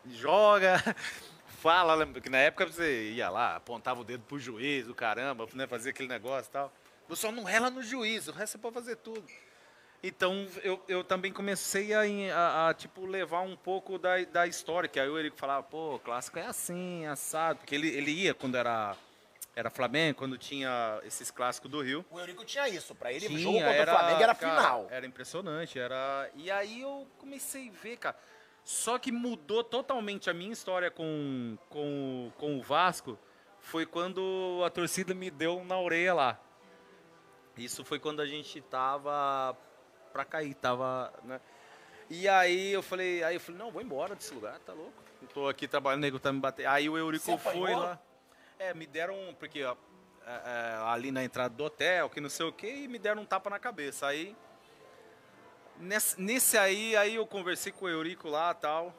joga, 0.06 0.76
fala. 1.62 1.94
lembra 1.96 2.20
que 2.22 2.30
na 2.30 2.38
época 2.40 2.66
você 2.66 3.12
ia 3.12 3.30
lá, 3.30 3.56
apontava 3.56 4.02
o 4.02 4.04
dedo 4.04 4.24
pro 4.28 4.40
juiz, 4.40 4.88
o 4.88 4.96
caramba, 4.96 5.48
né, 5.54 5.68
fazia 5.68 5.92
aquele 5.92 6.10
negócio 6.10 6.50
e 6.50 6.52
tal. 6.52 6.74
Você 7.08 7.22
só 7.22 7.32
não 7.32 7.44
rela 7.44 7.70
no 7.70 7.84
juiz, 7.84 8.28
o 8.28 8.32
resto 8.32 8.54
você 8.54 8.58
pode 8.58 8.74
fazer 8.74 8.96
tudo. 8.98 9.24
Então, 10.04 10.48
eu, 10.64 10.84
eu 10.88 11.04
também 11.04 11.32
comecei 11.32 11.94
a, 11.94 12.02
a- 12.36 12.70
a, 12.70 12.74
tipo, 12.74 13.06
levar 13.06 13.42
um 13.42 13.56
pouco 13.56 14.00
da, 14.00 14.18
da 14.26 14.48
história, 14.48 14.90
que 14.90 15.00
aí 15.00 15.08
o 15.08 15.16
Eurico 15.16 15.38
falava, 15.38 15.62
pô, 15.62 16.00
clássico 16.04 16.40
é 16.40 16.46
assim, 16.48 17.06
assado. 17.06 17.60
Porque 17.60 17.76
ele, 17.76 17.88
ele 17.90 18.10
ia 18.10 18.34
quando 18.34 18.56
era, 18.56 18.96
era 19.56 19.70
Flamengo, 19.70 20.18
quando 20.18 20.40
tinha 20.40 21.00
esses 21.04 21.30
clássicos 21.30 21.70
do 21.70 21.82
Rio. 21.84 22.04
O 22.10 22.20
Eurico 22.20 22.44
tinha 22.44 22.68
isso. 22.68 22.96
Pra 22.96 23.14
ele, 23.14 23.28
Tinha, 23.28 23.38
jogo 23.38 23.60
contra 23.60 23.94
o 23.94 23.98
Flamengo 23.98 24.24
era 24.24 24.34
cara, 24.34 24.56
final. 24.56 24.88
Era 24.90 25.06
impressionante, 25.06 25.78
era... 25.78 26.28
E 26.34 26.50
aí 26.50 26.82
eu 26.82 27.08
comecei 27.20 27.70
a 27.70 27.72
ver, 27.84 27.98
cara. 27.98 28.16
Só 28.64 29.00
que 29.00 29.12
mudou 29.12 29.64
totalmente 29.64 30.30
a 30.30 30.34
minha 30.34 30.52
história 30.52 30.92
com, 30.92 31.58
com, 31.70 32.32
com 32.38 32.58
o 32.58 32.62
Vasco, 32.62 33.18
foi 33.60 33.86
quando 33.86 34.62
a 34.66 34.70
torcida 34.70 35.14
me 35.14 35.30
deu 35.32 35.64
na 35.64 35.80
orelha 35.80 36.14
lá. 36.14 36.40
Isso 37.58 37.84
foi 37.84 38.00
quando 38.00 38.22
a 38.22 38.26
gente 38.26 38.62
tava 38.62 39.58
pra 40.12 40.26
cair, 40.26 40.54
tava, 40.56 41.14
né? 41.24 41.40
E 42.10 42.28
aí 42.28 42.74
eu 42.74 42.82
falei, 42.82 43.24
aí 43.24 43.36
eu 43.36 43.40
falei, 43.40 43.60
não, 43.60 43.72
vou 43.72 43.82
embora 43.82 44.16
desse 44.16 44.34
lugar, 44.34 44.60
tá 44.60 44.74
louco? 44.74 45.02
Eu 45.22 45.28
tô 45.28 45.48
aqui 45.48 45.68
trabalhando, 45.68 46.02
nego 46.02 46.20
tá 46.20 46.32
me 46.32 46.40
batendo. 46.40 46.68
Aí 46.68 46.90
o 46.90 46.98
Eurico 46.98 47.38
foi 47.38 47.74
lá. 47.74 48.00
É, 48.60 48.74
me 48.74 48.86
deram, 48.86 49.16
porque 49.40 49.64
ó, 49.64 49.76
é, 50.26 50.32
é, 50.32 50.76
ali 50.88 51.12
na 51.12 51.24
entrada 51.24 51.56
do 51.56 51.64
hotel, 51.64 52.10
que 52.10 52.20
não 52.20 52.30
sei 52.30 52.46
o 52.46 52.52
que, 52.52 52.68
e 52.68 52.88
me 52.88 53.00
deram 53.00 53.22
um 53.22 53.26
tapa 53.26 53.50
na 53.50 53.60
cabeça. 53.60 54.08
Aí, 54.08 54.36
nesse, 55.82 56.22
nesse 56.22 56.58
aí, 56.58 56.96
aí 56.96 57.16
eu 57.16 57.26
conversei 57.26 57.72
com 57.72 57.86
o 57.86 57.90
Eurico 57.90 58.30
lá 58.30 58.54
tal. 58.54 58.96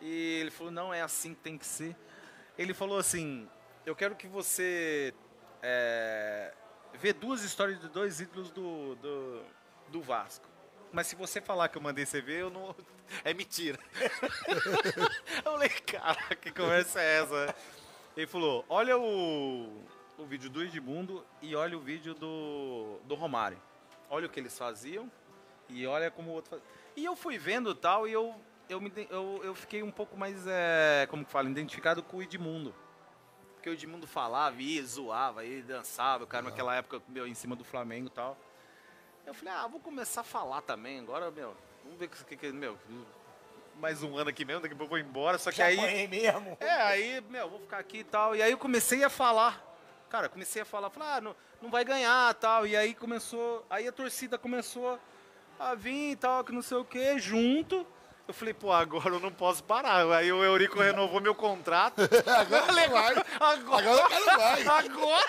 E 0.00 0.38
ele 0.40 0.50
falou, 0.50 0.72
não, 0.72 0.94
é 0.94 1.02
assim 1.02 1.34
que 1.34 1.40
tem 1.40 1.58
que 1.58 1.66
ser. 1.66 1.94
Ele 2.56 2.72
falou 2.72 2.98
assim, 2.98 3.48
eu 3.84 3.94
quero 3.94 4.16
que 4.16 4.26
você 4.26 5.14
é, 5.62 6.54
vê 6.94 7.12
duas 7.12 7.42
histórias 7.42 7.80
de 7.80 7.88
dois 7.88 8.20
ídolos 8.20 8.50
do, 8.50 8.94
do, 8.96 9.42
do 9.88 10.02
Vasco. 10.02 10.48
Mas 10.92 11.06
se 11.06 11.16
você 11.16 11.40
falar 11.40 11.68
que 11.68 11.76
eu 11.76 11.82
mandei 11.82 12.06
você 12.06 12.20
ver, 12.20 12.40
eu 12.40 12.50
não. 12.50 12.74
É 13.24 13.32
mentira. 13.34 13.78
eu 15.44 15.52
falei, 15.52 15.68
cara, 15.68 16.36
que 16.36 16.50
conversa 16.50 17.00
é 17.00 17.22
essa? 17.22 17.54
Ele 18.16 18.26
falou, 18.26 18.64
olha 18.68 18.98
o, 18.98 19.82
o 20.18 20.24
vídeo 20.26 20.50
do 20.50 20.62
Edmundo 20.62 21.24
e 21.40 21.54
olha 21.54 21.76
o 21.76 21.80
vídeo 21.80 22.14
do, 22.14 22.98
do 23.04 23.14
Romário. 23.14 23.60
Olha 24.10 24.26
o 24.26 24.30
que 24.30 24.40
eles 24.40 24.56
faziam 24.56 25.10
e 25.68 25.86
olha 25.86 26.10
como 26.10 26.30
o 26.30 26.34
outro 26.34 26.50
fazia. 26.50 26.66
E 26.96 27.04
eu 27.04 27.14
fui 27.14 27.38
vendo 27.38 27.74
tal 27.74 28.08
e 28.08 28.12
eu, 28.12 28.34
eu, 28.68 28.80
me, 28.80 28.92
eu, 29.10 29.40
eu 29.44 29.54
fiquei 29.54 29.82
um 29.82 29.90
pouco 29.90 30.16
mais, 30.16 30.46
é, 30.46 31.06
como 31.08 31.24
que 31.24 31.30
fala, 31.30 31.48
identificado 31.48 32.02
com 32.02 32.18
o 32.18 32.22
Edmundo. 32.22 32.74
Porque 33.54 33.70
o 33.70 33.72
Edmundo 33.72 34.06
falava, 34.06 34.60
ia, 34.60 34.84
zoava, 34.84 35.44
ia, 35.44 35.62
dançava, 35.62 36.24
o 36.24 36.26
cara 36.26 36.44
naquela 36.44 36.74
época, 36.74 37.02
meu, 37.08 37.26
em 37.26 37.34
cima 37.34 37.54
do 37.54 37.64
Flamengo 37.64 38.06
e 38.06 38.10
tal. 38.10 38.36
Eu 39.26 39.34
falei, 39.34 39.54
ah, 39.54 39.66
vou 39.66 39.80
começar 39.80 40.22
a 40.22 40.24
falar 40.24 40.62
também, 40.62 41.00
agora, 41.00 41.30
meu, 41.30 41.56
vamos 41.84 41.98
ver 41.98 42.06
o 42.06 42.08
que, 42.08 42.36
que, 42.36 42.52
meu, 42.52 42.78
mais 43.78 44.02
um 44.02 44.16
ano 44.16 44.30
aqui 44.30 44.44
mesmo, 44.44 44.62
daqui 44.62 44.74
a 44.74 44.76
pouco 44.76 44.96
eu 44.96 45.02
vou 45.02 45.08
embora, 45.08 45.38
só 45.38 45.50
que 45.50 45.58
Já 45.58 45.66
aí... 45.66 46.08
mesmo. 46.08 46.56
É, 46.60 46.70
aí, 46.70 47.20
meu, 47.28 47.48
vou 47.48 47.60
ficar 47.60 47.78
aqui 47.78 47.98
e 47.98 48.04
tal. 48.04 48.34
E 48.34 48.42
aí 48.42 48.50
eu 48.50 48.58
comecei 48.58 49.04
a 49.04 49.10
falar. 49.10 49.64
Cara, 50.08 50.28
comecei 50.28 50.62
a 50.62 50.64
falar, 50.64 50.90
falar, 50.90 51.16
ah, 51.16 51.20
não, 51.20 51.36
não 51.62 51.70
vai 51.70 51.84
ganhar 51.84 52.34
tal. 52.34 52.66
E 52.66 52.76
aí 52.76 52.94
começou, 52.94 53.64
aí 53.70 53.86
a 53.86 53.92
torcida 53.92 54.36
começou 54.36 54.98
a 55.58 55.74
vir 55.74 56.12
e 56.12 56.16
tal, 56.16 56.44
que 56.44 56.52
não 56.52 56.62
sei 56.62 56.76
o 56.78 56.84
que, 56.84 57.18
junto. 57.18 57.86
Eu 58.26 58.34
falei, 58.34 58.52
pô, 58.52 58.70
agora 58.70 59.08
eu 59.14 59.20
não 59.20 59.32
posso 59.32 59.64
parar. 59.64 60.06
Aí 60.12 60.30
o 60.30 60.44
Eurico 60.44 60.78
renovou 60.78 61.18
meu 61.20 61.34
contrato. 61.34 62.02
Agora 62.28 62.66
não 62.72 62.88
vai. 62.90 63.14
Agora, 63.40 63.82
Agora 63.90 64.04
o 64.04 64.08
cara 64.08 64.36
vai. 64.36 64.62
agora, 64.66 65.24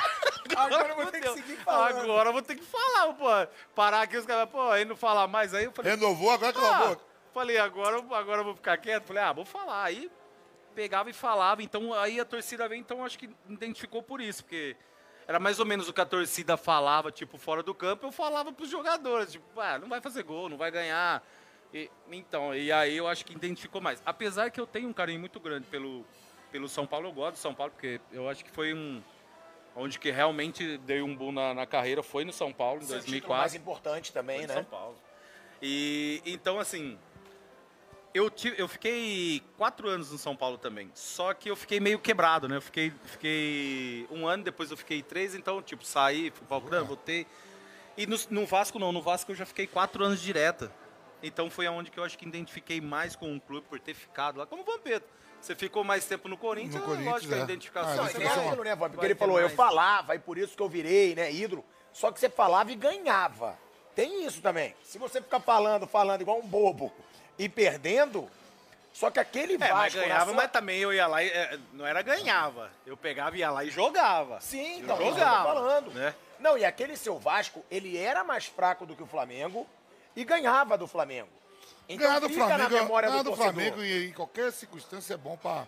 Agora 0.57 0.89
eu 0.89 0.95
vou 0.97 1.05
ter 1.05 1.21
que 1.21 1.29
seguir 1.29 1.55
falando. 1.63 1.99
Agora 2.01 2.29
eu 2.29 2.33
vou 2.33 2.41
ter 2.41 2.55
que 2.57 2.63
falar, 2.65 3.13
pô. 3.13 3.27
Parar 3.73 4.01
aqui, 4.01 4.17
os 4.17 4.25
caras, 4.25 4.49
pô, 4.49 4.69
aí 4.69 4.83
não 4.83 4.97
falar 4.97 5.27
mais. 5.27 5.53
Aí 5.53 5.63
eu 5.63 5.71
falei, 5.71 5.91
Renovou, 5.95 6.29
agora 6.29 6.51
que 6.51 6.59
ah, 6.59 6.97
falei, 7.33 7.57
agora, 7.57 7.95
eu- 7.95 8.13
agora 8.13 8.41
eu 8.41 8.45
vou 8.45 8.55
ficar 8.55 8.77
quieto. 8.77 9.05
Falei, 9.05 9.23
ah, 9.23 9.31
vou 9.31 9.45
falar. 9.45 9.81
Aí 9.85 10.11
pegava 10.75 11.09
e 11.09 11.13
falava. 11.13 11.63
Então 11.63 11.93
aí 11.93 12.19
a 12.19 12.25
torcida 12.25 12.67
veio, 12.67 12.81
então 12.81 13.05
acho 13.05 13.17
que 13.17 13.29
identificou 13.47 14.03
por 14.03 14.19
isso, 14.19 14.43
porque 14.43 14.75
era 15.29 15.39
mais 15.39 15.59
ou 15.59 15.65
menos 15.65 15.87
o 15.87 15.93
que 15.93 16.01
a 16.01 16.05
torcida 16.07 16.57
falava, 16.57 17.11
tipo, 17.11 17.37
fora 17.37 17.61
do 17.61 17.71
campo, 17.71 18.03
eu 18.07 18.11
falava 18.11 18.51
pros 18.51 18.67
jogadores, 18.67 19.31
tipo, 19.33 19.45
ah, 19.61 19.77
não 19.77 19.87
vai 19.87 20.01
fazer 20.01 20.23
gol, 20.23 20.49
não 20.49 20.57
vai 20.57 20.71
ganhar. 20.71 21.23
E- 21.71 21.87
então, 22.11 22.55
e 22.55 22.71
aí 22.71 22.97
eu 22.97 23.07
acho 23.07 23.23
que 23.23 23.33
identificou 23.35 23.79
mais. 23.79 24.01
Apesar 24.03 24.49
que 24.49 24.59
eu 24.59 24.65
tenho 24.65 24.89
um 24.89 24.93
carinho 24.93 25.19
muito 25.19 25.39
grande 25.39 25.67
pelo, 25.67 26.03
pelo 26.51 26.67
São 26.67 26.87
Paulo, 26.87 27.09
eu 27.09 27.13
gosto 27.13 27.33
do 27.33 27.37
São 27.37 27.53
Paulo, 27.53 27.71
porque 27.71 28.01
eu 28.11 28.27
acho 28.27 28.43
que 28.43 28.49
foi 28.49 28.73
um. 28.73 29.03
Onde 29.75 29.99
que 29.99 30.09
realmente 30.09 30.79
dei 30.79 30.99
um 31.03 31.15
boom 31.15 31.31
na, 31.31 31.53
na 31.53 31.65
carreira 31.67 32.01
foi 32.01 32.25
no 32.25 32.33
São 32.33 32.51
Paulo, 32.51 32.81
em 32.81 32.85
Seu 32.87 32.95
título 32.97 33.11
2004. 33.11 33.37
mais 33.39 33.53
importante 33.53 34.11
também, 34.11 34.39
Foi 34.39 34.47
né? 34.47 34.53
São 34.55 34.63
Paulo. 34.63 34.97
E 35.61 36.23
então, 36.25 36.59
assim, 36.59 36.97
eu, 38.13 38.29
tive, 38.29 38.59
eu 38.59 38.67
fiquei 38.67 39.41
quatro 39.57 39.87
anos 39.87 40.11
no 40.11 40.17
São 40.17 40.35
Paulo 40.35 40.57
também. 40.57 40.89
Só 40.93 41.33
que 41.33 41.49
eu 41.49 41.55
fiquei 41.55 41.79
meio 41.79 41.99
quebrado, 41.99 42.47
né? 42.47 42.57
Eu 42.57 42.61
fiquei, 42.61 42.91
fiquei 43.05 44.07
um 44.09 44.27
ano, 44.27 44.43
depois 44.43 44.71
eu 44.71 44.77
fiquei 44.77 45.01
três, 45.01 45.35
então, 45.35 45.61
tipo, 45.61 45.85
saí, 45.85 46.31
fui 46.31 46.45
para 46.47 46.55
o 46.55 46.59
Ucrânia, 46.59 46.85
voltei. 46.85 47.27
E 47.97 48.07
no, 48.07 48.17
no 48.29 48.45
Vasco 48.45 48.79
não, 48.79 48.91
no 48.91 49.01
Vasco 49.01 49.31
eu 49.31 49.35
já 49.35 49.45
fiquei 49.45 49.67
quatro 49.67 50.03
anos 50.03 50.21
direta. 50.21 50.71
Então 51.21 51.49
foi 51.49 51.67
aonde 51.67 51.91
que 51.91 51.99
eu 51.99 52.03
acho 52.03 52.17
que 52.17 52.25
identifiquei 52.25 52.79
mais 52.79 53.15
com 53.15 53.35
o 53.35 53.41
clube 53.41 53.67
por 53.69 53.79
ter 53.79 53.93
ficado 53.93 54.37
lá. 54.37 54.45
Como 54.45 54.61
o 54.61 54.65
Vampeta. 54.65 55.05
Você 55.41 55.55
ficou 55.55 55.83
mais 55.83 56.05
tempo 56.05 56.27
no 56.27 56.37
Corinthians, 56.37 56.75
No 56.75 56.81
é 56.81 56.85
Corinthians, 56.85 57.13
lógico 57.13 57.33
que 57.33 57.39
a 57.39 57.41
é. 57.41 57.43
identificação. 57.43 57.93
Ah, 57.93 57.95
Não, 57.95 58.07
isso 58.07 58.21
é 58.21 58.23
é 58.23 58.47
aquilo, 58.47 58.63
né, 58.63 58.75
Vó? 58.75 58.89
Porque 58.89 59.05
ele 59.05 59.15
falou, 59.15 59.37
eu 59.37 59.45
mais. 59.45 59.55
falava, 59.55 60.15
e 60.15 60.19
por 60.19 60.37
isso 60.37 60.55
que 60.55 60.61
eu 60.61 60.67
virei, 60.67 61.15
né, 61.15 61.31
ídolo. 61.31 61.63
Só 61.93 62.11
que 62.11 62.19
você 62.19 62.29
falava 62.29 62.71
e 62.71 62.75
ganhava. 62.75 63.57
Tem 63.95 64.25
isso 64.25 64.41
também. 64.41 64.75
Se 64.83 64.97
você 64.97 65.21
ficar 65.21 65.39
falando, 65.39 65.87
falando 65.87 66.21
igual 66.21 66.39
um 66.39 66.47
bobo 66.47 66.91
e 67.39 67.49
perdendo, 67.49 68.29
Só 68.91 69.09
que 69.09 69.19
aquele 69.19 69.53
É, 69.53 69.57
mas 69.57 69.69
Vasco. 69.69 69.97
na 69.99 70.03
ganhava, 70.03 70.25
sua- 70.25 70.33
mas 70.33 70.51
também 70.51 70.79
eu 70.79 70.91
ia 70.93 71.07
lá 71.07 71.23
e. 71.23 71.29
é, 71.29 71.57
não 71.73 71.85
era 71.87 72.01
ganhava. 72.01 72.69
Eu 72.85 72.97
pegava, 72.97 73.37
ia 73.37 73.49
lá 73.49 73.63
e 73.63 73.69
jogava. 73.69 74.41
Sim, 74.41 74.79
Eu 74.79 74.83
então, 74.83 74.97
jogava. 74.97 75.43
falando. 75.45 75.91
Né? 75.91 76.13
Não, 76.39 76.57
e 76.57 76.65
aquele 76.65 76.97
seu 76.97 77.17
Vasco, 77.17 77.63
ele 77.71 77.95
era 77.97 78.23
mais 78.25 78.45
fraco 78.45 78.85
do 78.85 78.95
que 78.95 79.03
o 79.03 79.07
Flamengo 79.07 79.65
e 80.15 80.25
ganhava 80.25 80.77
do 80.77 80.85
Flamengo. 80.87 81.29
Então 81.87 82.07
Ganhar 82.07 82.19
do 82.19 82.29
fica 82.29 82.45
Flamengo, 82.45 82.69
na 82.75 82.81
memória 82.81 83.09
ganhar 83.09 83.23
do, 83.23 83.29
do. 83.31 83.35
Flamengo 83.37 83.81
em, 83.81 84.07
em 84.09 84.11
qualquer 84.11 84.51
circunstância 84.51 85.13
é 85.13 85.17
bom 85.17 85.37
para 85.37 85.65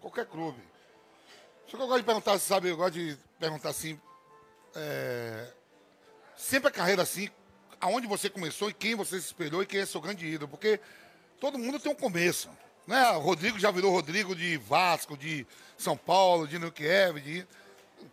qualquer 0.00 0.26
clube. 0.26 0.60
Só 1.68 1.76
que 1.76 1.82
eu 1.82 1.86
gosto 1.86 2.00
de 2.00 2.06
perguntar, 2.06 2.38
sabe, 2.38 2.68
eu 2.68 2.76
gosto 2.76 2.94
de 2.94 3.16
perguntar 3.38 3.68
assim, 3.70 3.98
é, 4.74 5.46
sempre 6.36 6.68
a 6.68 6.72
carreira 6.72 7.02
assim, 7.02 7.30
aonde 7.80 8.06
você 8.06 8.28
começou 8.28 8.68
e 8.70 8.74
quem 8.74 8.94
você 8.94 9.20
se 9.20 9.26
espelhou 9.26 9.62
e 9.62 9.66
quem 9.66 9.80
é 9.80 9.86
seu 9.86 10.00
grande 10.00 10.26
ídolo, 10.26 10.48
porque 10.50 10.80
todo 11.42 11.58
mundo 11.58 11.80
tem 11.80 11.90
um 11.90 11.94
começo. 11.96 12.48
Né? 12.86 13.10
O 13.10 13.18
Rodrigo 13.18 13.58
já 13.58 13.72
virou 13.72 13.90
Rodrigo 13.90 14.32
de 14.34 14.56
Vasco, 14.58 15.16
de 15.16 15.44
São 15.76 15.96
Paulo, 15.96 16.46
de 16.46 16.56
Nuquiev, 16.56 17.20
de 17.20 17.44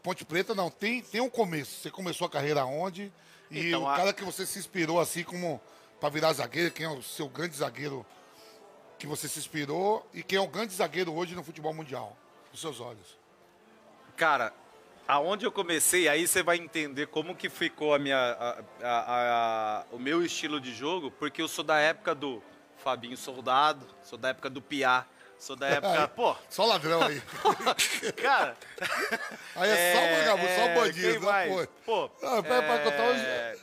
Ponte 0.02 0.26
Preta, 0.26 0.56
não, 0.56 0.72
tem, 0.72 1.02
tem 1.04 1.22
um 1.22 1.30
começo. 1.30 1.80
Você 1.80 1.92
começou 1.92 2.26
a 2.26 2.30
carreira 2.30 2.66
onde? 2.66 3.14
E 3.52 3.68
Então, 3.68 3.84
o 3.84 3.88
a- 3.90 3.96
cara 3.96 4.14
que 4.14 4.24
você 4.24 4.48
se 4.48 4.58
inspirou 4.58 5.00
assim 5.00 5.24
como 5.24 5.62
para 6.00 6.10
virar 6.10 6.34
zagueiro, 6.34 6.72
quem 6.72 6.88
é 6.88 6.90
o 6.90 7.04
seu 7.04 7.30
grande 7.30 7.56
zagueiro 7.56 8.04
que 8.98 9.06
você 9.06 9.28
se 9.28 9.38
inspirou 9.38 10.08
e 10.12 10.24
quem 10.24 10.40
é 10.40 10.42
o 10.42 10.48
grande 10.48 10.74
zagueiro 10.74 11.14
hoje 11.14 11.36
no 11.36 11.44
futebol 11.44 11.74
mundial, 11.74 12.18
nos 12.52 12.60
seus 12.62 12.80
olhos. 12.80 13.16
Cara, 14.18 14.52
aonde 15.08 15.46
eu 15.46 15.52
comecei, 15.52 16.08
aí 16.10 16.28
você 16.28 16.42
vai 16.42 16.58
entender 16.58 17.08
como 17.08 17.36
que 17.36 17.48
ficou 17.48 17.94
a 17.94 18.00
minha, 18.00 18.18
a- 18.18 18.64
a- 18.84 19.86
o 19.92 20.00
meu 20.00 20.26
estilo 20.26 20.60
de 20.60 20.74
jogo, 20.74 21.12
porque 21.12 21.42
eu 21.44 21.48
sou 21.48 21.64
da 21.64 21.78
época 21.80 22.16
do 22.16 22.42
Fabinho 22.84 23.18
Soldado, 23.18 23.86
sou 24.04 24.18
da 24.18 24.30
época 24.30 24.50
do 24.50 24.62
Piá, 24.62 25.06
sou 25.38 25.56
da 25.56 25.68
época, 25.68 26.08
pô, 26.10 26.36
Só 26.50 26.66
ladrão 26.66 27.02
aí. 27.04 27.22
cara... 28.22 28.56
Aí 29.56 29.70
é, 29.70 29.94
só 29.94 30.20
vagabundo, 30.20 30.48
só 30.56 30.62
é, 30.62 30.76
bandido, 30.76 31.20
quem 31.20 31.30
né, 31.30 31.48
pô? 31.86 32.08
Pô, 32.10 32.26
Ah, 32.26 32.42
pra- 32.44 32.62
pra 32.62 32.80
contar 32.80 33.04
hoje- 33.10 33.26
é, 33.26 33.58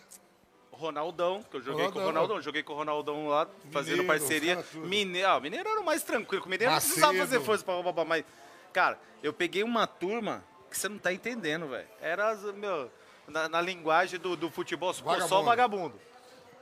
Ronaldão, 0.72 1.42
que 1.50 1.56
eu 1.56 1.62
joguei 1.62 1.84
com 1.86 1.90
o 1.90 1.92
Ronaldão. 1.94 2.12
Ronaldão, 2.12 2.42
joguei 2.42 2.62
com 2.62 2.72
o 2.72 2.76
Ronaldão 2.76 3.28
lá, 3.28 3.46
fazendo 3.72 4.02
Mineiro, 4.02 4.06
parceria. 4.06 4.64
Mineiro, 4.74 5.28
ah, 5.30 5.40
Mineiro 5.40 5.68
era 5.68 5.80
o 5.80 5.84
mais 5.84 6.02
tranquilo, 6.02 6.44
o 6.44 6.48
Mineiro 6.48 6.70
não 6.72 6.78
precisava 6.80 7.12
Macedo. 7.14 7.28
fazer 7.30 7.44
força 7.44 7.64
pra 7.64 7.74
roubar, 7.74 8.04
mas, 8.04 8.24
cara, 8.74 8.98
eu 9.22 9.32
peguei 9.32 9.62
uma 9.62 9.86
turma 9.86 10.44
que 10.70 10.76
você 10.76 10.86
não 10.88 10.98
tá 10.98 11.10
entendendo, 11.14 11.66
velho. 11.68 11.88
Era, 11.98 12.34
meu, 12.52 12.90
na, 13.26 13.48
na 13.48 13.60
linguagem 13.62 14.20
do, 14.20 14.36
do 14.36 14.50
futebol, 14.50 14.90
pô, 14.92 14.94
só 14.94 15.04
Vagabundo. 15.04 15.44
vagabundo. 15.44 16.00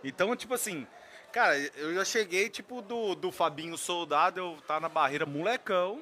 Então, 0.04 0.36
tipo 0.36 0.54
assim, 0.54 0.86
cara, 1.34 1.58
eu 1.58 1.92
já 1.92 2.04
cheguei, 2.04 2.48
tipo, 2.48 2.80
do, 2.80 3.16
do 3.16 3.32
Fabinho 3.32 3.76
Soldado, 3.76 4.38
eu 4.38 4.56
tava 4.68 4.78
na 4.78 4.88
barreira 4.88 5.26
molecão, 5.26 6.00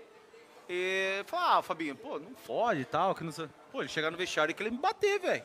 e 0.69 1.25
falei, 1.25 1.47
ah, 1.47 1.63
Fabinho, 1.63 1.97
pô, 1.97 2.19
não 2.19 2.35
fode 2.35 2.83
e 2.83 2.85
tal, 2.85 3.15
que 3.15 3.25
não 3.25 3.33
sei. 3.33 3.49
Pô, 3.73 3.81
ele 3.81 3.89
chegar 3.89 4.11
no 4.11 4.19
vestiário 4.19 4.53
e 4.53 4.55
que 4.55 4.63
ele 4.63 4.71
me 4.71 4.77
bater, 4.77 5.19
velho. 5.19 5.43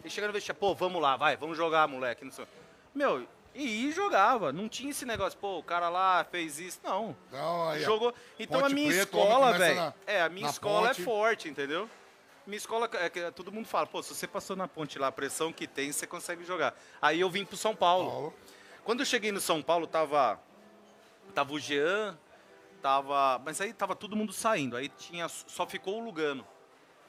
Ele 0.00 0.10
chega 0.10 0.26
no 0.26 0.32
vestiário, 0.32 0.58
pô, 0.58 0.74
vamos 0.74 1.00
lá, 1.00 1.16
vai, 1.16 1.36
vamos 1.36 1.56
jogar, 1.56 1.86
moleque, 1.86 2.24
não 2.24 2.32
sei. 2.32 2.44
Meu, 2.92 3.24
e 3.54 3.92
jogava. 3.92 4.52
Não 4.52 4.68
tinha 4.68 4.90
esse 4.90 5.06
negócio, 5.06 5.38
pô, 5.38 5.58
o 5.58 5.62
cara 5.62 5.88
lá 5.88 6.24
fez 6.24 6.58
isso. 6.58 6.80
Não. 6.82 7.16
Então, 7.28 7.68
aí. 7.68 7.82
Jogou. 7.82 8.12
Então 8.38 8.64
a 8.64 8.68
minha 8.68 8.88
Preta, 8.88 9.16
o 9.16 9.20
homem 9.20 9.32
escola, 9.32 9.58
velho. 9.58 9.94
É, 10.04 10.22
a 10.22 10.28
minha 10.28 10.48
escola 10.48 10.88
ponte. 10.88 11.00
é 11.00 11.04
forte, 11.04 11.48
entendeu? 11.48 11.88
Minha 12.44 12.56
escola, 12.56 12.90
é 12.94 13.30
todo 13.30 13.52
mundo 13.52 13.68
fala, 13.68 13.86
pô, 13.86 14.02
se 14.02 14.12
você 14.12 14.26
passou 14.26 14.56
na 14.56 14.66
ponte 14.66 14.98
lá, 14.98 15.06
a 15.06 15.12
pressão 15.12 15.52
que 15.52 15.68
tem, 15.68 15.92
você 15.92 16.08
consegue 16.08 16.44
jogar. 16.44 16.74
Aí 17.00 17.20
eu 17.20 17.30
vim 17.30 17.44
pro 17.44 17.56
São 17.56 17.74
Paulo. 17.74 18.10
Paulo. 18.10 18.34
Quando 18.84 19.00
eu 19.00 19.06
cheguei 19.06 19.30
no 19.30 19.40
São 19.40 19.62
Paulo, 19.62 19.86
tava. 19.86 20.40
Tava 21.34 21.52
o 21.52 21.58
Jean, 21.58 22.18
tava. 22.80 23.40
Mas 23.44 23.60
aí 23.60 23.72
tava 23.72 23.94
todo 23.94 24.16
mundo 24.16 24.32
saindo. 24.32 24.76
Aí 24.76 24.88
tinha. 24.88 25.28
Só 25.28 25.66
ficou 25.66 26.00
o 26.00 26.04
Lugano. 26.04 26.46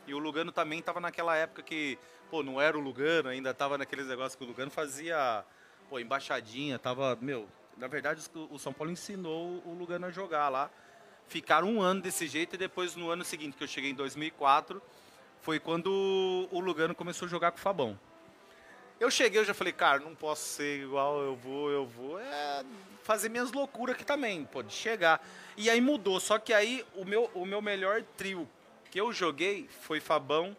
E 0.06 0.14
o 0.14 0.20
Lugano 0.20 0.52
também 0.52 0.82
tava 0.82 1.00
naquela 1.00 1.36
época 1.36 1.64
que, 1.64 1.98
pô, 2.30 2.44
não 2.44 2.60
era 2.60 2.78
o 2.78 2.82
Lugano, 2.82 3.30
ainda 3.30 3.54
tava 3.54 3.78
naqueles 3.78 4.06
negócios 4.06 4.36
que 4.36 4.44
o 4.44 4.48
Lugano 4.48 4.70
fazia, 4.70 5.46
pô, 5.90 5.98
embaixadinha, 5.98 6.78
tava, 6.78 7.18
meu, 7.22 7.48
na 7.78 7.88
verdade 7.88 8.22
o 8.50 8.60
São 8.60 8.74
Paulo 8.74 8.92
ensinou 8.92 9.64
o 9.66 9.74
Lugano 9.74 10.06
a 10.06 10.12
jogar 10.12 10.50
lá. 10.50 10.70
Ficaram 11.26 11.70
um 11.70 11.82
ano 11.82 12.02
desse 12.02 12.28
jeito 12.28 12.56
e 12.56 12.58
depois 12.58 12.98
no 12.98 13.10
ano 13.10 13.24
seguinte, 13.24 13.56
que 13.56 13.64
eu 13.64 13.68
cheguei 13.68 13.92
em 13.92 13.96
2004, 13.96 14.82
foi 15.40 15.58
quando 15.58 16.50
o 16.52 16.60
Lugano 16.60 16.94
começou 16.94 17.28
a 17.28 17.30
jogar 17.30 17.52
com 17.52 17.58
o 17.58 17.62
Fabão. 17.62 17.98
Eu 19.04 19.12
cheguei, 19.12 19.40
eu 19.42 19.46
já 19.46 19.54
falei, 19.54 19.74
cara, 19.74 20.00
não 20.00 20.16
posso 20.16 20.46
ser 20.46 20.82
igual 20.82 21.20
eu 21.22 21.36
vou, 21.36 21.70
eu 21.70 21.86
vou. 21.86 22.20
É 22.20 22.64
fazer 23.04 23.28
minhas 23.28 23.52
loucuras 23.52 23.96
aqui 23.96 24.06
também, 24.06 24.46
pô, 24.46 24.64
de 24.64 24.74
chegar. 24.74 25.22
E 25.58 25.70
aí 25.70 25.82
mudou, 25.82 26.20
só 26.22 26.40
que 26.40 26.54
aí 26.54 26.86
o 26.96 27.04
meu, 27.04 27.30
o 27.34 27.46
meu 27.46 27.62
melhor 27.62 28.02
trio 28.16 28.48
que 28.90 29.00
eu 29.02 29.12
joguei 29.12 29.70
foi 29.82 30.00
Fabão, 30.00 30.56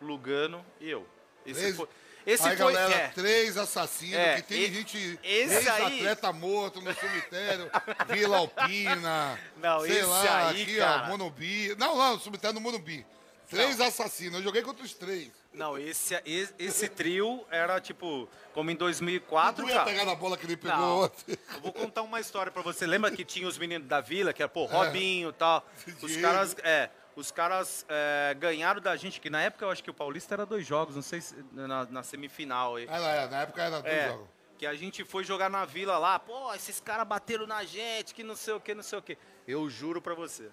Lugano 0.00 0.64
e 0.80 0.90
eu. 0.90 1.06
Esse 1.46 1.72
foi. 1.72 1.88
Esse 2.26 2.42
aí, 2.48 2.56
foi. 2.56 2.72
galera, 2.74 2.92
é, 2.94 3.08
três 3.08 3.56
assassinos, 3.56 4.14
É, 4.18 4.34
que 4.36 4.42
tem 4.42 4.62
e- 4.64 4.74
gente, 4.74 5.20
esse 5.22 5.68
aí- 5.70 5.84
ex-atleta 6.00 6.32
morto 6.32 6.80
no 6.82 6.92
cemitério, 6.92 7.70
Vila 8.08 8.36
Alpina, 8.38 9.38
Não, 9.56 9.80
sei 9.80 9.92
esse 9.92 10.02
lá, 10.06 10.48
aí, 10.48 10.62
aqui, 10.62 10.76
cara. 10.76 11.04
ó, 11.04 11.06
Monumbi. 11.06 11.74
Não, 11.78 11.96
não, 11.96 12.14
no 12.16 12.20
cemitério 12.20 12.54
do 12.54 12.60
Monumbi. 12.60 13.06
Três 13.48 13.80
assassinos, 13.80 14.34
eu 14.38 14.42
joguei 14.42 14.60
contra 14.60 14.84
os 14.84 14.92
três. 14.92 15.30
Não, 15.56 15.76
esse, 15.78 16.14
esse, 16.24 16.54
esse 16.58 16.88
trio 16.88 17.44
era 17.50 17.80
tipo, 17.80 18.28
como 18.52 18.70
em 18.70 18.76
Tu 18.76 18.80
2004, 18.80 19.66
ia 19.66 19.72
cara. 19.74 19.84
pegar 19.84 20.04
na 20.04 20.14
bola 20.14 20.36
que 20.36 20.46
ele 20.46 20.56
pegou 20.56 20.76
Não. 20.76 21.00
ontem. 21.04 21.36
Eu 21.54 21.60
vou 21.60 21.72
contar 21.72 22.02
uma 22.02 22.20
história 22.20 22.52
pra 22.52 22.62
você. 22.62 22.86
Lembra 22.86 23.10
que 23.10 23.24
tinha 23.24 23.48
os 23.48 23.58
meninos 23.58 23.88
da 23.88 24.00
vila, 24.00 24.32
que 24.32 24.42
era, 24.42 24.48
pô, 24.48 24.66
Robinho 24.66 25.30
e 25.30 25.32
tal. 25.32 25.66
Os 26.02 26.12
Diego. 26.12 26.22
caras, 26.22 26.56
é, 26.62 26.90
os 27.16 27.30
caras 27.30 27.84
é, 27.88 28.34
ganharam 28.38 28.80
da 28.80 28.94
gente, 28.96 29.20
que 29.20 29.30
na 29.30 29.40
época 29.42 29.64
eu 29.64 29.70
acho 29.70 29.82
que 29.82 29.90
o 29.90 29.94
Paulista 29.94 30.34
era 30.34 30.44
dois 30.46 30.66
jogos, 30.66 30.94
não 30.94 31.02
sei 31.02 31.20
se 31.20 31.34
na, 31.52 31.84
na 31.86 32.02
semifinal 32.02 32.76
aí. 32.76 32.84
É, 32.84 33.26
na 33.28 33.40
época 33.42 33.62
era 33.62 33.80
dois 33.80 33.92
É, 33.94 34.08
jogos. 34.10 34.28
que 34.58 34.66
a 34.66 34.74
gente 34.74 35.04
foi 35.04 35.24
jogar 35.24 35.48
na 35.48 35.64
vila 35.64 35.96
lá, 35.98 36.18
pô, 36.18 36.52
esses 36.54 36.78
caras 36.80 37.06
bateram 37.06 37.46
na 37.46 37.64
gente, 37.64 38.14
que 38.14 38.22
não 38.22 38.36
sei 38.36 38.54
o 38.54 38.60
que, 38.60 38.74
não 38.74 38.82
sei 38.82 38.98
o 38.98 39.02
que. 39.02 39.16
Eu 39.48 39.68
juro 39.70 40.00
pra 40.02 40.14
você. 40.14 40.50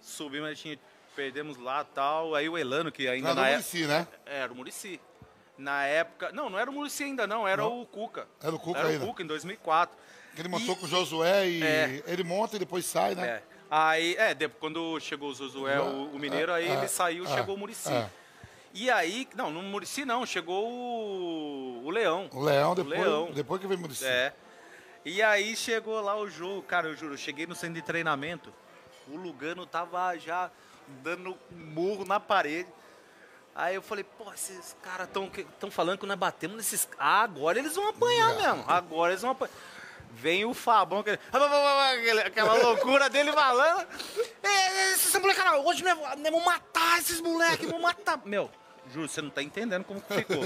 Subimos, 0.00 0.48
a 0.48 0.54
gente 0.54 0.80
perdemos 1.14 1.56
lá 1.58 1.84
tal. 1.84 2.34
Aí 2.34 2.48
o 2.48 2.56
Elano, 2.58 2.90
que 2.92 3.06
ainda 3.08 3.28
Era 3.28 3.34
do 3.34 3.40
na 3.40 3.48
época. 3.48 3.62
Muricy, 3.68 3.86
né? 3.86 4.08
Era 4.26 4.52
o 4.52 4.56
Murici. 4.56 5.00
Na 5.56 5.84
época. 5.84 6.30
Não, 6.32 6.48
não 6.48 6.58
era 6.58 6.70
o 6.70 6.72
Murici 6.72 7.02
ainda, 7.04 7.26
não, 7.26 7.46
era 7.46 7.64
o 7.66 7.84
Cuca. 7.86 8.26
Era 8.42 8.54
o 8.54 8.58
Cuca 8.58 8.78
Era 8.78 8.88
ainda. 8.88 9.04
o 9.04 9.08
Cuca 9.08 9.22
em 9.22 9.26
2004. 9.26 9.96
Que 10.34 10.40
ele 10.42 10.48
montou 10.48 10.76
com 10.76 10.86
o 10.86 10.88
Josué 10.88 11.48
e 11.48 11.62
É. 11.62 12.02
ele 12.06 12.22
monta 12.22 12.54
e 12.56 12.58
depois 12.60 12.84
sai, 12.86 13.14
né? 13.16 13.26
É. 13.26 13.42
Aí, 13.70 14.14
é, 14.16 14.34
depois, 14.34 14.60
quando 14.60 14.98
chegou 15.00 15.30
o 15.30 15.34
Josué, 15.34 15.80
o, 15.80 16.10
o 16.14 16.18
Mineiro, 16.18 16.52
aí 16.52 16.68
é, 16.68 16.74
ele 16.74 16.88
saiu, 16.88 17.24
é, 17.24 17.28
chegou 17.28 17.54
o 17.56 17.58
Murici. 17.58 17.92
é. 17.92 18.08
E 18.72 18.88
aí, 18.90 19.26
não, 19.34 19.50
no 19.50 19.62
Murici 19.62 20.04
não, 20.04 20.24
chegou 20.24 20.70
o, 20.70 21.82
o 21.84 21.90
Leão. 21.90 22.28
O 22.32 22.40
Leão, 22.40 22.74
depois, 22.74 23.00
Leão. 23.00 23.30
depois 23.32 23.60
que 23.60 23.66
veio 23.66 23.78
o 23.78 23.82
Muricy. 23.82 24.04
É. 24.06 24.32
E 25.04 25.22
aí 25.22 25.56
chegou 25.56 26.00
lá 26.00 26.16
o 26.16 26.28
jogo, 26.30 26.62
cara, 26.62 26.86
eu 26.88 26.96
juro, 26.96 27.14
eu 27.14 27.18
cheguei 27.18 27.46
no 27.46 27.54
centro 27.54 27.74
de 27.74 27.82
treinamento, 27.82 28.52
o 29.08 29.16
Lugano 29.16 29.64
tava 29.66 30.16
já 30.18 30.50
dando 31.02 31.30
um 31.52 31.56
murro 31.56 32.04
na 32.04 32.18
parede. 32.20 32.68
Aí 33.54 33.74
eu 33.74 33.82
falei, 33.82 34.04
pô, 34.04 34.32
esses 34.32 34.76
caras 34.82 35.08
estão 35.08 35.30
tão 35.58 35.70
falando 35.70 35.98
que 35.98 36.06
nós 36.06 36.16
batemos 36.18 36.56
nesses. 36.56 36.88
Ah, 36.98 37.22
agora 37.22 37.58
eles 37.58 37.74
vão 37.74 37.88
apanhar 37.88 38.34
mesmo. 38.36 38.64
Agora 38.68 39.12
eles 39.12 39.22
vão 39.22 39.32
apanhar. 39.32 39.52
Vem 40.12 40.44
o 40.44 40.54
Fabão, 40.54 41.00
aquele- 41.00 42.20
aquela 42.22 42.54
loucura 42.54 43.10
dele 43.10 43.32
falando. 43.32 43.86
"É, 44.42 44.92
Esses 44.92 45.14
moleques, 45.20 45.42
hoje 45.64 45.82
nós 45.84 45.98
vamos 45.98 46.44
matar 46.44 46.98
esses 46.98 47.20
moleques, 47.20 47.66
vamos 47.66 47.82
matar. 47.82 48.20
Meu, 48.24 48.50
juro, 48.92 49.08
você 49.08 49.20
não 49.20 49.30
tá 49.30 49.42
entendendo 49.42 49.84
como 49.84 50.00
que 50.00 50.14
ficou. 50.14 50.36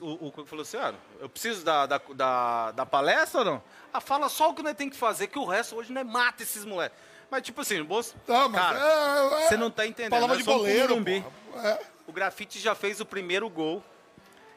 O, 0.00 0.28
o 0.40 0.46
falou 0.46 0.62
assim, 0.62 0.76
ah, 0.76 0.94
eu 1.20 1.28
preciso 1.28 1.64
da, 1.64 1.86
da, 1.86 2.00
da, 2.14 2.70
da 2.72 2.86
palestra 2.86 3.40
ou 3.40 3.44
não? 3.44 3.62
Ah, 3.92 4.00
fala 4.00 4.28
só 4.28 4.50
o 4.50 4.54
que 4.54 4.62
nós 4.62 4.74
tem 4.76 4.88
que 4.88 4.96
fazer, 4.96 5.26
que 5.26 5.38
o 5.38 5.44
resto 5.44 5.76
hoje 5.76 5.92
nós 5.92 6.06
mata 6.06 6.42
esses 6.42 6.64
moleques. 6.64 6.96
Mas 7.32 7.40
tipo 7.42 7.62
assim, 7.62 7.80
moço, 7.80 8.14
Tá, 8.26 8.46
mas 8.46 8.60
cara, 8.60 8.78
é, 8.78 9.44
é, 9.44 9.48
você 9.48 9.56
não 9.56 9.70
tá 9.70 9.86
entendendo. 9.86 10.10
Palavra 10.10 10.36
de 10.36 10.42
boleiro, 10.44 10.96
porra. 11.02 11.66
É. 11.66 11.78
O 12.06 12.12
grafite 12.12 12.60
já 12.60 12.74
fez 12.74 13.00
o 13.00 13.06
primeiro 13.06 13.48
gol. 13.48 13.82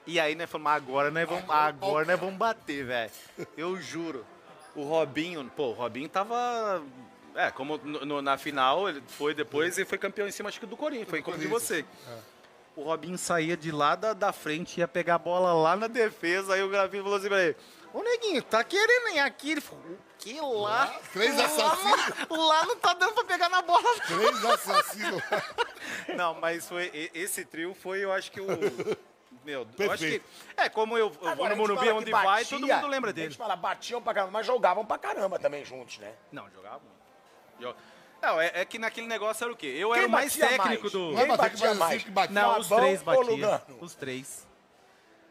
E 0.06 0.20
aí 0.20 0.36
nós 0.36 0.50
falamos, 0.50 0.74
agora 0.74 1.10
nós 1.10 1.26
vamos, 1.26 1.50
agora 1.50 2.06
nós 2.06 2.20
vamos 2.20 2.36
bater, 2.36 2.86
velho. 2.86 3.12
Eu 3.56 3.80
juro. 3.80 4.26
O 4.76 4.84
Robinho, 4.84 5.50
pô, 5.56 5.68
o 5.68 5.72
Robinho 5.72 6.10
tava. 6.10 6.84
É, 7.34 7.50
como 7.50 7.78
no- 7.78 8.06
no- 8.06 8.22
na 8.22 8.38
final, 8.38 8.90
ele 8.90 9.02
foi 9.08 9.34
depois 9.34 9.78
e 9.78 9.86
foi 9.86 9.98
campeão 9.98 10.28
em 10.28 10.32
cima, 10.32 10.50
acho 10.50 10.60
que 10.60 10.66
do 10.66 10.76
Corinthians, 10.76 11.10
foi 11.10 11.20
em 11.20 11.24
contra 11.24 11.40
de 11.40 11.48
você. 11.48 11.86
O 12.76 12.84
Robinho 12.84 13.18
saía 13.18 13.56
de 13.56 13.72
lá 13.72 13.96
da, 13.96 14.12
da 14.14 14.34
frente, 14.34 14.82
ia 14.82 14.88
pegar 14.88 15.16
a 15.16 15.18
bola 15.20 15.54
lá 15.54 15.78
na 15.78 15.88
defesa, 15.88 16.56
aí 16.56 16.62
o 16.62 16.68
Grafite 16.68 17.02
falou 17.02 17.18
assim 17.18 17.30
pra 17.30 17.42
ele, 17.42 17.56
ô 17.94 18.04
neguinho, 18.04 18.42
tá 18.44 18.62
querendo 18.66 19.16
ir 19.16 19.20
aqui? 19.20 19.52
Ele 19.52 19.62
falou, 19.62 19.98
o 20.32 20.34
que 20.34 20.42
lá? 20.42 21.00
Três 21.14 21.38
Lá- 21.38 21.46
assassinos. 21.46 22.30
Lá 22.30 22.66
não 22.66 22.76
tá 22.78 22.94
dando 22.94 23.14
pra 23.14 23.24
pegar 23.26 23.50
na 23.50 23.62
bola, 23.62 23.82
não. 23.84 24.00
Três 24.18 24.46
assassinos. 24.46 25.22
Não, 26.16 26.34
mas 26.36 26.68
foi 26.68 27.12
esse 27.14 27.46
trio 27.46 27.74
foi, 27.76 28.00
eu 28.04 28.12
acho 28.12 28.32
que 28.32 28.42
o 28.42 28.48
meu, 29.44 29.68
eu 29.78 29.92
acho 29.92 30.04
que. 30.04 30.20
Perfeito. 30.20 30.26
É, 30.58 30.68
como 30.70 30.98
eu, 30.98 31.12
eu 31.22 31.36
vou 31.36 31.48
no 31.48 31.54
a 31.54 31.56
Morumbi 31.56 31.90
onde 31.92 32.06
que 32.06 32.12
vai, 32.12 32.26
batia, 32.26 32.58
todo 32.58 32.68
mundo 32.68 32.88
lembra 32.88 33.10
A 33.12 33.14
dele. 33.14 33.30
gente 33.30 33.38
fala, 33.38 33.56
batiam 33.56 34.02
pra 34.02 34.14
caramba, 34.14 34.32
mas 34.32 34.46
jogavam 34.48 34.84
pra 34.86 34.98
caramba 34.98 35.38
também 35.38 35.64
juntos, 35.64 36.00
né? 36.00 36.14
Não, 36.32 36.50
jogava. 36.50 36.82
Jo- 37.60 37.76
Não, 38.22 38.42
é, 38.42 38.52
é 38.56 38.66
que 38.66 38.80
naquele 38.80 39.06
negócio 39.08 39.44
era 39.44 39.54
o 39.54 39.56
quê? 39.56 39.68
Eu 39.78 39.90
Quem 39.92 40.00
era 40.00 40.08
o 40.08 40.12
mais 40.12 40.36
batia 40.36 40.48
técnico 40.58 40.82
mais? 40.84 40.92
do. 40.92 41.00
Não 41.00 41.20
é 41.20 41.26
Quem 41.26 41.32
que 41.32 41.38
batia 41.38 41.74
mais? 41.76 42.04
que 42.04 42.12
batia. 42.12 42.34
Não, 42.42 42.60
os 42.60 42.68
três 42.68 43.02
batiam. 43.04 43.62
Os 43.82 43.96
três. 43.96 44.48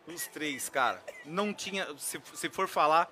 Os 0.06 0.26
três, 0.28 0.68
cara. 0.68 1.02
Não 1.24 1.52
tinha. 1.52 1.86
Se, 1.98 2.20
se 2.34 2.48
for 2.50 2.68
falar, 2.68 3.10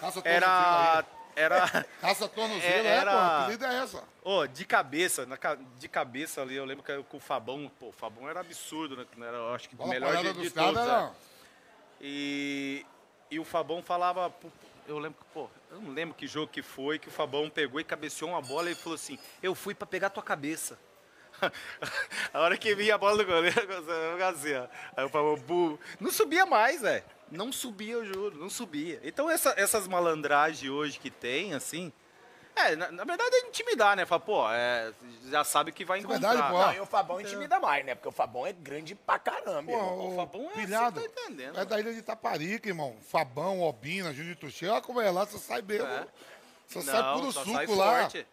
Caça 0.00 0.22
era. 0.24 1.04
Era. 1.36 1.86
Caça 2.00 2.28
tornozelo, 2.28 2.64
É, 2.64 2.86
é, 2.86 2.86
era- 2.86 3.12
pô. 3.12 3.64
A 3.64 3.72
é 3.72 3.82
essa. 3.82 4.04
Ô, 4.22 4.46
de 4.46 4.64
cabeça, 4.64 5.26
na 5.26 5.38
de 5.78 5.88
cabeça 5.88 6.42
ali, 6.42 6.56
eu 6.56 6.64
lembro 6.64 6.82
que 6.84 7.02
com 7.04 7.16
o 7.16 7.20
Fabão, 7.20 7.70
pô, 7.78 7.88
o 7.88 7.92
Fabão 7.92 8.28
era 8.28 8.40
absurdo, 8.40 8.96
né? 8.96 9.06
Era, 9.18 9.36
eu 9.36 9.54
acho 9.54 9.68
que 9.68 9.76
o 9.78 9.86
melhor 9.86 10.16
de, 10.16 10.32
de 10.32 10.32
dos 10.32 10.52
todos. 10.52 10.80
é. 10.80 10.82
era... 10.82 11.12
E, 12.00 12.84
e 13.30 13.38
o 13.38 13.44
Fabão 13.44 13.82
falava. 13.82 14.32
Eu 14.88 14.98
lembro 14.98 15.18
que, 15.20 15.32
pô, 15.32 15.48
eu 15.70 15.80
não 15.80 15.92
lembro 15.92 16.14
que 16.14 16.26
jogo 16.26 16.48
que 16.48 16.62
foi, 16.62 16.98
que 16.98 17.08
o 17.08 17.12
Fabão 17.12 17.48
pegou 17.48 17.80
e 17.80 17.84
cabeceou 17.84 18.30
uma 18.30 18.42
bola 18.42 18.70
e 18.70 18.74
falou 18.74 18.96
assim: 18.96 19.18
Eu 19.42 19.54
fui 19.54 19.74
pra 19.74 19.86
pegar 19.86 20.10
tua 20.10 20.22
cabeça. 20.22 20.78
a 22.34 22.40
hora 22.40 22.58
que 22.58 22.74
vinha 22.74 22.96
a 22.96 22.98
bola 22.98 23.18
do 23.18 23.24
goleiro, 23.24 23.60
eu 23.60 24.26
assim, 24.26 24.54
ó. 24.54 24.66
Aí 24.96 25.04
o 25.04 25.08
Fabão, 25.08 25.36
bu, 25.36 25.78
não 26.00 26.10
subia 26.10 26.44
mais, 26.44 26.80
velho. 26.82 27.04
Não 27.30 27.52
subia, 27.52 27.92
eu 27.94 28.04
juro, 28.04 28.36
não 28.38 28.50
subia. 28.50 29.00
Então 29.04 29.30
essa- 29.30 29.54
essas 29.56 29.86
malandragens 29.86 30.70
hoje 30.70 30.98
que 30.98 31.10
tem, 31.10 31.54
assim. 31.54 31.92
É, 32.56 32.74
na, 32.74 32.90
na 32.90 33.04
verdade 33.04 33.34
é 33.36 33.46
intimidar, 33.46 33.96
né? 33.96 34.04
Fala, 34.04 34.20
pô, 34.20 34.50
é, 34.50 34.92
já 35.30 35.44
sabe 35.44 35.70
que 35.70 35.84
vai 35.84 35.98
É 35.98 36.02
encontrar. 36.02 36.30
verdade, 36.30 36.52
pô. 36.52 36.58
Não, 36.60 36.72
e 36.74 36.80
o 36.80 36.86
Fabão 36.86 37.20
intimida 37.20 37.60
mais, 37.60 37.84
né? 37.86 37.94
Porque 37.94 38.08
o 38.08 38.12
Fabão 38.12 38.44
é 38.46 38.52
grande 38.52 38.94
pra 38.96 39.18
caramba, 39.18 39.70
irmão. 39.70 39.96
Pô, 39.96 40.08
o 40.08 40.16
Fabão 40.16 40.50
é- 40.50 40.54
pilhado. 40.54 41.00
você 41.00 41.08
tá 41.08 41.22
entendendo, 41.22 41.58
É 41.58 41.64
da 41.64 41.78
ilha 41.80 41.92
de 41.92 42.00
Itaparica, 42.00 42.68
irmão. 42.68 42.96
Fabão, 43.02 43.62
Obina, 43.62 44.12
Júnior 44.12 44.36
Tuxê. 44.36 44.66
Olha 44.66 44.80
como 44.82 45.00
é 45.00 45.10
lá, 45.10 45.24
você 45.24 45.38
sai 45.38 45.62
bem. 45.62 45.80
É. 45.80 46.06
Você 46.66 46.82
sai 46.82 47.14
puro 47.14 47.32
só 47.32 47.44
suco 47.44 47.54
sai 47.56 47.66
lá. 47.68 48.00
forte. 48.00 48.26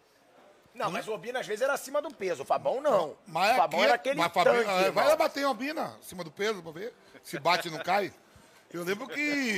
Não, 0.74 0.90
mas 0.90 1.08
o 1.08 1.12
Obina 1.12 1.40
às 1.40 1.46
vezes 1.46 1.62
era 1.62 1.72
acima 1.72 2.02
do 2.02 2.12
peso. 2.12 2.42
O 2.42 2.46
Fabão 2.46 2.80
não. 2.80 3.16
Mas 3.26 3.52
o 3.52 3.56
Fabão 3.56 3.80
aqui, 3.80 3.86
era 3.88 3.94
aquele 3.94 4.16
mas 4.20 4.32
Fabinho, 4.32 4.54
tanque, 4.56 4.70
é, 4.70 4.74
vai 4.74 4.84
irmão. 4.86 5.08
lá 5.08 5.16
bater 5.16 5.40
em 5.40 5.44
Albina, 5.44 5.96
em 5.98 6.02
cima 6.04 6.22
do 6.24 6.30
peso, 6.30 6.60
pra 6.62 6.72
ver 6.72 6.92
se 7.22 7.38
bate 7.38 7.68
e 7.68 7.70
não 7.70 7.78
cai. 7.78 8.12
Eu 8.70 8.84
lembro 8.84 9.08
que, 9.08 9.56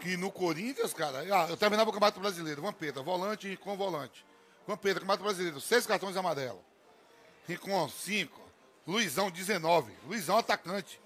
que 0.00 0.16
no 0.16 0.30
Corinthians, 0.32 0.94
cara, 0.94 1.20
ah, 1.20 1.46
eu 1.50 1.56
terminava 1.56 1.90
o 1.90 1.92
Campeonato 1.92 2.20
Brasileiro, 2.20 2.62
Vampeta, 2.62 3.02
volante 3.02 3.56
com 3.58 3.76
volante. 3.76 4.24
Vampeta, 4.66 5.00
Campeonato 5.00 5.24
Brasileiro, 5.24 5.60
seis 5.60 5.86
cartões 5.86 6.16
amarelos. 6.16 6.62
Rincon, 7.46 7.88
cinco. 7.88 8.40
Luizão, 8.86 9.30
19. 9.30 9.92
Luizão, 10.06 10.38
atacante. 10.38 11.00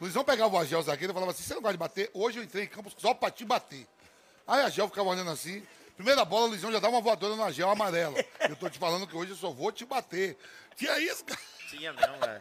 Luizão 0.00 0.24
pegava 0.24 0.54
o 0.54 0.58
Agel, 0.58 0.82
zagueiro, 0.82 1.12
e 1.12 1.14
falava 1.14 1.30
assim, 1.30 1.44
você 1.44 1.54
não 1.54 1.62
gosta 1.62 1.74
de 1.74 1.78
bater? 1.78 2.10
Hoje 2.12 2.38
eu 2.38 2.42
entrei 2.42 2.64
em 2.64 2.68
campo 2.68 2.90
só 2.96 3.14
pra 3.14 3.30
te 3.30 3.44
bater. 3.44 3.86
Aí 4.46 4.60
a 4.60 4.66
Agel 4.66 4.88
ficava 4.88 5.08
olhando 5.08 5.30
assim, 5.30 5.64
primeira 5.96 6.24
bola, 6.24 6.46
o 6.46 6.48
Luizão 6.48 6.72
já 6.72 6.80
dá 6.80 6.88
uma 6.88 7.00
voadora 7.00 7.36
no 7.36 7.44
Agel 7.44 7.70
amarela. 7.70 8.16
Eu 8.48 8.56
tô 8.56 8.68
te 8.68 8.78
falando 8.78 9.06
que 9.06 9.16
hoje 9.16 9.30
eu 9.30 9.36
só 9.36 9.50
vou 9.50 9.70
te 9.70 9.84
bater. 9.84 10.36
Tinha 10.74 10.98
isso, 10.98 11.24
cara. 11.24 11.40
Tinha 11.70 11.92
mesmo, 11.92 12.18
velho. 12.18 12.40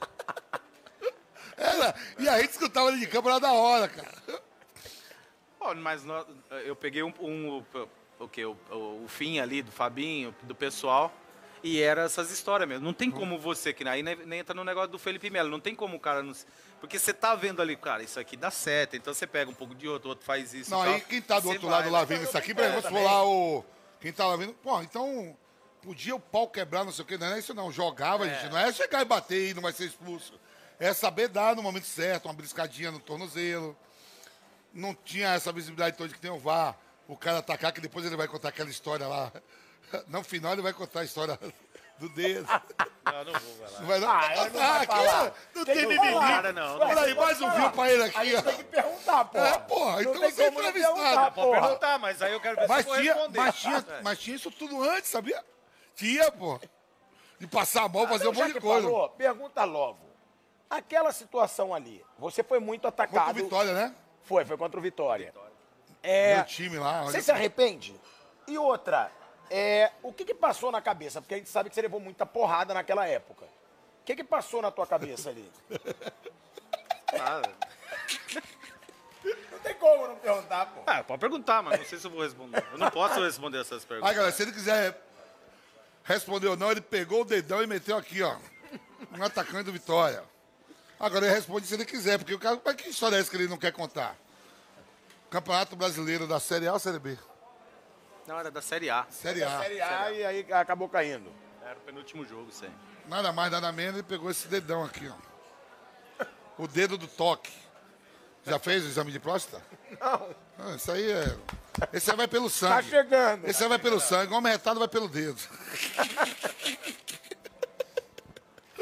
Era, 1.57 1.95
e 2.19 2.27
a 2.27 2.39
gente 2.41 2.51
escutava 2.51 2.89
ele 2.89 2.99
de 2.99 3.07
campo 3.07 3.29
era 3.29 3.39
da 3.39 3.51
hora, 3.51 3.87
cara. 3.87 4.11
Mas 5.77 6.03
nó- 6.03 6.25
eu 6.65 6.75
peguei 6.75 7.03
um, 7.03 7.13
um- 7.21 7.63
o, 8.19 8.27
que 8.27 8.43
o, 8.43 8.57
o, 8.69 9.03
o 9.03 9.07
fim 9.07 9.39
ali 9.39 9.61
do 9.61 9.71
Fabinho, 9.71 10.35
do 10.43 10.53
pessoal, 10.53 11.11
e 11.63 11.81
era 11.81 12.03
essas 12.03 12.29
histórias 12.31 12.67
mesmo. 12.67 12.83
Não 12.83 12.93
tem 12.93 13.09
como 13.09 13.39
você, 13.39 13.71
que 13.71 13.87
aí 13.87 14.03
nem, 14.03 14.15
nem 14.25 14.39
entra 14.39 14.53
no 14.53 14.63
negócio 14.65 14.89
do 14.89 14.99
Felipe 14.99 15.29
Melo, 15.29 15.49
não 15.49 15.61
tem 15.61 15.73
como 15.73 15.95
o 15.95 15.99
cara 15.99 16.21
não. 16.21 16.33
Porque 16.81 16.99
você 16.99 17.13
tá 17.13 17.33
vendo 17.33 17.61
ali, 17.61 17.77
cara, 17.77 18.03
isso 18.03 18.19
aqui 18.19 18.35
dá 18.35 18.51
certo, 18.51 18.97
então 18.97 19.13
você 19.13 19.25
pega 19.25 19.49
um 19.49 19.53
pouco 19.53 19.73
de 19.73 19.87
outro, 19.87 20.09
o 20.09 20.11
outro 20.11 20.25
faz 20.25 20.53
isso. 20.53 20.69
Não, 20.69 20.81
aí 20.81 20.99
quem 20.99 21.21
tá 21.21 21.39
do 21.39 21.47
outro 21.47 21.67
vai, 21.69 21.79
lado 21.79 21.89
lá 21.91 21.99
né? 22.01 22.05
vendo 22.07 22.23
isso 22.23 22.37
aqui, 22.37 22.53
por 22.53 22.63
exemplo, 22.63 22.81
se 22.81 22.89
for 22.89 23.01
lá 23.03 23.25
o. 23.25 23.63
Quem 24.01 24.11
tá 24.11 24.25
lá 24.27 24.35
vendo, 24.35 24.53
pô, 24.55 24.81
então. 24.81 25.37
Podia 25.81 26.15
o 26.15 26.19
pau 26.19 26.47
quebrar, 26.47 26.85
não 26.85 26.93
sei 26.93 27.03
o 27.03 27.05
quê, 27.05 27.17
não 27.17 27.27
é 27.27 27.39
isso 27.39 27.53
não. 27.53 27.69
Jogava, 27.69 28.25
gente. 28.25 28.49
Não 28.49 28.57
é 28.57 28.71
chegar 28.71 29.01
e 29.01 29.05
bater 29.05 29.49
e 29.49 29.53
não 29.53 29.61
vai 29.61 29.73
ser 29.73 29.83
expulso. 29.83 30.39
É 30.79 30.93
saber 30.93 31.27
dar 31.27 31.55
no 31.55 31.63
momento 31.63 31.85
certo, 31.85 32.25
uma 32.25 32.33
briscadinha 32.33 32.91
no 32.91 32.99
tornozelo. 32.99 33.77
Não 34.73 34.93
tinha 34.95 35.33
essa 35.33 35.51
visibilidade 35.51 35.95
toda 35.97 36.13
que 36.13 36.19
tem 36.19 36.31
o 36.31 36.39
VAR. 36.39 36.75
O 37.07 37.15
cara 37.17 37.39
atacar, 37.39 37.71
que 37.71 37.81
depois 37.81 38.05
ele 38.05 38.15
vai 38.15 38.27
contar 38.27 38.49
aquela 38.49 38.69
história 38.69 39.07
lá. 39.07 39.31
No 40.07 40.23
final 40.23 40.53
ele 40.53 40.61
vai 40.61 40.73
contar 40.73 41.01
a 41.01 41.03
história 41.03 41.37
do 41.99 42.09
dedo. 42.09 42.47
Não, 43.05 43.23
não 43.25 43.33
vou, 43.39 43.55
vai 43.57 43.69
lá. 43.69 43.79
Não 43.79 43.87
vai 43.87 43.99
não? 43.99 44.09
Ah, 44.09 44.31
ele 44.31 44.49
não 44.49 44.59
vai 44.59 44.77
aqui, 44.77 44.87
falar. 44.87 45.33
não 45.53 45.65
Tem 45.65 45.75
mimimi. 45.75 45.97
falar. 46.13 46.27
Cara, 46.27 46.53
não, 46.53 46.79
Olha 46.79 47.01
aí, 47.01 47.13
Pode 47.13 47.15
mais 47.15 47.37
um 47.41 47.47
falar. 47.51 47.61
fio 47.61 47.71
pra 47.71 47.91
ele 47.91 48.03
A 48.03 48.05
aqui, 48.07 48.25
gente 48.25 48.35
ó. 48.35 48.41
tem 48.41 48.57
que 48.57 48.63
perguntar, 48.63 49.25
pô. 49.25 49.37
É, 49.37 49.59
porra, 49.59 49.91
Não 49.91 50.01
então 50.01 50.13
você 50.31 50.43
é 50.43 50.51
não 50.51 50.59
entrevistado. 50.61 50.95
perguntar, 50.95 51.31
Pode 51.31 51.61
perguntar, 51.61 51.99
mas 51.99 52.21
aí 52.23 52.33
eu 52.33 52.39
quero 52.41 52.55
ver 52.55 52.67
Mas 52.67 52.85
se 52.85 52.91
tinha, 52.91 53.13
responder. 53.13 53.37
mas, 53.39 53.55
tinha, 53.55 53.77
É. 53.89 54.01
mas 54.01 54.19
tinha 54.19 54.35
isso 54.35 54.51
tudo 54.51 54.81
antes, 54.89 55.09
sabia? 55.11 55.45
Tinha, 55.95 56.31
pô. 56.31 56.59
De 57.39 57.45
passar 57.45 57.83
a 57.83 57.89
mão, 57.89 58.07
fazer 58.07 58.27
um 58.27 58.33
monte 58.33 58.53
de 58.53 58.59
coisa. 58.61 58.87
falou, 58.87 59.09
pergunta 59.09 59.63
logo. 59.65 60.02
Aquela 60.75 61.11
situação 61.11 61.71
ali, 61.71 62.03
você 62.17 62.41
foi 62.43 62.57
muito 62.59 62.81
Contra 62.89 63.03
atacado. 63.05 63.29
o 63.39 63.43
Vitória, 63.43 63.73
né? 63.73 63.93
Foi, 64.23 64.43
foi 64.43 64.57
contra 64.57 64.79
o 64.79 64.81
Vitória. 64.81 65.31
É, 66.01 66.37
Meu 66.37 66.45
time 66.45 66.79
lá. 66.79 67.01
olha 67.03 67.11
Você 67.11 67.21
se 67.21 67.31
arrepende? 67.31 67.95
E 68.47 68.57
outra, 68.57 69.11
é, 69.51 69.91
o 70.01 70.11
que, 70.11 70.25
que 70.25 70.33
passou 70.33 70.71
na 70.71 70.81
cabeça? 70.81 71.21
Porque 71.21 71.35
a 71.35 71.37
gente 71.37 71.49
sabe 71.49 71.69
que 71.69 71.75
você 71.75 71.81
levou 71.83 71.99
muita 71.99 72.25
porrada 72.25 72.73
naquela 72.73 73.07
época. 73.07 73.45
O 73.45 74.03
que, 74.05 74.15
que 74.15 74.23
passou 74.23 74.63
na 74.63 74.71
tua 74.71 74.87
cabeça 74.87 75.29
ali? 75.29 75.47
Ah, 77.19 77.41
Não 79.51 79.59
tem 79.59 79.75
como 79.75 80.07
não 80.07 80.15
perguntar, 80.15 80.65
pô. 80.65 80.81
ah, 80.87 81.03
pode 81.03 81.19
perguntar, 81.19 81.61
mas 81.61 81.79
não 81.79 81.85
sei 81.85 81.99
se 81.99 82.07
eu 82.07 82.11
vou 82.11 82.23
responder. 82.23 82.65
Eu 82.71 82.79
não 82.79 82.89
posso 82.89 83.23
responder 83.23 83.61
essas 83.61 83.85
perguntas. 83.85 84.09
Aí, 84.09 84.15
galera, 84.15 84.33
se 84.35 84.41
ele 84.41 84.51
quiser 84.51 84.99
responder 86.03 86.47
ou 86.47 86.57
não, 86.57 86.71
ele 86.71 86.81
pegou 86.81 87.21
o 87.21 87.25
dedão 87.25 87.61
e 87.61 87.67
meteu 87.67 87.95
aqui, 87.95 88.23
ó. 88.23 88.35
Um 89.15 89.23
atacante 89.23 89.65
do 89.65 89.71
Vitória. 89.71 90.23
Agora 91.03 91.25
ele 91.25 91.35
responde 91.35 91.67
se 91.67 91.73
ele 91.73 91.83
quiser, 91.83 92.17
porque 92.17 92.33
o 92.33 92.39
cara. 92.39 92.57
Mas 92.63 92.75
que 92.75 92.87
história 92.87 93.17
é 93.17 93.19
essa 93.19 93.29
que 93.29 93.35
ele 93.35 93.49
não 93.49 93.57
quer 93.57 93.73
contar? 93.73 94.15
Campeonato 95.29 95.75
Brasileiro 95.75 96.25
da 96.25 96.39
Série 96.39 96.65
A 96.65 96.71
ou 96.73 96.79
Série 96.79 96.97
B? 96.97 97.17
Não, 98.25 98.39
era 98.39 98.49
da 98.49 98.61
Série 98.61 98.89
A. 98.89 99.05
Série 99.09 99.43
A. 99.43 99.59
Série 99.59 99.81
A 99.81 100.11
e 100.13 100.25
aí 100.25 100.53
acabou 100.53 100.87
caindo. 100.87 101.29
Era 101.61 101.77
o 101.77 101.81
penúltimo 101.81 102.23
jogo, 102.25 102.49
sim. 102.53 102.71
Nada 103.05 103.33
mais, 103.33 103.51
nada 103.51 103.69
menos, 103.73 103.95
ele 103.95 104.03
pegou 104.03 104.31
esse 104.31 104.47
dedão 104.47 104.85
aqui, 104.85 105.11
ó. 105.11 106.25
O 106.57 106.69
dedo 106.69 106.97
do 106.97 107.07
toque. 107.07 107.51
Já 108.45 108.57
fez 108.57 108.85
o 108.85 108.87
exame 108.87 109.11
de 109.11 109.19
próstata? 109.19 109.61
Não, 109.99 110.29
Ah, 110.59 110.75
isso 110.75 110.89
aí 110.89 111.11
é. 111.11 111.37
Esse 111.91 112.11
aí 112.11 112.15
vai 112.15 112.27
pelo 112.29 112.49
tá 112.49 112.55
sangue. 112.55 112.89
chegando. 112.89 113.45
Esse 113.45 113.61
aí 113.63 113.67
vai 113.67 113.79
pelo 113.79 113.99
sangue, 113.99 114.31
o 114.33 114.37
homem 114.37 114.53
retado 114.53 114.79
vai 114.79 114.87
pelo 114.87 115.09
dedo. 115.09 115.41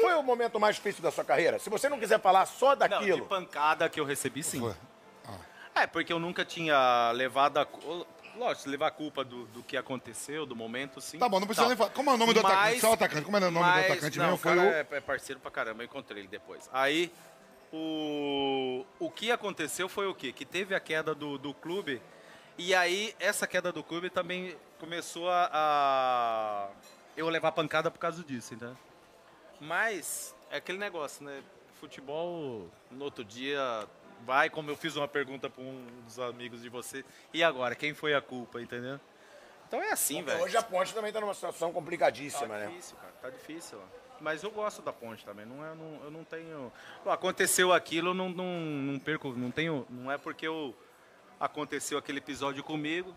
Foi 0.02 0.14
o 0.14 0.22
momento 0.22 0.60
mais 0.60 0.76
difícil 0.76 1.02
da 1.02 1.10
sua 1.10 1.24
carreira? 1.24 1.58
Se 1.58 1.70
você 1.70 1.88
não 1.88 1.98
quiser 1.98 2.20
falar 2.20 2.44
só 2.46 2.68
Não, 2.68 2.72
de 2.74 2.88
daquilo. 2.88 3.26
pancada 3.26 3.88
que 3.88 3.98
eu 3.98 4.04
recebi, 4.04 4.42
sim. 4.42 4.60
Foi. 4.60 4.74
É, 5.74 5.86
porque 5.86 6.12
eu 6.12 6.18
nunca 6.18 6.44
tinha 6.44 7.10
levado 7.12 7.56
a... 7.58 7.66
Lógico, 8.36 8.68
levar 8.70 8.86
a 8.88 8.90
culpa 8.90 9.22
do, 9.24 9.44
do 9.46 9.62
que 9.62 9.76
aconteceu, 9.76 10.44
do 10.46 10.56
momento, 10.56 11.00
sim. 11.00 11.18
Tá 11.18 11.28
bom, 11.28 11.38
não 11.38 11.46
precisa 11.46 11.62
Tal. 11.62 11.68
nem 11.68 11.76
falar. 11.76 11.90
Como 11.90 12.10
é 12.10 12.14
o 12.14 12.16
nome 12.16 12.32
do 12.34 12.40
atacante? 12.40 12.80
Só 12.80 12.90
o 12.90 12.92
atacante. 12.94 13.24
Como 13.24 13.36
era 13.36 13.48
o 13.48 13.50
nome 13.50 13.66
do 13.66 13.70
mas- 13.72 13.90
atacante 13.90 14.18
não, 14.18 14.24
mesmo? 14.24 14.36
o 14.36 14.38
Foi 14.40 14.56
cara 14.56 14.68
o. 14.68 14.72
é- 14.72 14.86
é 14.98 15.00
parceiro 15.00 15.38
pra 15.40 15.50
caramba, 15.50 15.82
eu 15.82 15.84
encontrei 15.86 16.22
ele 16.22 16.28
depois. 16.28 16.68
Aí, 16.72 17.12
o, 17.72 18.84
o 18.98 19.10
que 19.10 19.30
aconteceu 19.30 19.88
foi 19.88 20.06
o 20.06 20.14
quê? 20.14 20.32
Que 20.32 20.44
teve 20.44 20.74
a 20.74 20.80
queda 20.80 21.14
do, 21.14 21.36
do 21.38 21.52
clube, 21.54 22.00
e 22.56 22.74
aí 22.74 23.14
essa 23.20 23.46
queda 23.46 23.70
do 23.72 23.82
clube 23.82 24.08
também 24.10 24.56
começou 24.78 25.28
a, 25.30 25.50
a 25.52 26.68
eu 27.16 27.28
levar 27.28 27.52
pancada 27.52 27.90
por 27.90 27.98
causa 27.98 28.22
disso, 28.24 28.54
entendeu? 28.54 28.76
Mas, 29.62 30.34
é 30.50 30.56
aquele 30.56 30.76
negócio, 30.78 31.24
né? 31.24 31.40
Futebol, 31.78 32.68
no 32.90 33.04
outro 33.04 33.24
dia, 33.24 33.86
vai, 34.26 34.50
como 34.50 34.68
eu 34.70 34.76
fiz 34.76 34.96
uma 34.96 35.06
pergunta 35.06 35.48
para 35.48 35.62
um 35.62 35.86
dos 36.04 36.18
amigos 36.18 36.62
de 36.62 36.68
você, 36.68 37.04
e 37.32 37.44
agora, 37.44 37.74
quem 37.76 37.94
foi 37.94 38.12
a 38.12 38.20
culpa, 38.20 38.60
entendeu? 38.60 38.98
Então 39.68 39.80
é 39.80 39.92
assim, 39.92 40.20
velho. 40.22 40.42
Hoje 40.42 40.56
a 40.56 40.62
ponte 40.62 40.92
também 40.92 41.12
tá 41.12 41.20
numa 41.20 41.32
situação 41.32 41.72
complicadíssima, 41.72 42.48
Tá 42.48 42.58
né? 42.58 42.66
difícil, 42.66 42.96
cara. 42.96 43.12
Tá 43.22 43.30
difícil. 43.30 43.78
ó. 43.80 44.02
Mas 44.20 44.42
eu 44.42 44.50
gosto 44.50 44.82
da 44.82 44.92
ponte 44.92 45.24
também. 45.24 45.46
Não 45.46 45.64
é, 45.64 45.74
não, 45.74 46.04
eu 46.04 46.10
não 46.10 46.24
tenho. 46.24 46.70
Pô, 47.02 47.10
aconteceu 47.10 47.72
aquilo, 47.72 48.10
eu 48.10 48.14
não, 48.14 48.28
não, 48.28 48.60
não 48.60 48.98
perco. 48.98 49.32
Não 49.32 49.50
tenho. 49.50 49.86
Não 49.88 50.12
é 50.12 50.18
porque 50.18 50.46
eu 50.46 50.74
aconteceu 51.40 51.98
aquele 51.98 52.18
episódio 52.18 52.62
comigo 52.62 53.14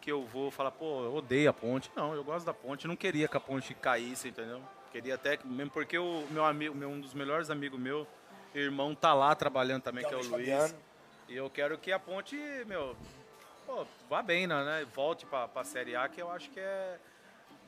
que 0.00 0.12
eu 0.12 0.24
vou 0.26 0.50
falar, 0.50 0.70
pô, 0.70 1.02
eu 1.04 1.14
odeio 1.14 1.48
a 1.48 1.52
ponte. 1.52 1.90
Não, 1.96 2.14
eu 2.14 2.22
gosto 2.22 2.44
da 2.44 2.52
ponte. 2.54 2.84
Eu 2.84 2.88
não 2.90 2.96
queria 2.96 3.26
que 3.26 3.36
a 3.36 3.40
ponte 3.40 3.72
caísse, 3.74 4.28
entendeu? 4.28 4.60
Queria 4.94 5.16
até. 5.16 5.36
Mesmo 5.44 5.72
porque 5.72 5.98
o 5.98 6.24
meu 6.30 6.44
amigo, 6.44 6.72
meu, 6.72 6.88
um 6.88 7.00
dos 7.00 7.12
melhores 7.14 7.50
amigos 7.50 7.80
meu, 7.80 8.06
irmão, 8.54 8.94
tá 8.94 9.12
lá 9.12 9.34
trabalhando 9.34 9.82
também, 9.82 10.04
Que 10.04 10.08
que 10.10 10.14
é 10.14 10.18
o 10.18 10.20
o 10.20 10.22
Luiz. 10.30 10.48
Fabiano. 10.48 10.74
E 11.28 11.34
eu 11.36 11.50
quero 11.50 11.76
que 11.76 11.90
a 11.90 11.98
ponte, 11.98 12.36
meu, 12.66 12.94
pô, 13.66 13.84
vá 14.08 14.22
bem, 14.22 14.46
né? 14.46 14.86
Volte 14.94 15.26
pra, 15.26 15.48
pra 15.48 15.64
Série 15.64 15.96
A, 15.96 16.08
que 16.08 16.22
eu 16.22 16.30
acho 16.30 16.48
que 16.50 16.60
é. 16.60 16.96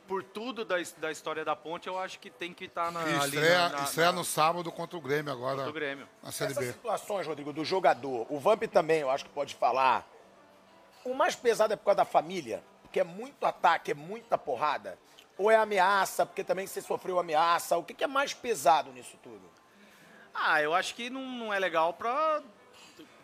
por 0.07 0.22
tudo 0.22 0.64
da, 0.64 0.77
da 0.99 1.11
história 1.11 1.45
da 1.45 1.57
ponte, 1.57 1.89
eu 1.89 1.99
acho 1.99 2.20
que 2.20 2.31
tem 2.31 2.55
que 2.55 2.66
estar 2.66 2.93
na, 2.93 3.01
E 3.03 3.14
ali 3.16 3.24
estreia, 3.24 3.59
na, 3.59 3.68
na- 3.79 3.83
estreia 3.83 4.12
na- 4.12 4.18
no 4.18 4.24
sábado 4.24 4.70
contra 4.70 4.97
o 4.97 5.01
Grêmio 5.01 5.33
agora. 5.33 5.64
do 5.64 5.72
Grêmio. 5.72 6.09
Na 6.22 6.31
Série 6.31 6.53
Essas 6.53 6.64
B. 6.64 6.72
situações, 6.74 7.27
Rodrigo, 7.27 7.53
do 7.53 7.64
jogador, 7.64 8.24
o 8.31 8.39
Vamp 8.39 8.62
também, 8.68 9.01
eu 9.01 9.11
acho 9.11 9.24
que 9.24 9.31
pode 9.33 9.57
falar. 9.57 10.07
O 11.05 11.12
mais 11.12 11.35
pesado 11.35 11.72
é 11.72 11.77
por 11.77 11.87
causa 11.87 11.97
da 11.97 12.05
família, 12.05 12.62
porque 12.83 13.01
é 13.01 13.05
muito 13.05 13.45
ataque, 13.45 13.91
é 13.91 13.95
muita 13.95 14.39
porrada. 14.39 14.97
Ou 15.39 15.51
é 15.51 15.57
ameaça, 15.57 16.24
porque 16.24 16.43
também 16.43 16.66
você 16.66 16.80
sofreu 16.80 17.18
ameaça. 17.18 17.76
O 17.76 17.84
que, 17.84 17.93
que 17.95 18.05
é 18.05 18.07
mais 18.07 18.32
pesado 18.32 18.91
nisso 18.93 19.18
tudo? 19.22 19.43
Ah, 20.34 20.62
eu 20.62 20.74
acho 20.74 20.95
que 20.95 21.11
não, 21.11 21.22
não 21.22 21.53
é 21.53 21.59
legal 21.59 21.93
pra, 21.93 22.43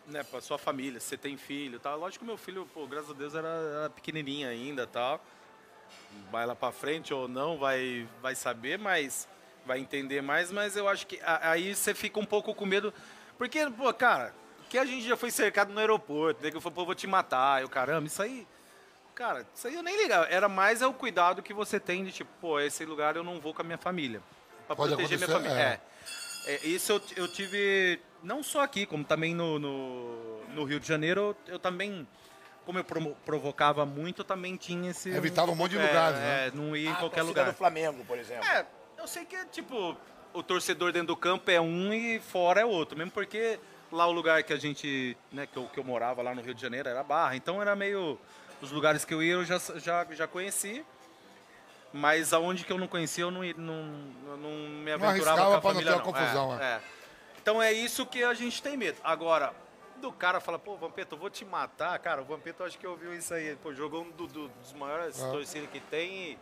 né, 0.07 0.23
pra 0.23 0.41
sua 0.41 0.57
família, 0.57 0.99
se 0.99 1.07
você 1.07 1.17
tem 1.17 1.37
filho 1.37 1.79
tal. 1.79 1.97
Lógico 1.97 2.23
que 2.23 2.27
meu 2.27 2.37
filho, 2.37 2.67
pô, 2.73 2.85
graças 2.87 3.11
a 3.11 3.13
Deus, 3.13 3.33
era, 3.35 3.47
era 3.47 3.89
pequenininho 3.89 4.47
ainda 4.47 4.85
tal. 4.85 5.19
Vai 6.31 6.45
lá 6.45 6.55
pra 6.55 6.71
frente 6.71 7.13
ou 7.13 7.27
não, 7.27 7.57
vai, 7.57 8.07
vai 8.21 8.35
saber, 8.35 8.77
mas 8.77 9.27
vai 9.65 9.79
entender 9.79 10.21
mais. 10.21 10.51
Mas 10.51 10.75
eu 10.75 10.87
acho 10.87 11.07
que 11.07 11.19
a- 11.23 11.51
aí 11.51 11.73
você 11.75 11.93
fica 11.93 12.19
um 12.19 12.25
pouco 12.25 12.53
com 12.53 12.65
medo. 12.65 12.93
Porque, 13.37 13.67
pô, 13.71 13.91
cara, 13.93 14.33
que 14.69 14.77
a 14.77 14.85
gente 14.85 15.07
já 15.07 15.17
foi 15.17 15.31
cercado 15.31 15.73
no 15.73 15.79
aeroporto, 15.79 16.43
né, 16.43 16.51
que 16.51 16.57
eu 16.57 16.61
falei, 16.61 16.75
pô, 16.75 16.85
vou 16.85 16.95
te 16.95 17.07
matar. 17.07 17.61
Eu, 17.61 17.69
caramba, 17.69 18.05
isso 18.07 18.21
aí... 18.21 18.47
Cara, 19.15 19.45
isso 19.53 19.67
aí 19.67 19.75
eu 19.75 19.83
nem 19.83 19.95
ligava. 20.01 20.25
Era 20.25 20.49
mais 20.49 20.81
é 20.81 20.87
o 20.87 20.93
cuidado 20.93 21.41
que 21.43 21.53
você 21.53 21.79
tem 21.79 22.03
de, 22.03 22.11
tipo, 22.11 22.29
pô, 22.41 22.59
esse 22.59 22.83
lugar 22.85 23.15
eu 23.15 23.23
não 23.23 23.39
vou 23.39 23.53
com 23.53 23.61
a 23.61 23.65
minha 23.65 23.77
família. 23.77 24.21
Pra 24.65 24.75
Pode 24.75 24.95
proteger 24.95 25.17
minha 25.17 25.29
família. 25.29 25.53
é. 25.55 25.79
É. 26.45 26.55
É, 26.55 26.65
isso 26.67 26.91
eu, 26.91 27.01
eu 27.15 27.27
tive, 27.31 28.01
não 28.21 28.43
só 28.43 28.61
aqui, 28.63 28.85
como 28.85 29.03
também 29.05 29.33
no, 29.33 29.57
no, 29.59 30.43
no 30.49 30.63
Rio 30.65 30.77
de 30.77 30.85
Janeiro, 30.85 31.33
eu, 31.47 31.53
eu 31.53 31.59
também, 31.59 32.05
como 32.65 32.79
eu 32.79 32.83
promo- 32.83 33.15
provocava 33.23 33.85
muito, 33.85 34.19
eu 34.21 34.25
também 34.25 34.57
tinha 34.57 34.91
esse... 34.91 35.09
Evitava 35.09 35.51
um 35.51 35.55
monte 35.55 35.71
de 35.71 35.77
é, 35.77 35.87
lugares, 35.87 36.17
é, 36.17 36.21
né? 36.21 36.51
não 36.53 36.75
ia 36.75 36.89
em 36.89 36.91
Ah, 36.91 36.95
a 36.95 36.99
qualquer 36.99 37.21
lugar. 37.23 37.45
do 37.45 37.53
Flamengo, 37.53 38.03
por 38.03 38.17
exemplo. 38.17 38.45
É, 38.45 38.65
eu 38.97 39.07
sei 39.07 39.23
que, 39.23 39.37
tipo, 39.45 39.95
o 40.33 40.43
torcedor 40.43 40.91
dentro 40.91 41.07
do 41.07 41.15
campo 41.15 41.49
é 41.49 41.61
um 41.61 41.93
e 41.93 42.19
fora 42.19 42.59
é 42.59 42.65
outro. 42.65 42.97
Mesmo 42.97 43.11
porque 43.11 43.57
lá 43.89 44.05
o 44.05 44.11
lugar 44.11 44.43
que 44.43 44.51
a 44.51 44.57
gente, 44.57 45.15
né, 45.31 45.47
que 45.47 45.55
eu, 45.55 45.67
que 45.67 45.79
eu 45.79 45.83
morava 45.85 46.21
lá 46.21 46.35
no 46.35 46.41
Rio 46.41 46.53
de 46.53 46.61
Janeiro 46.61 46.89
era 46.89 47.03
Barra. 47.05 47.37
Então 47.37 47.61
era 47.61 47.73
meio... 47.73 48.19
Os 48.63 48.71
lugares 48.71 49.03
que 49.03 49.13
eu 49.13 49.21
ia 49.21 49.33
eu 49.33 49.43
já, 49.43 49.57
já, 49.75 50.05
já 50.11 50.25
conheci. 50.27 50.85
Mas 51.91 52.31
aonde 52.33 52.63
que 52.63 52.71
eu 52.71 52.77
não 52.77 52.87
conhecia, 52.87 53.23
eu 53.25 53.29
não, 53.29 53.41
não, 53.57 54.37
não 54.37 54.49
me 54.69 54.85
Não 54.97 55.07
aventurava 55.07 55.09
arriscava 55.09 55.41
com 55.41 55.51
a 55.51 55.55
não 55.55 55.61
família, 55.61 55.91
ter 55.91 55.97
não. 55.99 56.05
uma 56.05 56.13
confusão, 56.13 56.59
É, 56.59 56.63
é. 56.75 56.81
Então 57.41 57.61
é 57.61 57.71
isso 57.73 58.05
que 58.05 58.23
a 58.23 58.33
gente 58.33 58.63
tem 58.63 58.77
medo. 58.77 58.97
Agora, 59.03 59.53
do 59.97 60.11
cara 60.11 60.39
fala, 60.39 60.57
pô, 60.57 60.75
Vampeta, 60.77 61.13
eu 61.13 61.19
vou 61.19 61.29
te 61.29 61.43
matar. 61.45 61.99
Cara, 61.99 62.21
o 62.21 62.25
Vampeta 62.25 62.63
eu 62.63 62.67
acho 62.67 62.79
que 62.79 62.87
ouviu 62.87 63.13
isso 63.13 63.33
aí. 63.33 63.55
Pô, 63.57 63.73
jogou 63.73 64.03
um 64.03 64.09
do- 64.11 64.27
do- 64.27 64.47
dos 64.47 64.73
maiores 64.73 65.21
Ah. 65.21 65.29
torcidas 65.29 65.69
que 65.69 65.79
tem 65.81 66.31
e... 66.31 66.39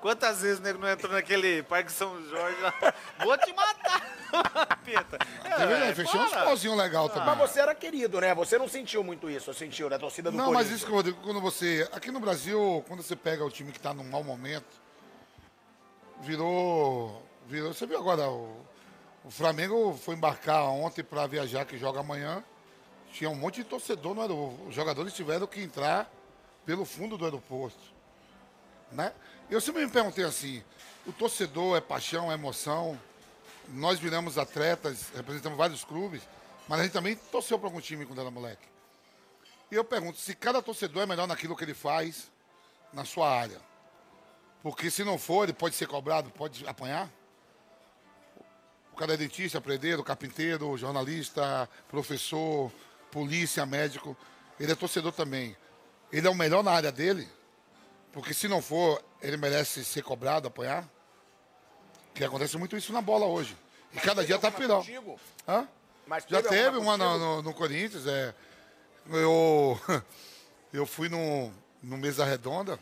Quantas 0.00 0.40
vezes 0.40 0.58
o 0.58 0.62
nego 0.62 0.78
não 0.78 0.88
entrou 0.88 1.12
naquele 1.12 1.62
Parque 1.62 1.92
São 1.92 2.20
Jorge 2.26 2.58
lá? 2.60 2.74
Vou 3.18 3.36
te 3.36 3.52
matar, 3.52 4.00
Vampeta. 4.80 5.18
É 5.44 5.66
verdade, 5.66 5.94
fechou 5.94 6.20
uns 6.20 6.32
pauzinhos 6.32 6.76
legal 6.76 7.08
também. 7.08 7.26
Mas 7.26 7.38
você 7.38 7.60
era 7.60 7.74
querido, 7.74 8.20
né? 8.20 8.34
Você 8.34 8.58
não 8.58 8.66
sentiu 8.66 9.04
muito 9.04 9.28
isso, 9.28 9.52
sentiu, 9.52 9.90
da 9.90 9.98
torcida 9.98 10.30
do 10.30 10.36
Não, 10.36 10.52
mas 10.52 10.70
isso 10.70 10.86
que 10.86 10.90
eu 10.90 10.94
vou 10.94 11.02
dizer, 11.02 11.16
quando 11.22 11.40
você. 11.40 11.88
Aqui 11.92 12.10
no 12.10 12.18
Brasil, 12.18 12.82
quando 12.88 13.02
você 13.02 13.14
pega 13.14 13.44
o 13.44 13.50
time 13.50 13.72
que 13.72 13.80
tá 13.80 13.92
num 13.92 14.04
mau 14.04 14.24
momento, 14.24 14.80
virou. 16.20 17.22
virou 17.46 17.74
você 17.74 17.86
viu 17.86 17.98
agora, 17.98 18.28
o, 18.28 18.64
o 19.24 19.30
Flamengo 19.30 19.98
foi 20.02 20.14
embarcar 20.14 20.64
ontem 20.64 21.02
para 21.02 21.26
viajar, 21.26 21.66
que 21.66 21.76
joga 21.76 22.00
amanhã. 22.00 22.42
Tinha 23.12 23.28
um 23.28 23.34
monte 23.34 23.56
de 23.56 23.64
torcedor 23.64 24.14
no 24.14 24.22
aeroporto. 24.22 24.68
Os 24.68 24.74
jogadores 24.74 25.12
tiveram 25.12 25.46
que 25.46 25.60
entrar 25.60 26.10
pelo 26.64 26.84
fundo 26.84 27.18
do 27.18 27.24
aeroporto. 27.24 27.78
Né? 28.92 29.12
Eu 29.50 29.60
sempre 29.60 29.84
me 29.84 29.90
perguntei 29.90 30.24
assim: 30.24 30.62
o 31.04 31.12
torcedor 31.12 31.76
é 31.76 31.80
paixão, 31.80 32.30
é 32.30 32.34
emoção. 32.34 32.98
Nós 33.68 33.98
viramos 33.98 34.38
atletas, 34.38 35.10
representamos 35.14 35.58
vários 35.58 35.84
clubes, 35.84 36.22
mas 36.68 36.80
a 36.80 36.82
gente 36.84 36.92
também 36.92 37.16
torceu 37.16 37.58
para 37.58 37.68
algum 37.68 37.80
time 37.80 38.06
quando 38.06 38.20
era 38.20 38.30
moleque. 38.30 38.66
E 39.70 39.74
eu 39.74 39.84
pergunto 39.84 40.18
se 40.18 40.34
cada 40.34 40.62
torcedor 40.62 41.02
é 41.02 41.06
melhor 41.06 41.26
naquilo 41.26 41.56
que 41.56 41.64
ele 41.64 41.74
faz 41.74 42.30
na 42.92 43.04
sua 43.04 43.28
área. 43.28 43.60
Porque 44.62 44.90
se 44.90 45.04
não 45.04 45.18
for, 45.18 45.44
ele 45.44 45.52
pode 45.52 45.74
ser 45.74 45.86
cobrado, 45.86 46.30
pode 46.30 46.66
apanhar. 46.68 47.08
O 48.92 48.96
cara 48.96 49.14
é 49.14 49.16
dentista, 49.16 49.60
prendeiro, 49.60 50.04
carpinteiro, 50.04 50.76
jornalista, 50.76 51.68
professor, 51.88 52.70
polícia, 53.10 53.64
médico. 53.64 54.16
Ele 54.58 54.72
é 54.72 54.74
torcedor 54.74 55.12
também. 55.12 55.56
Ele 56.12 56.26
é 56.26 56.30
o 56.30 56.34
melhor 56.34 56.62
na 56.62 56.72
área 56.72 56.92
dele. 56.92 57.28
Porque 58.12 58.34
se 58.34 58.48
não 58.48 58.60
for, 58.60 59.02
ele 59.22 59.36
merece 59.36 59.84
ser 59.84 60.02
cobrado, 60.02 60.48
apanhar. 60.48 60.88
Que 62.14 62.24
acontece 62.24 62.56
muito 62.58 62.76
isso 62.76 62.92
na 62.92 63.00
bola 63.00 63.26
hoje. 63.26 63.56
E 63.92 64.00
cada 64.00 64.24
dia 64.24 64.38
tá 64.38 64.50
pior. 64.50 64.84
Hã? 65.46 65.66
Mas 66.06 66.24
Já 66.28 66.42
teve 66.42 66.76
uma 66.76 66.96
no, 66.96 67.18
no- 67.18 67.42
no 67.42 67.54
Corinthians. 67.54 68.06
É, 68.06 68.34
eu, 69.10 69.80
eu 70.72 70.84
fui 70.86 71.08
no, 71.08 71.52
no 71.82 71.96
Mesa 71.96 72.24
Redonda 72.24 72.78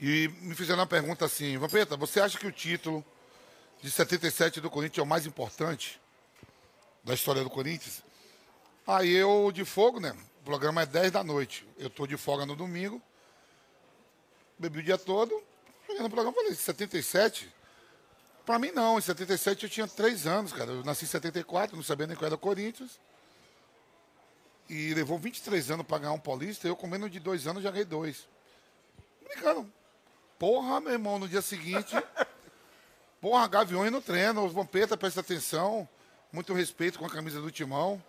e 0.00 0.28
me 0.42 0.54
fizeram 0.54 0.80
uma 0.80 0.86
pergunta 0.86 1.24
assim: 1.24 1.56
Vampeta, 1.56 1.96
você 1.96 2.20
acha 2.20 2.38
que 2.38 2.46
o 2.46 2.52
título 2.52 3.04
de 3.82 3.90
77 3.90 4.60
do 4.60 4.70
Corinthians 4.70 4.98
é 4.98 5.02
o 5.02 5.06
mais 5.06 5.24
importante 5.26 6.00
da 7.02 7.14
história 7.14 7.42
do 7.42 7.50
Corinthians? 7.50 8.02
Aí 8.86 9.10
eu, 9.12 9.50
de 9.52 9.64
fogo, 9.64 9.98
né? 9.98 10.14
O 10.42 10.44
programa 10.44 10.82
é 10.82 10.86
10 10.86 11.10
da 11.12 11.24
noite. 11.24 11.66
Eu 11.78 11.88
tô 11.88 12.06
de 12.06 12.18
folga 12.18 12.44
no 12.44 12.54
domingo, 12.54 13.00
bebi 14.58 14.80
o 14.80 14.82
dia 14.82 14.98
todo, 14.98 15.42
cheguei 15.86 16.02
no 16.02 16.10
programa 16.10 16.36
e 16.36 16.40
falei: 16.42 16.54
77? 16.54 17.52
Pra 18.44 18.58
mim 18.58 18.70
não, 18.72 18.98
em 18.98 19.00
77 19.00 19.64
eu 19.64 19.70
tinha 19.70 19.88
3 19.88 20.26
anos, 20.26 20.52
cara. 20.52 20.70
Eu 20.70 20.84
nasci 20.84 21.04
em 21.04 21.08
74, 21.08 21.76
não 21.76 21.82
sabia 21.82 22.06
nem 22.06 22.16
qual 22.16 22.26
era 22.26 22.34
o 22.34 22.38
Corinthians. 22.38 23.00
E 24.68 24.94
levou 24.94 25.18
23 25.18 25.70
anos 25.70 25.86
pra 25.86 25.98
ganhar 25.98 26.12
um 26.12 26.18
paulista, 26.18 26.66
eu 26.66 26.76
com 26.76 26.86
menos 26.86 27.10
de 27.10 27.20
2 27.20 27.46
anos 27.46 27.62
já 27.62 27.70
ganhei 27.70 27.84
dois. 27.84 28.28
Brincando. 29.22 29.70
Porra, 30.38 30.80
meu 30.80 30.92
irmão, 30.92 31.18
no 31.18 31.28
dia 31.28 31.42
seguinte. 31.42 31.94
porra, 33.20 33.46
Gaviões 33.46 33.90
no 33.90 34.00
treino, 34.00 34.44
os 34.44 34.52
Vampeta, 34.52 34.96
presta 34.96 35.20
atenção. 35.20 35.88
Muito 36.32 36.52
respeito 36.52 36.98
com 36.98 37.06
a 37.06 37.10
camisa 37.10 37.40
do 37.40 37.50
Timão. 37.50 38.02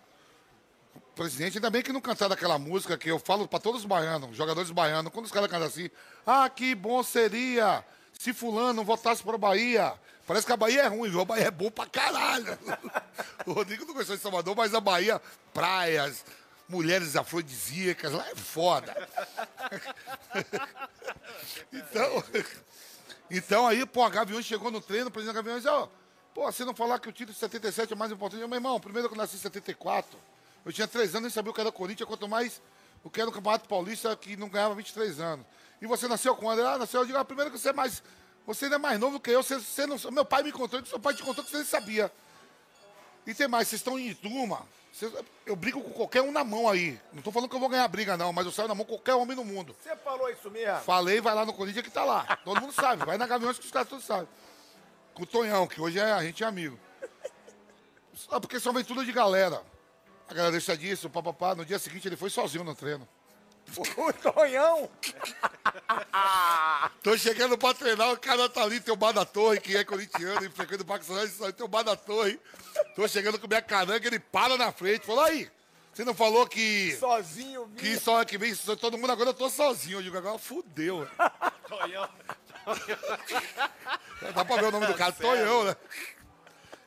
Presidente, 1.16 1.57
ainda 1.57 1.70
bem 1.70 1.82
que 1.82 1.93
não 1.93 2.01
cantaram 2.01 2.34
aquela 2.34 2.59
música 2.59 2.97
que 2.97 3.09
eu 3.09 3.18
falo 3.18 3.47
pra 3.47 3.57
todos 3.57 3.82
os 3.82 3.86
baianos, 3.86 4.36
jogadores 4.36 4.70
baianos, 4.70 5.13
quando 5.13 5.26
os 5.26 5.32
caras 5.32 5.49
cantam 5.49 5.68
assim, 5.68 5.89
ah, 6.28 6.49
que 6.49 6.76
bom 6.76 7.01
seria 7.01 7.86
se 8.20 8.34
fulano 8.34 8.84
votasse 8.84 9.24
pra 9.24 9.38
Bahia. 9.38 9.93
Parece 10.28 10.45
que 10.45 10.51
a 10.51 10.57
Bahia 10.57 10.82
é 10.82 10.88
ruim, 10.88 11.09
viu? 11.09 11.22
A 11.22 11.26
Bahia 11.26 11.45
é 11.45 11.51
bom 11.51 11.72
pra 11.72 11.86
caralho. 11.86 12.57
o 13.47 13.53
Rodrigo 13.53 13.86
não 13.86 13.93
gostou 13.93 14.16
de 14.16 14.22
Salvador, 14.22 14.55
mas 14.57 14.74
a 14.74 14.82
Bahia, 14.82 15.22
praias, 15.53 16.26
mulheres 16.68 17.16
afrodisíacas, 17.16 18.11
lá 18.11 18.28
é 18.30 18.36
foda. 18.36 19.07
então, 21.72 22.24
então 23.32 23.68
aí, 23.68 23.86
pô, 23.86 24.03
a 24.03 24.09
Gaviões 24.09 24.45
chegou 24.45 24.70
no 24.70 24.82
treino, 24.82 25.07
o 25.07 25.11
presidente 25.11 25.36
da 25.36 25.41
Gaviões, 25.41 25.66
ó, 25.66 25.89
pô, 26.34 26.51
você 26.51 26.66
não 26.66 26.76
falar 26.76 26.99
que 26.99 27.07
o 27.07 27.13
título 27.13 27.34
de 27.34 27.39
77 27.39 27.93
é 27.93 27.95
mais 27.95 28.11
importante. 28.11 28.41
Eu, 28.41 28.49
meu 28.49 28.57
irmão, 28.57 28.78
primeiro 28.82 29.07
que 29.07 29.13
eu 29.13 29.18
nasci 29.18 29.38
em 29.38 29.39
74, 29.39 30.20
eu 30.66 30.74
tinha 30.74 30.88
3 30.88 31.09
anos 31.11 31.20
e 31.20 31.22
nem 31.24 31.30
sabia 31.30 31.51
o 31.51 31.53
que 31.53 31.61
era 31.61 31.72
Corinthians, 31.72 32.07
quanto 32.07 32.28
mais 32.28 32.61
o 33.03 33.09
que 33.09 33.22
era 33.22 33.30
o 33.30 33.34
Campeonato 33.34 33.70
Paulista, 33.70 34.16
que 34.16 34.36
não 34.36 34.49
ganhava 34.49 34.74
23 34.76 35.20
anos. 35.20 35.45
E 35.82 35.86
você 35.86 36.07
nasceu 36.07 36.36
quando? 36.36 36.66
Ah, 36.66 36.78
nasceu, 36.78 37.01
eu 37.01 37.05
digo, 37.05 37.18
ah, 37.18 37.24
primeiro 37.26 37.51
que 37.51 37.57
você 37.59 37.70
é 37.70 37.74
mais. 37.74 38.01
Você 38.47 38.66
ainda 38.66 38.76
é 38.78 38.80
mais 38.80 38.99
novo 38.99 39.20
que 39.20 39.30
eu, 39.32 39.41
você, 39.43 39.57
você 39.59 39.86
não. 39.86 39.97
Meu 40.11 40.26
pai 40.26 40.41
me 40.43 40.51
contou, 40.51 40.84
seu 40.86 40.99
pai 40.99 41.13
te 41.13 41.22
contou 41.24 41.43
que 41.43 41.49
você 41.51 41.57
nem 41.57 41.66
sabia. 41.66 42.11
E 43.28 43.34
tem 43.34 43.47
mais, 43.47 43.68
vocês 43.68 43.80
estão 43.82 43.97
em 43.99 44.13
turma. 44.13 44.61
vocês- 44.93 45.11
eu 45.45 45.55
brigo 45.55 45.82
com 45.82 45.91
qualquer 45.91 46.22
um 46.22 46.32
na 46.32 46.43
mão 46.43 46.70
aí. 46.70 46.99
Não 47.11 47.22
tô 47.22 47.32
falando 47.32 47.49
que 47.49 47.55
eu 47.55 47.59
vou 47.59 47.70
ganhar 47.70 47.88
briga, 47.88 48.16
não, 48.16 48.32
mas 48.32 48.45
eu 48.45 48.51
saio 48.51 48.68
na 48.68 48.76
mão 48.76 48.86
com 48.86 48.93
qualquer 48.93 49.16
homem 49.16 49.36
no 49.36 49.43
mundo. 49.43 49.76
Você 49.84 49.95
falou 49.97 50.30
isso 50.30 50.49
mesmo? 50.49 50.80
Falei, 50.82 51.20
vai 51.22 51.34
lá 51.36 51.45
no 51.45 51.53
Corinthians 51.53 51.84
que 51.86 51.91
tá 51.91 52.03
lá. 52.03 52.38
Todo 52.43 52.61
mundo 52.61 52.72
sabe. 52.74 53.03
Vai 53.05 53.18
na 53.18 53.28
Gaviões 53.28 53.57
que 53.59 53.66
os 53.66 53.72
caras 53.72 53.89
todos 53.89 54.05
sabem. 54.05 54.28
Com 55.13 55.24
o 55.24 55.26
Tonhão, 55.26 55.68
que 55.68 55.82
hoje 55.82 55.99
é, 55.99 56.11
a 56.11 56.24
gente 56.24 56.43
é 56.43 56.47
amigo. 56.47 56.80
Só 58.13 58.39
porque 58.39 58.59
são 58.59 58.72
aventura 58.72 59.03
de 59.03 59.11
galera. 59.11 59.61
A 60.28 60.34
galera 60.34 60.51
deixa 60.51 60.76
disso, 60.76 61.09
papapá. 61.09 61.55
No 61.55 61.65
dia 61.65 61.80
seguinte 61.80 62.07
ele 62.07 62.17
foi 62.17 62.30
sozinho 62.30 62.63
no 62.63 62.76
treino. 62.76 63.07
O 63.97 64.13
Tonhão? 64.13 64.89
Tô 67.01 67.17
chegando 67.17 67.57
pra 67.57 67.73
treinar, 67.73 68.11
o 68.11 68.19
cara 68.19 68.47
tá 68.47 68.61
ali, 68.61 68.80
tem 68.80 68.93
o 68.93 68.97
Bar 68.97 69.11
da 69.11 69.26
Torre, 69.26 69.59
que 69.59 69.76
é 69.76 69.84
corintiano, 69.84 70.45
e 70.45 70.49
frequenta 70.49 70.84
o 70.84 70.86
Parque 70.86 71.05
São 71.05 71.51
tem 71.51 71.65
o 71.65 71.67
Bar 71.67 71.84
da 71.84 71.95
Torre. 71.95 72.39
Tô 72.95 73.07
chegando 73.07 73.39
com 73.39 73.47
minha 73.47 73.61
caranga, 73.61 74.07
ele 74.07 74.19
para 74.19 74.55
na 74.55 74.71
frente. 74.71 75.05
Falou, 75.05 75.23
aí, 75.23 75.49
você 75.93 76.05
não 76.05 76.13
falou 76.13 76.45
que, 76.47 76.95
Sozinho, 76.99 77.67
que 77.76 77.89
viu? 77.89 77.99
só 77.99 78.23
que 78.23 78.38
vem 78.38 78.53
só 78.53 78.76
todo 78.76 78.97
mundo, 78.97 79.11
agora 79.11 79.32
eu 79.32 79.34
tô 79.34 79.49
sozinho. 79.49 79.97
Eu 79.97 80.03
digo, 80.03 80.17
agora 80.17 80.38
fudeu. 80.38 81.07
Dá 84.34 84.45
pra 84.45 84.55
ver 84.57 84.65
o 84.65 84.71
nome 84.71 84.88
do 84.88 84.93
cara, 84.93 85.11
Tonhão, 85.11 85.63
né? 85.65 85.76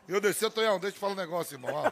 Eu 0.06 0.20
desci, 0.20 0.48
Tonhão, 0.50 0.78
deixa 0.78 0.88
eu 0.88 0.92
te 0.92 1.00
falar 1.00 1.12
um 1.12 1.16
negócio, 1.16 1.54
irmão. 1.54 1.74
Ó. 1.74 1.90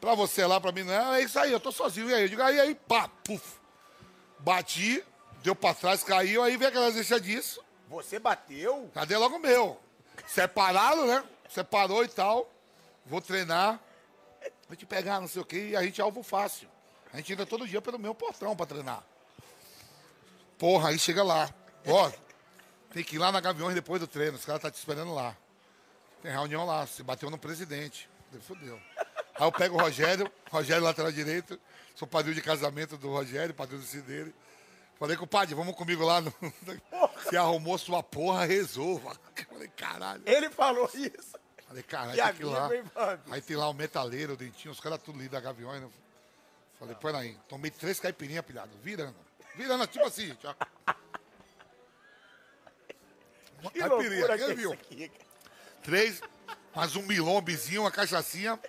Pra 0.00 0.14
você 0.14 0.46
lá, 0.46 0.60
pra 0.60 0.72
mim, 0.72 0.82
não 0.82 1.14
é, 1.14 1.22
isso 1.22 1.38
aí, 1.38 1.52
eu 1.52 1.60
tô 1.60 1.70
sozinho. 1.70 2.08
E 2.08 2.14
aí? 2.14 2.22
Eu 2.22 2.28
digo, 2.28 2.42
aí, 2.42 2.58
aí, 2.58 2.74
pá, 2.74 3.08
puf. 3.22 3.58
Bati, 4.38 5.04
deu 5.42 5.54
pra 5.54 5.74
trás, 5.74 6.02
caiu, 6.02 6.42
aí 6.42 6.56
vem 6.56 6.68
aquela 6.68 6.90
deixa 6.90 7.20
disso, 7.20 7.62
Você 7.88 8.18
bateu? 8.18 8.90
Cadê 8.94 9.16
logo 9.16 9.36
o 9.36 9.40
meu? 9.40 9.78
Separado, 10.26 11.04
né? 11.04 11.22
Separou 11.48 12.04
e 12.04 12.08
tal. 12.08 12.50
Vou 13.04 13.20
treinar. 13.20 13.80
Vou 14.68 14.76
te 14.76 14.86
pegar, 14.86 15.20
não 15.20 15.26
sei 15.26 15.42
o 15.42 15.44
quê. 15.44 15.70
E 15.70 15.76
a 15.76 15.82
gente 15.82 16.00
é 16.00 16.04
alvo 16.04 16.22
fácil. 16.22 16.68
A 17.12 17.16
gente 17.16 17.32
entra 17.32 17.44
todo 17.44 17.66
dia 17.66 17.82
pelo 17.82 17.98
meu 17.98 18.14
portão 18.14 18.54
pra 18.54 18.64
treinar. 18.64 19.02
Porra, 20.56 20.90
aí 20.90 20.98
chega 20.98 21.24
lá. 21.24 21.52
Ó, 21.86 22.12
tem 22.92 23.02
que 23.02 23.16
ir 23.16 23.18
lá 23.18 23.32
na 23.32 23.40
Gaviões 23.40 23.74
depois 23.74 24.00
do 24.00 24.06
treino. 24.06 24.36
Os 24.36 24.44
caras 24.44 24.62
tá 24.62 24.70
te 24.70 24.76
esperando 24.76 25.12
lá. 25.12 25.36
Tem 26.22 26.30
reunião 26.30 26.64
lá. 26.64 26.86
Se 26.86 27.02
bateu 27.02 27.28
no 27.28 27.38
presidente. 27.38 28.08
Fudeu. 28.42 28.80
Aí 29.40 29.46
eu 29.46 29.52
pego 29.52 29.78
o 29.78 29.80
Rogério, 29.80 30.30
Rogério 30.50 30.84
lateral 30.84 31.10
direito. 31.10 31.58
Sou 31.94 32.06
padrinho 32.06 32.34
de 32.34 32.42
casamento 32.42 32.98
do 32.98 33.08
Rogério, 33.08 33.54
padrinho 33.54 33.80
do 33.80 33.86
filho 33.86 34.02
dele. 34.02 34.34
Falei 34.98 35.16
com 35.16 35.24
o 35.24 35.26
padre, 35.26 35.54
vamos 35.54 35.74
comigo 35.74 36.04
lá. 36.04 36.20
No... 36.20 36.30
Se 37.26 37.38
arrumou 37.38 37.78
sua 37.78 38.02
porra, 38.02 38.44
resolva. 38.44 39.18
Falei, 39.48 39.68
caralho. 39.68 40.22
Ele 40.26 40.50
falou 40.50 40.90
isso. 40.92 41.38
Falei, 41.66 41.82
caralho, 41.82 42.22
tem 42.22 42.34
que 42.34 42.44
lá. 42.44 42.68
Aí 43.30 43.40
tem 43.40 43.56
lá 43.56 43.70
o 43.70 43.72
metaleiro, 43.72 44.34
o 44.34 44.36
dentinho, 44.36 44.72
os 44.72 44.80
caras 44.80 45.02
tudo 45.02 45.18
ali 45.18 45.26
da 45.26 45.40
Gaviões. 45.40 45.80
Né? 45.80 45.88
Falei, 46.78 46.94
põe 46.96 47.16
aí. 47.16 47.38
Tomei 47.48 47.70
três 47.70 47.98
caipirinhas, 47.98 48.44
pilhado. 48.44 48.70
Virando. 48.82 49.16
Virando, 49.56 49.86
tipo 49.86 50.04
assim. 50.04 50.34
Tchau. 50.34 50.54
Uma 53.62 53.70
Que 53.70 53.78
caipirinha, 53.78 54.36
quem 54.36 54.50
é 54.50 54.54
viu? 54.54 54.72
aqui. 54.74 55.10
Três, 55.82 56.20
mais 56.76 56.94
um 56.94 57.02
milombezinho, 57.04 57.80
uma 57.80 57.90
cachaçinha. 57.90 58.60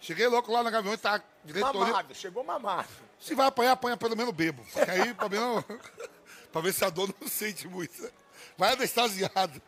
Cheguei 0.00 0.26
louco 0.28 0.52
lá 0.52 0.62
na 0.62 0.70
Gaviões, 0.70 1.00
tá 1.00 1.22
diretoria. 1.44 1.80
Mamado, 1.80 2.14
chegou 2.14 2.44
mamado. 2.44 2.88
Se 3.18 3.34
vai 3.34 3.46
apanhar, 3.46 3.72
apanha 3.72 3.96
pelo 3.96 4.16
menos 4.16 4.32
bebo. 4.32 4.64
Porque 4.72 4.90
aí, 4.90 5.12
pra 5.14 5.28
ver, 5.28 5.40
não, 5.40 5.62
pra 6.52 6.60
ver 6.60 6.72
se 6.72 6.84
a 6.84 6.90
dor 6.90 7.12
não 7.20 7.28
sente 7.28 7.66
muito. 7.66 8.10
Vai 8.56 8.72
anestasiado. 8.72 9.60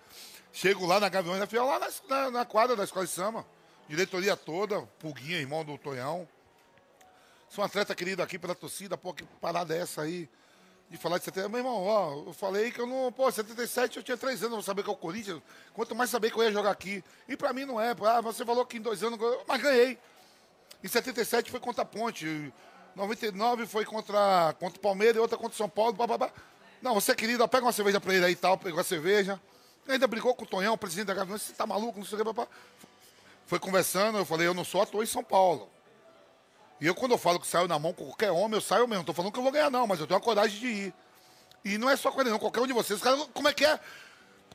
Chego 0.52 0.86
lá 0.86 0.98
na 0.98 1.08
Gaviões, 1.08 1.38
na 1.38 1.46
fiel, 1.46 1.64
lá 1.64 1.78
na, 1.78 1.88
na, 2.08 2.30
na 2.30 2.44
quadra 2.44 2.76
da 2.76 2.84
escola 2.84 3.06
de 3.06 3.12
samba. 3.12 3.46
Diretoria 3.88 4.36
toda, 4.36 4.80
Pulguinha, 4.98 5.38
irmão 5.38 5.64
do 5.64 5.76
Tonhão. 5.76 6.28
Sou 7.48 7.62
um 7.62 7.66
atleta 7.66 7.94
querido 7.94 8.22
aqui 8.22 8.38
pela 8.38 8.54
torcida, 8.54 8.96
pô, 8.96 9.12
que 9.12 9.24
parada 9.40 9.74
é 9.74 9.80
essa 9.80 10.02
aí? 10.02 10.28
De 10.88 10.96
falar 10.96 11.18
de 11.18 11.24
70. 11.24 11.48
Meu 11.48 11.58
irmão, 11.58 11.84
ó, 11.84 12.28
eu 12.28 12.32
falei 12.32 12.70
que 12.70 12.80
eu 12.80 12.86
não. 12.86 13.12
Pô, 13.12 13.30
77 13.30 13.96
eu 13.96 14.02
tinha 14.02 14.16
três 14.16 14.40
anos, 14.40 14.50
eu 14.50 14.56
vou 14.56 14.62
saber 14.62 14.82
que 14.82 14.90
é 14.90 14.92
o 14.92 14.96
Corinthians. 14.96 15.40
Quanto 15.72 15.94
mais 15.94 16.10
saber 16.10 16.32
que 16.32 16.38
eu 16.38 16.42
ia 16.44 16.52
jogar 16.52 16.70
aqui. 16.70 17.02
E 17.28 17.36
pra 17.36 17.52
mim 17.52 17.64
não 17.64 17.80
é. 17.80 17.94
Ah, 18.04 18.20
você 18.20 18.44
falou 18.44 18.64
que 18.64 18.76
em 18.76 18.80
dois 18.80 19.02
anos. 19.02 19.18
Mas 19.46 19.62
ganhei. 19.62 19.98
Em 20.82 20.88
77 20.88 21.50
foi 21.50 21.60
contra 21.60 21.82
a 21.82 21.84
Ponte. 21.84 22.26
Em 22.26 22.52
99 22.96 23.66
foi 23.66 23.84
contra, 23.84 24.54
contra 24.58 24.78
o 24.78 24.80
Palmeiras 24.80 25.16
e 25.16 25.18
outra 25.18 25.36
contra 25.36 25.52
o 25.52 25.56
São 25.56 25.68
Paulo. 25.68 25.96
Não, 26.80 26.94
você 26.94 27.12
é 27.12 27.14
querido, 27.14 27.44
ó, 27.44 27.46
pega 27.46 27.64
uma 27.64 27.72
cerveja 27.72 28.00
pra 28.00 28.14
ele 28.14 28.24
aí 28.24 28.32
e 28.32 28.36
tal. 28.36 28.56
Pegou 28.56 28.80
a 28.80 28.84
cerveja. 28.84 29.40
Ainda 29.88 30.06
brigou 30.06 30.34
com 30.34 30.44
o 30.44 30.46
Tonhão, 30.46 30.74
o 30.74 30.78
presidente 30.78 31.06
da 31.06 31.14
Gaviões. 31.14 31.42
Você 31.42 31.52
tá 31.52 31.66
maluco? 31.66 31.98
Não 31.98 32.06
sei 32.06 32.18
o 32.20 32.34
que. 32.34 32.48
Foi 33.46 33.58
conversando, 33.58 34.18
eu 34.18 34.24
falei, 34.24 34.46
eu 34.46 34.54
não 34.54 34.64
sou 34.64 34.80
ator 34.80 35.02
em 35.02 35.06
São 35.06 35.24
Paulo. 35.24 35.68
E 36.80 36.86
eu, 36.86 36.94
quando 36.94 37.12
eu 37.12 37.18
falo 37.18 37.40
que 37.40 37.46
saio 37.46 37.66
na 37.66 37.78
mão 37.78 37.92
com 37.92 38.06
qualquer 38.06 38.30
homem, 38.30 38.54
eu 38.54 38.60
saio 38.60 38.86
mesmo. 38.86 38.98
Não 38.98 39.04
tô 39.04 39.12
falando 39.12 39.32
que 39.32 39.38
eu 39.38 39.42
vou 39.42 39.52
ganhar, 39.52 39.70
não, 39.70 39.86
mas 39.86 40.00
eu 40.00 40.06
tenho 40.06 40.18
a 40.18 40.22
coragem 40.22 40.60
de 40.60 40.66
ir. 40.66 40.94
E 41.64 41.76
não 41.76 41.90
é 41.90 41.96
só 41.96 42.10
com 42.10 42.20
ele, 42.20 42.30
não. 42.30 42.38
Qualquer 42.38 42.60
um 42.60 42.66
de 42.66 42.72
vocês. 42.72 42.98
Os 42.98 43.02
caras, 43.02 43.28
como 43.34 43.48
é 43.48 43.52
que 43.52 43.64
é? 43.64 43.78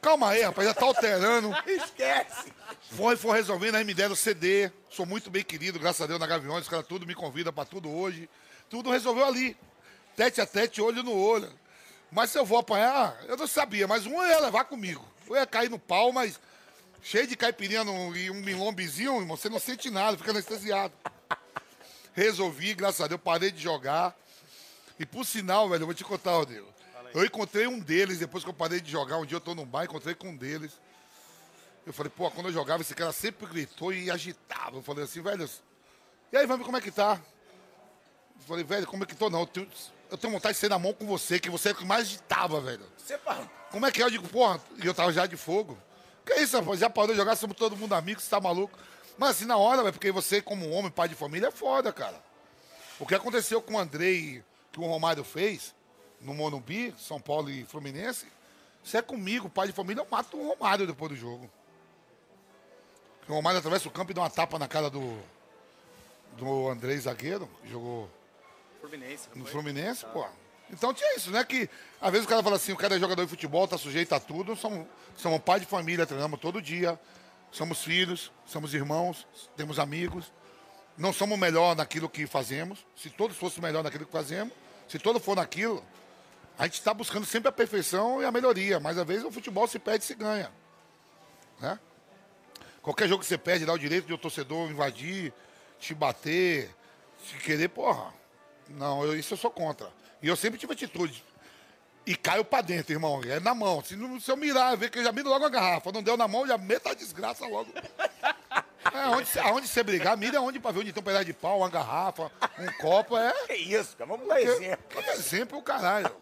Calma 0.06 0.30
aí, 0.30 0.44
rapaz, 0.44 0.68
já 0.68 0.74
tá 0.76 0.86
alterando. 0.86 1.52
Esquece. 1.66 2.54
Foi, 2.92 3.16
foi 3.18 3.36
resolvendo, 3.38 3.74
aí 3.74 3.84
me 3.84 3.92
deram 3.96 4.16
CD. 4.16 4.70
Sou 4.88 5.04
muito 5.04 5.32
bem 5.32 5.44
querido, 5.44 5.80
graças 5.80 6.00
a 6.00 6.06
Deus, 6.06 6.20
na 6.20 6.28
Gaviões. 6.28 6.62
Os 6.62 6.70
caras 6.70 6.86
tudo 6.86 7.08
me 7.08 7.16
convidam 7.16 7.52
pra 7.52 7.66
tudo 7.66 7.90
hoje. 7.92 8.30
Tudo 8.70 8.92
resolveu 8.92 9.26
ali. 9.26 9.58
Tete 10.16 10.40
a 10.40 10.46
tete, 10.46 10.80
olho 10.80 11.02
no 11.02 11.12
olho. 11.12 11.52
Mas 12.12 12.30
se 12.30 12.38
eu 12.38 12.46
vou 12.46 12.60
apanhar, 12.60 13.18
eu 13.28 13.36
não 13.36 13.48
sabia, 13.48 13.88
mas 13.88 14.06
um 14.06 14.24
ia 14.24 14.40
levar 14.42 14.66
comigo. 14.66 15.04
Eu 15.28 15.38
ia 15.38 15.46
cair 15.48 15.72
no 15.72 15.80
pau, 15.80 16.12
mas 16.12 16.40
cheio 17.02 17.26
de 17.26 17.36
caipirinha 17.36 17.84
no- 17.84 18.16
e 18.16 18.30
um 18.30 18.36
milombezinho, 18.42 19.20
irmão, 19.20 19.36
você 19.36 19.50
não 19.50 19.58
sente 19.58 19.90
nada, 19.90 20.16
fica 20.20 20.30
anestesiado. 20.30 20.94
Resolvi, 22.14 22.76
graças 22.76 23.02
a 23.02 23.08
Deus, 23.08 23.20
parei 23.24 23.50
de 23.50 23.60
jogar. 23.62 24.16
E 25.00 25.06
por 25.06 25.26
sinal, 25.26 25.68
velho, 25.68 25.82
eu 25.82 25.88
vou 25.88 25.96
te 25.96 26.04
contar, 26.04 26.34
Rodrigo. 26.34 26.75
Eu 27.16 27.24
encontrei 27.24 27.66
um 27.66 27.80
deles, 27.80 28.20
depois 28.20 28.44
que 28.44 28.50
eu 28.50 28.54
parei 28.54 28.82
de 28.82 28.92
jogar, 28.92 29.18
um 29.18 29.26
dia 29.26 29.38
eu 29.38 29.42
tô 29.42 29.56
num 29.56 29.66
bar, 29.66 29.86
encontrei 29.86 30.14
com 30.14 30.32
um 30.32 30.36
deles. 30.36 30.74
Eu 31.86 31.94
falei, 31.94 32.12
pô, 32.14 32.30
quando 32.30 32.48
eu 32.48 32.52
jogava, 32.52 32.82
esse 32.82 32.94
cara 32.94 33.14
sempre 33.14 33.48
gritou 33.48 33.94
e 33.94 34.12
agitava. 34.12 34.76
Eu 34.76 34.84
falei 34.84 35.06
assim, 35.06 35.22
velho, 35.22 35.50
e 36.30 36.36
aí, 36.36 36.46
vamos 36.46 36.60
ver 36.60 36.66
como 36.66 36.76
é 36.76 36.82
que 36.82 36.92
tá? 36.92 37.22
Eu 38.38 38.46
falei, 38.46 38.66
velho, 38.66 38.86
como 38.86 39.04
é 39.04 39.08
que 39.08 39.16
tô? 39.16 39.30
Não, 39.30 39.40
eu 39.40 39.46
tenho, 39.46 39.70
eu 40.12 40.18
tenho 40.18 40.34
vontade 40.34 40.56
de 40.56 40.60
ser 40.60 40.70
na 40.70 40.78
mão 40.78 40.92
com 40.92 41.06
você, 41.06 41.40
que 41.40 41.50
você 41.50 41.70
é 41.70 41.72
o 41.72 41.76
que 41.76 41.86
mais 41.86 42.02
agitava, 42.02 42.60
velho. 42.60 42.86
Você 42.98 43.18
falou. 43.18 43.50
Como 43.72 43.86
é 43.86 43.92
que 43.94 44.02
é? 44.02 44.06
Eu 44.06 44.10
digo, 44.10 44.28
porra, 44.28 44.60
e 44.84 44.86
eu 44.86 44.94
tava 44.94 45.14
já 45.14 45.26
de 45.26 45.38
fogo. 45.38 45.78
Que 46.26 46.34
isso, 46.42 46.60
rapaz? 46.60 46.82
Já 46.82 46.90
parou 46.90 47.12
de 47.12 47.16
jogar, 47.16 47.38
somos 47.38 47.56
todo 47.56 47.78
mundo 47.78 47.96
amigo, 47.96 48.20
você 48.20 48.30
tá 48.30 48.42
maluco. 48.42 48.78
Mas 49.18 49.30
assim, 49.30 49.46
na 49.46 49.56
hora, 49.56 49.84
velho, 49.84 49.94
porque 49.94 50.12
você, 50.12 50.42
como 50.42 50.70
homem, 50.70 50.92
pai 50.92 51.08
de 51.08 51.16
família, 51.16 51.48
é 51.48 51.52
foda, 51.52 51.94
cara. 51.94 52.22
O 53.00 53.06
que 53.06 53.16
aconteceu 53.16 53.62
com 53.62 53.76
o 53.76 53.80
Andrei, 53.80 54.44
que 54.74 54.82
o 54.82 54.86
Romário 54.86 55.24
fez, 55.24 55.74
no 56.26 56.34
Monumbi, 56.34 56.94
São 56.98 57.22
Paulo 57.22 57.50
e 57.50 57.64
Fluminense, 57.66 58.26
se 58.84 58.98
é 58.98 59.02
comigo, 59.02 59.50
pai 59.50 59.68
de 59.68 59.74
família, 59.74 60.02
eu 60.02 60.08
mato 60.10 60.38
o 60.38 60.48
Romário 60.48 60.86
depois 60.86 61.12
do 61.12 61.18
jogo. 61.18 61.50
O 63.28 63.34
Romário 63.34 63.60
atravessa 63.60 63.88
o 63.88 63.92
campo 63.92 64.12
e 64.12 64.14
dá 64.14 64.22
uma 64.22 64.30
tapa 64.30 64.60
na 64.60 64.68
cara 64.68 64.90
do, 64.90 65.18
do 66.38 66.70
Andrei 66.70 66.98
zagueiro, 66.98 67.50
que 67.64 67.70
jogou 67.70 68.10
Fluminense, 68.80 69.30
no? 69.34 69.46
Fluminense, 69.46 70.06
pô. 70.08 70.26
Então 70.70 70.94
tinha 70.94 71.16
isso, 71.16 71.32
né? 71.32 71.44
Que 71.44 71.70
às 72.00 72.12
vezes 72.12 72.26
o 72.26 72.30
cara 72.30 72.44
fala 72.44 72.56
assim, 72.56 72.72
o 72.72 72.78
cara 72.78 72.96
é 72.96 73.00
jogador 73.00 73.24
de 73.24 73.30
futebol, 73.30 73.68
tá 73.68 73.78
sujeito 73.78 74.14
a 74.14 74.20
tudo. 74.20 74.56
Somos, 74.56 74.86
somos 75.18 75.40
pai 75.42 75.60
de 75.60 75.66
família, 75.66 76.06
treinamos 76.06 76.40
todo 76.40 76.62
dia. 76.62 77.00
Somos 77.52 77.84
filhos, 77.84 78.32
somos 78.46 78.74
irmãos, 78.74 79.28
temos 79.56 79.80
amigos. 79.80 80.32
Não 80.98 81.14
somos 81.14 81.38
melhor 81.40 81.76
naquilo 81.76 82.10
que 82.10 82.28
fazemos. 82.28 82.86
Se 82.96 83.10
todos 83.10 83.38
fossem 83.38 83.62
melhor 83.62 83.84
naquilo 83.84 84.06
que 84.06 84.12
fazemos, 84.12 84.54
se 84.88 85.00
todo 85.00 85.20
for 85.20 85.36
naquilo, 85.36 85.84
a 86.58 86.64
gente 86.66 86.76
está 86.76 86.94
buscando 86.94 87.26
sempre 87.26 87.50
a 87.50 87.52
perfeição 87.52 88.22
e 88.22 88.26
a 88.26 88.32
melhoria. 88.32 88.80
Mas 88.80 88.98
às 88.98 89.06
vezes 89.06 89.24
o 89.24 89.32
futebol 89.32 89.68
se 89.68 89.78
perde 89.80 90.04
e 90.04 90.08
se 90.08 90.16
ganha. 90.16 90.52
Né? 91.60 91.80
Qualquer 92.82 93.08
jogo 93.08 93.22
que 93.22 93.28
você 93.28 93.38
perde, 93.38 93.66
dá 93.66 93.74
o 93.74 93.80
direito 93.80 94.06
de 94.08 94.14
o 94.14 94.18
torcedor 94.18 94.70
invadir, 94.70 95.34
te 95.80 95.94
bater, 95.94 96.70
te 97.26 97.38
querer, 97.38 97.70
porra. 97.70 98.14
Não, 98.70 99.04
eu- 99.04 99.18
isso 99.18 99.34
eu 99.34 99.38
sou 99.38 99.52
contra. 99.52 99.92
E 100.22 100.28
eu 100.28 100.36
sempre 100.36 100.60
tive 100.60 100.74
atitude. 100.74 101.24
E 102.06 102.16
caio 102.16 102.46
pra 102.46 102.62
dentro, 102.62 102.94
irmão. 102.94 103.22
É 103.24 103.40
na 103.40 103.56
mão. 103.56 103.84
Se, 103.84 103.96
não- 103.96 104.20
se 104.20 104.30
eu 104.32 104.38
mirar, 104.38 104.78
ver 104.78 104.92
que 104.92 105.00
eu 105.00 105.04
já 105.04 105.12
miro 105.12 105.30
logo 105.30 105.44
a 105.46 105.50
garrafa. 105.50 105.92
Não 105.92 106.04
deu 106.04 106.16
na 106.16 106.28
mão, 106.28 106.46
já 106.48 106.58
meto 106.58 106.88
a 106.88 106.94
desgraça 106.94 107.48
logo. 107.48 107.72
É, 108.94 109.08
onde, 109.10 109.28
cê- 109.28 109.40
aonde 109.40 109.68
você 109.68 109.82
brigar, 109.84 110.16
mira 110.18 110.40
onde 110.42 110.60
pra 110.60 110.72
ver 110.72 110.80
onde 110.82 110.94
tem 110.94 111.02
um 111.02 111.06
pedaço 111.06 111.26
de 111.26 111.34
pau, 111.34 111.60
uma 111.60 111.70
garrafa, 111.70 112.32
um 112.60 112.72
copo, 112.82 113.18
é. 113.18 113.32
Que 113.48 113.54
isso, 113.54 113.96
cara? 113.98 114.08
Vamos 114.10 114.28
dar 114.28 114.42
exemplo. 114.42 114.86
Que 114.90 115.10
exemplo, 115.12 115.62
caralho. 115.62 116.16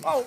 Qual, 0.00 0.26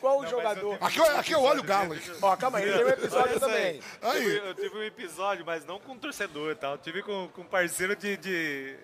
qual 0.00 0.20
o 0.20 0.26
jogador? 0.26 0.78
Aqui, 0.80 0.98
eu- 0.98 1.18
aqui 1.18 1.32
eu 1.32 1.42
olho 1.42 1.60
o 1.60 1.64
galo. 1.64 1.94
hein? 1.94 2.00
Ó, 2.22 2.36
calma 2.36 2.58
aí, 2.58 2.72
tem 2.72 2.84
um 2.84 2.88
episódio 2.88 3.40
também. 3.40 3.80
aí. 4.00 4.36
Eu 4.36 4.54
tive 4.54 4.78
um 4.78 4.82
episódio, 4.82 5.44
mas 5.44 5.64
não 5.64 5.80
com 5.80 5.96
torcedor 5.98 6.52
e 6.52 6.54
tal. 6.54 6.72
Eu 6.72 6.78
tive 6.78 7.02
com, 7.02 7.28
com 7.28 7.42
um 7.42 7.46
parceiro 7.46 7.96
de, 7.96 8.16
de, 8.16 8.76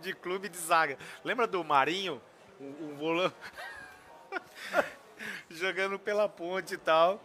de 0.00 0.14
clube 0.14 0.48
de 0.48 0.56
zaga. 0.56 0.96
Lembra 1.22 1.46
do 1.46 1.62
Marinho? 1.62 2.20
O, 2.58 2.64
o 2.64 2.96
volante. 2.96 3.34
Jogando 5.50 5.98
pela 5.98 6.28
ponte 6.28 6.74
e 6.74 6.78
tal. 6.78 7.22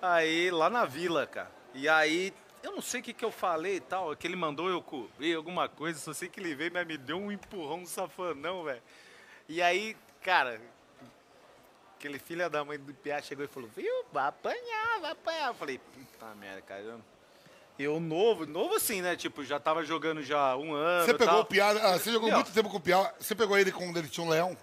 Aí, 0.00 0.50
lá 0.50 0.70
na 0.70 0.84
vila, 0.84 1.26
cara. 1.26 1.57
E 1.74 1.88
aí, 1.88 2.32
eu 2.62 2.72
não 2.72 2.82
sei 2.82 3.00
o 3.00 3.02
que, 3.02 3.12
que 3.12 3.24
eu 3.24 3.30
falei 3.30 3.76
e 3.76 3.80
tal. 3.80 4.14
Que 4.16 4.26
ele 4.26 4.36
mandou 4.36 4.68
eu 4.68 4.82
cobrir 4.82 5.34
alguma 5.34 5.68
coisa. 5.68 5.98
Só 5.98 6.12
sei 6.12 6.28
que 6.28 6.40
ele 6.40 6.54
veio, 6.54 6.72
mas 6.72 6.86
me 6.86 6.96
deu 6.96 7.18
um 7.18 7.30
empurrão 7.30 7.84
safanão, 7.86 8.64
velho. 8.64 8.82
E 9.48 9.62
aí, 9.62 9.96
cara, 10.22 10.60
Aquele 11.98 12.20
filho 12.20 12.48
da 12.48 12.64
mãe 12.64 12.78
do 12.78 12.94
Piá 12.94 13.20
chegou 13.20 13.44
e 13.44 13.48
falou, 13.48 13.68
viu, 13.74 13.92
vai 14.12 14.28
apanhar, 14.28 15.00
vai 15.00 15.10
apanhar. 15.10 15.48
Eu 15.48 15.54
falei, 15.54 15.78
puta 15.78 16.32
merda, 16.36 16.62
cara. 16.62 16.96
Eu, 17.76 17.98
novo, 17.98 18.46
novo 18.46 18.76
assim, 18.76 19.02
né? 19.02 19.16
Tipo, 19.16 19.44
já 19.44 19.58
tava 19.58 19.84
jogando 19.84 20.22
já 20.22 20.56
um 20.56 20.74
ano 20.74 21.04
Você 21.04 21.12
pegou 21.12 21.34
tal. 21.34 21.42
o 21.42 21.44
Piá, 21.44 21.70
ah, 21.70 21.98
você 21.98 22.12
jogou 22.12 22.30
muito 22.30 22.52
tempo 22.52 22.70
com 22.70 22.76
o 22.76 22.80
Piá. 22.80 23.12
Você 23.18 23.34
pegou 23.34 23.58
ele 23.58 23.72
quando 23.72 23.96
ele 23.96 24.06
tinha 24.06 24.24
um 24.24 24.28
leão? 24.28 24.56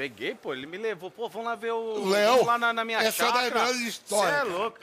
Peguei, 0.00 0.34
pô, 0.34 0.54
ele 0.54 0.64
me 0.66 0.78
levou, 0.78 1.10
pô, 1.10 1.28
vamos 1.28 1.46
lá 1.46 1.54
ver 1.54 1.72
o... 1.72 1.76
O 1.76 2.08
leão? 2.08 2.42
lá 2.42 2.56
na, 2.56 2.72
na 2.72 2.86
minha 2.86 3.00
Essa 3.00 3.22
é 3.22 3.26
uma 3.26 3.32
das 3.34 3.42
chácara. 3.44 3.64
melhores 3.66 3.86
histórias. 3.86 4.32
Você 4.32 4.38
é 4.40 4.44
louco. 4.44 4.78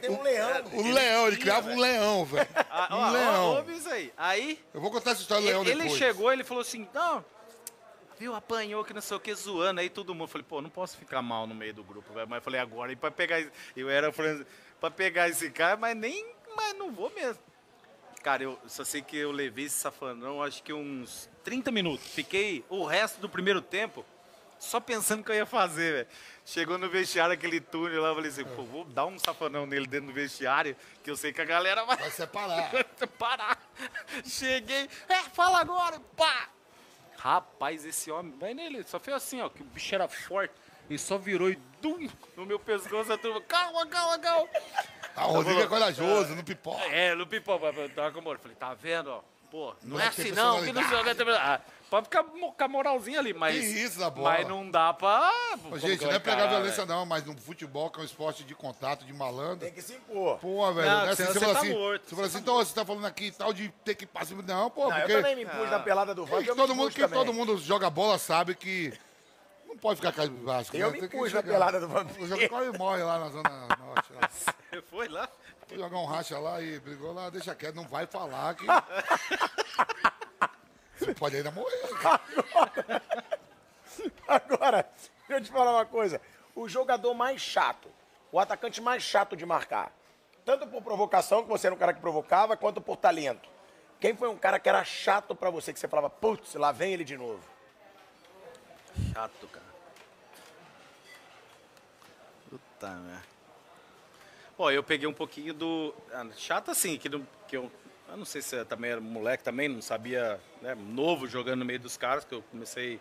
Tem 0.00 0.10
um 0.10 0.22
leão. 0.22 0.64
O 0.72 0.90
leão, 0.90 1.26
ele 1.28 1.36
criava 1.36 1.68
um 1.70 1.78
leão, 1.78 2.24
velho. 2.24 2.48
Ah, 2.70 2.88
ó, 2.90 2.94
Um 2.96 3.00
ó, 3.02 3.10
leão. 3.10 3.54
ouve 3.56 3.74
isso 3.76 3.90
aí. 3.90 4.10
Aí, 4.16 4.58
Eu 4.72 4.80
vou 4.80 4.90
contar 4.90 5.10
essa 5.10 5.20
história 5.20 5.42
do 5.42 5.46
leão 5.48 5.60
ele, 5.60 5.72
ele 5.72 5.82
depois. 5.82 5.98
chegou, 5.98 6.32
ele 6.32 6.42
falou 6.44 6.62
assim, 6.62 6.88
não, 6.94 7.22
viu, 8.18 8.34
apanhou 8.34 8.82
que 8.86 8.94
não 8.94 9.02
sei 9.02 9.14
o 9.18 9.20
que, 9.20 9.34
zoando 9.34 9.80
aí 9.82 9.90
todo 9.90 10.14
mundo. 10.14 10.24
Eu 10.24 10.28
falei, 10.28 10.46
pô, 10.48 10.62
não 10.62 10.70
posso 10.70 10.96
ficar 10.96 11.20
mal 11.20 11.46
no 11.46 11.54
meio 11.54 11.74
do 11.74 11.84
grupo, 11.84 12.14
velho. 12.14 12.26
Mas 12.26 12.38
eu 12.38 12.42
falei, 12.42 12.58
agora, 12.58 12.90
e 12.90 12.96
pra 12.96 13.10
pegar, 13.10 13.40
esse- 13.40 13.52
eu 13.76 13.90
era 13.90 14.10
falando, 14.14 14.46
pra 14.80 14.90
pegar 14.90 15.28
esse 15.28 15.50
cara, 15.50 15.76
mas 15.76 15.94
nem, 15.94 16.26
mas 16.56 16.74
não 16.78 16.90
vou 16.90 17.10
mesmo. 17.10 17.42
Cara, 18.22 18.42
eu 18.44 18.58
só 18.66 18.82
sei 18.82 19.02
que 19.02 19.14
eu 19.18 19.30
levei 19.30 19.66
esse 19.66 19.76
safanão, 19.76 20.42
acho 20.42 20.62
que 20.62 20.72
uns 20.72 21.28
30 21.44 21.70
minutos. 21.70 22.06
Fiquei 22.08 22.64
o 22.70 22.86
resto 22.86 23.20
do 23.20 23.28
primeiro 23.28 23.60
tempo 23.60 24.02
só 24.64 24.80
pensando 24.80 25.20
o 25.20 25.24
que 25.24 25.30
eu 25.30 25.36
ia 25.36 25.46
fazer, 25.46 25.92
velho. 25.92 26.08
Chegou 26.44 26.76
no 26.76 26.90
vestiário, 26.90 27.32
aquele 27.32 27.60
túnel 27.60 28.02
lá, 28.02 28.08
eu 28.08 28.14
falei 28.14 28.30
assim, 28.30 28.44
pô, 28.44 28.62
vou 28.64 28.84
dar 28.84 29.06
um 29.06 29.18
safanão 29.18 29.66
nele 29.66 29.86
dentro 29.86 30.08
do 30.08 30.12
vestiário, 30.12 30.76
que 31.02 31.10
eu 31.10 31.16
sei 31.16 31.32
que 31.32 31.40
a 31.40 31.44
galera 31.44 31.84
vai 31.84 31.96
Vai 31.96 32.10
separar. 32.10 32.70
parar. 33.18 33.58
Cheguei, 34.24 34.88
é, 35.08 35.22
fala 35.32 35.60
agora, 35.60 36.00
pá. 36.16 36.48
Rapaz, 37.16 37.84
esse 37.84 38.10
homem, 38.10 38.36
vai 38.38 38.52
nele, 38.52 38.82
só 38.84 39.00
fez 39.00 39.16
assim, 39.16 39.40
ó, 39.40 39.48
que 39.48 39.62
o 39.62 39.64
bicho 39.64 39.94
era 39.94 40.08
forte. 40.08 40.54
E 40.90 40.98
só 40.98 41.16
virou 41.16 41.48
e 41.48 41.56
dum, 41.80 42.06
no 42.36 42.44
meu 42.44 42.58
pescoço, 42.58 43.10
a 43.10 43.16
turma, 43.16 43.40
calma, 43.40 43.86
calma, 43.86 44.18
calma. 44.18 44.48
Ah, 45.16 45.28
o 45.28 45.32
Rodrigo 45.32 45.60
é 45.60 45.66
corajoso, 45.66 46.34
não 46.34 46.44
pipoca. 46.44 46.84
É, 46.86 47.14
no 47.14 47.26
pipoca, 47.26 47.72
tava 47.94 48.12
com 48.12 48.18
amor. 48.18 48.38
Falei, 48.38 48.56
tá 48.56 48.74
vendo, 48.74 49.10
ó? 49.10 49.22
Pô, 49.54 49.72
não, 49.84 49.98
Não 49.98 50.00
é 50.00 50.06
é 50.06 50.08
assim 50.08 50.32
não, 50.32 50.64
que 50.64 50.72
não 50.72 50.82
sei 50.82 51.04
personalidade. 51.04 51.30
Ah, 51.30 51.60
pode 51.88 52.06
ficar 52.06 52.24
com 52.24 52.54
a 52.58 52.66
moralzinha 52.68 53.20
ali, 53.20 53.32
mas. 53.32 53.54
Que 53.56 53.64
isso 53.64 54.00
da 54.00 54.10
bola. 54.10 54.30
Mas 54.32 54.48
não 54.48 54.68
dá 54.68 54.92
pra. 54.92 55.32
Ô, 55.70 55.78
Gente, 55.78 56.02
não 56.02 56.10
é 56.10 56.18
pegar 56.18 56.38
encarar, 56.38 56.48
violência 56.48 56.84
velho? 56.84 56.98
não, 56.98 57.06
mas 57.06 57.24
no 57.24 57.36
futebol, 57.36 57.88
que 57.88 58.00
é 58.00 58.02
um 58.02 58.04
esporte 58.04 58.42
de 58.42 58.52
contato, 58.52 59.04
de 59.04 59.12
malandro. 59.12 59.58
Tem 59.58 59.72
que 59.72 59.80
se 59.80 59.94
impor. 59.94 60.40
Pô, 60.40 60.72
velho, 60.72 60.90
Não, 60.90 61.00
não 61.02 61.06
é 61.06 61.10
assim, 61.10 61.24
você 61.24 61.32
você 61.34 61.38
fala 61.38 61.52
tá 61.52 61.60
assim, 61.60 61.72
morto, 61.72 62.08
você 62.08 62.14
fala 62.16 62.26
assim, 62.26 62.38
então 62.38 62.54
você 62.56 62.74
tá 62.74 62.84
falando 62.84 63.06
aqui 63.06 63.26
e 63.26 63.30
tal 63.30 63.52
de 63.52 63.68
ter 63.84 63.94
que 63.94 64.06
passar. 64.06 64.34
Não, 64.34 64.70
pô, 64.70 64.88
Não, 64.88 64.90
eu 64.90 65.00
porque 65.02 65.12
também 65.12 65.36
me 65.36 65.44
impus 65.44 65.70
na 65.70 65.78
pelada 65.78 66.12
do 66.16 66.26
eu 66.26 66.40
me 66.40 66.44
todo 66.46 66.74
mundo, 66.74 66.90
que 66.90 67.06
todo 67.06 67.32
mundo 67.32 67.56
joga 67.58 67.88
bola 67.88 68.18
sabe 68.18 68.56
que 68.56 68.92
não 69.68 69.76
pode 69.76 70.00
ficar 70.00 70.10
cabisbaixo. 70.10 70.76
Eu 70.76 70.90
né? 70.90 70.98
me 70.98 71.06
impus 71.06 71.32
na 71.32 71.44
pelada 71.44 71.78
do 71.78 71.86
O 71.86 71.90
Vampiro. 71.90 72.26
jogo 72.26 72.48
quase 72.48 72.76
morre 72.76 73.04
lá 73.04 73.20
na 73.20 73.28
zona 73.28 73.68
norte. 73.78 74.12
Você 74.72 74.82
foi 74.82 75.06
lá? 75.06 75.28
Foi 75.74 75.82
jogar 75.82 75.98
um 75.98 76.04
racha 76.04 76.38
lá 76.38 76.62
e 76.62 76.78
brigou 76.78 77.12
lá, 77.12 77.28
deixa 77.28 77.52
quieto, 77.52 77.74
não 77.74 77.88
vai 77.88 78.06
falar 78.06 78.54
que. 78.54 78.64
Você 80.96 81.12
pode 81.12 81.36
ainda 81.36 81.50
morrer. 81.50 81.74
Agora, 84.28 84.88
deixa 85.26 85.32
eu 85.32 85.42
te 85.42 85.50
falar 85.50 85.72
uma 85.72 85.84
coisa. 85.84 86.20
O 86.54 86.68
jogador 86.68 87.12
mais 87.12 87.40
chato, 87.40 87.90
o 88.30 88.38
atacante 88.38 88.80
mais 88.80 89.02
chato 89.02 89.36
de 89.36 89.44
marcar, 89.44 89.90
tanto 90.44 90.64
por 90.68 90.80
provocação, 90.80 91.42
que 91.42 91.48
você 91.48 91.66
era 91.66 91.74
um 91.74 91.78
cara 91.78 91.92
que 91.92 92.00
provocava, 92.00 92.56
quanto 92.56 92.80
por 92.80 92.96
talento. 92.96 93.48
Quem 93.98 94.16
foi 94.16 94.28
um 94.28 94.38
cara 94.38 94.60
que 94.60 94.68
era 94.68 94.84
chato 94.84 95.34
pra 95.34 95.50
você, 95.50 95.72
que 95.72 95.80
você 95.80 95.88
falava, 95.88 96.08
putz, 96.08 96.54
lá 96.54 96.70
vem 96.70 96.92
ele 96.92 97.02
de 97.02 97.16
novo? 97.16 97.42
Chato, 99.12 99.48
cara. 99.48 99.66
Puta 102.48 102.90
merda. 102.90 103.33
Ó, 104.56 104.70
eu 104.70 104.82
peguei 104.82 105.08
um 105.08 105.12
pouquinho 105.12 105.52
do. 105.54 105.94
ah, 106.12 106.26
Chato 106.36 106.70
assim, 106.70 106.96
que, 106.96 107.08
não- 107.08 107.26
que 107.48 107.56
eu. 107.56 107.70
Eu 108.08 108.16
não 108.18 108.24
sei 108.24 108.42
se 108.42 108.54
eu 108.54 108.64
também 108.66 108.92
era 108.92 109.00
moleque 109.00 109.42
também, 109.42 109.68
não 109.68 109.80
sabia, 109.82 110.38
né, 110.62 110.74
novo 110.74 111.26
jogando 111.26 111.60
no 111.60 111.64
meio 111.64 111.80
dos 111.80 111.96
caras, 111.96 112.22
que 112.24 112.34
eu 112.34 112.42
comecei, 112.50 113.00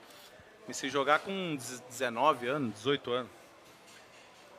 comecei 0.64 0.90
a 0.90 0.92
jogar 0.92 1.20
com 1.20 1.56
19 1.90 2.48
anos, 2.48 2.74
18 2.76 3.12
anos. 3.12 3.32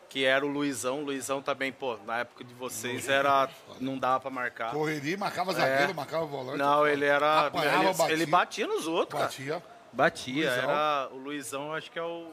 Que 0.08 0.24
era 0.24 0.46
o 0.46 0.48
Luizão. 0.48 1.00
O 1.00 1.04
Luizão 1.06 1.42
também, 1.42 1.72
pô, 1.72 1.96
na 2.06 2.18
época 2.18 2.44
de 2.44 2.54
vocês 2.54 3.08
era. 3.08 3.48
Não 3.80 3.98
dava 3.98 4.20
pra 4.20 4.30
marcar. 4.30 4.70
Correria, 4.70 5.18
marcava 5.18 5.52
zagueiro, 5.52 5.92
marcava 5.94 6.24
volante. 6.24 6.58
Não, 6.58 6.86
ele 6.86 7.04
era. 7.04 7.46
Apanhava, 7.46 7.82
ele, 7.84 7.94
batia. 7.94 8.12
ele 8.12 8.26
batia 8.26 8.66
nos 8.68 8.86
outros, 8.86 9.18
cara. 9.18 9.24
Batia. 9.24 9.62
Batia. 9.92 10.34
Luizão. 10.50 10.70
Era, 10.70 11.08
o 11.10 11.16
Luizão, 11.16 11.72
acho 11.74 11.90
que 11.90 11.98
é 11.98 12.02
o. 12.02 12.30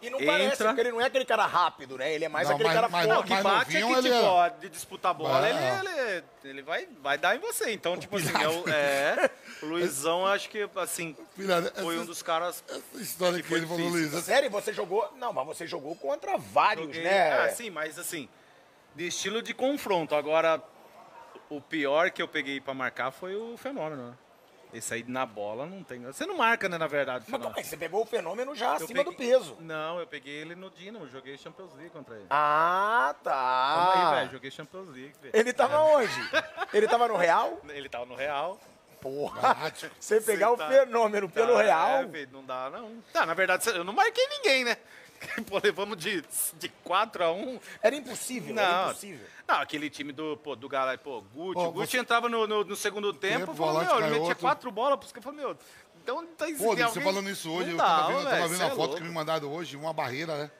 E 0.00 0.08
não 0.10 0.20
Entra. 0.20 0.32
parece, 0.32 0.64
porque 0.64 0.80
ele 0.80 0.92
não 0.92 1.00
é 1.00 1.06
aquele 1.06 1.24
cara 1.24 1.44
rápido, 1.44 1.98
né? 1.98 2.12
Ele 2.12 2.24
é 2.24 2.28
mais 2.28 2.46
Não, 2.48 2.54
aquele 2.54 2.68
mas- 2.68 2.76
cara 2.76 2.88
mas 2.88 3.06
forte. 3.06 3.16
não, 3.16 3.22
que 3.24 3.30
mas 3.30 3.42
bate 3.42 3.76
é 3.76 3.80
novinho 3.80 3.88
que, 4.02 4.06
ele 4.08 4.14
tipo, 4.14 4.24
era. 4.24 4.32
ó, 4.32 4.48
de 4.48 4.68
disputar 4.68 5.10
a 5.10 5.14
bola, 5.14 5.48
É. 5.48 5.50
ele, 5.50 5.88
ele, 5.88 6.24
ele 6.44 6.62
vai, 6.62 6.88
vai 7.02 7.18
dar 7.18 7.34
em 7.34 7.40
você. 7.40 7.72
Então, 7.72 7.96
tipo 7.98 8.16
assim, 8.16 8.32
é 8.40 8.48
o, 8.48 8.68
é, 8.68 9.30
o 9.62 9.66
Luizão, 9.66 10.24
acho 10.24 10.48
que, 10.50 10.68
assim, 10.76 11.16
Filha, 11.34 11.60
foi 11.74 11.94
essa- 11.94 12.02
um 12.02 12.06
dos 12.06 12.22
caras... 12.22 12.62
Essa 12.68 13.02
história 13.02 13.42
que 13.42 13.52
ele 13.52 13.66
falou, 13.66 13.90
difícil. 13.90 14.10
Luiz. 14.12 14.24
Sério, 14.24 14.48
você 14.50 14.72
jogou... 14.72 15.12
Não, 15.16 15.32
mas 15.32 15.44
você 15.46 15.66
jogou 15.66 15.96
contra 15.96 16.36
vários, 16.38 16.86
Joguei, 16.86 17.02
né? 17.02 17.32
Ah, 17.32 17.48
sim, 17.48 17.68
mas 17.68 17.98
assim, 17.98 18.28
de 18.94 19.08
estilo 19.08 19.42
de 19.42 19.52
confronto. 19.52 20.14
Agora, 20.14 20.62
o 21.50 21.60
pior 21.60 22.12
que 22.12 22.22
eu 22.22 22.28
peguei 22.28 22.60
pra 22.60 22.72
marcar 22.72 23.10
foi 23.10 23.34
o 23.34 23.56
Fenômeno, 23.56 24.10
né? 24.10 24.14
Esse 24.72 24.92
aí 24.94 25.04
na 25.08 25.24
bola 25.24 25.64
não 25.64 25.82
tem... 25.82 26.02
Você 26.04 26.26
não 26.26 26.36
marca, 26.36 26.68
né, 26.68 26.76
na 26.76 26.86
verdade, 26.86 27.24
Mas 27.28 27.42
é 27.42 27.62
que 27.62 27.66
você 27.68 27.76
pegou 27.76 28.02
o 28.02 28.04
fenômeno 28.06 28.54
já 28.54 28.66
Eu 28.66 28.72
acima 28.84 29.02
do 29.02 29.12
peguei- 29.12 29.30
peso? 29.32 29.56
Não, 29.60 29.98
eu 29.98 30.06
peguei 30.06 30.34
ele 30.34 30.54
no 30.54 30.70
Dinamo, 30.70 31.08
joguei 31.08 31.38
Champions 31.38 31.72
League 31.74 31.90
contra 31.90 32.16
ele. 32.16 32.26
Ah, 32.28 33.14
Calma 33.24 33.92
tá. 33.92 34.10
aí, 34.10 34.14
velho, 34.20 34.30
joguei 34.32 34.50
Champions 34.50 34.88
League, 34.88 35.14
velho. 35.22 35.34
Ele 35.34 35.52
tava 35.52 35.78
onde? 35.80 36.12
Ele 36.74 36.86
tava 36.86 37.08
no 37.08 37.16
Real? 37.16 37.60
Ele 37.70 37.88
tava 37.88 38.04
no 38.04 38.14
Real. 38.14 38.58
Porra. 39.00 39.72
Você 39.98 40.20
pegar 40.20 40.50
o 40.52 40.56
tá- 40.56 40.68
fenômeno 40.68 41.28
pelo 41.30 41.54
Tá, 41.54 41.62
Real. 41.62 41.88
é, 42.12 42.26
não 42.32 42.44
dá, 42.44 42.68
não. 42.68 43.00
Tá, 43.12 43.24
na 43.24 43.32
verdade, 43.32 43.68
eu 43.70 43.84
não 43.84 43.92
marquei 43.92 44.26
ninguém, 44.26 44.64
né? 44.64 44.76
Pô, 45.48 45.60
levamos 45.62 45.96
de, 45.96 46.22
de 46.58 46.68
4 46.84 47.24
a 47.24 47.32
1. 47.32 47.60
Era 47.82 47.96
impossível, 47.96 48.56
era 48.58 48.72
Não, 48.82 48.90
impossível. 48.90 49.26
não, 49.46 49.56
aquele 49.56 49.90
time 49.90 50.12
do, 50.12 50.36
pô, 50.36 50.54
do 50.56 50.68
Galera, 50.68 50.98
pô, 50.98 51.20
Gucci. 51.22 51.54
Pô, 51.54 51.72
Gucci 51.72 51.90
você- 51.92 51.98
entrava 51.98 52.28
no, 52.28 52.46
no, 52.46 52.64
no 52.64 52.76
segundo 52.76 53.12
tempo, 53.12 53.40
Tempo, 53.46 53.54
falou, 53.54 53.84
meu, 53.84 53.98
ele 54.06 54.18
metia 54.20 54.34
quatro 54.34 54.70
bolas 54.70 54.98
caras. 55.10 55.24
Falei, 55.24 55.40
meu, 55.40 55.56
então 56.02 56.24
tá 56.36 56.46
Pô, 56.46 56.46
tem 56.46 56.56
você 56.56 56.82
alguém- 56.82 57.02
falando 57.02 57.30
isso 57.30 57.50
hoje, 57.50 57.66
Não 57.66 57.72
eu 57.72 57.76
dá, 57.78 57.84
tava 57.84 58.06
vendo, 58.08 58.18
eu 58.18 58.24
velho, 58.24 58.36
tava 58.36 58.48
vendo 58.48 58.62
a 58.62 58.66
é 58.66 58.70
foto 58.70 58.78
louco. 58.78 58.96
que 58.96 59.02
me 59.02 59.10
mandaram 59.10 59.52
hoje, 59.52 59.76
uma 59.76 59.92
barreira, 59.92 60.36
né? 60.36 60.50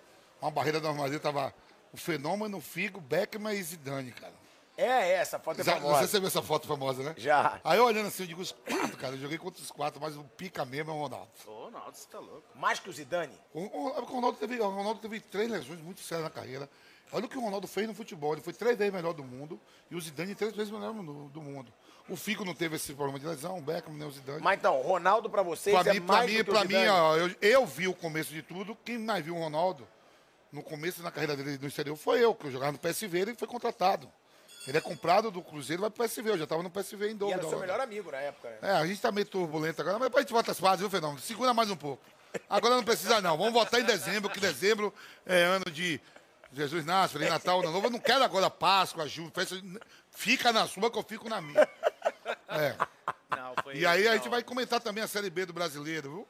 Uma 0.42 0.50
barreira 0.50 0.80
da 0.80 0.88
Armaria, 0.88 1.18
tava 1.18 1.52
o 1.92 1.96
Fenômeno, 1.96 2.61
Figo, 2.61 3.00
Beckman 3.00 3.54
e 3.54 3.62
Zidane, 3.62 4.12
cara. 4.12 4.32
É, 4.80 5.14
essa 5.14 5.40
foto 5.40 5.60
é 5.60 5.64
Já- 5.64 5.74
famosa. 5.74 6.06
você 6.06 6.18
viu 6.20 6.28
essa 6.28 6.40
foto 6.40 6.68
famosa, 6.68 7.02
né? 7.02 7.12
Já. 7.16 7.60
Aí 7.64 7.76
eu 7.78 7.84
olhando 7.84 8.06
assim, 8.06 8.22
eu 8.22 8.28
digo 8.28 8.40
os 8.40 8.52
quatro, 8.52 8.96
cara. 8.96 9.14
Eu 9.16 9.18
joguei 9.20 9.36
contra 9.36 9.60
os 9.60 9.70
quatro, 9.72 10.00
mas 10.00 10.16
o 10.16 10.22
pica 10.22 10.64
mesmo 10.64 10.92
é 10.92 10.94
o 10.94 10.98
Ronaldo. 10.98 11.28
Ô, 11.46 11.64
Ronaldo, 11.64 11.96
você 11.96 12.06
tá 12.08 12.20
louco. 12.20 12.44
Mais 12.54 12.78
que 12.78 12.88
o 12.88 12.92
Zidane? 12.92 13.34
O, 13.52 13.60
o- 13.62 13.86
o 14.00 14.04
Ronaldo 14.04 14.38
teve, 14.38 14.60
o 14.60 14.68
Ronaldo 14.70 15.00
teve 15.00 15.18
três 15.18 15.50
lesões 15.50 15.80
muito 15.80 16.00
sérias 16.00 16.22
na 16.24 16.30
carreira. 16.30 16.70
Olha 17.12 17.24
o 17.24 17.28
que 17.28 17.36
o 17.36 17.40
Ronaldo 17.40 17.66
fez 17.66 17.88
no 17.88 17.94
futebol. 17.94 18.34
Ele 18.34 18.40
foi 18.40 18.52
três 18.52 18.78
vezes 18.78 18.92
melhor 18.94 19.14
do 19.14 19.24
mundo 19.24 19.58
do 19.90 19.96
e 19.96 19.96
o 19.96 20.00
Zidane 20.00 20.34
três 20.36 20.54
vezes 20.54 20.72
melhor 20.72 20.92
do, 20.92 21.28
do 21.30 21.42
mundo. 21.42 21.72
O 22.08 22.14
Figo 22.16 22.44
não 22.44 22.54
teve 22.54 22.76
esse 22.76 22.94
problema 22.94 23.18
de 23.18 23.26
lesão, 23.26 23.58
o 23.58 23.62
Beckham, 23.62 23.92
nem 23.94 24.06
o 24.06 24.10
Zidane. 24.12 24.40
Mas 24.42 24.58
então, 24.58 24.80
Ronaldo 24.80 25.28
pra 25.28 25.42
vocês 25.42 25.76
Pra 25.76 25.90
é 25.90 25.94
mim, 25.94 26.06
pra 26.06 26.16
mais 26.18 26.30
mim, 26.30 26.38
do 26.38 26.44
que 26.44 26.50
pra 26.52 26.60
o 26.60 26.62
mim 26.62 26.68
Zidane? 26.68 26.88
ó, 26.88 27.16
eu, 27.16 27.34
eu 27.42 27.66
vi 27.66 27.88
o 27.88 27.94
começo 27.94 28.30
de 28.32 28.42
tudo. 28.42 28.76
Quem 28.84 28.96
mais 28.98 29.24
viu 29.24 29.34
o 29.34 29.40
Ronaldo 29.40 29.88
no 30.52 30.62
começo 30.62 31.02
da 31.02 31.10
carreira 31.10 31.34
dele 31.36 31.58
no 31.60 31.66
exterior 31.66 31.96
foi 31.96 32.22
eu, 32.22 32.32
que 32.34 32.46
eu 32.46 32.50
jogava 32.52 32.72
no 32.72 32.78
PSV 32.78 33.18
ele 33.18 33.34
foi 33.34 33.48
contratado. 33.48 34.10
Ele 34.68 34.76
é 34.76 34.80
comprado 34.82 35.30
do 35.30 35.40
Cruzeiro, 35.42 35.80
vai 35.80 35.90
pro 35.90 36.04
PSV. 36.04 36.30
Eu 36.30 36.38
já 36.38 36.46
tava 36.46 36.62
no 36.62 36.70
PSV 36.70 37.08
em 37.08 37.10
E 37.12 37.14
dobro. 37.14 37.38
era 37.40 37.48
seu 37.48 37.58
melhor 37.58 37.80
amigo 37.80 38.10
na 38.10 38.18
época, 38.18 38.50
né? 38.50 38.58
É, 38.60 38.70
a 38.72 38.86
gente 38.86 39.00
tá 39.00 39.10
meio 39.10 39.26
turbulento 39.26 39.80
agora, 39.80 39.98
mas 39.98 40.08
depois 40.08 40.20
a 40.20 40.24
gente 40.26 40.32
volta 40.34 40.52
às 40.52 40.60
partes, 40.60 40.80
viu, 40.80 40.90
Fernando? 40.90 41.18
Segura 41.20 41.54
mais 41.54 41.70
um 41.70 41.76
pouco. 41.76 42.04
Agora 42.50 42.76
não 42.76 42.84
precisa, 42.84 43.20
não. 43.22 43.38
Vamos 43.38 43.54
votar 43.54 43.80
em 43.80 43.84
dezembro, 43.84 44.28
que 44.28 44.38
dezembro 44.38 44.92
é 45.24 45.42
ano 45.44 45.64
de 45.72 45.98
Jesus 46.52 46.84
nasce, 46.84 47.14
Feliz 47.14 47.30
Natal, 47.30 47.60
Ano 47.60 47.72
Novo. 47.72 47.86
Eu 47.86 47.90
não 47.90 47.98
quero 47.98 48.22
agora 48.22 48.50
Páscoa, 48.50 49.08
Ju, 49.08 49.30
festa. 49.34 49.56
Fica 50.10 50.52
na 50.52 50.66
sua 50.66 50.90
que 50.90 50.98
eu 50.98 51.02
fico 51.02 51.28
na 51.30 51.40
minha. 51.40 51.66
É. 52.48 52.74
Não, 53.30 53.54
foi 53.62 53.76
E 53.76 53.86
aí 53.86 54.06
a 54.06 54.10
não. 54.10 54.16
gente 54.18 54.28
vai 54.28 54.42
comentar 54.42 54.80
também 54.80 55.02
a 55.02 55.08
Série 55.08 55.30
B 55.30 55.46
do 55.46 55.52
brasileiro, 55.54 56.10
viu? 56.10 56.28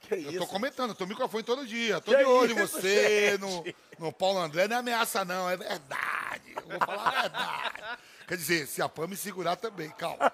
Que 0.00 0.14
Eu 0.14 0.24
tô 0.24 0.30
isso? 0.30 0.46
comentando, 0.46 0.90
eu 0.90 0.94
tô 0.94 1.04
no 1.04 1.08
microfone 1.10 1.42
todo 1.42 1.66
dia. 1.66 2.00
Tô 2.00 2.12
Que 2.12 2.18
de 2.18 2.24
olho 2.24 2.52
em 2.52 2.54
você, 2.54 3.36
no, 3.40 3.64
gente? 3.64 3.76
no 3.98 4.12
Paulo 4.12 4.38
André. 4.38 4.68
Não 4.68 4.76
é 4.76 4.78
ameaça, 4.78 5.24
não, 5.24 5.48
é 5.50 5.56
verdade. 5.56 6.54
Eu 6.56 6.62
vou 6.62 6.78
falar 6.86 7.08
a 7.08 7.22
verdade. 7.22 7.98
Quer 8.28 8.36
dizer, 8.36 8.66
se 8.66 8.82
a 8.82 8.88
PAM 8.88 9.06
me 9.08 9.16
segurar 9.16 9.56
também, 9.56 9.88
calma. 9.90 10.32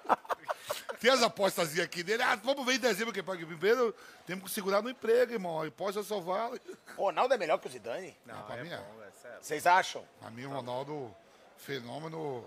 Tem 0.99 1.11
as 1.11 1.21
apostas 1.21 1.77
aqui 1.79 2.01
dele. 2.03 2.23
Ah, 2.23 2.35
vamos 2.35 2.65
ver 2.65 2.73
em 2.75 2.79
dezembro 2.79 3.13
que 3.13 3.21
paga 3.21 3.45
primeiro. 3.45 3.93
Temos 4.25 4.45
que 4.45 4.51
segurar 4.51 4.81
no 4.81 4.89
emprego, 4.89 5.33
irmão. 5.33 5.61
A 5.61 5.67
aposta 5.67 6.01
só 6.03 6.19
vale. 6.19 6.59
Ronaldo 6.95 7.33
é 7.33 7.37
melhor 7.37 7.57
que 7.59 7.67
o 7.67 7.71
Zidane? 7.71 8.15
Não, 8.25 8.41
pra 8.43 8.57
é 8.57 8.63
mim 8.63 8.69
é. 8.69 8.77
sério. 9.21 9.37
Vocês 9.41 9.67
acham? 9.67 10.03
Pra 10.19 10.29
mim, 10.31 10.45
o 10.45 10.49
Ronaldo, 10.49 11.13
fenômeno. 11.57 12.45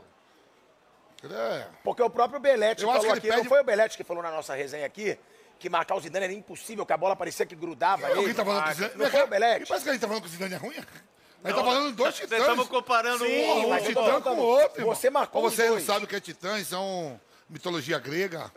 Ele 1.22 1.34
é. 1.34 1.68
Porque 1.84 2.02
o 2.02 2.10
próprio 2.10 2.40
Belete 2.40 2.82
Eu 2.82 2.88
falou 2.88 3.02
que 3.04 3.18
aqui, 3.18 3.26
ele 3.26 3.36
não 3.36 3.42
pede- 3.42 3.48
foi 3.48 3.60
o 3.60 3.64
Belete 3.64 3.96
que 3.96 4.04
falou 4.04 4.22
na 4.22 4.30
nossa 4.30 4.54
resenha 4.54 4.86
aqui, 4.86 5.18
que 5.58 5.68
marcar 5.70 5.94
o 5.96 6.00
Zidane 6.00 6.24
era 6.24 6.32
impossível, 6.34 6.84
que 6.86 6.92
a 6.92 6.96
bola 6.96 7.16
parecia 7.16 7.46
que 7.46 7.54
grudava 7.56 8.08
nele. 8.08 8.34
tá 8.34 8.44
falando 8.44 8.62
que 8.62 8.68
o 8.68 8.70
Ah, 8.70 8.74
Zidane. 8.74 8.94
Não 9.02 9.10
foi 9.10 9.22
o 9.22 9.26
Belete? 9.26 9.62
E 9.64 9.66
parece 9.66 9.84
que 9.84 9.88
a 9.90 9.92
gente 9.92 10.00
tá 10.02 10.06
falando 10.08 10.22
que 10.22 10.28
o 10.28 10.32
Zidane 10.32 10.54
é 10.54 10.56
ruim? 10.58 10.74
A 10.76 11.48
gente 11.48 11.58
tá 11.58 11.64
falando 11.64 11.92
dois 11.94 12.08
Nós 12.10 12.16
titãs. 12.18 12.40
estamos 12.40 12.68
comparando 12.68 13.24
Sim, 13.24 13.44
um 13.44 13.72
um 13.72 13.78
titã 13.82 14.20
com 14.20 14.30
o 14.30 14.38
outro. 14.38 14.80
irmão. 14.80 14.94
você 14.94 15.10
marcou 15.10 15.42
Ou 15.42 15.50
você 15.50 15.68
não 15.70 15.80
sabe 15.80 16.04
o 16.04 16.08
que 16.08 16.16
é 16.16 16.20
titãs, 16.20 16.66
são 16.66 17.20
mitologia 17.48 17.98
grega. 17.98 18.50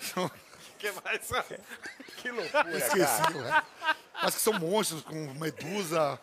São- 0.00 0.30
que 0.78 0.90
mais? 0.92 1.28
Que 2.16 2.30
loucura, 2.30 2.62
cara. 2.64 2.78
Esqueci, 2.78 3.34
né? 3.34 3.62
Parece 4.14 4.36
que 4.38 4.42
são 4.42 4.52
monstros 4.54 5.02
com 5.02 5.14
medusa. 5.34 6.18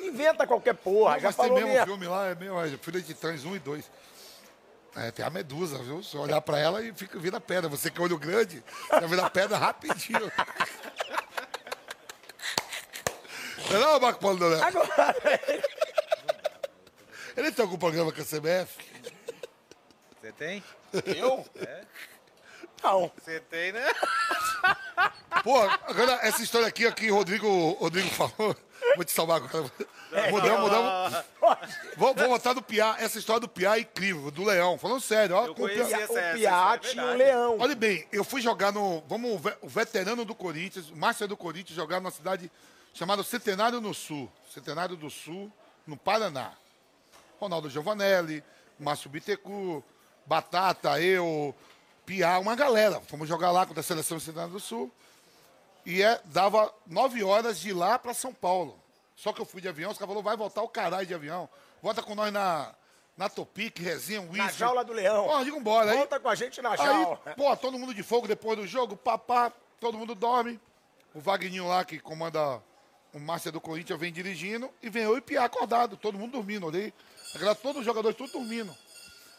Inventa 0.00 0.46
qualquer 0.46 0.74
porra, 0.74 1.18
já 1.18 1.28
Mas 1.28 1.36
tem 1.36 1.44
falou 1.46 1.54
mesmo 1.60 1.70
um 1.70 1.72
mesmo. 1.74 1.86
filme 1.86 2.06
lá, 2.06 2.26
é 2.28 2.34
mesmo, 2.34 2.60
é 2.60 2.68
Filha 2.78 3.00
de 3.00 3.06
Titãs 3.06 3.44
1 3.44 3.56
e 3.56 3.58
2. 3.58 3.90
É, 4.96 5.10
tem 5.10 5.24
a 5.24 5.30
medusa, 5.30 5.78
viu? 5.78 6.02
Você 6.02 6.16
olhar 6.16 6.40
pra 6.40 6.58
ela 6.58 6.82
e 6.82 6.92
fica, 6.92 7.18
vira 7.18 7.40
pedra. 7.40 7.68
Você 7.68 7.90
que 7.90 8.00
é 8.00 8.04
olho 8.04 8.16
grande, 8.18 8.62
você 8.88 9.06
vira 9.06 9.28
pedra 9.28 9.58
rapidinho. 9.58 10.30
Não 13.70 13.76
é 13.76 13.80
não, 13.80 13.98
Marco 13.98 14.20
Paulo 14.20 14.38
Doré? 14.38 14.62
Agora, 14.62 15.16
Ele 17.36 17.50
tem 17.50 17.64
algum 17.64 17.78
programa 17.78 18.12
com 18.12 18.20
a 18.20 18.24
CBF? 18.24 18.76
Você 20.20 20.32
tem? 20.32 20.62
eu? 21.16 21.44
Não. 22.82 23.10
Você 23.18 23.40
tem, 23.40 23.72
né? 23.72 23.86
Pô, 25.44 25.60
agora 25.60 26.18
essa 26.22 26.42
história 26.42 26.66
aqui, 26.66 26.86
aqui, 26.86 27.10
o 27.10 27.14
Rodrigo, 27.16 27.70
Rodrigo 27.72 28.08
falou. 28.10 28.56
Vou 28.96 29.04
te 29.04 29.12
salvar 29.12 29.36
agora. 29.42 29.70
Mudamos, 30.30 30.60
mudamos. 30.60 31.24
Vou, 31.96 32.14
vou 32.14 32.28
botar 32.28 32.52
do 32.54 32.62
Piá. 32.62 32.96
Essa 32.98 33.18
história 33.18 33.40
do 33.40 33.48
Piá 33.48 33.76
é 33.76 33.80
incrível, 33.80 34.30
do 34.30 34.42
Leão. 34.44 34.78
Falando 34.78 35.00
sério, 35.00 35.36
ó. 35.36 35.46
Eu 35.46 35.54
com 35.54 35.64
o 35.64 35.68
Piá- 35.68 35.82
essa- 35.84 36.12
o 36.12 36.18
essa 36.18 36.36
Piá 36.36 36.74
é 36.74 36.78
tinha 36.78 37.02
um 37.02 37.06
verdade. 37.08 37.18
leão. 37.30 37.56
Olha 37.60 37.74
bem, 37.74 38.06
eu 38.10 38.24
fui 38.24 38.40
jogar 38.40 38.72
no. 38.72 39.02
Vamos, 39.08 39.32
o 39.32 39.38
ve- 39.38 39.56
o 39.60 39.68
veterano 39.68 40.24
do 40.24 40.34
Corinthians, 40.34 40.88
o 40.90 40.96
Márcio 40.96 41.28
do 41.28 41.36
Corinthians, 41.36 41.76
jogar 41.76 42.00
numa 42.00 42.10
cidade 42.10 42.50
chamada 42.94 43.22
Centenário 43.22 43.80
no 43.80 43.92
Sul. 43.92 44.30
Centenário 44.52 44.96
do 44.96 45.10
Sul, 45.10 45.50
no 45.86 45.96
Paraná. 45.96 46.52
Ronaldo 47.40 47.68
Giovanelli, 47.68 48.42
Márcio 48.78 49.10
Bittencourt, 49.10 49.82
Batata, 50.24 51.00
eu, 51.00 51.54
Piá, 52.06 52.38
uma 52.38 52.54
galera. 52.54 53.00
Fomos 53.08 53.28
jogar 53.28 53.50
lá 53.50 53.66
com 53.66 53.78
a 53.78 53.82
seleção 53.82 54.16
do 54.16 54.22
Centenário 54.22 54.52
do 54.52 54.60
Sul. 54.60 54.90
E 55.86 56.02
é, 56.02 56.20
dava 56.26 56.72
nove 56.86 57.22
horas 57.22 57.60
de 57.60 57.72
lá 57.72 57.98
para 57.98 58.14
São 58.14 58.32
Paulo. 58.32 58.78
Só 59.16 59.32
que 59.32 59.40
eu 59.40 59.44
fui 59.44 59.60
de 59.60 59.68
avião, 59.68 59.90
os 59.90 59.98
caras 59.98 60.08
falaram, 60.08 60.24
vai 60.24 60.36
voltar 60.36 60.62
o 60.62 60.68
caralho 60.68 61.06
de 61.06 61.14
avião. 61.14 61.48
Volta 61.82 62.02
com 62.02 62.14
nós 62.14 62.32
na, 62.32 62.74
na 63.16 63.28
Topic, 63.28 63.78
resenha, 63.78 64.22
Na 64.22 64.30
uísque. 64.44 64.58
jaula 64.58 64.82
do 64.84 64.92
leão. 64.92 65.26
Ó, 65.28 65.42
diga 65.44 65.56
embora. 65.56 65.90
Aí, 65.92 65.96
Volta 65.98 66.18
com 66.18 66.28
a 66.28 66.34
gente 66.34 66.60
na 66.62 66.70
Aí, 66.70 66.76
jaula. 66.78 67.16
pô, 67.36 67.56
todo 67.56 67.78
mundo 67.78 67.94
de 67.94 68.02
fogo 68.02 68.26
depois 68.26 68.56
do 68.58 68.66
jogo, 68.66 68.96
papá, 68.96 69.52
todo 69.78 69.96
mundo 69.98 70.14
dorme. 70.14 70.58
O 71.14 71.20
Vagninho 71.20 71.68
lá, 71.68 71.84
que 71.84 72.00
comanda 72.00 72.60
o 73.12 73.20
Márcia 73.20 73.52
do 73.52 73.60
Corinthians, 73.60 74.00
vem 74.00 74.12
dirigindo 74.12 74.68
e 74.82 74.90
vem 74.90 75.04
eu 75.04 75.16
e 75.16 75.20
Piá 75.20 75.44
acordado, 75.44 75.96
todo 75.96 76.18
mundo 76.18 76.32
dormindo. 76.32 76.66
Olhei, 76.66 76.92
aquela, 77.34 77.54
todos 77.54 77.80
os 77.80 77.86
jogadores 77.86 78.16
tudo 78.16 78.32
dormindo. 78.32 78.74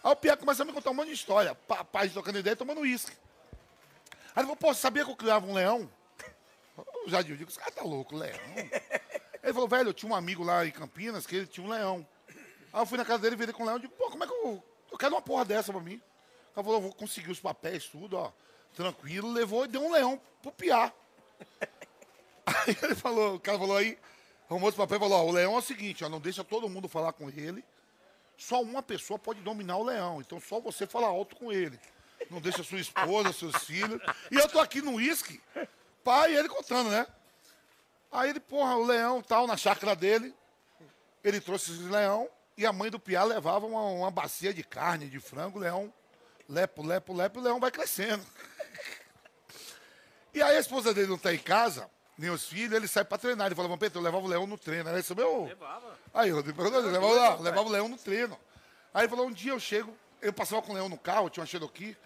Aí 0.01 0.11
o 0.11 0.15
Piá 0.15 0.37
começa 0.37 0.61
a 0.61 0.65
me 0.65 0.71
contar 0.71 0.91
um 0.91 0.93
monte 0.93 1.07
de 1.07 1.13
história. 1.15 1.53
Papai 1.67 2.07
trocando 2.07 2.37
ideia, 2.39 2.55
tomando 2.55 2.79
uísque. 2.81 3.11
Aí 4.33 4.41
ele 4.41 4.43
falou, 4.43 4.55
pô, 4.55 4.73
sabia 4.73 5.03
que 5.03 5.11
eu 5.11 5.15
criava 5.15 5.45
um 5.45 5.53
leão? 5.53 5.89
O 7.05 7.15
eu 7.15 7.23
digo, 7.23 7.49
esse 7.49 7.59
cara 7.59 7.71
tá 7.71 7.83
louco, 7.83 8.15
leão. 8.15 8.39
Ele 9.43 9.53
falou, 9.53 9.67
velho, 9.67 9.89
eu 9.89 9.93
tinha 9.93 10.11
um 10.11 10.15
amigo 10.15 10.43
lá 10.43 10.65
em 10.65 10.71
Campinas 10.71 11.27
que 11.27 11.35
ele 11.35 11.47
tinha 11.47 11.65
um 11.65 11.69
leão. 11.69 12.05
Aí 12.73 12.81
eu 12.81 12.85
fui 12.85 12.97
na 12.97 13.05
casa 13.05 13.19
dele, 13.19 13.41
ele 13.41 13.53
com 13.53 13.63
um 13.63 13.65
leão, 13.65 13.79
digo, 13.79 13.93
pô, 13.93 14.09
como 14.09 14.23
é 14.23 14.27
que 14.27 14.33
eu... 14.33 14.63
Eu 14.91 14.97
quero 14.97 15.13
uma 15.13 15.21
porra 15.21 15.45
dessa 15.45 15.71
pra 15.71 15.81
mim. 15.81 16.01
Ela 16.55 16.63
falou, 16.63 16.75
eu 16.75 16.81
vou 16.81 16.93
conseguir 16.93 17.29
os 17.29 17.39
papéis, 17.39 17.85
tudo, 17.85 18.17
ó. 18.17 18.31
Tranquilo, 18.73 19.31
levou 19.31 19.65
e 19.65 19.67
deu 19.67 19.81
um 19.81 19.91
leão 19.91 20.19
pro 20.41 20.51
Piá. 20.51 20.91
Aí 22.45 22.77
ele 22.81 22.95
falou, 22.95 23.35
o 23.35 23.39
cara 23.39 23.57
falou 23.57 23.77
aí, 23.77 23.97
arrumou 24.49 24.69
esse 24.69 24.77
papel 24.77 24.97
e 24.97 24.99
falou, 24.99 25.19
ó, 25.19 25.25
o 25.25 25.31
leão 25.31 25.55
é 25.55 25.57
o 25.57 25.61
seguinte, 25.61 26.03
ó, 26.03 26.09
não 26.09 26.19
deixa 26.19 26.43
todo 26.43 26.69
mundo 26.69 26.87
falar 26.87 27.13
com 27.13 27.29
ele. 27.29 27.63
Só 28.37 28.61
uma 28.61 28.81
pessoa 28.81 29.17
pode 29.17 29.41
dominar 29.41 29.77
o 29.77 29.83
leão. 29.83 30.21
Então 30.21 30.39
só 30.39 30.59
você 30.59 30.85
fala 30.85 31.07
alto 31.07 31.35
com 31.35 31.51
ele. 31.51 31.79
Não 32.29 32.41
deixa 32.41 32.63
sua 32.63 32.79
esposa, 32.79 33.31
seus 33.33 33.63
filhos. 33.63 34.01
E 34.31 34.35
eu 34.35 34.47
tô 34.47 34.59
aqui 34.59 34.81
no 34.81 34.95
uísque, 34.95 35.41
pai, 36.05 36.33
e 36.33 36.37
ele 36.37 36.47
contando, 36.47 36.91
né? 36.91 37.07
Aí 38.11 38.29
ele, 38.29 38.39
porra, 38.39 38.77
o 38.77 38.85
leão 38.85 39.21
tal, 39.23 39.47
na 39.47 39.57
chácara 39.57 39.95
dele. 39.95 40.33
Ele 41.23 41.41
trouxe 41.41 41.71
esse 41.71 41.81
leão 41.81 42.29
e 42.55 42.65
a 42.65 42.71
mãe 42.71 42.91
do 42.91 42.99
Piá 42.99 43.23
levava 43.23 43.65
uma, 43.65 43.81
uma 43.81 44.11
bacia 44.11 44.53
de 44.53 44.63
carne, 44.63 45.09
de 45.09 45.19
frango, 45.19 45.57
o 45.57 45.61
leão, 45.61 45.91
lepo, 46.47 46.85
lepo, 46.85 47.11
lepo, 47.11 47.39
e 47.39 47.41
o 47.41 47.43
leão 47.43 47.59
vai 47.59 47.71
crescendo. 47.71 48.23
E 50.33 50.41
aí 50.41 50.55
a 50.55 50.59
esposa 50.59 50.93
dele 50.93 51.07
não 51.07 51.17
tá 51.17 51.33
em 51.33 51.39
casa, 51.39 51.89
nem 52.17 52.29
os 52.29 52.45
filhos, 52.45 52.73
ele 52.73 52.87
sai 52.87 53.03
pra 53.03 53.17
treinar. 53.17 53.47
Ele 53.47 53.55
fala, 53.55 53.67
Vampeta, 53.67 53.97
eu 53.97 54.01
levava 54.01 54.23
o 54.23 54.29
leão 54.29 54.45
no 54.45 54.57
treino. 54.57 54.87
Ele 54.89 54.99
disse, 54.99 55.15
meu... 55.15 55.45
Levava. 55.45 55.97
Aí, 56.13 56.29
Rodrigo, 56.29 56.61
ele 56.61 56.91
levava, 56.91 57.13
lá, 57.13 57.35
levava 57.35 57.67
o 57.67 57.71
leão 57.71 57.87
no 57.87 57.97
treino. 57.97 58.39
Aí 58.93 59.03
ele 59.03 59.09
falou, 59.09 59.27
um 59.27 59.33
dia 59.33 59.51
eu 59.51 59.59
chego, 59.59 59.97
eu 60.21 60.31
passava 60.31 60.61
com 60.61 60.71
o 60.71 60.75
leão 60.75 60.87
no 60.87 60.97
carro, 60.97 61.29
tinha 61.29 61.41
uma 61.41 61.47
Cherokee, 61.47 61.97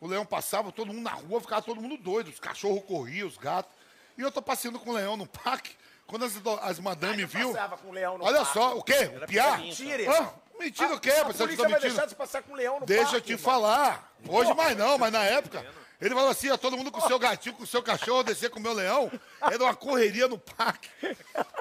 o 0.00 0.06
leão 0.06 0.24
passava, 0.24 0.72
todo 0.72 0.88
mundo 0.88 1.02
na 1.02 1.12
rua, 1.12 1.40
ficava 1.40 1.62
todo 1.62 1.80
mundo 1.80 1.96
doido, 1.96 2.28
os 2.28 2.40
cachorros 2.40 2.82
corriam, 2.84 3.28
os 3.28 3.36
gatos. 3.36 3.70
E 4.16 4.22
eu 4.22 4.30
tô 4.32 4.40
passeando 4.42 4.78
com 4.78 4.90
o 4.90 4.92
leão 4.94 5.16
no 5.16 5.26
parque, 5.26 5.74
quando 6.06 6.24
as, 6.24 6.32
as 6.62 6.78
madame 6.80 7.24
viu... 7.24 7.52
Passava 7.52 7.76
com 7.76 7.88
o 7.88 7.92
leão 7.92 8.18
no 8.18 8.24
Olha 8.24 8.38
parque. 8.38 8.52
só, 8.52 8.76
o 8.76 8.82
quê? 8.82 9.10
O 9.22 9.26
piá? 9.26 9.56
Mentira, 9.58 10.10
Ah, 10.12 10.32
mentira 10.58 10.94
o 10.94 11.00
quê? 11.00 11.10
A 11.10 11.24
Você 11.24 11.38
polícia 11.38 11.56
tá 11.56 11.62
vai 11.62 11.72
mentindo? 11.72 11.80
deixar 11.94 12.06
de 12.06 12.14
passar 12.14 12.42
com 12.42 12.52
o 12.52 12.56
leão 12.56 12.80
no 12.80 12.86
Deixa 12.86 13.02
parque, 13.04 13.16
eu 13.16 13.20
te 13.20 13.32
irmão. 13.32 13.44
falar. 13.44 14.12
Hoje 14.28 14.52
mais 14.54 14.76
não, 14.76 14.98
mas 14.98 15.12
na 15.12 15.22
época. 15.22 15.64
Ele 16.00 16.14
falou 16.14 16.30
assim, 16.30 16.48
ó, 16.48 16.56
todo 16.56 16.78
mundo 16.78 16.90
com 16.90 16.98
o 16.98 17.06
seu 17.06 17.18
gatinho, 17.18 17.54
com 17.54 17.62
o 17.62 17.66
seu 17.66 17.82
cachorro, 17.82 18.22
descer 18.22 18.48
com 18.48 18.58
o 18.58 18.62
meu 18.62 18.72
leão. 18.72 19.12
Era 19.42 19.62
uma 19.62 19.74
correria 19.76 20.26
no 20.28 20.38
parque. 20.38 20.88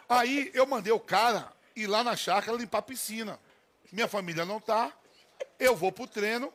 Aí 0.08 0.50
eu 0.54 0.66
mandei 0.66 0.94
o 0.94 1.00
cara 1.00 1.52
ir 1.76 1.88
lá 1.88 2.04
na 2.06 2.16
chácara 2.16 2.56
limpar 2.58 2.78
a 2.80 2.82
piscina. 2.82 3.38
Minha 3.92 4.08
família 4.08 4.46
não 4.46 4.60
tá. 4.60 4.92
Eu 5.60 5.76
vou 5.76 5.92
pro 5.92 6.08
treino. 6.08 6.54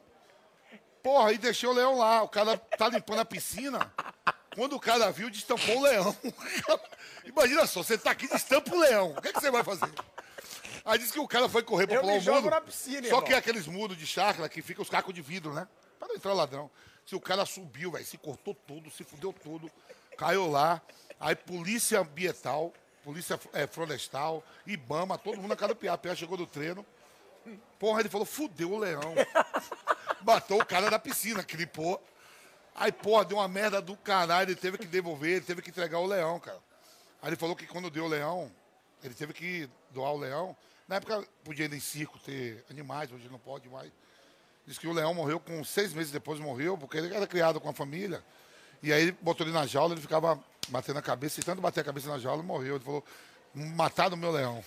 Porra, 1.05 1.29
aí 1.29 1.37
deixei 1.37 1.69
o 1.69 1.73
leão 1.75 1.99
lá. 1.99 2.23
O 2.23 2.29
cara 2.31 2.57
tá 2.57 2.89
limpando 2.89 3.19
a 3.19 3.25
piscina. 3.27 3.93
Quando 4.55 4.75
o 4.75 4.81
cara 4.81 5.13
viu, 5.13 5.29
destampou 5.29 5.77
o 5.77 5.83
leão. 5.83 6.17
Imagina 7.27 7.67
só, 7.67 7.83
você 7.83 7.99
tá 7.99 8.11
aqui, 8.11 8.27
destampa 8.27 8.75
o 8.75 8.81
leão. 8.81 9.11
O 9.11 9.21
que, 9.21 9.29
é 9.29 9.33
que 9.35 9.39
você 9.39 9.51
vai 9.51 9.63
fazer? 9.63 9.93
Aí 10.83 10.99
disse 10.99 11.13
que 11.13 11.21
o 11.21 11.29
cara 11.29 11.47
foi 11.47 11.63
correr 11.63 11.87
pra 11.87 12.01
pular 12.01 12.15
o 12.15 12.23
muro. 12.23 12.49
na 12.49 12.61
piscina, 12.63 13.01
Só 13.03 13.07
irmão. 13.07 13.23
que 13.23 13.35
é 13.35 13.37
aqueles 13.37 13.67
muros 13.67 13.99
de 13.99 14.07
chácara 14.07 14.49
que 14.49 14.63
fica 14.63 14.81
os 14.81 14.89
cacos 14.89 15.13
de 15.13 15.21
vidro, 15.21 15.53
né? 15.53 15.69
Pra 15.99 16.09
não 16.09 16.15
entrar 16.15 16.33
ladrão. 16.33 16.71
Se 17.05 17.15
o 17.15 17.21
cara 17.21 17.45
subiu, 17.45 17.93
velho, 17.93 18.07
se 18.07 18.17
cortou 18.17 18.55
todo, 18.55 18.91
se 18.91 19.05
fudeu 19.05 19.31
todo, 19.31 19.71
caiu 20.17 20.51
lá. 20.51 20.81
Aí 21.21 21.37
polícia 21.37 22.01
ambiental, 22.01 22.73
polícia 23.03 23.39
eh, 23.53 23.67
florestal, 23.67 24.43
Ibama, 24.67 25.19
todo 25.19 25.37
mundo 25.37 25.49
na 25.49 25.57
casa 25.57 25.75
do 25.75 25.77
Piá. 25.77 25.99
Piá 25.99 26.15
chegou 26.15 26.39
do 26.39 26.47
treino. 26.47 26.85
Porra, 27.79 28.01
ele 28.01 28.09
falou, 28.09 28.25
fudeu 28.25 28.73
o 28.73 28.79
leão. 28.79 29.15
Matou 30.25 30.61
o 30.61 30.67
cara 30.67 30.91
da 30.91 30.99
piscina, 30.99 31.43
clipou. 31.43 32.03
Aí, 32.75 32.91
porra, 32.91 33.25
deu 33.25 33.37
uma 33.39 33.47
merda 33.47 33.81
do 33.81 33.97
caralho, 33.97 34.51
ele 34.51 34.61
teve 34.61 34.79
que 34.79 34.87
devolver, 34.87 35.37
ele 35.37 35.45
teve 35.45 35.63
que 35.63 35.71
entregar 35.71 35.99
o 35.99 36.07
leão, 36.07 36.41
cara. 36.41 36.59
Aí 37.23 37.29
ele 37.29 37.37
falou 37.37 37.55
que 37.55 37.67
quando 37.67 37.91
deu 37.91 38.05
o 38.05 38.09
leão, 38.09 38.51
ele 39.03 39.15
teve 39.15 39.33
que 39.33 39.69
doar 39.91 40.13
o 40.13 40.19
leão. 40.19 40.57
Na 40.89 40.97
época 40.97 41.25
podia 41.45 41.67
ir 41.67 41.73
em 41.73 41.81
circo 41.81 42.19
ter 42.19 42.65
animais, 42.71 43.13
hoje 43.13 43.29
não 43.31 43.39
pode 43.39 43.69
mais. 43.69 43.91
Diz 44.67 44.79
que 44.79 44.87
o 44.87 44.93
leão 44.93 45.15
morreu 45.15 45.39
com 45.39 45.63
seis 45.63 45.93
meses 45.93 46.11
depois 46.11 46.41
morreu, 46.41 46.77
porque 46.77 46.97
ele 46.97 47.15
era 47.15 47.27
criado 47.27 47.61
com 47.61 47.69
a 47.69 47.73
família. 47.73 48.25
E 48.83 48.93
aí 48.93 49.13
botou 49.13 49.47
ele 49.47 49.55
na 49.55 49.67
jaula, 49.67 49.95
ele 49.95 50.01
ficava 50.01 50.43
batendo 50.69 50.99
a 50.99 51.03
cabeça, 51.03 51.41
e 51.41 51.43
tanto 51.43 51.61
bater 51.61 51.81
a 51.81 51.85
cabeça 51.85 52.09
na 52.09 52.19
jaula, 52.19 52.43
morreu. 52.43 52.77
Ele 52.77 52.85
falou, 52.85 53.05
mataram 53.55 54.17
o 54.17 54.19
meu 54.19 54.31
leão. 54.31 54.65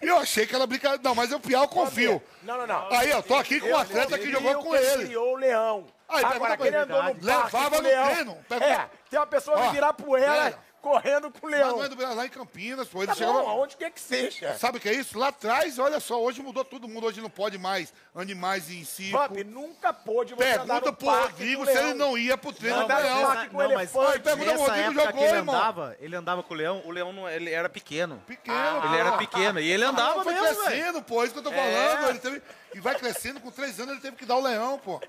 Eu 0.00 0.18
achei 0.18 0.46
que 0.46 0.54
era 0.54 0.66
brincadeira. 0.66 1.02
Não, 1.02 1.14
mas 1.14 1.30
eu 1.32 1.40
piar, 1.40 1.62
eu 1.62 1.68
confio. 1.68 2.22
Não, 2.42 2.58
não, 2.58 2.66
não. 2.66 2.88
Aí, 2.92 3.10
eu 3.10 3.22
tô 3.22 3.34
aqui 3.34 3.60
com 3.60 3.68
um 3.68 3.76
atleta 3.76 4.18
que 4.18 4.30
jogou 4.30 4.54
com 4.62 4.74
ele. 4.76 5.06
criou 5.06 5.32
o 5.32 5.36
leão. 5.36 5.86
Aí, 6.08 6.24
Agora, 6.24 6.30
pergunta 6.30 6.46
pra 6.48 6.56
quem 6.56 6.66
ele. 6.68 6.76
andou 6.76 7.02
no 7.02 7.24
Levava 7.24 7.50
parque 7.50 7.76
o 7.76 7.82
no 7.82 7.88
leão. 7.88 8.06
treino. 8.14 8.38
É, 8.62 8.86
tem 9.10 9.18
uma 9.18 9.26
pessoa 9.26 9.60
que 9.62 9.68
virar 9.72 9.92
poeira 9.92 10.32
velho. 10.44 10.58
Correndo 10.82 11.30
com 11.30 11.46
o 11.46 11.50
Mas 11.50 11.60
leão. 11.60 11.76
não 11.76 11.84
é 11.84 11.88
do 11.88 11.96
Brasil, 11.96 12.16
lá 12.16 12.26
em 12.26 12.28
Campinas, 12.28 12.88
pô. 12.88 12.98
Ele 12.98 13.06
Tá 13.08 13.14
chegava. 13.14 13.40
bom, 13.42 13.48
aonde 13.48 13.76
quer 13.76 13.90
que 13.90 14.00
seja. 14.00 14.54
Sabe 14.56 14.78
o 14.78 14.80
que 14.80 14.88
é 14.88 14.94
isso? 14.94 15.18
Lá 15.18 15.28
atrás, 15.28 15.78
olha 15.78 16.00
só, 16.00 16.20
hoje 16.22 16.40
mudou 16.42 16.64
todo 16.64 16.88
mundo. 16.88 17.06
Hoje 17.06 17.20
não 17.20 17.30
pode 17.30 17.58
mais 17.58 17.92
animais 18.14 18.70
em 18.70 18.84
circo. 18.84 19.18
Vamp, 19.18 19.36
nunca 19.46 19.92
pôde 19.92 20.34
você 20.34 20.44
andar 20.44 20.80
Pergunta 20.80 20.90
no 20.90 20.96
pro 20.96 21.08
Rodrigo 21.22 21.66
se 21.66 21.72
ele 21.78 21.94
não 21.94 22.16
ia 22.18 22.36
pro 22.38 22.52
treino 22.52 22.76
Não, 22.78 22.86
do 22.86 22.92
mas 22.92 23.02
leão. 23.04 23.34
não, 23.52 23.74
mas. 23.74 23.96
Aí 23.96 24.18
pergunta 24.20 24.52
pro 24.52 24.60
Rodrigo 24.62 24.92
jogou, 24.94 25.24
ele 25.24 25.36
irmão. 25.36 25.54
andava, 25.54 25.96
ele 26.00 26.16
andava 26.16 26.42
com 26.42 26.54
o 26.54 26.56
leão, 26.56 26.82
o 26.84 26.90
leão 26.90 27.12
não, 27.12 27.28
ele 27.28 27.50
era 27.50 27.68
pequeno. 27.68 28.22
Pequeno. 28.26 28.84
Ele 28.86 28.96
era 28.96 29.12
pequeno 29.18 29.60
e 29.60 29.70
ele 29.70 29.84
andava 29.84 30.20
Ah, 30.20 30.24
foi 30.24 30.32
mesmo, 30.34 30.62
crescendo, 30.64 31.02
pô. 31.02 31.22
Isso 31.24 31.32
que 31.32 31.38
eu 31.40 31.44
tô 31.44 31.50
falando. 31.52 32.08
Ele 32.10 32.18
teve... 32.18 32.42
E 32.74 32.80
vai 32.80 32.94
crescendo, 32.94 33.40
com 33.40 33.50
três 33.50 33.78
anos 33.80 33.92
ele 33.92 34.00
teve 34.00 34.16
que 34.16 34.26
dar 34.26 34.36
o 34.36 34.42
leão, 34.42 34.78
pô. 34.78 35.00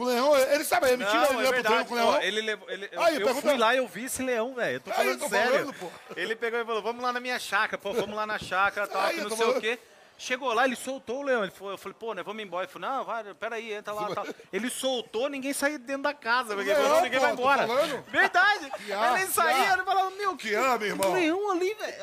O 0.00 0.04
leão, 0.04 0.36
ele 0.36 0.64
sabe, 0.64 0.88
é 0.90 0.96
mentira, 0.96 1.24
ele 1.24 1.32
Não, 1.34 1.42
ia 1.42 1.48
é 1.48 1.52
pro 1.52 1.62
treino 1.62 1.84
verdade. 1.84 1.88
com 1.88 1.94
o 1.94 1.96
leão. 1.96 2.22
Ele 2.22 2.40
levou, 2.40 2.70
ele, 2.70 2.88
eu, 2.90 3.02
Aí, 3.02 3.14
eu 3.16 3.24
pergunta- 3.26 3.48
fui 3.48 3.58
lá 3.58 3.74
e 3.74 3.78
eu 3.78 3.86
vi 3.86 4.04
esse 4.04 4.22
leão, 4.22 4.54
velho. 4.54 4.76
Eu 4.76 4.80
tô 4.80 4.90
Aí, 4.90 4.96
falando 4.96 5.12
eu 5.12 5.18
tô 5.18 5.28
sério. 5.28 5.50
falando, 5.52 5.74
pô. 5.74 5.90
Ele 6.16 6.36
pegou 6.36 6.58
e 6.60 6.64
falou, 6.64 6.82
vamos 6.82 7.02
lá 7.02 7.12
na 7.12 7.20
minha 7.20 7.38
chácara. 7.38 7.76
Pô, 7.76 7.92
vamos 7.92 8.16
lá 8.16 8.26
na 8.26 8.38
chácara, 8.38 8.86
tal, 8.88 9.02
Aí, 9.02 9.14
que 9.16 9.20
eu 9.20 9.28
não 9.28 9.36
sei 9.36 9.44
o 9.44 9.48
falando. 9.48 9.60
quê. 9.60 9.78
Chegou 10.22 10.52
lá, 10.52 10.66
ele 10.66 10.76
soltou 10.76 11.20
o 11.20 11.22
leão. 11.22 11.42
Ele 11.42 11.50
foi, 11.50 11.72
eu 11.72 11.78
falei, 11.78 11.96
pô, 11.98 12.12
né, 12.12 12.22
vamos 12.22 12.42
embora. 12.42 12.64
Ele 12.66 12.70
falou, 12.72 12.90
não, 12.90 13.04
vai, 13.06 13.32
peraí, 13.32 13.72
entra 13.72 13.94
lá. 13.94 14.14
Tal. 14.14 14.26
Ele 14.52 14.68
soltou, 14.68 15.30
ninguém 15.30 15.54
saiu 15.54 15.78
dentro 15.78 16.02
da 16.02 16.12
casa. 16.12 16.54
Porque 16.54 16.68
ele 16.68 16.78
Leão, 16.78 16.88
falou, 16.88 17.02
ninguém 17.04 17.18
pô, 17.20 17.24
vai 17.24 17.32
embora. 17.32 17.66
Verdade. 18.08 18.70
Aí 18.98 19.22
ele 19.22 19.32
saía, 19.32 19.72
ele 19.72 19.82
falava, 19.82 20.10
meu, 20.10 20.36
Que 20.36 20.54
ama, 20.54 20.84
irmão. 20.84 21.12
leão 21.14 21.50
ali, 21.52 21.72
velho. 21.72 21.96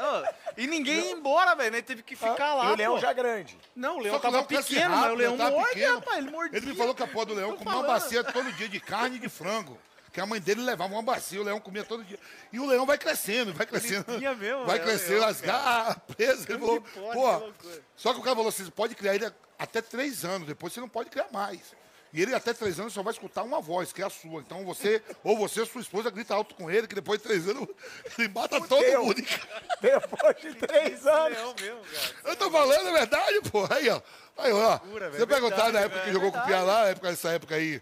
E 0.57 0.65
ninguém 0.65 0.95
ia 0.95 1.11
embora, 1.11 1.53
velho. 1.53 1.75
Ele 1.75 1.81
teve 1.83 2.01
que 2.01 2.15
ficar 2.15 2.55
lá, 2.55 2.71
E 2.71 2.73
o 2.73 2.75
leão 2.75 2.93
pô. 2.95 2.99
já 2.99 3.13
grande. 3.13 3.55
Não, 3.75 3.97
o 3.97 3.99
leão 3.99 4.19
tava 4.19 4.41
pequeno, 4.43 4.95
mas 4.97 5.11
o 5.11 5.15
leão 5.15 5.37
morde, 5.37 5.83
rapaz. 5.83 6.17
Ele 6.17 6.31
mordia. 6.31 6.57
Ele 6.57 6.65
me 6.65 6.75
falou 6.75 6.95
que 6.95 7.03
a 7.03 7.07
porra 7.07 7.25
do 7.27 7.33
leão 7.35 7.55
comia 7.55 7.73
uma 7.75 7.83
bacia 7.87 8.23
todo 8.23 8.51
dia 8.53 8.67
de 8.67 8.79
carne 8.79 9.17
e 9.17 9.19
de 9.19 9.29
frango. 9.29 9.77
Que 10.17 10.21
a 10.21 10.25
mãe 10.25 10.41
dele 10.41 10.63
levava 10.63 10.91
uma 10.91 11.03
bacia, 11.03 11.39
o 11.39 11.43
leão 11.43 11.59
comia 11.59 11.83
todo 11.83 12.03
dia. 12.03 12.17
E 12.51 12.59
o 12.59 12.65
leão 12.65 12.87
vai 12.87 12.97
crescendo, 12.97 13.53
vai 13.53 13.67
crescendo. 13.67 14.03
mesmo, 14.35 14.65
vai 14.65 14.79
é, 14.79 14.81
crescendo, 14.81 15.23
as 15.23 15.39
garras 15.39 15.95
presas. 16.07 16.49
Ele 16.49 16.57
falou, 16.57 16.81
pode, 16.81 17.13
pô. 17.13 17.53
Só 17.95 18.13
que 18.15 18.19
o 18.19 18.23
cara 18.23 18.35
falou 18.35 18.49
assim: 18.49 18.65
você 18.65 18.71
pode 18.71 18.95
criar 18.95 19.13
ele 19.13 19.31
até 19.59 19.79
três 19.79 20.25
anos, 20.25 20.47
depois 20.47 20.73
você 20.73 20.79
não 20.79 20.89
pode 20.89 21.11
criar 21.11 21.27
mais. 21.31 21.61
E 22.11 22.19
ele 22.19 22.33
até 22.33 22.51
três 22.51 22.79
anos 22.79 22.93
só 22.93 23.03
vai 23.03 23.13
escutar 23.13 23.43
uma 23.43 23.61
voz, 23.61 23.93
que 23.93 24.01
é 24.01 24.05
a 24.07 24.09
sua. 24.09 24.41
Então 24.41 24.65
você, 24.65 25.03
ou 25.23 25.37
você 25.37 25.59
ou 25.59 25.67
sua 25.67 25.81
esposa 25.81 26.09
grita 26.09 26.33
alto 26.33 26.55
com 26.55 26.67
ele, 26.67 26.87
que 26.87 26.95
depois 26.95 27.21
de 27.21 27.27
três 27.27 27.47
anos 27.47 27.67
ele 28.17 28.27
mata 28.29 28.59
todo 28.59 28.69
Fudeu. 28.69 29.05
mundo. 29.05 29.21
Depois 29.79 30.37
de 30.41 30.55
três 30.55 31.05
anos. 31.05 31.37
Leão 31.37 31.55
mesmo, 31.61 31.81
cara. 31.81 32.31
Eu 32.31 32.35
tô 32.35 32.49
falando 32.49 32.87
a 32.87 32.91
verdade, 32.91 33.41
pô. 33.51 33.67
Aí, 33.69 33.87
ó. 33.87 34.01
Aí, 34.35 34.51
ó. 34.51 34.79
Você 35.11 35.27
perguntar 35.27 35.71
na 35.71 35.81
época 35.81 36.01
que 36.01 36.11
jogou 36.11 36.31
com 36.31 36.39
o 36.39 36.45
Piá 36.47 36.63
lá, 36.63 36.87
época, 36.87 37.09
essa 37.09 37.29
época 37.29 37.53
aí, 37.53 37.79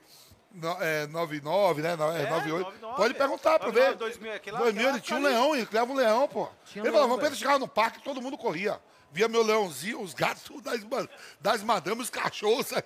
no- 0.56 0.82
é, 0.84 1.06
99, 1.07 1.82
né? 1.82 1.95
No- 1.95 2.11
É, 2.11 2.23
É, 2.23 2.30
98. 2.30 2.65
99, 2.65 2.95
Pode 2.98 3.14
é. 3.14 3.18
perguntar 3.18 3.60
pra 3.60 3.68
99, 3.68 3.91
ver. 3.91 3.98
2000, 3.98 4.34
aquele 4.34 4.53
lá- 4.56 4.61
2000 4.64 4.82
ele 4.82 4.90
aquela 4.90 5.02
tinha 5.02 5.19
um 5.19 5.22
leão, 5.23 5.56
ele 5.56 5.65
criava 5.65 5.91
um 5.91 5.95
leão, 5.95 6.27
pô. 6.27 6.48
Tinha 6.65 6.84
ele 6.84 6.91
falava, 6.91 7.07
vamos 7.10 7.23
velho. 7.23 7.36
chegar 7.36 7.60
no 7.60 7.68
parque, 7.68 8.02
todo 8.03 8.22
mundo 8.22 8.38
corria. 8.38 8.80
Via 9.11 9.27
meu 9.30 9.44
leãozinho, 9.44 10.02
os 10.02 10.14
gatos 10.14 10.61
das, 10.61 10.82
das 11.40 11.64
madames, 11.64 12.06
os 12.06 12.10
cachorros. 12.10 12.69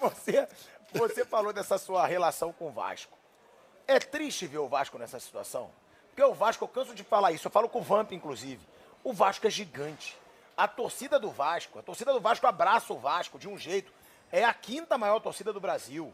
Você, 0.00 0.46
você 0.92 1.24
falou 1.24 1.52
dessa 1.52 1.78
sua 1.78 2.06
relação 2.06 2.52
com 2.52 2.68
o 2.68 2.70
Vasco. 2.72 3.16
É 3.86 3.98
triste 3.98 4.46
ver 4.46 4.58
o 4.58 4.68
Vasco 4.68 4.98
nessa 4.98 5.18
situação? 5.18 5.70
Porque 6.08 6.22
o 6.22 6.34
Vasco, 6.34 6.62
eu 6.64 6.68
canso 6.68 6.94
de 6.94 7.02
falar 7.02 7.32
isso, 7.32 7.46
eu 7.46 7.50
falo 7.50 7.68
com 7.68 7.78
o 7.78 7.82
Vamp, 7.82 8.12
inclusive. 8.12 8.60
O 9.02 9.12
Vasco 9.14 9.46
é 9.46 9.50
gigante. 9.50 10.16
A 10.56 10.68
torcida 10.68 11.18
do 11.18 11.30
Vasco, 11.30 11.78
a 11.78 11.82
torcida 11.82 12.12
do 12.12 12.20
Vasco 12.20 12.46
abraça 12.46 12.92
o 12.92 12.98
Vasco 12.98 13.38
de 13.38 13.48
um 13.48 13.56
jeito. 13.56 13.90
É 14.32 14.44
a 14.44 14.54
quinta 14.54 14.96
maior 14.96 15.20
torcida 15.20 15.52
do 15.52 15.60
Brasil. 15.60 16.12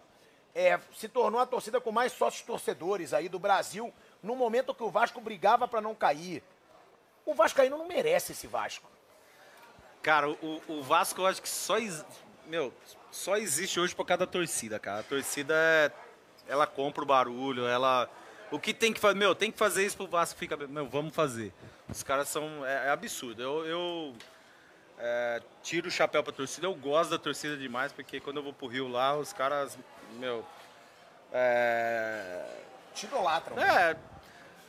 É, 0.54 0.80
se 0.92 1.08
tornou 1.08 1.40
a 1.40 1.46
torcida 1.46 1.80
com 1.80 1.92
mais 1.92 2.12
sócios 2.12 2.42
torcedores 2.42 3.14
aí 3.14 3.28
do 3.28 3.38
Brasil, 3.38 3.94
no 4.20 4.34
momento 4.34 4.74
que 4.74 4.82
o 4.82 4.90
Vasco 4.90 5.20
brigava 5.20 5.68
para 5.68 5.80
não 5.80 5.94
cair. 5.94 6.42
O 7.24 7.32
Vascaíno 7.32 7.78
não 7.78 7.86
merece 7.86 8.32
esse 8.32 8.48
Vasco. 8.48 8.90
Cara, 10.02 10.28
o, 10.30 10.62
o 10.66 10.82
Vasco 10.82 11.20
eu 11.20 11.26
acho 11.26 11.40
que 11.40 11.48
só, 11.48 11.76
meu, 12.46 12.74
só 13.10 13.36
existe 13.36 13.78
hoje 13.78 13.94
por 13.94 14.04
causa 14.04 14.26
da 14.26 14.26
torcida, 14.26 14.80
cara. 14.80 15.00
A 15.00 15.02
torcida, 15.04 15.54
é- 15.54 15.92
ela 16.48 16.66
compra 16.66 17.04
o 17.04 17.06
barulho, 17.06 17.66
ela... 17.66 18.10
O 18.50 18.58
que 18.58 18.72
tem 18.72 18.92
que 18.92 18.98
fazer? 18.98 19.14
Meu, 19.16 19.34
tem 19.34 19.52
que 19.52 19.58
fazer 19.58 19.84
isso 19.84 19.96
pro 19.96 20.08
Vasco 20.08 20.38
ficar... 20.38 20.56
Meu, 20.56 20.88
vamos 20.88 21.14
fazer. 21.14 21.52
Os 21.88 22.02
caras 22.02 22.28
são... 22.28 22.64
É, 22.64 22.86
é 22.86 22.90
absurdo. 22.90 23.42
Eu, 23.42 23.66
eu 23.66 24.14
é, 24.98 25.42
tiro 25.62 25.88
o 25.88 25.90
chapéu 25.90 26.22
pra 26.22 26.32
torcida. 26.32 26.66
Eu 26.66 26.74
gosto 26.74 27.10
da 27.10 27.18
torcida 27.18 27.56
demais, 27.56 27.92
porque 27.92 28.20
quando 28.20 28.38
eu 28.38 28.42
vou 28.42 28.52
pro 28.52 28.66
Rio 28.66 28.88
lá, 28.88 29.16
os 29.16 29.32
caras, 29.32 29.78
meu... 30.18 30.44
É, 31.32 32.44
Te 32.94 33.06
idolatram. 33.06 33.58
é, 33.58 33.96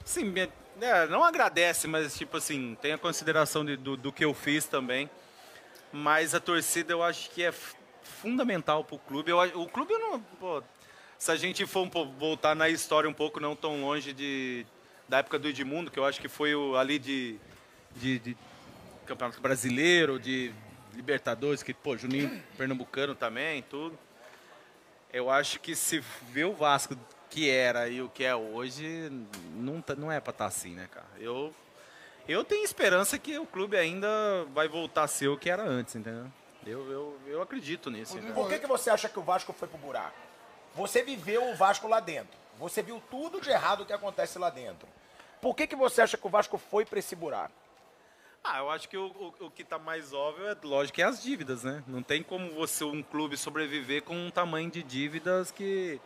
sim, 0.03 0.33
é, 0.81 1.07
não 1.07 1.23
agradece, 1.23 1.87
mas 1.87 2.17
tipo 2.17 2.37
assim, 2.37 2.77
tem 2.81 2.91
a 2.93 2.97
consideração 2.97 3.63
de- 3.65 3.77
do, 3.77 3.95
do 3.95 4.11
que 4.11 4.23
eu 4.25 4.33
fiz 4.33 4.65
também. 4.65 5.09
Mas 5.91 6.35
a 6.35 6.39
torcida 6.39 6.93
eu 6.93 7.01
acho 7.01 7.29
que 7.31 7.43
é 7.43 7.51
fundamental 8.03 8.83
pro 8.83 8.99
clube. 8.99 9.31
Eu, 9.31 9.39
o 9.59 9.67
clube 9.67 9.93
não. 9.97 10.19
pô, 10.19 10.61
se 11.17 11.31
a 11.31 11.35
gente 11.35 11.65
for 11.65 11.81
um 11.81 11.89
voltar 12.17 12.55
na 12.55 12.69
história 12.69 13.09
um 13.09 13.13
pouco, 13.13 13.39
não 13.39 13.55
tão 13.55 13.81
longe 13.81 14.13
de, 14.13 14.65
da 15.07 15.17
época 15.19 15.39
do 15.39 15.47
Edmundo, 15.47 15.89
que 15.89 15.97
eu 15.97 16.05
acho 16.05 16.19
que 16.21 16.27
foi 16.27 16.53
o, 16.53 16.75
ali 16.75 16.99
de, 16.99 17.39
de, 17.95 18.19
de 18.19 18.37
Campeonato 19.09 19.41
Brasileiro, 19.41 20.19
de 20.19 20.53
Libertadores, 20.93 21.63
que, 21.63 21.73
pô, 21.73 21.97
Juninho 21.97 22.41
Pernambucano 22.57 23.15
também, 23.15 23.61
tudo. 23.63 23.97
Eu 25.11 25.29
acho 25.29 25.59
que 25.59 25.75
se 25.75 25.99
vê 26.29 26.43
o 26.43 26.53
Vasco 26.53 26.95
que 27.29 27.49
era 27.49 27.87
e 27.89 28.01
o 28.01 28.09
que 28.09 28.23
é 28.23 28.35
hoje, 28.35 29.09
não, 29.55 29.81
tá- 29.81 29.95
não 29.95 30.11
é 30.11 30.19
pra 30.19 30.31
estar 30.31 30.45
assim, 30.45 30.73
né, 30.75 30.87
cara? 30.91 31.07
Eu, 31.19 31.53
eu 32.27 32.43
tenho 32.43 32.63
esperança 32.63 33.17
que 33.17 33.37
o 33.37 33.45
clube 33.45 33.75
ainda 33.77 34.07
vai 34.53 34.67
voltar 34.67 35.03
a 35.03 35.07
ser 35.07 35.27
o 35.27 35.37
que 35.37 35.49
era 35.49 35.63
antes, 35.63 35.95
entendeu? 35.95 36.27
Eu, 36.65 36.91
eu, 36.91 37.19
eu 37.27 37.41
acredito 37.41 37.89
nisso. 37.89 38.17
Por 38.33 38.47
que, 38.49 38.59
que 38.59 38.67
você 38.67 38.89
acha 38.89 39.09
que 39.09 39.17
o 39.17 39.23
Vasco 39.23 39.53
foi 39.53 39.67
pro 39.67 39.77
buraco? 39.77 40.15
Você 40.75 41.01
viveu 41.03 41.49
o 41.49 41.55
Vasco 41.55 41.87
lá 41.87 41.99
dentro. 41.99 42.37
Você 42.59 42.81
viu 42.83 43.01
tudo 43.09 43.39
de 43.41 43.49
errado 43.49 43.85
que 43.85 43.93
acontece 43.93 44.37
lá 44.37 44.49
dentro. 44.49 44.87
Por 45.41 45.55
que, 45.55 45.65
que 45.65 45.75
você 45.75 46.01
acha 46.01 46.17
que 46.17 46.27
o 46.27 46.29
Vasco 46.29 46.57
foi 46.57 46.85
pra 46.85 46.99
esse 46.99 47.15
buraco? 47.15 47.53
Ah, 48.43 48.59
eu 48.59 48.69
acho 48.69 48.87
que 48.87 48.97
o, 48.97 49.07
o, 49.07 49.45
o 49.45 49.51
que 49.51 49.63
tá 49.63 49.77
mais 49.77 50.13
óbvio 50.13 50.47
é, 50.47 50.55
lógico, 50.63 50.95
que 50.95 51.01
é 51.01 51.05
as 51.05 51.21
dívidas, 51.21 51.63
né? 51.63 51.83
Não 51.87 52.01
tem 52.01 52.23
como 52.23 52.49
você, 52.51 52.83
um 52.83 53.03
clube, 53.03 53.37
sobreviver 53.37 54.01
com 54.03 54.15
um 54.15 54.31
tamanho 54.31 54.69
de 54.71 54.81
dívidas 54.81 55.51
que. 55.51 55.99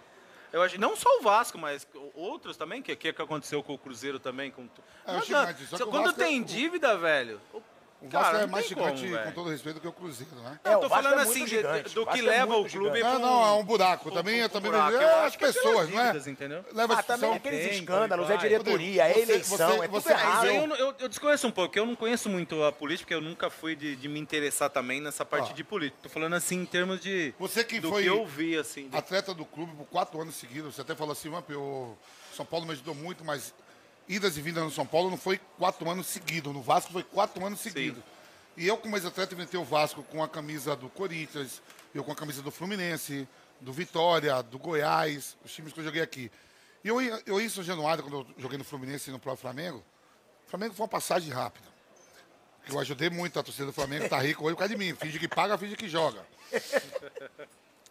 Eu 0.51 0.61
acho, 0.61 0.79
não 0.79 0.95
só 0.95 1.09
o 1.19 1.21
Vasco, 1.21 1.57
mas 1.57 1.87
outros 2.13 2.55
também, 2.57 2.81
que 2.81 2.95
que, 2.95 3.11
que 3.11 3.21
aconteceu 3.21 3.63
com 3.63 3.73
o 3.73 3.77
Cruzeiro 3.77 4.19
também. 4.19 4.51
Com, 4.51 4.69
É, 5.05 5.17
o 5.17 5.87
Quando 5.87 6.09
é- 6.09 6.13
tem 6.13 6.43
dívida, 6.43 6.97
velho. 6.97 7.41
O 7.53 7.61
cara, 8.09 8.23
Vasco 8.23 8.37
é 8.37 8.41
não 8.41 8.47
mais 8.49 8.67
gigante, 8.67 9.01
como, 9.09 9.23
com 9.23 9.31
todo 9.31 9.49
respeito, 9.49 9.75
do 9.75 9.81
que 9.81 9.87
o 9.87 9.91
Cruzeiro, 9.91 10.35
né? 10.37 10.59
É, 10.63 10.73
eu 10.73 10.77
o 10.77 10.81
tô 10.81 10.89
falando 10.89 11.19
é 11.19 11.23
assim, 11.23 11.43
de- 11.45 11.49
gigante. 11.51 11.93
do 11.95 12.01
O 12.03 12.05
que 12.07 12.19
é 12.19 12.21
leva 12.21 12.55
o 12.55 12.59
muito 12.61 12.71
clube. 12.71 12.99
Não, 13.01 13.11
com- 13.13 13.19
não, 13.19 13.45
é 13.45 13.51
um 13.53 13.63
buraco. 13.63 14.03
com- 14.09 14.15
Também, 14.15 14.41
com- 14.43 14.49
também 14.49 14.71
buraco. 14.71 14.97
é, 14.97 15.25
as 15.25 15.33
é 15.33 15.37
pessoas, 15.37 15.89
não 15.89 15.99
é? 16.01 16.17
entendeu? 16.27 16.65
Leva 16.73 16.93
Ah, 16.95 17.03
também 17.03 17.33
aqueles 17.33 17.73
escândalos, 17.75 18.29
é 18.29 18.37
diretoria, 18.37 19.07
é 19.07 19.19
eleição, 19.19 19.57
você- 19.57 19.63
é 19.63 19.87
tudo 19.87 19.91
você- 19.91 20.11
errado. 20.11 20.45
Eu, 20.47 20.75
eu, 20.75 20.95
eu 20.99 21.09
desconheço 21.09 21.47
um 21.47 21.51
pouco, 21.51 21.77
eu 21.77 21.85
não 21.85 21.95
conheço 21.95 22.29
muito 22.29 22.63
a 22.63 22.71
política, 22.71 23.03
porque 23.05 23.13
eu 23.15 23.21
nunca 23.21 23.49
fui 23.49 23.75
de, 23.75 23.95
de 23.95 24.07
me 24.07 24.19
interessar 24.19 24.69
também 24.69 25.01
nessa 25.01 25.25
parte 25.25 25.51
Ó. 25.51 25.53
de 25.53 25.63
política. 25.63 25.99
Tô 26.03 26.09
falando 26.09 26.33
assim 26.33 26.61
em 26.61 26.65
termos 26.65 26.99
de. 26.99 27.33
Você 27.39 27.63
que 27.63 27.79
do 27.79 27.89
foi 27.89 28.03
que 28.03 28.09
eu 28.09 28.25
vi, 28.25 28.55
assim. 28.57 28.87
de- 28.87 28.97
atleta 28.97 29.33
do 29.33 29.45
clube 29.45 29.73
por 29.75 29.85
quatro 29.87 30.21
anos 30.21 30.35
seguidos, 30.35 30.75
você 30.75 30.81
até 30.81 30.95
falou 30.95 31.11
assim, 31.13 31.29
"Vamp, 31.29 31.49
o 31.51 31.97
São 32.35 32.45
Paulo 32.45 32.65
me 32.65 32.71
ajudou 32.73 32.95
muito, 32.95 33.23
mas 33.23 33.53
idas 34.07 34.37
e 34.37 34.41
vindas 34.41 34.63
no 34.63 34.71
São 34.71 34.85
Paulo 34.85 35.09
não 35.09 35.17
foi 35.17 35.39
quatro 35.57 35.89
anos 35.89 36.07
seguidos. 36.07 36.53
No 36.53 36.61
Vasco 36.61 36.91
foi 36.91 37.03
quatro 37.03 37.45
anos 37.45 37.59
seguidos. 37.59 38.03
E 38.55 38.67
eu, 38.67 38.77
como 38.77 38.95
ex-atleta, 38.95 39.33
inventei 39.33 39.59
o 39.59 39.63
Vasco 39.63 40.03
com 40.03 40.23
a 40.23 40.27
camisa 40.29 40.75
do 40.75 40.87
Corinthians, 40.89 41.61
eu 41.93 42.03
com 42.03 42.11
a 42.11 42.15
camisa 42.15 42.41
do 42.41 42.51
Fluminense, 42.51 43.27
do 43.59 43.73
Vitória, 43.73 44.43
do 44.43 44.59
Goiás, 44.59 45.35
os 45.43 45.51
times 45.51 45.73
que 45.73 45.79
eu 45.79 45.83
joguei 45.83 46.01
aqui. 46.01 46.31
E 46.83 46.87
eu, 46.87 47.01
ia- 47.01 47.21
eu 47.25 47.39
ia 47.41 47.47
em 47.47 47.49
Januário, 47.49 48.03
quando 48.03 48.19
eu 48.19 48.27
joguei 48.37 48.57
no 48.57 48.63
Fluminense 48.63 49.09
e 49.09 49.13
no 49.13 49.17
próprio 49.19 49.41
Flamengo, 49.41 49.83
o 50.45 50.49
Flamengo 50.49 50.73
foi 50.75 50.83
uma 50.83 50.89
passagem 50.89 51.31
rápida. 51.31 51.65
Eu 52.69 52.79
ajudei 52.79 53.09
muito 53.09 53.39
a 53.39 53.43
torcida 53.43 53.65
do 53.65 53.73
Flamengo, 53.73 54.07
tá 54.07 54.19
rico 54.19 54.43
hoje 54.45 54.53
por 54.55 54.59
causa 54.59 54.73
de 54.75 54.79
mim. 54.79 54.93
Finge 54.95 55.17
que 55.19 55.27
paga, 55.27 55.57
finge 55.57 55.75
que 55.75 55.87
joga. 55.89 56.25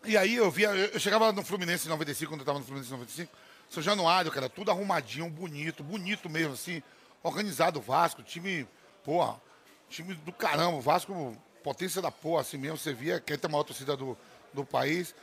E 0.05 0.17
aí 0.17 0.35
eu 0.35 0.51
via, 0.51 0.69
eu 0.71 0.87
eu 0.95 0.99
chegava 0.99 1.31
no 1.33 1.45
Fluminense 1.45 1.87
em 1.87 1.89
95, 1.91 2.33
quando 2.33 2.41
eu 2.41 2.45
tava 2.47 2.59
no 2.59 2.65
Fluminense 2.65 2.89
em 2.91 2.93
95, 2.97 3.33
São 3.73 3.83
Januário, 3.83 4.31
cara, 4.31 4.51
tudo 4.51 4.71
arrumadinho, 4.71 5.31
bonito, 5.31 5.83
bonito 5.83 6.29
mesmo, 6.29 6.53
assim, 6.53 6.83
organizado 7.23 7.79
o 7.79 7.83
Vasco, 7.83 8.23
time, 8.23 8.69
porra, 9.03 9.41
time 9.89 10.13
do 10.13 10.31
caramba, 10.31 10.77
o 10.77 10.81
Vasco, 10.83 11.35
potência 11.65 12.03
da 12.03 12.11
porra, 12.11 12.43
assim 12.43 12.59
mesmo, 12.59 12.77
você 12.77 12.93
via 12.93 13.19
que 13.19 13.33
é 13.33 13.39
a 13.43 13.49
maior 13.49 13.65
torcida 13.65 13.97
do, 13.97 14.15
do 14.53 14.63
país. 14.63 15.15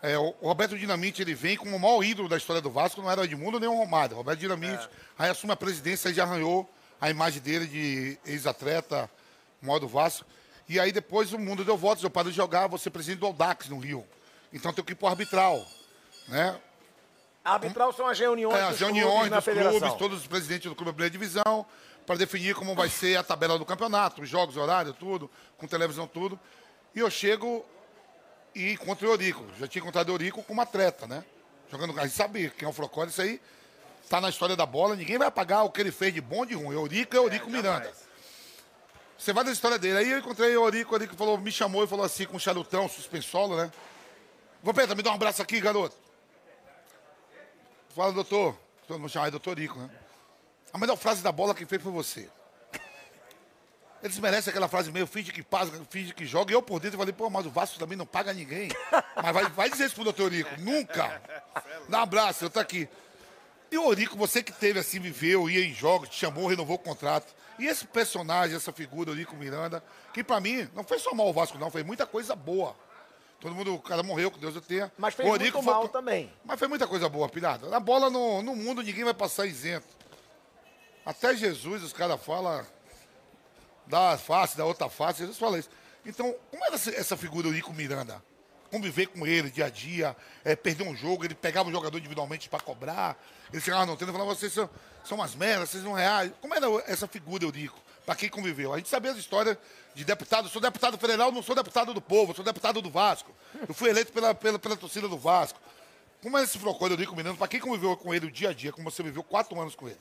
É, 0.00 0.16
o 0.16 0.30
Roberto 0.40 0.78
Dinamite, 0.78 1.20
ele 1.20 1.34
vem 1.34 1.54
como 1.54 1.76
o 1.76 1.78
maior 1.78 2.02
ídolo 2.02 2.30
da 2.30 2.38
história 2.38 2.62
do 2.62 2.70
Vasco, 2.70 3.02
não 3.02 3.10
era 3.10 3.20
o 3.20 3.24
Edmundo 3.24 3.60
nem 3.60 3.68
o 3.68 3.76
Romário. 3.76 4.16
Roberto 4.16 4.40
Dinamite, 4.40 4.88
aí 5.18 5.28
assume 5.28 5.52
a 5.52 5.56
presidência 5.56 6.08
e 6.08 6.14
já 6.14 6.22
arranhou 6.22 6.66
a 6.98 7.10
imagem 7.10 7.42
dele 7.42 7.66
de 7.66 8.18
ex-atleta, 8.24 9.10
maior 9.60 9.80
do 9.80 9.86
Vasco. 9.86 10.24
E 10.66 10.80
aí 10.80 10.92
depois 10.92 11.30
o 11.34 11.38
mundo 11.38 11.62
deu 11.62 11.76
votos, 11.76 12.02
eu 12.02 12.08
paro 12.08 12.30
de 12.30 12.36
jogar, 12.36 12.68
vou 12.68 12.78
ser 12.78 12.88
presidente 12.88 13.20
do 13.20 13.26
Audax 13.26 13.68
no 13.68 13.78
Rio. 13.78 14.02
Então 14.50 14.72
tem 14.72 14.82
que 14.82 14.92
ir 14.92 14.94
pro 14.94 15.08
arbitral, 15.08 15.62
né? 16.26 16.58
Arbitral 17.44 17.92
são 17.92 18.06
as 18.06 18.18
reuniões 18.18 18.56
É, 18.56 18.62
dos 18.62 18.74
as 18.74 18.80
reuniões 18.80 19.10
clubes 19.12 19.30
na 19.30 19.36
dos 19.36 19.44
federação. 19.44 19.80
clubes, 19.80 19.98
todos 19.98 20.20
os 20.20 20.26
presidentes 20.26 20.68
do 20.68 20.76
clube 20.76 20.90
da 20.90 20.94
primeira 20.94 21.10
divisão, 21.10 21.66
para 22.06 22.16
definir 22.16 22.54
como 22.54 22.74
vai 22.74 22.88
ser 22.88 23.16
a 23.16 23.22
tabela 23.22 23.58
do 23.58 23.64
campeonato, 23.64 24.22
os 24.22 24.28
jogos, 24.28 24.56
horário, 24.56 24.92
tudo, 24.92 25.30
com 25.56 25.66
televisão, 25.66 26.06
tudo. 26.06 26.38
E 26.94 27.00
eu 27.00 27.10
chego 27.10 27.64
e 28.54 28.72
encontro 28.72 29.08
o 29.08 29.10
Eurico. 29.12 29.44
Já 29.58 29.66
tinha 29.66 29.80
encontrado 29.80 30.08
o 30.08 30.12
Eurico 30.12 30.42
como 30.42 30.60
atleta, 30.60 31.06
né? 31.06 31.24
Jogando, 31.70 31.98
a 31.98 32.02
gente 32.06 32.14
sabe 32.14 32.50
quem 32.50 32.66
é 32.66 32.68
o 32.68 32.72
Frocoli, 32.72 33.10
isso 33.10 33.22
aí 33.22 33.40
tá 34.08 34.20
na 34.20 34.28
história 34.28 34.54
da 34.54 34.66
bola, 34.66 34.94
ninguém 34.94 35.16
vai 35.16 35.26
apagar 35.28 35.64
o 35.64 35.70
que 35.70 35.80
ele 35.80 35.90
fez 35.90 36.12
de 36.12 36.20
bom 36.20 36.44
e 36.44 36.48
de 36.48 36.54
ruim. 36.54 36.76
Eurico 36.76 37.16
é 37.16 37.18
Eurico 37.18 37.48
Miranda. 37.48 37.90
Você 39.18 39.32
vai 39.32 39.42
da 39.44 39.50
história 39.52 39.78
dele. 39.78 39.98
Aí 39.98 40.10
eu 40.10 40.18
encontrei 40.18 40.56
o 40.56 40.64
Eurico, 40.64 40.92
o 40.92 40.94
Eurico 40.96 41.16
falou, 41.16 41.38
me 41.38 41.50
chamou 41.50 41.82
e 41.84 41.86
falou 41.86 42.04
assim, 42.04 42.26
com 42.26 42.36
um 42.36 42.40
charutão, 42.40 42.88
suspensolo, 42.88 43.56
né? 43.56 43.70
Vampeta, 44.62 44.94
me 44.94 45.02
dá 45.02 45.10
um 45.10 45.14
abraço 45.14 45.40
aqui, 45.40 45.60
garoto. 45.60 45.96
Fala, 47.94 48.12
doutor. 48.12 48.56
Todo 48.88 48.98
mundo 48.98 49.10
chama 49.10 49.30
doutor 49.30 49.58
Rico, 49.58 49.78
né? 49.78 49.90
A 50.72 50.78
melhor 50.78 50.96
frase 50.96 51.22
da 51.22 51.30
bola 51.30 51.54
que 51.54 51.66
fez 51.66 51.82
foi 51.82 51.92
você. 51.92 52.28
Eles 54.02 54.18
merecem 54.18 54.50
aquela 54.50 54.66
frase 54.66 54.90
meio 54.90 55.06
finge 55.06 55.30
que 55.30 55.42
paga, 55.42 55.70
finge 55.90 56.12
que 56.12 56.24
joga. 56.24 56.50
E 56.50 56.54
eu 56.54 56.62
por 56.62 56.80
dentro 56.80 56.98
falei, 56.98 57.12
pô, 57.12 57.28
mas 57.30 57.46
o 57.46 57.50
Vasco 57.50 57.78
também 57.78 57.96
não 57.96 58.06
paga 58.06 58.32
ninguém. 58.32 58.68
Mas 59.14 59.32
vai, 59.32 59.44
vai 59.50 59.70
dizer 59.70 59.84
isso 59.86 59.94
pro 59.94 60.04
doutor 60.04 60.32
Rico. 60.32 60.50
Nunca. 60.58 61.22
Dá 61.88 61.98
um 61.98 62.02
abraço, 62.02 62.46
eu 62.46 62.50
tô 62.50 62.58
aqui. 62.58 62.88
E 63.70 63.78
o 63.78 63.86
Orico, 63.86 64.16
você 64.16 64.42
que 64.42 64.52
teve 64.52 64.80
assim, 64.80 64.98
viveu, 64.98 65.48
ia 65.48 65.64
em 65.64 65.72
jogos, 65.72 66.08
te 66.08 66.16
chamou, 66.16 66.48
renovou 66.48 66.76
o 66.76 66.78
contrato. 66.78 67.32
E 67.58 67.66
esse 67.66 67.86
personagem, 67.86 68.56
essa 68.56 68.72
figura, 68.72 69.10
Orico 69.10 69.36
Miranda, 69.36 69.84
que 70.12 70.24
pra 70.24 70.40
mim 70.40 70.68
não 70.74 70.82
foi 70.82 70.98
só 70.98 71.14
mal 71.14 71.28
o 71.28 71.32
Vasco, 71.32 71.58
não, 71.58 71.70
foi 71.70 71.84
muita 71.84 72.06
coisa 72.06 72.34
boa. 72.34 72.74
Todo 73.42 73.56
mundo, 73.56 73.74
o 73.74 73.80
cara 73.80 74.04
morreu, 74.04 74.30
que 74.30 74.38
Deus 74.38 74.54
o 74.54 74.60
tenha. 74.60 74.90
Mas 74.96 75.14
fez 75.14 75.28
muito 75.28 75.52
foi- 75.52 75.62
mal 75.62 75.88
também. 75.88 76.32
Mas 76.44 76.60
foi 76.60 76.68
muita 76.68 76.86
coisa 76.86 77.08
boa, 77.08 77.28
pilhada. 77.28 77.68
Na 77.68 77.80
bola, 77.80 78.08
no, 78.08 78.40
no 78.40 78.54
mundo, 78.54 78.84
ninguém 78.84 79.02
vai 79.02 79.12
passar 79.12 79.46
isento. 79.46 79.88
Até 81.04 81.34
Jesus, 81.34 81.82
os 81.82 81.92
caras 81.92 82.22
falam 82.24 82.64
da 83.84 84.16
face, 84.16 84.56
da 84.56 84.64
outra 84.64 84.88
face, 84.88 85.18
Jesus 85.18 85.36
fala 85.36 85.58
isso. 85.58 85.68
Então, 86.06 86.32
como 86.52 86.64
era 86.64 86.76
essa, 86.76 87.16
figura, 87.16 87.48
o 87.48 87.50
Rico 87.50 87.72
Miranda? 87.72 88.22
Conviver 88.70 89.08
com 89.08 89.26
ele 89.26 89.50
dia 89.50 89.66
a 89.66 89.68
dia, 89.68 90.16
é, 90.44 90.54
perder 90.54 90.84
um 90.84 90.94
jogo, 90.94 91.24
ele 91.24 91.34
pegava 91.34 91.68
o 91.68 91.72
jogador 91.72 91.98
individualmente 91.98 92.48
para 92.48 92.60
cobrar, 92.60 93.20
ele 93.52 93.60
chegava 93.60 93.84
no 93.84 93.96
treino 93.96 94.12
e 94.12 94.16
falava, 94.16 94.36
vocês 94.36 94.52
são, 94.52 94.70
são 95.02 95.18
umas 95.18 95.34
merdas, 95.34 95.70
vocês 95.70 95.82
não 95.82 95.94
reais. 95.94 96.30
Como 96.40 96.54
era 96.54 96.66
essa 96.86 97.08
figura, 97.08 97.44
Eurico? 97.44 97.78
Para 98.04 98.14
quem 98.14 98.28
conviveu. 98.28 98.72
A 98.72 98.76
gente 98.76 98.88
sabia 98.88 99.10
as 99.10 99.16
histórias 99.16 99.56
de 99.94 100.04
deputado. 100.04 100.48
Sou 100.48 100.60
deputado 100.60 100.98
federal, 100.98 101.30
não 101.30 101.42
sou 101.42 101.54
deputado 101.54 101.94
do 101.94 102.00
povo, 102.00 102.34
sou 102.34 102.44
deputado 102.44 102.80
do 102.82 102.90
Vasco. 102.90 103.34
Eu 103.68 103.74
fui 103.74 103.90
eleito 103.90 104.12
pela, 104.12 104.34
pela, 104.34 104.58
pela 104.58 104.76
torcida 104.76 105.08
do 105.08 105.18
Vasco. 105.18 105.60
Como 106.22 106.38
é 106.38 106.42
esse 106.42 106.58
Flocó, 106.58 106.86
Eurico 106.86 107.16
Miranda, 107.16 107.36
para 107.36 107.48
quem 107.48 107.58
conviveu 107.58 107.96
com 107.96 108.14
ele 108.14 108.26
o 108.26 108.30
dia 108.30 108.50
a 108.50 108.52
dia, 108.52 108.72
como 108.72 108.88
você 108.90 109.02
viveu 109.02 109.24
quatro 109.24 109.60
anos 109.60 109.74
com 109.74 109.88
ele? 109.88 109.98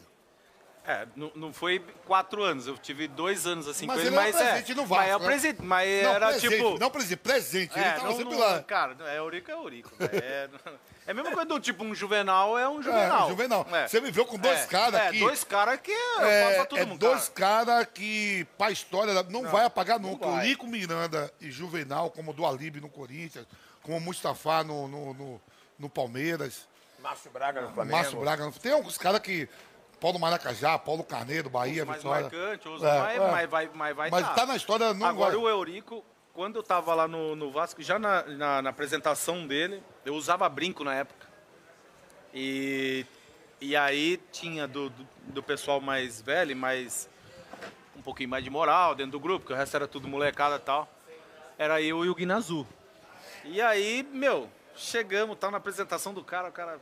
É, 0.85 1.07
não, 1.15 1.31
não 1.35 1.53
foi 1.53 1.79
quatro 2.05 2.43
anos, 2.43 2.65
eu 2.65 2.75
tive 2.75 3.07
dois 3.07 3.45
anos 3.45 3.67
assim 3.67 3.85
Mas 3.85 3.97
com 3.97 4.01
ele 4.01 4.09
ele, 4.09 4.15
é 4.15 4.31
mas 4.31 4.35
é. 4.69 4.73
no 4.73 4.85
Vasco, 4.85 4.95
mas 4.95 5.09
é 5.09 5.15
o 5.15 5.19
né? 5.19 5.25
presente, 5.25 5.61
mas 5.61 6.03
não, 6.03 6.13
era 6.13 6.27
presente, 6.27 6.55
tipo. 6.55 6.79
Não 6.79 6.89
presente, 6.89 7.17
presente. 7.17 7.73
ele 7.75 7.85
é, 7.85 7.91
tava 7.91 8.07
não, 8.07 8.17
sempre 8.17 8.33
não- 8.33 8.39
lá. 8.39 8.63
Cara, 8.63 8.97
é 9.01 9.17
Eurico 9.17 9.51
é 9.51 9.53
Eurico. 9.53 9.91
É, 10.01 10.49
é 11.11 11.19
a 11.19 11.23
mesma 11.23 11.31
coisa 11.31 11.45
do 11.49 11.59
tipo 11.59 11.83
um 11.83 11.93
juvenal 11.93 12.57
é 12.57 12.67
um 12.69 12.81
juvenal. 12.81 13.25
É, 13.27 13.29
Juvenal. 13.29 13.67
É. 13.71 13.87
Você 13.87 13.99
viveu 14.01 14.25
com 14.25 14.37
dois 14.37 14.59
É, 14.61 14.65
caras 14.67 15.01
é, 15.01 15.11
que. 15.11 15.19
dois 15.19 15.43
caras 15.43 15.79
que 15.81 15.91
É, 15.91 16.55
pra 16.55 16.65
todo 16.65 16.79
é 16.79 16.85
mundo. 16.85 16.99
dois 16.99 17.29
cara. 17.29 17.65
caras 17.65 17.87
que, 17.93 18.45
pra 18.57 18.71
história, 18.71 19.13
não, 19.23 19.43
vai 19.43 19.65
apagar 19.65 19.99
nunca. 19.99 20.25
vai. 20.27 20.39
O 20.39 20.47
Lico 20.47 20.65
Miranda 20.67 21.31
e 21.39 21.51
Juvenal, 21.51 22.09
como 22.09 22.31
o 22.31 22.33
do 22.33 22.45
Alibe 22.45 22.79
no 22.81 22.89
Corinthians, 22.89 23.45
como 23.83 23.97
o 23.97 24.01
Mustafa 24.01 24.63
no, 24.63 24.87
no, 24.87 25.13
no, 25.13 25.41
no 25.79 25.89
Palmeiras, 25.89 26.67
Márcio 26.99 27.31
Braga 27.31 27.61
no 27.61 27.71
Flamengo. 27.73 27.97
Márcio 27.97 28.19
Braga. 28.19 28.45
no- 28.45 28.51
Tem 28.51 28.71
alguns 28.71 28.97
caras 28.97 29.19
que. 29.21 29.49
Paulo 29.99 30.17
Maracajá, 30.17 30.79
Paulo 30.79 31.03
Carneiro, 31.03 31.47
Bahia, 31.47 31.85
mais 31.85 32.01
Vitória. 32.01 32.23
marcante, 32.23 32.67
É, 32.67 32.99
mais, 32.99 33.15
é. 33.21 33.31
mas 33.31 33.49
vai, 33.49 33.69
mas 33.71 33.95
vai 33.95 34.09
Mas 34.09 34.25
tá. 34.27 34.33
tá 34.33 34.45
na 34.47 34.55
história, 34.55 34.95
não 34.95 35.05
Agora 35.05 35.33
vai. 35.35 35.39
o 35.43 35.47
Eurico, 35.47 36.03
quando 36.33 36.57
eu 36.57 36.63
tava 36.63 36.93
lá 36.93 37.07
no, 37.07 37.35
no 37.35 37.51
Vasco, 37.51 37.81
já 37.81 37.99
na, 37.99 38.23
na, 38.23 38.61
na 38.61 38.69
apresentação 38.69 39.45
dele, 39.45 39.83
eu 40.05 40.15
usava 40.15 40.47
brinco 40.47 40.83
na 40.83 40.95
época. 40.95 41.27
E, 42.33 43.05
e 43.59 43.75
aí 43.75 44.17
tinha 44.31 44.67
do, 44.67 44.89
do, 44.89 45.07
do 45.27 45.43
pessoal 45.43 45.81
mais 45.81 46.21
velho, 46.21 46.55
mais 46.55 47.09
um 47.95 48.01
pouquinho 48.01 48.29
mais 48.29 48.43
de 48.43 48.49
moral 48.49 48.95
dentro 48.95 49.11
do 49.11 49.19
grupo, 49.19 49.45
que 49.45 49.53
o 49.53 49.55
resto 49.55 49.75
era 49.75 49.87
tudo 49.87 50.07
molecada 50.07 50.55
e 50.55 50.59
tal. 50.59 50.89
Era 51.57 51.81
eu 51.81 52.03
e 52.05 52.09
o 52.09 52.15
Guinazu. 52.15 52.65
E 53.43 53.61
aí, 53.61 54.07
meu, 54.11 54.49
chegamos, 54.75 55.37
tá 55.37 55.51
na 55.51 55.57
apresentação 55.57 56.13
do 56.13 56.23
cara, 56.23 56.49
o 56.49 56.51
cara. 56.51 56.79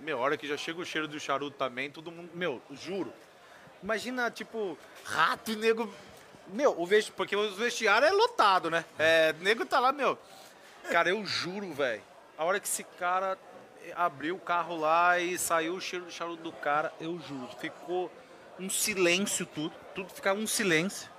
Meu, 0.00 0.18
hora 0.18 0.36
que 0.36 0.46
já 0.46 0.56
chega 0.56 0.80
o 0.80 0.84
cheiro 0.84 1.06
do 1.06 1.20
charuto 1.20 1.56
também, 1.56 1.90
todo 1.90 2.10
mundo. 2.10 2.30
Meu, 2.34 2.62
juro. 2.72 3.12
Imagina, 3.82 4.30
tipo, 4.30 4.76
rato 5.04 5.52
e 5.52 5.56
nego. 5.56 5.92
Meu, 6.52 6.78
o 6.78 6.86
vesti... 6.86 7.12
porque 7.12 7.36
os 7.36 7.56
vestiários 7.56 8.10
é 8.10 8.12
lotado, 8.12 8.70
né? 8.70 8.84
É, 8.98 9.34
nego 9.40 9.64
tá 9.66 9.80
lá, 9.80 9.92
meu. 9.92 10.18
Cara, 10.90 11.10
eu 11.10 11.24
juro, 11.24 11.72
velho. 11.72 12.02
A 12.36 12.44
hora 12.44 12.60
que 12.60 12.66
esse 12.66 12.84
cara 12.84 13.38
abriu 13.94 14.36
o 14.36 14.40
carro 14.40 14.76
lá 14.76 15.18
e 15.18 15.38
saiu 15.38 15.74
o 15.74 15.80
cheiro 15.80 16.06
do 16.06 16.10
charuto 16.10 16.42
do 16.42 16.52
cara, 16.52 16.92
eu 17.00 17.18
juro. 17.20 17.48
Ficou 17.58 18.10
um 18.58 18.68
silêncio 18.70 19.46
tudo. 19.46 19.74
Tudo 19.94 20.12
ficava 20.12 20.38
um 20.38 20.46
silêncio. 20.46 21.10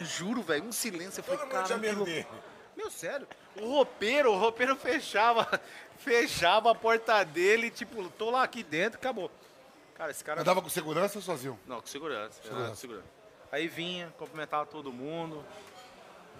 Juro, 0.00 0.42
velho, 0.42 0.64
um 0.64 0.72
silêncio. 0.72 1.20
Eu 1.20 1.24
falei, 1.24 1.40
mundo 1.40 1.50
cara, 1.50 1.78
que. 2.04 2.26
Meu, 2.76 2.90
sério. 2.90 3.26
O 3.60 3.70
roupeiro, 3.70 4.32
o 4.32 4.38
roupeiro 4.38 4.76
fechava, 4.76 5.48
fechava 5.98 6.70
a 6.70 6.74
porta 6.74 7.24
dele, 7.24 7.70
tipo, 7.70 8.06
tô 8.10 8.30
lá 8.30 8.42
aqui 8.42 8.62
dentro, 8.62 8.98
acabou. 8.98 9.30
Cara, 9.94 10.10
esse 10.10 10.22
cara. 10.22 10.42
Andava 10.42 10.60
com 10.60 10.68
segurança 10.68 11.18
ou 11.18 11.22
sozinho? 11.22 11.58
Não, 11.66 11.80
com 11.80 11.86
segurança. 11.86 12.42
Segurança. 12.42 12.72
ah, 12.72 12.76
segurança. 12.76 13.15
Aí 13.50 13.68
vinha, 13.68 14.12
cumprimentava 14.18 14.66
todo 14.66 14.92
mundo. 14.92 15.44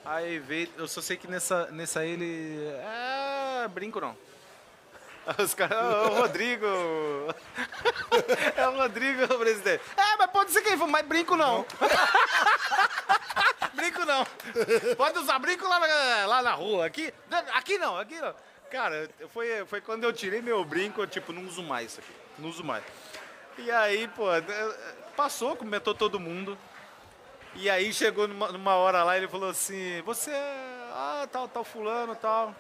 Aí 0.04 0.38
veio. 0.38 0.68
Eu 0.76 0.86
só 0.86 1.00
sei 1.00 1.16
que 1.16 1.26
nessa, 1.26 1.70
nessa 1.70 2.00
aí 2.00 2.10
ele. 2.10 2.64
É. 2.64 3.68
Brinco 3.68 4.00
não. 4.00 4.16
Os 5.38 5.54
caras. 5.54 5.78
Ô, 5.78 6.20
Rodrigo! 6.20 6.66
É 8.56 8.68
o 8.68 8.76
Rodrigo, 8.76 9.26
presidente. 9.38 9.82
É, 9.96 10.16
mas 10.16 10.30
pode 10.30 10.50
ser 10.50 10.62
quem 10.62 10.78
for, 10.78 10.86
mas 10.86 11.04
brinco 11.04 11.36
não. 11.36 11.66
brinco 13.74 14.04
não. 14.06 14.26
Pode 14.96 15.18
usar 15.18 15.38
brinco 15.38 15.68
lá 15.68 15.80
na, 15.80 16.26
lá 16.26 16.42
na 16.42 16.52
rua. 16.52 16.86
Aqui, 16.86 17.12
aqui 17.52 17.76
não, 17.76 17.98
aqui 17.98 18.18
não. 18.18 18.34
Cara, 18.70 19.10
foi, 19.28 19.66
foi 19.66 19.80
quando 19.80 20.04
eu 20.04 20.12
tirei 20.12 20.40
meu 20.40 20.64
brinco, 20.64 21.02
eu, 21.02 21.06
tipo, 21.06 21.32
não 21.32 21.44
uso 21.44 21.62
mais 21.62 21.92
isso 21.92 22.00
aqui. 22.00 22.12
Não 22.38 22.48
uso 22.48 22.64
mais. 22.64 22.82
E 23.58 23.70
aí, 23.70 24.08
pô, 24.08 24.24
passou, 25.16 25.56
comentou 25.56 25.94
todo 25.94 26.18
mundo. 26.18 26.56
E 27.58 27.70
aí 27.70 27.92
chegou 27.92 28.28
numa, 28.28 28.52
numa 28.52 28.74
hora 28.76 29.02
lá, 29.02 29.16
ele 29.16 29.28
falou 29.28 29.48
assim, 29.50 30.02
você 30.02 30.30
é. 30.30 30.88
Ah, 30.92 31.28
tal, 31.30 31.48
tal 31.48 31.64
fulano, 31.64 32.14
tal. 32.14 32.54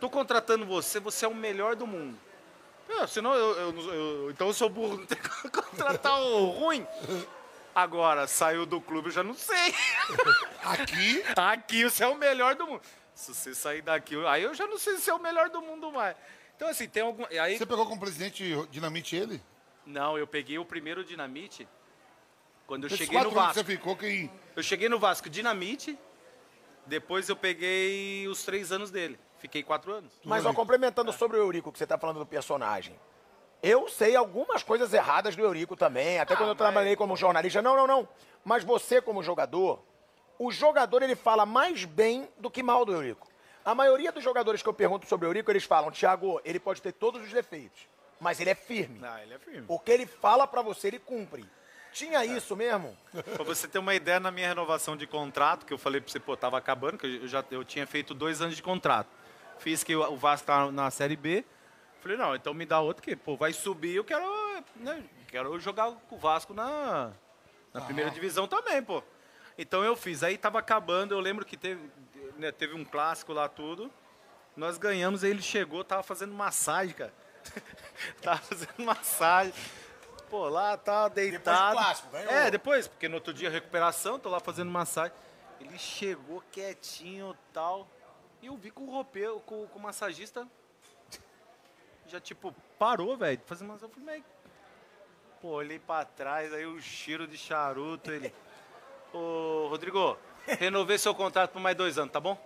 Tô 0.00 0.08
contratando 0.08 0.64
você, 0.66 0.98
você 1.00 1.24
é 1.24 1.28
o 1.28 1.34
melhor 1.34 1.76
do 1.76 1.86
mundo. 1.86 2.18
É, 2.88 3.06
senão 3.06 3.34
eu, 3.34 3.56
eu- 3.56 3.92
eu- 3.92 4.30
Então 4.30 4.48
eu 4.48 4.54
sou 4.54 4.68
burro, 4.68 4.96
não 4.98 5.06
tem 5.06 5.18
como 5.18 5.52
contratar 5.52 6.20
o 6.20 6.46
ruim. 6.50 6.86
Agora, 7.74 8.26
saiu 8.26 8.66
do 8.66 8.80
clube, 8.80 9.08
eu 9.08 9.12
já 9.12 9.22
não 9.22 9.34
sei. 9.34 9.74
Aqui, 10.64 11.22
Aqui 11.36 11.84
você 11.84 12.02
é 12.04 12.08
o 12.08 12.16
melhor 12.16 12.54
do 12.56 12.66
mundo. 12.66 12.82
Se 13.14 13.34
você 13.34 13.54
sair 13.54 13.82
daqui, 13.82 14.16
aí 14.26 14.42
eu 14.42 14.54
já 14.54 14.66
não 14.66 14.78
sei 14.78 14.96
se 14.96 15.10
é 15.10 15.14
o 15.14 15.18
melhor 15.20 15.50
do 15.50 15.60
mundo 15.60 15.92
mais. 15.92 16.16
Então, 16.56 16.68
assim, 16.68 16.88
tem 16.88 17.02
algum. 17.02 17.24
Aí, 17.40 17.56
você 17.58 17.66
pegou 17.66 17.86
como 17.86 18.00
presidente 18.00 18.44
Dinamite 18.70 19.14
ele? 19.16 19.40
não, 19.86 20.16
eu 20.18 20.26
peguei 20.26 20.58
o 20.58 20.64
primeiro 20.64 21.02
dinamite 21.04 21.66
quando 22.70 22.84
eu 22.84 22.86
Esses 22.86 22.98
cheguei 22.98 23.20
no 23.20 23.32
Vasco. 23.32 23.54
você 23.54 23.64
ficou, 23.64 23.96
quem... 23.96 24.30
Eu 24.54 24.62
cheguei 24.62 24.88
no 24.88 24.96
Vasco 24.96 25.28
dinamite, 25.28 25.98
depois 26.86 27.28
eu 27.28 27.34
peguei 27.34 28.28
os 28.28 28.44
três 28.44 28.70
anos 28.70 28.92
dele. 28.92 29.18
Fiquei 29.38 29.64
quatro 29.64 29.92
anos. 29.92 30.12
Mas, 30.24 30.46
ó, 30.46 30.52
complementando 30.52 31.12
sobre 31.12 31.36
o 31.36 31.40
Eurico, 31.40 31.72
que 31.72 31.78
você 31.80 31.84
tá 31.84 31.98
falando 31.98 32.20
do 32.20 32.26
personagem. 32.26 32.94
Eu 33.60 33.88
sei 33.88 34.14
algumas 34.14 34.62
coisas 34.62 34.94
erradas 34.94 35.34
do 35.34 35.42
Eurico 35.42 35.74
também, 35.74 36.20
até 36.20 36.36
quando 36.36 36.50
eu 36.50 36.54
mas- 36.54 36.58
trabalhei 36.58 36.94
como 36.94 37.16
jornalista. 37.16 37.60
Não, 37.60 37.74
não, 37.74 37.88
não. 37.88 38.08
Mas 38.44 38.62
você, 38.62 39.02
como 39.02 39.20
jogador, 39.20 39.82
o 40.38 40.52
jogador 40.52 41.02
ele 41.02 41.16
fala 41.16 41.44
mais 41.44 41.84
bem 41.84 42.28
do 42.38 42.48
que 42.48 42.62
mal 42.62 42.84
do 42.84 42.92
Eurico. 42.92 43.26
A 43.64 43.74
maioria 43.74 44.12
dos 44.12 44.22
jogadores 44.22 44.62
que 44.62 44.68
eu 44.68 44.74
pergunto 44.74 45.08
sobre 45.08 45.26
o 45.26 45.30
Eurico, 45.30 45.50
eles 45.50 45.64
falam, 45.64 45.90
Thiago, 45.90 46.40
ele 46.44 46.60
pode 46.60 46.80
ter 46.80 46.92
todos 46.92 47.20
os 47.20 47.32
defeitos, 47.32 47.80
mas 48.20 48.38
ele 48.38 48.50
é 48.50 48.54
firme. 48.54 49.00
Ah, 49.02 49.20
ele 49.24 49.34
é 49.34 49.38
firme. 49.40 49.64
O 49.66 49.76
que 49.80 49.90
ele 49.90 50.06
fala 50.06 50.46
pra 50.46 50.62
você, 50.62 50.86
ele 50.86 51.00
cumpre. 51.00 51.44
Tinha 51.92 52.24
isso 52.24 52.54
mesmo? 52.54 52.96
Pra 53.34 53.44
você 53.44 53.66
ter 53.66 53.78
uma 53.78 53.94
ideia, 53.94 54.20
na 54.20 54.30
minha 54.30 54.48
renovação 54.48 54.96
de 54.96 55.06
contrato, 55.06 55.66
que 55.66 55.72
eu 55.72 55.78
falei 55.78 56.00
pra 56.00 56.10
você, 56.10 56.20
pô, 56.20 56.36
tava 56.36 56.56
acabando, 56.56 56.98
que 56.98 57.06
eu 57.06 57.28
já 57.28 57.44
eu 57.50 57.64
tinha 57.64 57.86
feito 57.86 58.14
dois 58.14 58.40
anos 58.40 58.56
de 58.56 58.62
contrato. 58.62 59.08
Fiz 59.58 59.82
que 59.82 59.94
o 59.94 60.16
Vasco 60.16 60.46
tá 60.46 60.70
na 60.70 60.90
Série 60.90 61.16
B. 61.16 61.44
Falei, 62.00 62.16
não, 62.16 62.34
então 62.34 62.54
me 62.54 62.64
dá 62.64 62.80
outro 62.80 63.02
que, 63.02 63.14
pô, 63.14 63.36
vai 63.36 63.52
subir, 63.52 63.96
eu 63.96 64.04
quero, 64.04 64.24
né, 64.76 65.04
quero 65.28 65.58
jogar 65.60 65.92
com 66.08 66.16
o 66.16 66.18
Vasco 66.18 66.54
na, 66.54 67.12
na 67.74 67.80
primeira 67.82 68.10
divisão 68.10 68.48
também, 68.48 68.82
pô. 68.82 69.02
Então 69.58 69.84
eu 69.84 69.94
fiz. 69.94 70.22
Aí 70.22 70.38
tava 70.38 70.58
acabando, 70.58 71.12
eu 71.12 71.20
lembro 71.20 71.44
que 71.44 71.56
teve, 71.56 71.90
né, 72.38 72.50
teve 72.50 72.74
um 72.74 72.84
clássico 72.84 73.32
lá, 73.32 73.48
tudo. 73.48 73.92
Nós 74.56 74.78
ganhamos, 74.78 75.22
aí 75.22 75.30
ele 75.30 75.42
chegou, 75.42 75.84
tava 75.84 76.02
fazendo 76.02 76.32
massagem, 76.32 76.94
cara. 76.94 77.12
tava 78.22 78.38
fazendo 78.38 78.82
massagem. 78.82 79.52
Pô, 80.30 80.48
lá 80.48 80.76
tá 80.76 81.08
deitado. 81.08 81.76
clássico, 81.76 82.08
ganhou. 82.10 82.30
É, 82.30 82.50
depois, 82.50 82.86
porque 82.86 83.08
no 83.08 83.16
outro 83.16 83.34
dia 83.34 83.50
recuperação, 83.50 84.16
tô 84.16 84.28
lá 84.28 84.38
fazendo 84.38 84.70
massagem. 84.70 85.12
Ele 85.60 85.76
chegou 85.76 86.42
quietinho 86.52 87.32
e 87.32 87.52
tal. 87.52 87.86
E 88.40 88.46
eu 88.46 88.56
vi 88.56 88.70
com 88.70 88.84
o 88.84 88.90
roupeiro, 88.90 89.40
com, 89.40 89.66
com 89.66 89.78
o 89.78 89.82
massagista. 89.82 90.46
Já, 92.06 92.20
tipo, 92.20 92.54
parou, 92.78 93.16
velho. 93.16 93.40
Fazendo 93.44 93.68
massagem. 93.68 93.88
Eu 93.88 94.00
falei, 94.00 94.20
mas. 94.20 94.40
Pô, 95.42 95.48
olhei 95.48 95.78
pra 95.78 96.04
trás, 96.04 96.52
aí 96.52 96.64
o 96.64 96.80
cheiro 96.80 97.26
de 97.26 97.36
charuto. 97.36 98.10
Ele. 98.10 98.32
Ô, 99.12 99.66
Rodrigo, 99.68 100.16
renovei 100.46 100.96
seu 100.96 101.14
contrato 101.14 101.50
por 101.50 101.60
mais 101.60 101.76
dois 101.76 101.98
anos, 101.98 102.12
tá 102.12 102.20
bom? 102.20 102.38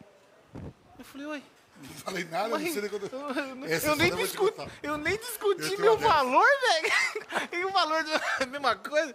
Eu 0.99 1.05
falei, 1.05 1.27
oi. 1.27 1.43
Não 1.77 1.95
falei 1.97 2.25
nada, 2.25 2.49
não 2.49 2.59
sei 2.59 2.81
nem 2.81 2.89
quando... 2.91 3.11
Eu, 3.13 3.21
eu- 3.65 3.65
Essa 3.75 3.89
eu 3.89 3.97
nem 3.97 4.09
eu 4.11 4.17
discuti, 4.17 4.71
eu 4.83 4.97
nem 4.97 5.13
Eu 5.15 5.19
discuti 5.19 5.69
tenho 5.71 5.81
meu 5.81 5.97
valor, 5.99 6.47
velho. 6.61 6.93
E 7.53 7.65
o 7.65 7.71
valor 7.71 8.03
da 8.05 8.47
mesma 8.47 8.77
coisa. 8.77 9.15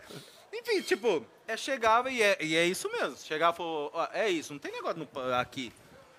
Enfim, 0.54 0.82
tipo, 0.82 1.26
é, 1.48 1.56
chegava 1.56 2.12
e 2.12 2.22
é, 2.22 2.38
e 2.42 2.56
é 2.56 2.66
isso 2.66 2.90
mesmo. 2.92 3.16
Chegava 3.18 3.54
e 3.54 3.58
falou, 3.58 3.92
ó, 3.94 4.08
é 4.14 4.30
isso, 4.30 4.52
não 4.54 4.60
tem 4.60 4.72
negócio 4.72 4.98
no- 5.14 5.34
aqui. 5.36 5.72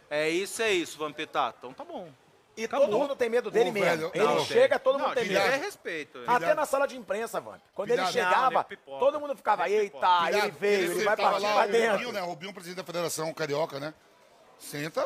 É 0.08 0.28
isso, 0.28 0.60
é 0.62 0.72
isso, 0.72 0.98
Vampetá. 0.98 1.54
Então 1.56 1.72
tá 1.72 1.84
bom. 1.84 2.10
E 2.56 2.64
Acabou. 2.64 2.88
todo 2.88 2.98
mundo 2.98 3.14
tem 3.16 3.28
medo 3.30 3.48
dele 3.50 3.70
Ô, 3.70 3.72
mesmo. 3.72 3.86
velho, 3.86 4.10
ele 4.12 4.24
não, 4.24 4.44
chega, 4.44 4.78
todo 4.78 4.98
não, 4.98 5.06
mundo 5.06 5.14
tem 5.14 5.28
medo. 5.28 5.38
é 5.38 5.56
respeito. 5.56 6.20
Até 6.26 6.52
na 6.52 6.66
sala 6.66 6.86
de 6.86 6.96
imprensa, 6.96 7.40
Vamp. 7.40 7.60
Quando 7.74 7.90
ele 7.92 8.04
chegava, 8.06 8.50
Não, 8.50 8.64
pipoca. 8.64 8.98
todo 8.98 9.20
mundo 9.20 9.36
ficava, 9.36 9.68
eita, 9.68 9.94
pipoca. 9.96 10.30
ele 10.32 10.50
veio, 10.50 10.74
ele 10.92 11.04
vai 11.04 11.16
sentava 11.16 11.30
partir 11.30 11.42
lá, 11.44 11.52
pra 11.52 11.60
O 11.62 11.66
Rubinho, 11.66 11.90
dentro. 11.98 12.12
né? 12.12 12.22
O 12.22 12.26
Rubinho, 12.26 12.52
presidente 12.52 12.76
da 12.78 12.84
Federação 12.84 13.32
Carioca, 13.32 13.78
né? 13.78 13.94
Senta, 14.58 15.04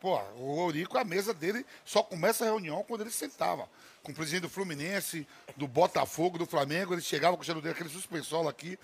pô, 0.00 0.18
o 0.36 0.66
Eurico, 0.66 0.96
a 0.98 1.04
mesa 1.04 1.34
dele 1.34 1.64
só 1.84 2.02
começa 2.02 2.44
a 2.44 2.48
reunião 2.48 2.84
quando 2.86 3.02
ele 3.02 3.10
sentava. 3.10 3.68
Com 4.02 4.12
o 4.12 4.14
presidente 4.14 4.42
do 4.42 4.48
Fluminense, 4.48 5.26
do 5.56 5.68
Botafogo, 5.68 6.38
do 6.38 6.46
Flamengo, 6.46 6.94
ele 6.94 7.02
chegava 7.02 7.36
com 7.36 7.42
o 7.42 7.44
cheiro 7.44 7.60
dele, 7.60 7.74
aquele 7.74 7.90
suspensolo 7.90 8.48
aqui. 8.48 8.78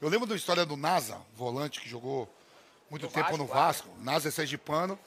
Eu 0.00 0.08
lembro 0.08 0.26
da 0.26 0.34
história 0.34 0.64
do 0.64 0.76
Nasa, 0.76 1.20
volante 1.36 1.80
que 1.80 1.88
jogou 1.88 2.32
muito 2.90 3.06
tempo 3.08 3.20
Vasco, 3.20 3.36
no. 3.36 3.46
Vasco. 3.46 3.88
Nasa 4.00 4.28
é 4.28 4.30
sergipano. 4.30 4.98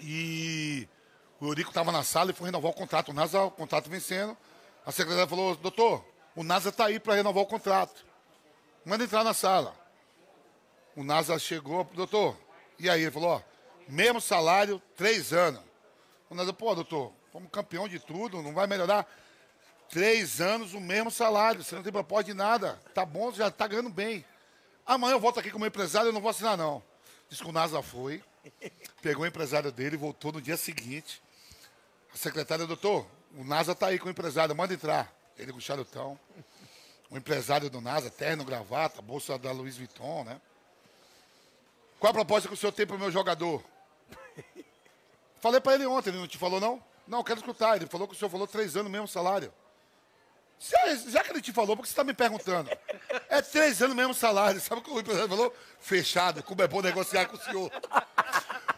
E 0.00 0.86
o 1.40 1.46
Eurico 1.46 1.70
estava 1.70 1.90
na 1.90 2.02
sala 2.02 2.30
e 2.30 2.34
foi 2.34 2.46
renovar 2.46 2.70
o 2.70 2.74
contrato. 2.74 3.10
O 3.10 3.14
Nasa, 3.14 3.42
o 3.42 3.50
contrato 3.50 3.88
vencendo. 3.88 4.36
A 4.84 4.92
secretária 4.92 5.28
falou, 5.28 5.56
doutor, 5.56 6.04
o 6.36 6.42
Nasa 6.42 6.68
está 6.68 6.86
aí 6.86 7.00
para 7.00 7.14
renovar 7.14 7.42
o 7.42 7.46
contrato. 7.46 8.04
Manda 8.84 9.04
entrar 9.04 9.24
na 9.24 9.32
sala. 9.32 9.74
O 10.94 11.02
NASA 11.02 11.38
chegou, 11.38 11.84
doutor, 11.94 12.36
e 12.78 12.90
aí? 12.90 13.02
Ele 13.02 13.10
falou, 13.10 13.30
ó, 13.30 13.51
mesmo 13.92 14.20
salário, 14.20 14.80
três 14.96 15.34
anos. 15.34 15.60
O 16.30 16.34
NASA, 16.34 16.52
pô, 16.52 16.74
doutor, 16.74 17.12
fomos 17.30 17.50
campeão 17.52 17.86
de 17.86 17.98
tudo, 17.98 18.42
não 18.42 18.54
vai 18.54 18.66
melhorar. 18.66 19.06
Três 19.90 20.40
anos, 20.40 20.72
o 20.72 20.80
mesmo 20.80 21.10
salário, 21.10 21.62
você 21.62 21.74
não 21.74 21.82
tem 21.82 21.92
proposta 21.92 22.24
de 22.24 22.34
nada. 22.34 22.80
Tá 22.94 23.04
bom, 23.04 23.30
já 23.32 23.50
tá 23.50 23.66
ganhando 23.66 23.90
bem. 23.90 24.24
Amanhã 24.86 25.12
eu 25.12 25.20
volto 25.20 25.38
aqui 25.38 25.50
como 25.50 25.66
empresário, 25.66 26.08
eu 26.08 26.12
não 26.12 26.22
vou 26.22 26.30
assinar, 26.30 26.56
não. 26.56 26.82
Diz 27.28 27.38
que 27.38 27.46
o 27.46 27.52
NASA 27.52 27.82
foi, 27.82 28.24
pegou 29.02 29.24
o 29.24 29.26
empresário 29.26 29.70
dele, 29.70 29.98
voltou 29.98 30.32
no 30.32 30.40
dia 30.40 30.56
seguinte. 30.56 31.22
A 32.14 32.16
secretária, 32.16 32.66
doutor, 32.66 33.06
o 33.36 33.44
NASA 33.44 33.74
tá 33.74 33.88
aí 33.88 33.98
com 33.98 34.08
o 34.08 34.10
empresário, 34.10 34.56
manda 34.56 34.72
entrar. 34.72 35.14
Ele 35.36 35.52
com 35.52 35.58
o 35.58 35.62
charutão. 35.62 36.18
O 37.10 37.18
empresário 37.18 37.68
do 37.68 37.80
NASA, 37.82 38.08
terno, 38.08 38.42
gravata, 38.42 39.02
bolsa 39.02 39.38
da 39.38 39.52
Louis 39.52 39.76
Vuitton, 39.76 40.24
né? 40.24 40.40
Qual 42.00 42.10
a 42.10 42.14
proposta 42.14 42.48
que 42.48 42.54
o 42.54 42.56
senhor 42.56 42.72
tem 42.72 42.86
pro 42.86 42.98
meu 42.98 43.10
jogador? 43.10 43.62
Falei 45.40 45.60
para 45.60 45.74
ele 45.74 45.86
ontem, 45.86 46.10
ele 46.10 46.18
não 46.18 46.28
te 46.28 46.38
falou, 46.38 46.60
não? 46.60 46.82
Não, 47.06 47.24
quero 47.24 47.40
escutar. 47.40 47.76
Ele 47.76 47.86
falou 47.86 48.06
que 48.06 48.14
o 48.14 48.16
senhor 48.16 48.30
falou 48.30 48.46
três 48.46 48.76
anos 48.76 48.90
mesmo 48.90 49.08
salário. 49.08 49.52
Já, 50.58 50.94
já 51.10 51.24
que 51.24 51.32
ele 51.32 51.42
te 51.42 51.52
falou, 51.52 51.76
por 51.76 51.82
que 51.82 51.88
você 51.88 51.92
está 51.92 52.04
me 52.04 52.14
perguntando? 52.14 52.70
É 53.28 53.42
três 53.42 53.82
anos 53.82 53.96
mesmo 53.96 54.14
salário. 54.14 54.60
Sabe 54.60 54.80
o 54.80 54.84
que 54.84 54.90
o 54.90 55.00
empresário 55.00 55.28
falou? 55.28 55.54
Fechado, 55.80 56.42
como 56.42 56.62
é 56.62 56.68
bom 56.68 56.80
negociar 56.80 57.26
com 57.26 57.36
o 57.36 57.40
senhor. 57.40 57.70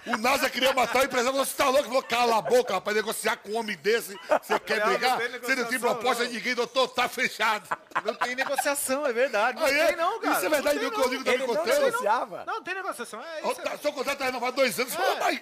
O 0.07 0.17
NASA 0.19 0.51
queria 0.51 0.73
matar 0.75 1.01
o 1.01 1.05
empresário, 1.05 1.33
falou, 1.33 1.45
você 1.47 1.57
tá 1.57 1.69
louco? 1.71 1.85
Falou, 1.89 2.03
cala 2.03 2.37
a 2.39 2.43
boca, 2.43 2.75
rapaz, 2.75 2.95
negociar 2.95 3.37
com 3.39 3.51
um 3.53 3.57
homem 3.57 3.75
desse, 3.79 4.15
você 4.43 4.59
quer 4.61 4.81
Não, 4.81 4.87
não 4.87 4.93
brigar? 4.93 5.19
tem 5.19 5.29
Você 5.41 5.55
não 5.57 5.65
tem 5.65 5.81
proposta 5.81 6.25
não. 6.25 6.31
de 6.31 6.37
ninguém, 6.37 6.55
doutor, 6.55 6.89
tá 6.89 7.09
fechado. 7.09 7.69
Não 8.05 8.15
tem 8.15 8.35
negociação, 8.35 9.07
é 9.07 9.13
verdade. 9.15 9.59
Não 9.59 9.67
Aí 9.67 9.79
é- 9.79 9.87
tem 9.87 9.97
não, 9.97 10.21
cara. 10.21 10.37
Isso 10.37 10.47
é 10.47 10.49
verdade, 10.51 10.75
Não 10.77 10.83
meu 10.83 10.91
tem, 10.93 11.01
Código 11.01 11.25
tá 11.25 11.31
me 11.31 11.37
Ele 11.37 11.47
não 11.47 11.55
contando. 11.57 11.81
negociava. 11.85 12.45
Não, 12.45 12.55
não 12.57 12.63
tem 12.63 12.75
negociação. 12.75 13.23
É 13.25 13.41
isso. 13.51 13.63
tá, 13.63 13.79
Seu 13.79 13.93
contrato 13.95 14.19
tá 14.19 14.25
renovado 14.27 14.57
dois 14.57 14.79
anos, 14.79 14.93
você 14.93 14.99
falou, 14.99 15.17
mas 15.21 15.41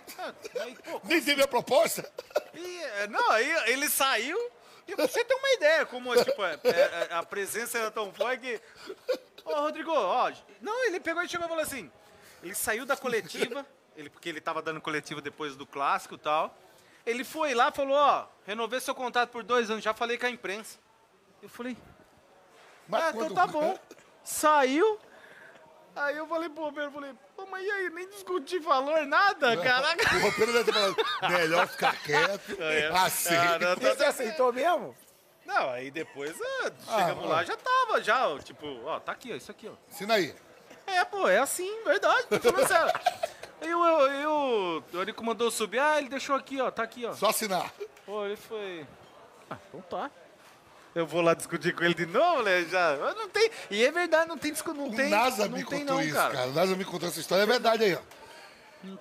É, 0.55 0.63
aí, 0.63 0.75
pô, 0.77 1.01
nem 1.05 1.21
tem 1.23 1.35
minha 1.35 1.49
proposta. 1.49 2.09
E, 2.55 2.83
é, 3.01 3.07
não, 3.09 3.31
aí 3.31 3.51
ele 3.73 3.89
saiu 3.91 4.39
e 4.87 4.95
você 4.95 5.25
tem 5.25 5.37
uma 5.37 5.51
ideia 5.55 5.87
como 5.87 6.15
tipo, 6.25 6.45
é, 6.45 6.59
é, 6.65 7.09
a 7.15 7.23
presença 7.25 7.79
era 7.79 7.91
tão 7.91 8.13
forte 8.13 8.41
que. 8.41 8.61
Ô, 9.45 9.55
Rodrigo, 9.55 9.91
ó. 9.93 10.31
Não, 10.61 10.85
ele 10.87 11.01
pegou 11.01 11.21
e 11.23 11.29
chegou 11.29 11.47
e 11.47 11.49
falou 11.49 11.65
assim. 11.65 11.91
Ele 12.45 12.55
saiu 12.55 12.87
da 12.87 12.97
coletiva, 12.97 13.67
ele, 13.97 14.11
porque 14.11 14.29
ele 14.29 14.41
tava 14.41 14.63
dando 14.63 14.81
coletiva 14.81 15.21
depois 15.21 15.57
do 15.57 15.67
clássico 15.67 16.15
e 16.15 16.19
tal. 16.19 16.57
Ele 17.05 17.25
foi 17.25 17.53
lá 17.55 17.69
e 17.69 17.73
falou, 17.73 17.97
ó, 17.97 18.27
renovei 18.47 18.79
seu 18.81 18.95
contrato 18.95 19.31
por 19.31 19.43
dois 19.43 19.71
anos, 19.71 19.83
já 19.83 19.93
falei 19.93 20.17
com 20.19 20.27
a 20.27 20.31
imprensa. 20.31 20.79
Eu 21.43 21.49
falei, 21.49 21.77
Mas 22.89 23.03
ah, 23.03 23.09
então 23.09 23.21
quando- 23.21 23.35
tá 23.35 23.47
bom. 23.47 23.79
Saiu. 24.23 24.99
Aí 25.95 26.17
eu 26.17 26.27
falei 26.27 26.49
pro 26.49 26.65
Roberto, 26.65 26.93
falei, 26.93 27.13
pô, 27.37 27.45
mas 27.47 27.67
e 27.67 27.71
aí, 27.71 27.91
nem 27.91 28.09
discuti 28.09 28.59
valor, 28.61 29.05
nada, 29.05 29.57
caraca. 29.59 30.17
O 30.17 30.21
roupeiro 30.21 30.53
deve 30.53 30.65
ter 30.65 30.73
falado, 30.73 30.97
melhor 31.29 31.69
ficar 31.69 31.95
quieto, 32.03 32.57
assim. 33.05 33.35
Ah, 33.35 33.59
não, 33.59 33.77
tá- 33.77 33.95
Você 33.95 34.05
aceitou 34.05 34.53
mesmo? 34.53 34.97
Não, 35.45 35.71
aí 35.71 35.91
depois 35.91 36.35
ah, 36.41 36.71
chegamos 37.01 37.29
lá, 37.29 37.45
já 37.45 37.57
tava, 37.57 38.01
já, 38.01 38.39
tipo, 38.39 38.67
ó, 38.87 39.01
tá 39.01 39.13
aqui, 39.13 39.33
ó, 39.33 39.37
isso 39.37 39.51
aqui, 39.51 39.69
ó. 39.69 39.73
Ensina 39.91 40.15
aí. 40.15 40.35
É, 40.87 41.05
pô, 41.05 41.29
é 41.29 41.39
assim, 41.39 41.83
verdade, 41.85 42.27
tô 42.29 42.39
falando 42.53 42.69
sério. 42.69 42.93
Aí 43.63 43.71
eu, 43.71 43.79
eu, 43.85 44.01
eu, 44.11 44.85
o 44.93 44.97
Eurico 44.97 45.25
mandou 45.25 45.49
subir, 45.51 45.79
ah, 45.79 45.97
ele 45.99 46.09
deixou 46.09 46.35
aqui, 46.35 46.61
ó, 46.61 46.69
tá 46.71 46.83
aqui, 46.83 47.07
ó. 47.07 47.13
Só 47.15 47.29
assinar. 47.29 47.73
Pô, 48.05 48.25
ele 48.27 48.35
foi. 48.37 48.85
Ah, 49.49 49.57
então 49.69 49.81
tá. 49.83 50.11
Eu 50.95 51.07
vou 51.07 51.23
lá 51.23 51.33
discutir 51.33 51.73
com 51.75 51.85
ele 51.85 51.95
de 51.95 52.05
novo, 52.07 52.43
né? 52.43 52.65
Já. 52.65 52.97
Não 53.15 53.29
tem. 53.29 53.49
E 53.71 53.85
é 53.85 53.91
verdade, 53.93 54.29
não 54.29 54.37
tem 54.37 54.53
discussão. 54.53 54.83
Não 54.83 54.93
O 54.93 54.97
tem. 54.97 55.09
NASA 55.09 55.49
não 55.49 55.57
me 55.57 55.65
tem, 55.65 55.81
contou 55.81 55.95
não, 55.97 56.03
isso, 56.03 56.15
cara. 56.15 56.35
cara. 56.35 56.49
O 56.49 56.53
NASA 56.53 56.77
me 56.77 56.85
contou 56.85 57.09
essa 57.09 57.21
história, 57.21 57.45
é 57.45 57.47
verdade 57.47 57.85
aí, 57.85 57.95
ó. 57.95 58.01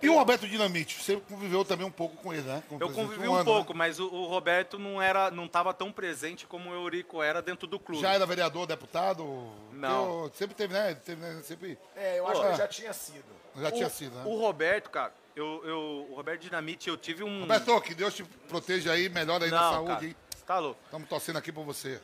E 0.01 0.09
o 0.09 0.13
Roberto 0.15 0.47
Dinamite, 0.47 1.01
você 1.01 1.15
conviveu 1.17 1.63
também 1.65 1.85
um 1.85 1.91
pouco 1.91 2.15
com 2.17 2.33
ele, 2.33 2.43
né? 2.43 2.61
Como 2.69 2.81
Eu 2.81 2.91
convivi 2.91 3.27
um 3.27 3.31
um 3.31 3.35
ano, 3.35 3.45
pouco, 3.45 3.73
né? 3.73 3.77
mas 3.79 3.99
o, 3.99 4.07
o 4.07 4.25
Roberto 4.27 4.77
não 4.77 5.01
era, 5.01 5.31
não 5.31 5.45
estava 5.45 5.73
tão 5.73 5.91
presente 5.91 6.45
como 6.45 6.69
o 6.69 6.73
Eurico 6.73 7.21
era 7.21 7.41
dentro 7.41 7.67
do 7.67 7.79
clube. 7.79 8.01
Já 8.01 8.13
era 8.13 8.25
vereador, 8.25 8.67
deputado? 8.67 9.23
Não. 9.71 10.23
Eu- 10.25 10.31
sempre 10.35 10.55
teve, 10.55 10.73
né? 10.73 10.93
Teve, 10.95 11.21
né? 11.21 11.41
Sempre. 11.43 11.77
É, 11.95 12.19
eu 12.19 12.27
acho 12.27 12.35
Pô. 12.35 12.41
que 12.41 12.47
ele 12.47 12.57
já 12.57 12.67
tinha 12.67 12.93
sido. 12.93 13.23
Já 13.57 13.67
o, 13.67 13.71
tinha 13.71 13.89
sido, 13.89 14.15
né? 14.15 14.23
o 14.25 14.37
Roberto, 14.37 14.89
cara, 14.89 15.13
eu, 15.35 15.61
eu, 15.65 16.07
o 16.09 16.15
Roberto 16.15 16.41
Dinamite, 16.41 16.87
eu 16.89 16.97
tive 16.97 17.23
um. 17.23 17.41
Roberto, 17.41 17.81
que 17.81 17.93
Deus 17.93 18.13
te 18.15 18.23
proteja 18.23 18.93
aí, 18.93 19.09
melhor 19.09 19.41
aí 19.43 19.49
na 19.49 19.61
não, 19.61 19.71
saúde, 19.73 19.91
cara, 19.93 20.05
hein? 20.05 20.15
tá 20.45 20.59
louco. 20.59 20.79
Estamos 20.85 21.09
torcendo 21.09 21.37
aqui 21.37 21.51
por 21.51 21.63
você. 21.65 21.99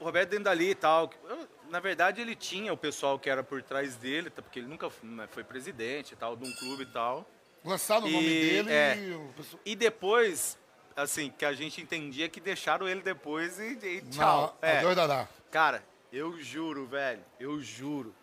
O 0.00 0.04
Roberto 0.04 0.30
dentro 0.30 0.44
dali 0.44 0.70
e 0.70 0.74
tal. 0.74 1.10
eu- 1.28 1.48
na 1.72 1.80
verdade, 1.80 2.20
ele 2.20 2.36
tinha 2.36 2.70
o 2.70 2.76
pessoal 2.76 3.18
que 3.18 3.30
era 3.30 3.42
por 3.42 3.62
trás 3.62 3.96
dele, 3.96 4.28
tá, 4.28 4.42
porque 4.42 4.58
ele 4.58 4.68
nunca 4.68 4.90
né, 5.02 5.26
foi 5.32 5.42
presidente 5.42 6.12
e 6.12 6.16
tal, 6.16 6.36
de 6.36 6.44
um 6.46 6.52
clube 6.56 6.82
e 6.82 6.86
tal. 6.86 7.26
Lançaram 7.64 8.06
o 8.06 8.10
nome 8.10 8.26
E- 8.28 8.50
dele 8.50 8.70
é. 8.70 8.98
e 8.98 9.14
o 9.14 9.32
pessoal. 9.34 9.62
E 9.64 9.74
depois, 9.74 10.58
assim, 10.94 11.30
que 11.30 11.46
a 11.46 11.54
gente 11.54 11.80
entendia 11.80 12.28
que 12.28 12.40
deixaram 12.42 12.86
ele 12.86 13.00
depois 13.00 13.58
e, 13.58 13.78
e 13.86 14.02
tchau. 14.02 14.54
Na, 14.60 14.68
É. 14.68 14.82
lá. 15.06 15.26
Cara, 15.50 15.82
eu 16.12 16.38
juro, 16.38 16.86
velho, 16.86 17.24
eu 17.40 17.58
juro. 17.62 18.14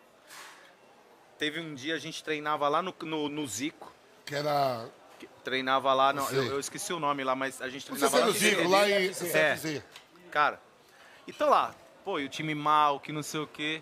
Teve 1.40 1.60
um 1.60 1.74
dia 1.74 1.96
a 1.96 2.00
gente 2.00 2.24
treinava 2.24 2.70
lá 2.70 2.84
no, 2.84 2.94
no, 3.02 3.30
no 3.30 3.48
Zico. 3.48 3.92
Que 4.28 4.36
era. 4.36 4.88
Treinava 5.44 5.92
lá, 5.94 6.14
não, 6.14 6.30
eu, 6.30 6.44
eu 6.44 6.60
esqueci 6.60 6.94
o 6.94 7.00
nome 7.00 7.24
lá, 7.24 7.36
mas 7.36 7.60
a 7.64 7.68
gente 7.68 7.84
treinava 7.88 8.20
lá 8.20 8.30
Zico, 8.30 8.68
lá 8.70 8.88
em. 8.88 9.10
CFZ. 9.10 9.82
Cara, 10.30 10.62
então 11.28 11.50
lá, 11.50 11.74
pô, 12.04 12.20
e 12.20 12.26
o 12.26 12.30
time 12.30 12.56
mal, 12.56 13.00
que 13.00 13.12
não 13.12 13.24
sei 13.24 13.40
o 13.40 13.48
quê. 13.48 13.82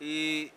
E, 0.00 0.52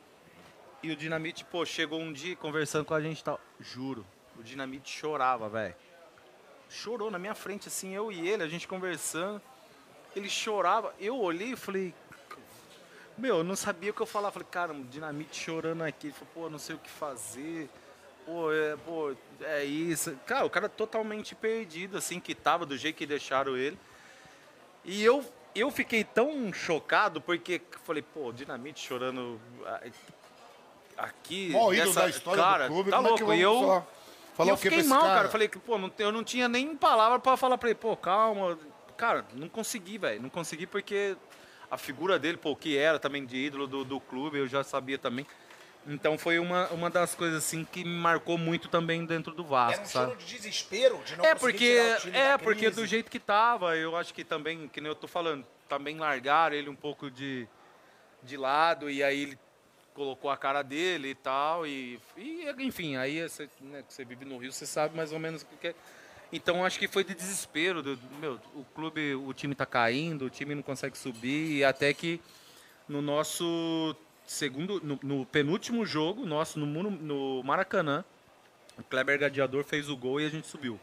e 0.84 0.92
o 0.92 0.96
Dinamite, 0.96 1.46
pô, 1.46 1.66
chegou 1.66 2.00
um 2.00 2.14
dia 2.14 2.36
conversando 2.36 2.86
com 2.86 2.94
a 2.94 3.02
gente 3.02 3.20
e 3.20 3.24
tal. 3.24 3.40
Juro, 3.60 4.06
o 4.38 4.44
Dinamite 4.44 4.90
chorava, 4.90 5.50
velho. 5.50 5.76
Chorou 6.70 7.12
na 7.12 7.20
minha 7.20 7.36
frente, 7.36 7.68
assim, 7.68 7.94
eu 7.94 8.12
e 8.12 8.28
ele, 8.28 8.44
a 8.44 8.48
gente 8.48 8.68
conversando. 8.68 9.42
Ele 10.16 10.30
chorava. 10.30 10.94
Eu 11.00 11.20
olhei 11.20 11.54
e 11.54 11.56
falei. 11.56 11.94
Meu, 13.18 13.38
eu 13.38 13.44
não 13.44 13.56
sabia 13.56 13.92
o 13.92 13.94
que 13.94 14.02
eu 14.02 14.06
falava. 14.06 14.32
Falei, 14.32 14.48
cara, 14.50 14.74
o 14.74 14.84
Dinamite 14.86 15.38
chorando 15.38 15.84
aqui. 15.84 16.08
Ele 16.08 16.14
falou, 16.14 16.30
pô, 16.34 16.50
não 16.50 16.60
sei 16.60 16.76
o 16.76 16.80
que 16.80 16.90
fazer. 16.90 17.70
Pô, 18.26 18.52
é, 18.54 18.78
pô, 18.78 19.16
é 19.42 19.66
isso. 19.66 20.18
Cara, 20.26 20.46
o 20.46 20.50
cara 20.50 20.70
totalmente 20.70 21.36
perdido, 21.36 21.98
assim, 21.98 22.20
que 22.20 22.34
tava 22.34 22.66
do 22.66 22.78
jeito 22.78 22.96
que 22.96 23.06
deixaram 23.06 23.58
ele. 23.58 23.78
E 24.86 25.04
eu, 25.04 25.26
eu 25.56 25.70
fiquei 25.72 26.04
tão 26.04 26.52
chocado 26.54 27.20
porque 27.22 27.62
falei, 27.84 28.02
pô, 28.02 28.32
Dinamite 28.32 28.86
chorando 28.86 29.40
ah, 29.66 29.82
aqui. 30.98 31.50
Ídolo 31.50 31.72
dessa- 31.72 32.02
da 32.02 32.10
história 32.10 32.44
cara, 32.44 32.68
do 32.68 32.74
clube. 32.74 32.92
Tá 32.92 32.98
é 32.98 33.00
louco. 33.00 33.18
vamos 33.26 33.38
e 33.38 33.42
eu, 33.42 33.60
falar, 33.60 33.88
falar 34.36 34.48
e 34.48 34.52
eu 34.52 34.58
fiquei 34.58 34.84
mal, 34.84 35.02
cara? 35.02 35.16
cara. 35.16 35.30
Falei 35.30 35.48
que, 35.48 35.60
pô, 35.60 35.78
não, 35.78 35.92
eu 35.98 36.12
não 36.12 36.24
tinha 36.24 36.48
nem 36.48 36.76
palavra 36.76 37.20
pra 37.20 37.36
falar 37.36 37.58
pra 37.58 37.70
ele, 37.70 37.80
pô, 37.80 37.96
calma. 37.96 38.58
Cara, 38.96 39.26
não 39.34 39.50
consegui, 39.50 39.98
velho. 39.98 40.22
Não 40.22 40.30
consegui 40.30 40.68
porque 40.68 41.18
a 41.70 41.78
figura 41.78 42.20
dele, 42.20 42.38
pô, 42.38 42.56
que 42.56 42.78
era 42.78 43.00
também 43.00 43.26
de 43.26 43.38
ídolo 43.38 43.66
do, 43.66 43.84
do 43.84 44.00
clube, 44.00 44.38
eu 44.38 44.48
já 44.48 44.64
sabia 44.64 44.98
também. 44.98 45.26
Então 45.88 46.18
foi 46.18 46.38
uma, 46.38 46.68
uma 46.70 46.90
das 46.90 47.16
coisas 47.16 47.44
assim 47.44 47.66
que 47.66 47.84
me 47.84 47.96
marcou 47.96 48.38
muito 48.38 48.68
também 48.68 49.06
dentro 49.06 49.34
do 49.34 49.44
Vasco, 49.44 49.74
Era 49.80 49.82
um 49.82 49.86
sabe? 49.86 50.16
de 50.18 50.26
desespero 50.26 51.02
de 51.04 51.16
não 51.16 51.26
É 51.26 51.34
porque 51.34 51.80
é 52.14 52.38
porque 52.38 52.70
do 52.70 52.86
jeito 52.86 53.10
que 53.10 53.20
tava, 53.20 53.76
eu 53.76 53.96
acho 53.96 54.14
que 54.14 54.24
também, 54.24 54.68
que 54.68 54.80
nem 54.80 54.90
eu 54.90 54.96
tô 54.96 55.08
falando, 55.08 55.46
também 55.68 55.98
largaram 55.98 56.56
ele 56.56 56.70
um 56.70 56.76
pouco 56.76 57.10
de, 57.10 57.48
de 58.22 58.38
lado 58.38 58.90
e 58.90 59.02
aí 59.04 59.24
ele 59.24 59.40
colocou 59.94 60.30
a 60.30 60.38
cara 60.38 60.62
dele 60.62 61.10
e 61.10 61.16
tal 61.16 61.66
e, 61.66 62.00
e, 62.16 62.46
enfim, 62.60 62.96
aí 62.96 63.28
você, 63.28 63.50
né, 63.60 63.84
você 63.88 64.06
vive 64.06 64.24
no 64.24 64.38
Rio, 64.38 64.52
você 64.52 64.66
sabe 64.66 64.96
mais 64.96 65.12
ou 65.12 65.20
menos 65.20 65.42
o 65.42 65.46
que 65.46 65.70
é. 65.70 65.76
Então 66.32 66.64
acho 66.64 66.80
que 66.80 66.88
foi 66.88 67.04
de 67.04 67.14
desespero, 67.14 67.82
do, 67.82 68.00
meu, 68.20 68.40
o 68.56 68.64
clube, 68.76 69.16
o 69.16 69.34
time 69.34 69.54
tá 69.54 69.66
caindo, 69.66 70.26
o 70.26 70.30
time 70.30 70.56
não 70.56 70.62
consegue 70.62 70.98
subir 70.98 71.58
e 71.58 71.64
até 71.64 71.94
que 71.94 72.22
no 72.88 73.02
nosso 73.02 73.96
segundo, 74.26 74.80
no, 74.82 75.00
no 75.02 75.26
penúltimo 75.26 75.86
jogo 75.86 76.26
nosso 76.26 76.60
no, 76.60 76.68
no 76.92 77.44
Maracanã, 77.44 78.04
o 78.78 78.84
Kleber 78.84 79.20
Gladiador 79.20 79.64
fez 79.64 79.90
o 79.90 79.98
gol 79.98 80.20
e 80.22 80.26
a 80.26 80.30
gente 80.30 80.48
subiu. 80.48 80.80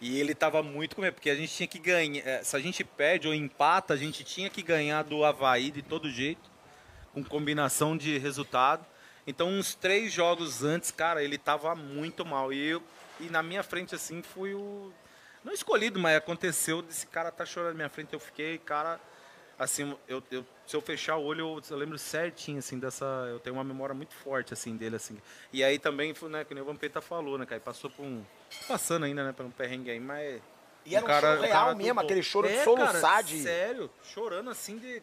E 0.00 0.18
ele 0.18 0.34
tava 0.34 0.64
muito 0.64 0.96
com 0.96 1.02
medo, 1.02 1.14
porque 1.14 1.30
a 1.30 1.34
gente 1.36 1.54
tinha 1.54 1.66
que 1.66 1.78
ganhar. 1.78 2.26
eh, 2.26 2.42
Se 2.42 2.56
a 2.56 2.58
gente 2.58 2.82
perde 2.82 3.28
ou 3.28 3.34
empata, 3.34 3.94
a 3.94 3.96
gente 3.96 4.24
tinha 4.24 4.50
que 4.50 4.60
ganhar 4.60 5.04
do 5.04 5.24
Havaí 5.24 5.70
de 5.70 5.80
todo 5.80 6.10
jeito, 6.10 6.50
com 7.14 7.22
combinação 7.22 7.96
de 7.96 8.18
resultado. 8.18 8.84
Então, 9.26 9.48
uns 9.48 9.76
três 9.76 10.12
jogos 10.12 10.64
antes, 10.64 10.90
cara, 10.90 11.22
ele 11.22 11.38
tava 11.38 11.76
muito 11.76 12.26
mal. 12.26 12.52
E, 12.52 12.70
eu, 12.70 12.82
e 13.20 13.26
na 13.26 13.44
minha 13.44 13.62
frente, 13.62 13.94
assim, 13.94 14.22
fui 14.22 14.54
o. 14.54 14.92
Não 15.44 15.52
escolhido, 15.52 16.00
mas 16.00 16.16
aconteceu 16.16 16.82
desse 16.82 17.06
cara 17.06 17.30
tá 17.30 17.46
chorando 17.46 17.70
na 17.70 17.76
minha 17.76 17.88
frente. 17.88 18.12
Eu 18.12 18.18
fiquei, 18.18 18.58
cara. 18.58 18.98
Assim, 19.62 19.96
eu, 20.08 20.20
eu- 20.32 20.44
se 20.66 20.74
eu 20.74 20.80
fechar 20.80 21.16
o 21.16 21.22
olho, 21.24 21.40
eu, 21.56 21.62
eu 21.70 21.76
lembro 21.76 21.96
certinho, 21.96 22.58
assim, 22.58 22.80
dessa. 22.80 23.04
Eu 23.30 23.38
tenho 23.38 23.54
uma 23.54 23.62
memória 23.62 23.94
muito 23.94 24.12
forte, 24.12 24.52
assim, 24.52 24.76
dele, 24.76 24.96
assim. 24.96 25.16
E 25.52 25.62
aí 25.62 25.78
também, 25.78 26.12
né, 26.30 26.44
que 26.44 26.52
nem 26.52 26.62
o 26.64 26.66
Vampeta 26.66 27.00
falou, 27.00 27.38
né, 27.38 27.46
cara? 27.46 27.60
Passou 27.60 27.88
por 27.88 28.02
um. 28.04 28.24
Passando 28.66 29.04
ainda, 29.04 29.22
né, 29.24 29.32
por 29.32 29.46
um 29.46 29.50
perrengue 29.52 29.90
aí, 29.92 30.00
mas. 30.00 30.42
E 30.84 30.96
era 30.96 31.04
um 31.04 31.06
cara- 31.06 31.36
choro 31.36 31.42
real 31.42 31.76
mesmo, 31.76 32.00
aquele 32.00 32.22
choro 32.24 32.48
de 32.48 32.54
É, 32.54 32.64
soluçar 32.64 33.00
cara, 33.00 33.22
de... 33.22 33.40
Sério, 33.40 33.88
chorando 34.02 34.50
assim 34.50 34.78
de. 34.78 35.00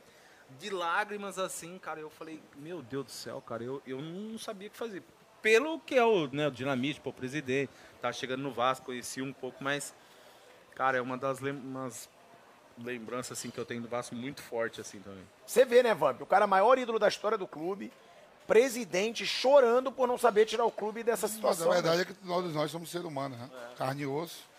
de 0.60 0.70
lágrimas 0.70 1.40
assim, 1.40 1.78
cara. 1.80 2.02
Eu 2.02 2.10
falei, 2.10 2.42
meu 2.58 2.82
Deus 2.82 3.06
do 3.06 3.12
céu, 3.12 3.40
cara, 3.42 3.64
eu, 3.64 3.82
eu 3.88 4.02
não 4.02 4.38
sabia 4.38 4.68
o 4.68 4.72
que 4.72 4.78
fazer. 4.78 5.02
Pelo 5.42 5.80
que 5.80 5.96
é 5.96 6.04
o, 6.04 6.28
né, 6.28 6.50
o 6.50 6.52
dinamite, 6.52 7.00
o 7.02 7.14
presidente, 7.14 7.72
tá 8.02 8.12
chegando 8.12 8.44
no 8.44 8.52
Vasco, 8.52 8.88
conheci 8.88 9.22
um 9.22 9.32
pouco, 9.32 9.64
mas, 9.64 9.96
cara, 10.76 10.98
é 10.98 11.02
uma 11.02 11.18
das 11.18 11.40
umas 11.40 12.10
lembranças 12.84 13.38
assim, 13.38 13.50
que 13.50 13.58
eu 13.58 13.66
tenho 13.66 13.82
do 13.82 13.88
Vasco 13.88 14.16
muito 14.16 14.42
forte 14.42 14.82
assim 14.82 15.00
também. 15.00 15.24
Você 15.46 15.66
vê, 15.66 15.84
né, 15.84 15.94
Vamp? 15.94 16.22
O 16.22 16.26
cara 16.26 16.48
maior 16.48 16.78
ídolo 16.78 17.00
da 17.00 17.08
história 17.08 17.38
do 17.38 17.48
clube, 17.48 17.92
presidente 18.48 19.26
chorando 19.26 19.92
por 19.92 20.08
não 20.08 20.18
saber 20.18 20.46
tirar 20.46 20.66
o 20.66 20.72
clube 20.72 21.04
dessa 21.04 21.28
situação. 21.28 21.68
Mas 21.68 21.78
a 21.78 21.82
verdade 21.82 21.98
né? 21.98 22.02
é 22.04 22.06
que 22.06 22.14
todos 22.14 22.54
nós 22.54 22.72
somos 22.72 22.90
seres 22.90 23.06
humanos, 23.06 23.38
né? 23.38 23.50
É. 23.72 23.76
Carne 23.76 24.04
e 24.04 24.06
osso. 24.06 24.50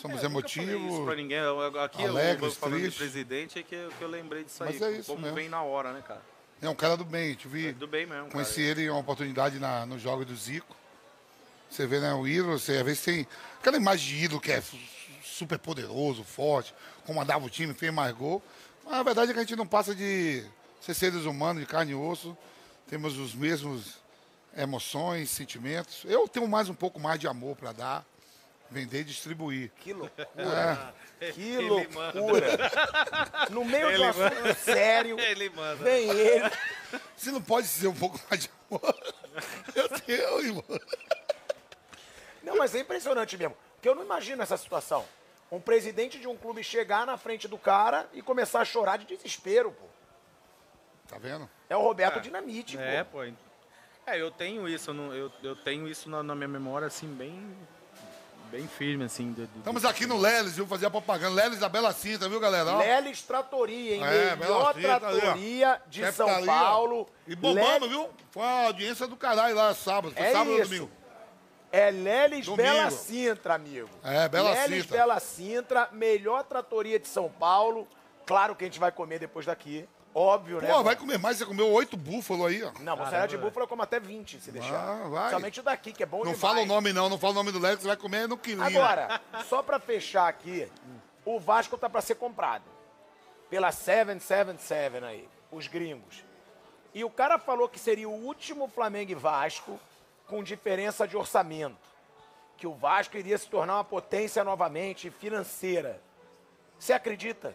Somos 0.00 0.22
é, 0.22 0.26
emotivos. 0.26 0.92
Isso 0.92 1.04
pra 1.04 1.14
ninguém. 1.14 1.38
Aqui 1.82 2.04
alegres, 2.04 2.54
eu 2.54 2.60
falando 2.60 2.80
tristes. 2.80 2.92
de 2.92 2.98
presidente 2.98 3.58
é 3.58 3.62
que, 3.62 3.74
eu, 3.74 3.90
que 3.90 4.02
eu 4.02 4.08
lembrei 4.08 4.44
disso 4.44 4.62
Mas 4.62 4.80
aí. 4.82 4.94
é 4.94 4.98
isso 4.98 5.10
como 5.10 5.22
mesmo. 5.22 5.36
vem 5.36 5.48
na 5.48 5.62
hora, 5.62 5.92
né, 5.92 6.02
cara? 6.06 6.20
É 6.60 6.68
um 6.68 6.74
cara 6.74 6.96
do 6.96 7.04
bem, 7.04 7.34
te 7.34 7.48
vi. 7.48 7.68
É 7.68 7.72
do 7.72 7.86
bem 7.86 8.06
mesmo. 8.06 8.30
Conheci 8.30 8.54
cara. 8.54 8.66
ele 8.68 8.84
em 8.84 8.90
uma 8.90 9.00
oportunidade 9.00 9.58
na, 9.58 9.84
no 9.84 9.98
jogo 9.98 10.24
do 10.24 10.34
Zico. 10.34 10.76
Você 11.68 11.86
vê, 11.86 12.00
né, 12.00 12.14
o 12.14 12.26
ídolo, 12.26 12.58
você 12.58 12.78
às 12.78 12.84
vezes 12.84 13.02
tem 13.02 13.26
aquela 13.58 13.76
imagem 13.76 14.06
de 14.06 14.24
ídolo 14.24 14.40
que 14.40 14.52
é 14.52 14.62
super 15.26 15.58
poderoso, 15.58 16.22
forte, 16.24 16.74
comandava 17.04 17.44
o 17.44 17.50
time, 17.50 17.74
fez 17.74 17.92
mais 17.92 18.14
gol. 18.14 18.42
Mas 18.84 18.94
a 18.94 19.02
verdade 19.02 19.30
é 19.30 19.34
que 19.34 19.40
a 19.40 19.42
gente 19.42 19.56
não 19.56 19.66
passa 19.66 19.94
de 19.94 20.44
ser 20.80 20.94
seres 20.94 21.24
humanos, 21.24 21.60
de 21.60 21.66
carne 21.68 21.92
e 21.92 21.94
osso. 21.94 22.36
Temos 22.88 23.18
os 23.18 23.34
mesmos 23.34 23.94
emoções, 24.56 25.28
sentimentos. 25.30 26.02
Eu 26.04 26.28
tenho 26.28 26.46
mais 26.46 26.68
um 26.68 26.74
pouco 26.74 27.00
mais 27.00 27.18
de 27.18 27.26
amor 27.26 27.56
para 27.56 27.72
dar, 27.72 28.06
vender 28.70 29.00
e 29.00 29.04
distribuir. 29.04 29.72
Que 29.80 29.92
loucura. 29.92 30.94
É. 31.02 31.06
Que 31.32 31.40
Ele 31.40 31.68
loucura. 31.70 32.58
No 33.50 33.64
meio 33.64 33.88
Ele 33.88 33.96
do 33.96 34.04
assunto 34.04 34.54
sério, 34.62 35.16
Ele 35.24 35.48
manda. 35.48 35.76
vem 35.82 36.10
ele. 36.10 36.50
Se 37.16 37.30
não 37.30 37.40
pode 37.40 37.66
ser 37.66 37.86
um 37.88 37.94
pouco 37.94 38.20
mais 38.28 38.42
de 38.42 38.50
amor, 38.70 38.94
eu 39.74 39.88
tenho, 40.00 40.40
irmão. 40.40 40.64
Não, 42.42 42.58
mas 42.58 42.74
é 42.74 42.80
impressionante 42.80 43.34
mesmo. 43.38 43.56
Porque 43.86 43.90
eu 43.90 43.94
não 43.94 44.02
imagino 44.04 44.42
essa 44.42 44.56
situação. 44.56 45.04
Um 45.48 45.60
presidente 45.60 46.18
de 46.18 46.26
um 46.26 46.36
clube 46.36 46.60
chegar 46.64 47.06
na 47.06 47.16
frente 47.16 47.46
do 47.46 47.56
cara 47.56 48.08
e 48.12 48.20
começar 48.20 48.60
a 48.60 48.64
chorar 48.64 48.96
de 48.98 49.04
desespero, 49.06 49.70
pô. 49.70 49.84
Tá 51.08 51.18
vendo? 51.18 51.48
É 51.70 51.76
o 51.76 51.80
Roberto 51.82 52.20
Dinamite, 52.20 52.76
É, 52.76 53.04
pô. 53.04 53.18
pô. 53.18 53.32
É, 54.04 54.20
eu 54.20 54.28
tenho 54.32 54.68
isso, 54.68 54.90
eu, 54.90 54.94
não- 54.94 55.14
eu, 55.14 55.30
eu 55.40 55.54
tenho 55.54 55.86
isso 55.86 56.10
na, 56.10 56.20
na 56.20 56.34
minha 56.34 56.48
memória, 56.48 56.88
assim, 56.88 57.06
bem, 57.06 57.56
bem 58.50 58.66
firme, 58.66 59.04
assim. 59.04 59.30
do- 59.30 59.46
do- 59.46 59.58
Estamos 59.58 59.84
aqui 59.84 60.04
no 60.04 60.18
Leles, 60.18 60.56
viu? 60.56 60.66
Fazer 60.66 60.86
a 60.86 60.90
propaganda. 60.90 61.36
Leles 61.40 61.60
da 61.60 61.68
Bela 61.68 61.92
Cinta, 61.92 62.28
viu, 62.28 62.40
galera? 62.40 62.72
Ó. 62.72 62.78
Leles 62.78 63.22
Tratoria, 63.22 63.94
hein? 63.94 64.04
É, 64.04 64.34
Melhor 64.34 64.74
Cinta 64.74 64.96
ali, 65.06 65.20
tratoria 65.20 65.82
de 65.86 66.00
Chefe 66.00 66.16
São 66.16 66.28
ali. 66.28 66.46
Paulo. 66.46 67.08
E 67.24 67.36
bombando, 67.36 67.84
Le- 67.86 67.90
viu? 67.92 68.10
Foi 68.32 68.42
uma 68.42 68.64
audiência 68.66 69.06
do 69.06 69.16
caralho 69.16 69.54
lá 69.54 69.72
sábado. 69.76 70.12
Foi 70.12 70.26
É 70.26 70.32
sábado 70.32 70.50
ou 70.50 70.58
isso. 70.58 70.70
domingo? 70.70 70.90
É 71.76 71.90
Leles 71.90 72.46
Domingo. 72.46 72.62
Bela 72.62 72.90
Sintra, 72.90 73.54
amigo. 73.54 73.90
É, 74.02 74.28
Bela 74.28 74.50
Leles 74.50 74.82
Sintra. 74.84 74.96
Bela 74.96 75.20
Sintra, 75.20 75.88
melhor 75.92 76.42
tratoria 76.44 76.98
de 76.98 77.06
São 77.06 77.28
Paulo. 77.28 77.86
Claro 78.24 78.56
que 78.56 78.64
a 78.64 78.66
gente 78.66 78.80
vai 78.80 78.90
comer 78.90 79.18
depois 79.18 79.44
daqui. 79.44 79.86
Óbvio, 80.14 80.62
né? 80.62 80.72
Pô, 80.72 80.82
vai 80.82 80.96
comer 80.96 81.18
mais. 81.18 81.36
Você 81.36 81.44
comeu 81.44 81.70
oito 81.72 81.94
búfalos 81.94 82.46
aí, 82.46 82.64
ó. 82.64 82.72
Não, 82.80 82.96
mussarela 82.96 83.28
de 83.28 83.36
búfalo 83.36 83.64
eu 83.64 83.68
como 83.68 83.82
até 83.82 84.00
20, 84.00 84.40
se 84.40 84.50
deixar. 84.50 84.74
Ah, 84.74 85.08
vai. 85.08 85.30
Somente 85.30 85.60
o 85.60 85.62
daqui, 85.62 85.92
que 85.92 86.02
é 86.02 86.06
bom 86.06 86.16
Não 86.24 86.32
demais. 86.32 86.40
fala 86.40 86.60
o 86.60 86.64
nome, 86.64 86.90
não. 86.94 87.10
Não 87.10 87.18
fala 87.18 87.34
o 87.34 87.36
nome 87.36 87.52
do 87.52 87.58
Leles, 87.58 87.80
você 87.80 87.88
vai 87.88 87.96
comer 87.98 88.26
no 88.26 88.38
quilinho. 88.38 88.64
Agora, 88.64 89.20
só 89.46 89.62
pra 89.62 89.78
fechar 89.78 90.26
aqui, 90.26 90.66
o 91.26 91.38
Vasco 91.38 91.76
tá 91.76 91.90
pra 91.90 92.00
ser 92.00 92.14
comprado. 92.14 92.64
Pela 93.50 93.70
777 93.70 95.04
aí, 95.04 95.28
os 95.52 95.66
gringos. 95.66 96.24
E 96.94 97.04
o 97.04 97.10
cara 97.10 97.38
falou 97.38 97.68
que 97.68 97.78
seria 97.78 98.08
o 98.08 98.24
último 98.24 98.66
Flamengo 98.66 99.12
e 99.12 99.14
Vasco 99.14 99.78
com 100.26 100.42
diferença 100.42 101.06
de 101.06 101.16
orçamento. 101.16 101.76
Que 102.56 102.66
o 102.66 102.74
Vasco 102.74 103.16
iria 103.16 103.36
se 103.36 103.46
tornar 103.48 103.74
uma 103.74 103.84
potência 103.84 104.42
novamente 104.42 105.10
financeira. 105.10 106.00
Você 106.78 106.92
acredita? 106.92 107.54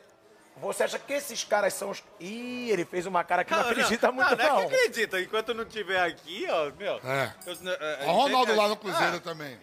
Você 0.57 0.83
acha 0.83 0.99
que 0.99 1.13
esses 1.13 1.43
caras 1.43 1.73
são 1.73 1.89
os. 1.89 2.03
Ih, 2.19 2.69
ele 2.69 2.85
fez 2.85 3.05
uma 3.05 3.23
cara 3.23 3.43
que 3.43 3.51
não, 3.51 3.61
acredita 3.61 4.11
muito, 4.11 4.35
não. 4.35 4.37
não. 4.37 4.53
Não 4.55 4.59
é 4.61 4.67
que 4.67 4.75
acredita. 4.75 5.19
Enquanto 5.21 5.53
não 5.53 5.65
tiver 5.65 5.99
aqui, 6.01 6.45
ó, 6.49 6.71
meu... 6.77 6.99
É. 7.03 7.33
eu- 7.47 7.71
é, 7.71 8.05
Ó, 8.05 8.11
o 8.11 8.15
Ronaldo 8.23 8.51
é- 8.51 8.55
lá 8.55 8.67
no 8.67 8.75
Cruzeiro 8.77 9.15
Ah, 9.15 9.19
também. 9.19 9.57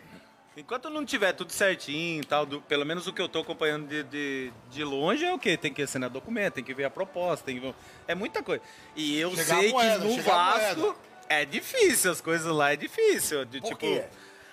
Enquanto 0.56 0.90
não 0.90 1.04
tiver 1.04 1.32
tudo 1.34 1.52
certinho 1.52 2.20
e 2.22 2.26
tal, 2.26 2.44
do- 2.44 2.60
pelo 2.62 2.84
menos 2.84 3.06
o 3.06 3.12
que 3.12 3.22
eu 3.22 3.28
tô 3.28 3.38
acompanhando 3.40 3.86
de, 3.86 4.02
de, 4.02 4.52
de 4.70 4.82
longe 4.82 5.24
é 5.24 5.32
o 5.32 5.38
quê? 5.38 5.56
Tem 5.56 5.72
que 5.72 5.82
assinar 5.82 6.10
documento, 6.10 6.54
tem 6.54 6.64
que 6.64 6.74
ver 6.74 6.84
a 6.86 6.90
proposta, 6.90 7.44
tem 7.46 7.54
que 7.54 7.60
ver... 7.60 7.74
É 8.08 8.14
muita 8.16 8.42
coisa. 8.42 8.60
E 8.96 9.20
eu 9.20 9.30
Chegar 9.36 9.60
sei 9.60 9.70
moeda, 9.70 10.00
que 10.00 10.16
no 10.16 10.22
Vasco 10.22 10.80
moeda. 10.80 10.98
É 11.28 11.44
difícil, 11.44 12.10
as 12.10 12.20
coisas 12.20 12.46
lá 12.52 12.72
é 12.72 12.76
difícil. 12.76 13.44
De, 13.44 13.60
Por 13.60 13.66
tipo, 13.68 13.80
quê? 13.80 14.04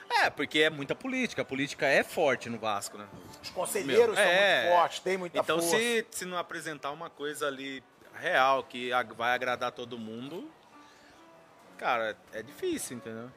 É, 0.10 0.30
porque 0.30 0.60
é 0.60 0.70
muita 0.70 0.94
política. 0.96 1.42
A 1.42 1.46
política 1.46 1.86
é 1.88 2.04
forte 2.04 2.50
no 2.50 2.58
Vasco, 2.58 2.98
né? 2.98 3.08
Os 3.44 3.50
conselheiros 3.50 4.16
são 4.16 4.24
É. 4.24 4.62
muito 4.64 4.76
fortes, 4.76 5.00
têm 5.00 5.18
muita 5.18 5.40
Então, 5.40 5.60
força. 5.60 5.78
se, 5.78 6.06
se 6.12 6.26
não 6.26 6.38
apresentar 6.38 6.92
uma 6.92 7.10
coisa 7.10 7.48
ali 7.48 7.84
real 8.14 8.64
que 8.64 8.92
vai 9.18 9.34
agradar 9.34 9.72
todo 9.72 9.98
mundo, 9.98 10.50
cara, 11.78 12.18
é 12.32 12.42
difícil, 12.42 12.98
entendeu? 12.98 13.30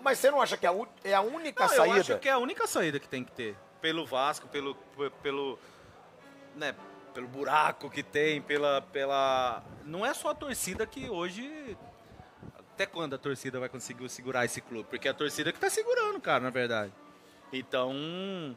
Mas 0.00 0.18
você 0.18 0.30
não 0.30 0.42
acha 0.42 0.56
que 0.56 0.66
é 0.66 0.68
a 0.68 0.72
é 1.04 1.20
única 1.20 1.62
Não, 1.62 1.68
saída? 1.68 1.96
eu 1.96 2.00
acho 2.00 2.18
que 2.18 2.28
é 2.28 2.32
a 2.32 2.38
única 2.38 2.66
saída 2.66 2.98
que 2.98 3.08
tem 3.08 3.22
que 3.24 3.30
ter. 3.32 3.56
Pelo 3.80 4.04
Vasco, 4.04 4.48
pelo, 4.48 4.74
pe- 4.74 5.10
pelo, 5.22 5.58
né, 6.56 6.74
pelo 7.14 7.28
buraco 7.28 7.88
que 7.88 8.02
tem, 8.02 8.42
pela, 8.42 8.82
pela... 8.82 9.62
Não 9.84 10.04
é 10.04 10.12
só 10.12 10.30
a 10.30 10.34
torcida 10.34 10.84
que 10.86 11.08
hoje... 11.08 11.76
Até 12.74 12.86
quando 12.86 13.14
a 13.14 13.18
torcida 13.18 13.60
vai 13.60 13.68
conseguir 13.68 14.08
segurar 14.08 14.44
esse 14.44 14.60
clube? 14.60 14.88
Porque 14.88 15.06
é 15.06 15.10
a 15.10 15.14
torcida 15.14 15.52
que 15.52 15.60
tá 15.60 15.68
segurando, 15.68 16.20
cara, 16.20 16.40
na 16.40 16.50
verdade. 16.50 16.92
Então, 17.52 18.56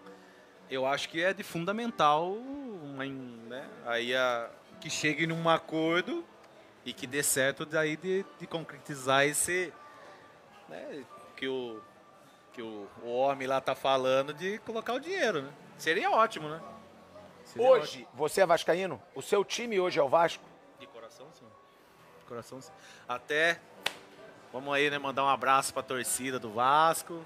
eu 0.69 0.85
acho 0.85 1.09
que 1.09 1.21
é 1.21 1.33
de 1.33 1.43
fundamental 1.43 2.31
uma, 2.31 3.05
né, 3.05 3.69
aí 3.85 4.15
a, 4.15 4.49
que 4.79 4.89
chegue 4.89 5.27
num 5.27 5.49
acordo 5.49 6.23
e 6.85 6.93
que 6.93 7.05
dê 7.05 7.21
certo 7.21 7.65
daí 7.65 7.97
de, 7.97 8.25
de 8.39 8.47
concretizar 8.47 9.25
esse... 9.25 9.73
Né, 10.69 11.03
que 11.35 11.47
o, 11.47 11.81
que 12.53 12.61
o, 12.61 12.87
o 13.03 13.09
homem 13.09 13.47
lá 13.47 13.59
tá 13.59 13.75
falando 13.75 14.33
de 14.33 14.57
colocar 14.59 14.93
o 14.93 14.99
dinheiro, 14.99 15.41
né? 15.41 15.53
Seria 15.77 16.09
ótimo, 16.09 16.47
né? 16.47 16.61
Seria 17.43 17.67
Hoje, 17.67 18.07
você 18.13 18.41
é 18.41 18.45
vascaíno? 18.45 19.01
O 19.13 19.21
seu 19.21 19.43
time 19.43 19.79
hoje 19.79 19.99
é 19.99 20.03
o 20.03 20.07
Vasco? 20.07 20.43
ótimo. 20.43 20.79
De 20.79 20.87
coração, 20.87 21.27
sim. 21.33 21.45
De 22.19 22.25
coração, 22.25 22.61
sim. 22.61 22.71
Até, 23.07 23.59
vamos 24.55 24.73
aí, 24.73 24.89
né, 24.89 24.97
mandar 24.97 25.25
um 25.25 25.27
abraço 25.27 25.73
pra 25.73 25.83
torcida 25.83 26.39
do 26.39 26.49
Vasco. 26.49 27.25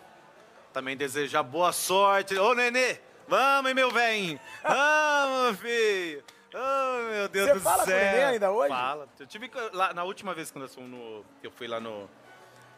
Também 0.74 0.98
desejar 0.98 1.44
boa 1.44 1.72
sorte. 1.72 2.36
Ô, 2.36 2.56
Nenê, 2.56 2.98
vamos, 3.28 3.72
meu 3.74 3.92
velho. 3.92 4.40
Vamos, 4.64 5.60
filho. 5.60 6.24
Oh, 6.52 7.12
meu 7.12 7.30
Deus 7.30 7.50
Você 7.50 7.54
do 7.54 7.60
fala 7.60 7.78
com 7.78 7.84
o 7.84 7.86
céu. 7.86 7.98
Nenê 7.98 8.24
ainda 8.24 8.52
hoje? 8.52 8.70
Fala. 8.70 9.08
Eu 9.20 9.28
tive 9.28 9.52
lá, 9.72 9.94
na 9.94 10.04
última 10.04 10.34
vez 10.34 10.50
quando 10.50 10.64
eu, 10.64 10.70
fui 10.70 10.84
no, 10.84 11.24
que 11.40 11.46
eu 11.46 11.52
fui 11.52 11.68
lá 11.68 11.80
no 11.80 12.10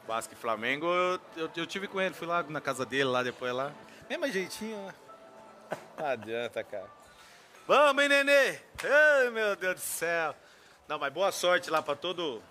Vasco 0.05 0.33
e 0.33 0.35
Flamengo, 0.35 0.85
eu, 0.85 1.19
eu, 1.37 1.49
eu 1.55 1.65
tive 1.65 1.87
com 1.87 2.01
ele, 2.01 2.13
fui 2.13 2.27
lá 2.27 2.43
na 2.43 2.59
casa 2.59 2.85
dele, 2.85 3.05
lá 3.05 3.23
depois 3.23 3.53
lá. 3.53 3.71
Mesmo 4.09 4.27
jeitinho, 4.27 4.85
né? 4.85 4.93
Não 5.97 6.05
adianta, 6.07 6.61
cara. 6.61 6.89
Vamos, 7.65 8.03
hein, 8.03 8.09
Nenê? 8.09 8.59
Ai, 8.83 9.29
meu 9.29 9.55
Deus 9.55 9.75
do 9.75 9.79
céu. 9.79 10.35
Não, 10.89 10.99
mas 10.99 11.13
boa 11.13 11.31
sorte 11.31 11.69
lá 11.69 11.81
pra 11.81 11.95
todo, 11.95 12.43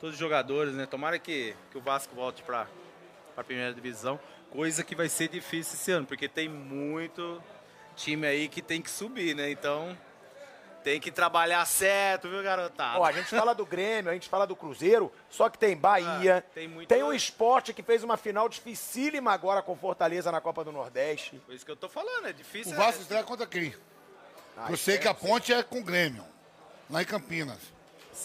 todos 0.00 0.14
os 0.14 0.18
jogadores, 0.20 0.74
né? 0.74 0.86
Tomara 0.86 1.18
que, 1.18 1.54
que 1.70 1.78
o 1.78 1.80
Vasco 1.80 2.14
volte 2.14 2.42
pra, 2.42 2.66
pra 3.34 3.44
primeira 3.44 3.72
divisão. 3.72 4.18
Coisa 4.50 4.84
que 4.84 4.94
vai 4.94 5.08
ser 5.08 5.28
difícil 5.28 5.74
esse 5.74 5.90
ano, 5.90 6.06
porque 6.06 6.28
tem 6.28 6.48
muito 6.48 7.42
time 7.96 8.26
aí 8.26 8.48
que 8.48 8.62
tem 8.62 8.80
que 8.80 8.90
subir, 8.90 9.34
né? 9.34 9.50
Então, 9.50 9.96
tem 10.84 11.00
que 11.00 11.10
trabalhar 11.10 11.64
certo, 11.66 12.28
viu, 12.28 12.42
garotada? 12.42 13.00
Ó, 13.00 13.04
a 13.04 13.10
gente 13.12 13.28
fala 13.28 13.54
do 13.54 13.66
Grêmio, 13.66 14.10
a 14.10 14.14
gente 14.14 14.28
fala 14.28 14.46
do 14.46 14.54
Cruzeiro, 14.54 15.12
só 15.28 15.48
que 15.48 15.58
tem 15.58 15.76
Bahia, 15.76 16.44
Ah, 16.46 16.50
tem 16.54 16.68
muito- 16.68 16.88
tem 16.88 17.02
o 17.02 17.12
esporte 17.12 17.72
que 17.74 17.82
fez 17.82 18.04
uma 18.04 18.16
final 18.16 18.48
dificílima 18.48 19.32
agora 19.32 19.60
com 19.62 19.76
Fortaleza 19.76 20.30
na 20.30 20.40
Copa 20.40 20.62
do 20.62 20.70
Nordeste. 20.70 21.40
Por 21.44 21.54
isso 21.54 21.64
que 21.66 21.72
eu 21.72 21.76
tô 21.76 21.88
falando, 21.88 22.26
é 22.28 22.30
O 22.30 22.34
difícil. 22.34 22.76
Vasco 22.76 23.00
é- 23.00 23.02
estreia 23.02 23.24
contra 23.24 23.46
quem? 23.46 23.74
Ah, 24.56 24.68
eu 24.70 24.76
sei 24.76 24.96
que 24.96 25.08
a 25.08 25.12
ponte 25.14 25.52
é 25.52 25.62
com 25.62 25.80
o 25.80 25.84
Grêmio, 25.84 26.24
lá 26.88 27.02
em 27.02 27.04
Campinas. 27.04 27.58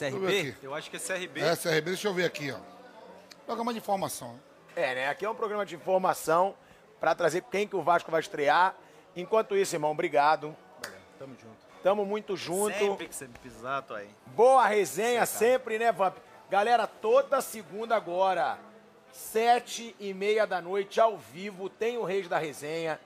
Eu 0.02 0.12
CRB? 0.12 0.40
aqui. 0.40 0.56
Eu 0.64 0.74
acho 0.74 0.90
que 0.90 0.98
é 0.98 1.00
CRB. 1.00 1.42
É, 1.42 1.56
CRB, 1.56 1.82
deixa 1.82 2.08
eu 2.08 2.14
ver 2.14 2.26
aqui, 2.26 2.52
ó. 2.52 2.60
Programa 3.46 3.72
de 3.74 3.80
informação. 3.80 4.34
né? 4.34 4.40
É, 4.76 4.96
né? 4.96 5.10
Aqui 5.10 5.26
é 5.26 5.30
um 5.30 5.36
programa 5.36 5.66
de 5.66 5.76
informação 5.76 6.56
pra 7.00 7.14
trazer 7.14 7.44
quem 7.52 7.68
que 7.68 7.76
o 7.76 7.82
Vasco 7.82 8.10
vai 8.12 8.22
estrear. 8.22 8.76
Enquanto 9.16 9.56
isso, 9.56 9.76
irmão, 9.76 9.92
obrigado. 9.92 10.56
Tamo 11.20 11.36
junto. 11.36 11.62
Tamo 11.84 12.06
muito 12.06 12.38
junto. 12.38 12.78
Sempre 12.78 13.08
que 13.08 13.16
você 13.16 13.28
me 13.28 13.34
pisar, 13.40 13.82
tô 13.82 13.94
aí. 13.96 14.10
Boa 14.28 14.66
resenha 14.68 15.26
sempre, 15.26 15.78
né, 15.78 15.92
Vamp? 15.92 16.16
Galera, 16.50 16.86
toda 16.88 17.42
segunda 17.42 17.96
agora, 17.96 18.58
sete 19.12 19.96
e 20.00 20.14
meia 20.14 20.46
da 20.46 20.62
noite, 20.62 21.00
ao 21.00 21.18
vivo, 21.18 21.70
tem 21.70 21.98
o 21.98 22.04
Reis 22.04 22.28
da 22.28 22.38
Resenha. 22.38 23.00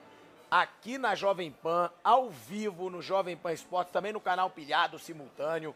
aqui 0.52 0.98
na 0.98 1.16
Jovem 1.16 1.52
Pan, 1.52 1.90
ao 2.04 2.30
vivo 2.30 2.90
no 2.90 3.02
Jovem 3.02 3.36
Pan 3.36 3.52
Esporte, 3.54 3.92
também 3.92 4.14
no 4.14 4.20
canal 4.22 4.50
Pilhado, 4.50 5.00
simultâneo. 5.00 5.76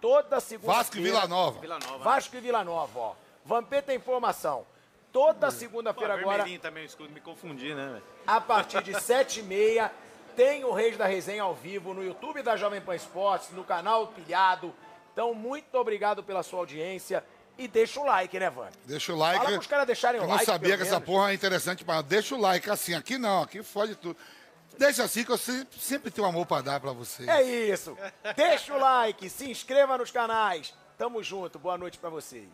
Toda 0.00 0.40
segunda-feira. 0.40 0.82
Vasco 0.82 0.96
e 0.96 1.02
Vila 1.02 1.26
Nova. 1.26 1.60
Vila 1.60 1.78
Nova. 1.78 2.04
Vasco 2.04 2.36
e 2.36 2.40
Vila 2.40 2.64
Nova, 2.64 2.98
ó. 2.98 3.14
Vampeta 3.44 3.92
informação. 3.94 4.64
Toda 5.12 5.50
segunda-feira 5.50 6.14
agora, 6.14 6.36
vermelhinho 6.38 6.60
também, 6.60 6.84
escudo, 6.84 7.10
me 7.10 7.20
confundi, 7.20 7.74
né? 7.74 7.88
velho? 7.94 8.02
a 8.26 8.40
partir 8.40 8.80
de 8.82 8.92
7h30, 8.92 9.90
tem 10.36 10.64
o 10.64 10.72
Reis 10.72 10.96
da 10.96 11.04
Resenha 11.04 11.42
ao 11.42 11.54
vivo 11.54 11.92
no 11.92 12.04
YouTube 12.04 12.42
da 12.42 12.56
Jovem 12.56 12.80
Pan 12.80 12.94
Esportes, 12.94 13.50
no 13.50 13.64
canal 13.64 14.06
Pilhado. 14.08 14.72
Então, 15.12 15.34
muito 15.34 15.74
obrigado 15.74 16.22
pela 16.22 16.42
sua 16.42 16.60
audiência. 16.60 17.24
E 17.58 17.68
deixa 17.68 18.00
o 18.00 18.04
like, 18.04 18.38
né, 18.38 18.48
Vânia? 18.48 18.72
Deixa 18.86 19.12
o 19.12 19.16
like. 19.16 19.38
Fala 19.44 19.56
pros 19.56 19.66
caras 19.66 19.86
deixarem 19.86 20.20
o 20.20 20.24
Eu 20.24 20.28
like, 20.28 20.46
não 20.46 20.54
sabia 20.54 20.76
que 20.76 20.82
essa 20.82 20.92
menos. 20.92 21.06
porra 21.06 21.30
é 21.30 21.34
interessante, 21.34 21.84
mas 21.86 22.04
deixa 22.04 22.34
o 22.34 22.40
like 22.40 22.70
assim. 22.70 22.94
Aqui 22.94 23.18
não, 23.18 23.42
aqui 23.42 23.62
fode 23.62 23.96
tudo. 23.96 24.16
Deixa 24.80 25.04
assim 25.04 25.22
que 25.22 25.30
eu 25.30 25.36
sempre, 25.36 25.78
sempre 25.78 26.10
tenho 26.10 26.26
amor 26.26 26.46
pra 26.46 26.62
dar 26.62 26.80
pra 26.80 26.90
vocês. 26.90 27.28
É 27.28 27.42
isso. 27.42 27.94
Deixa 28.34 28.74
o 28.74 28.78
like, 28.78 29.28
se 29.28 29.50
inscreva 29.50 29.98
nos 29.98 30.10
canais. 30.10 30.72
Tamo 30.96 31.22
junto. 31.22 31.58
Boa 31.58 31.76
noite 31.76 31.98
pra 31.98 32.08
vocês. 32.08 32.48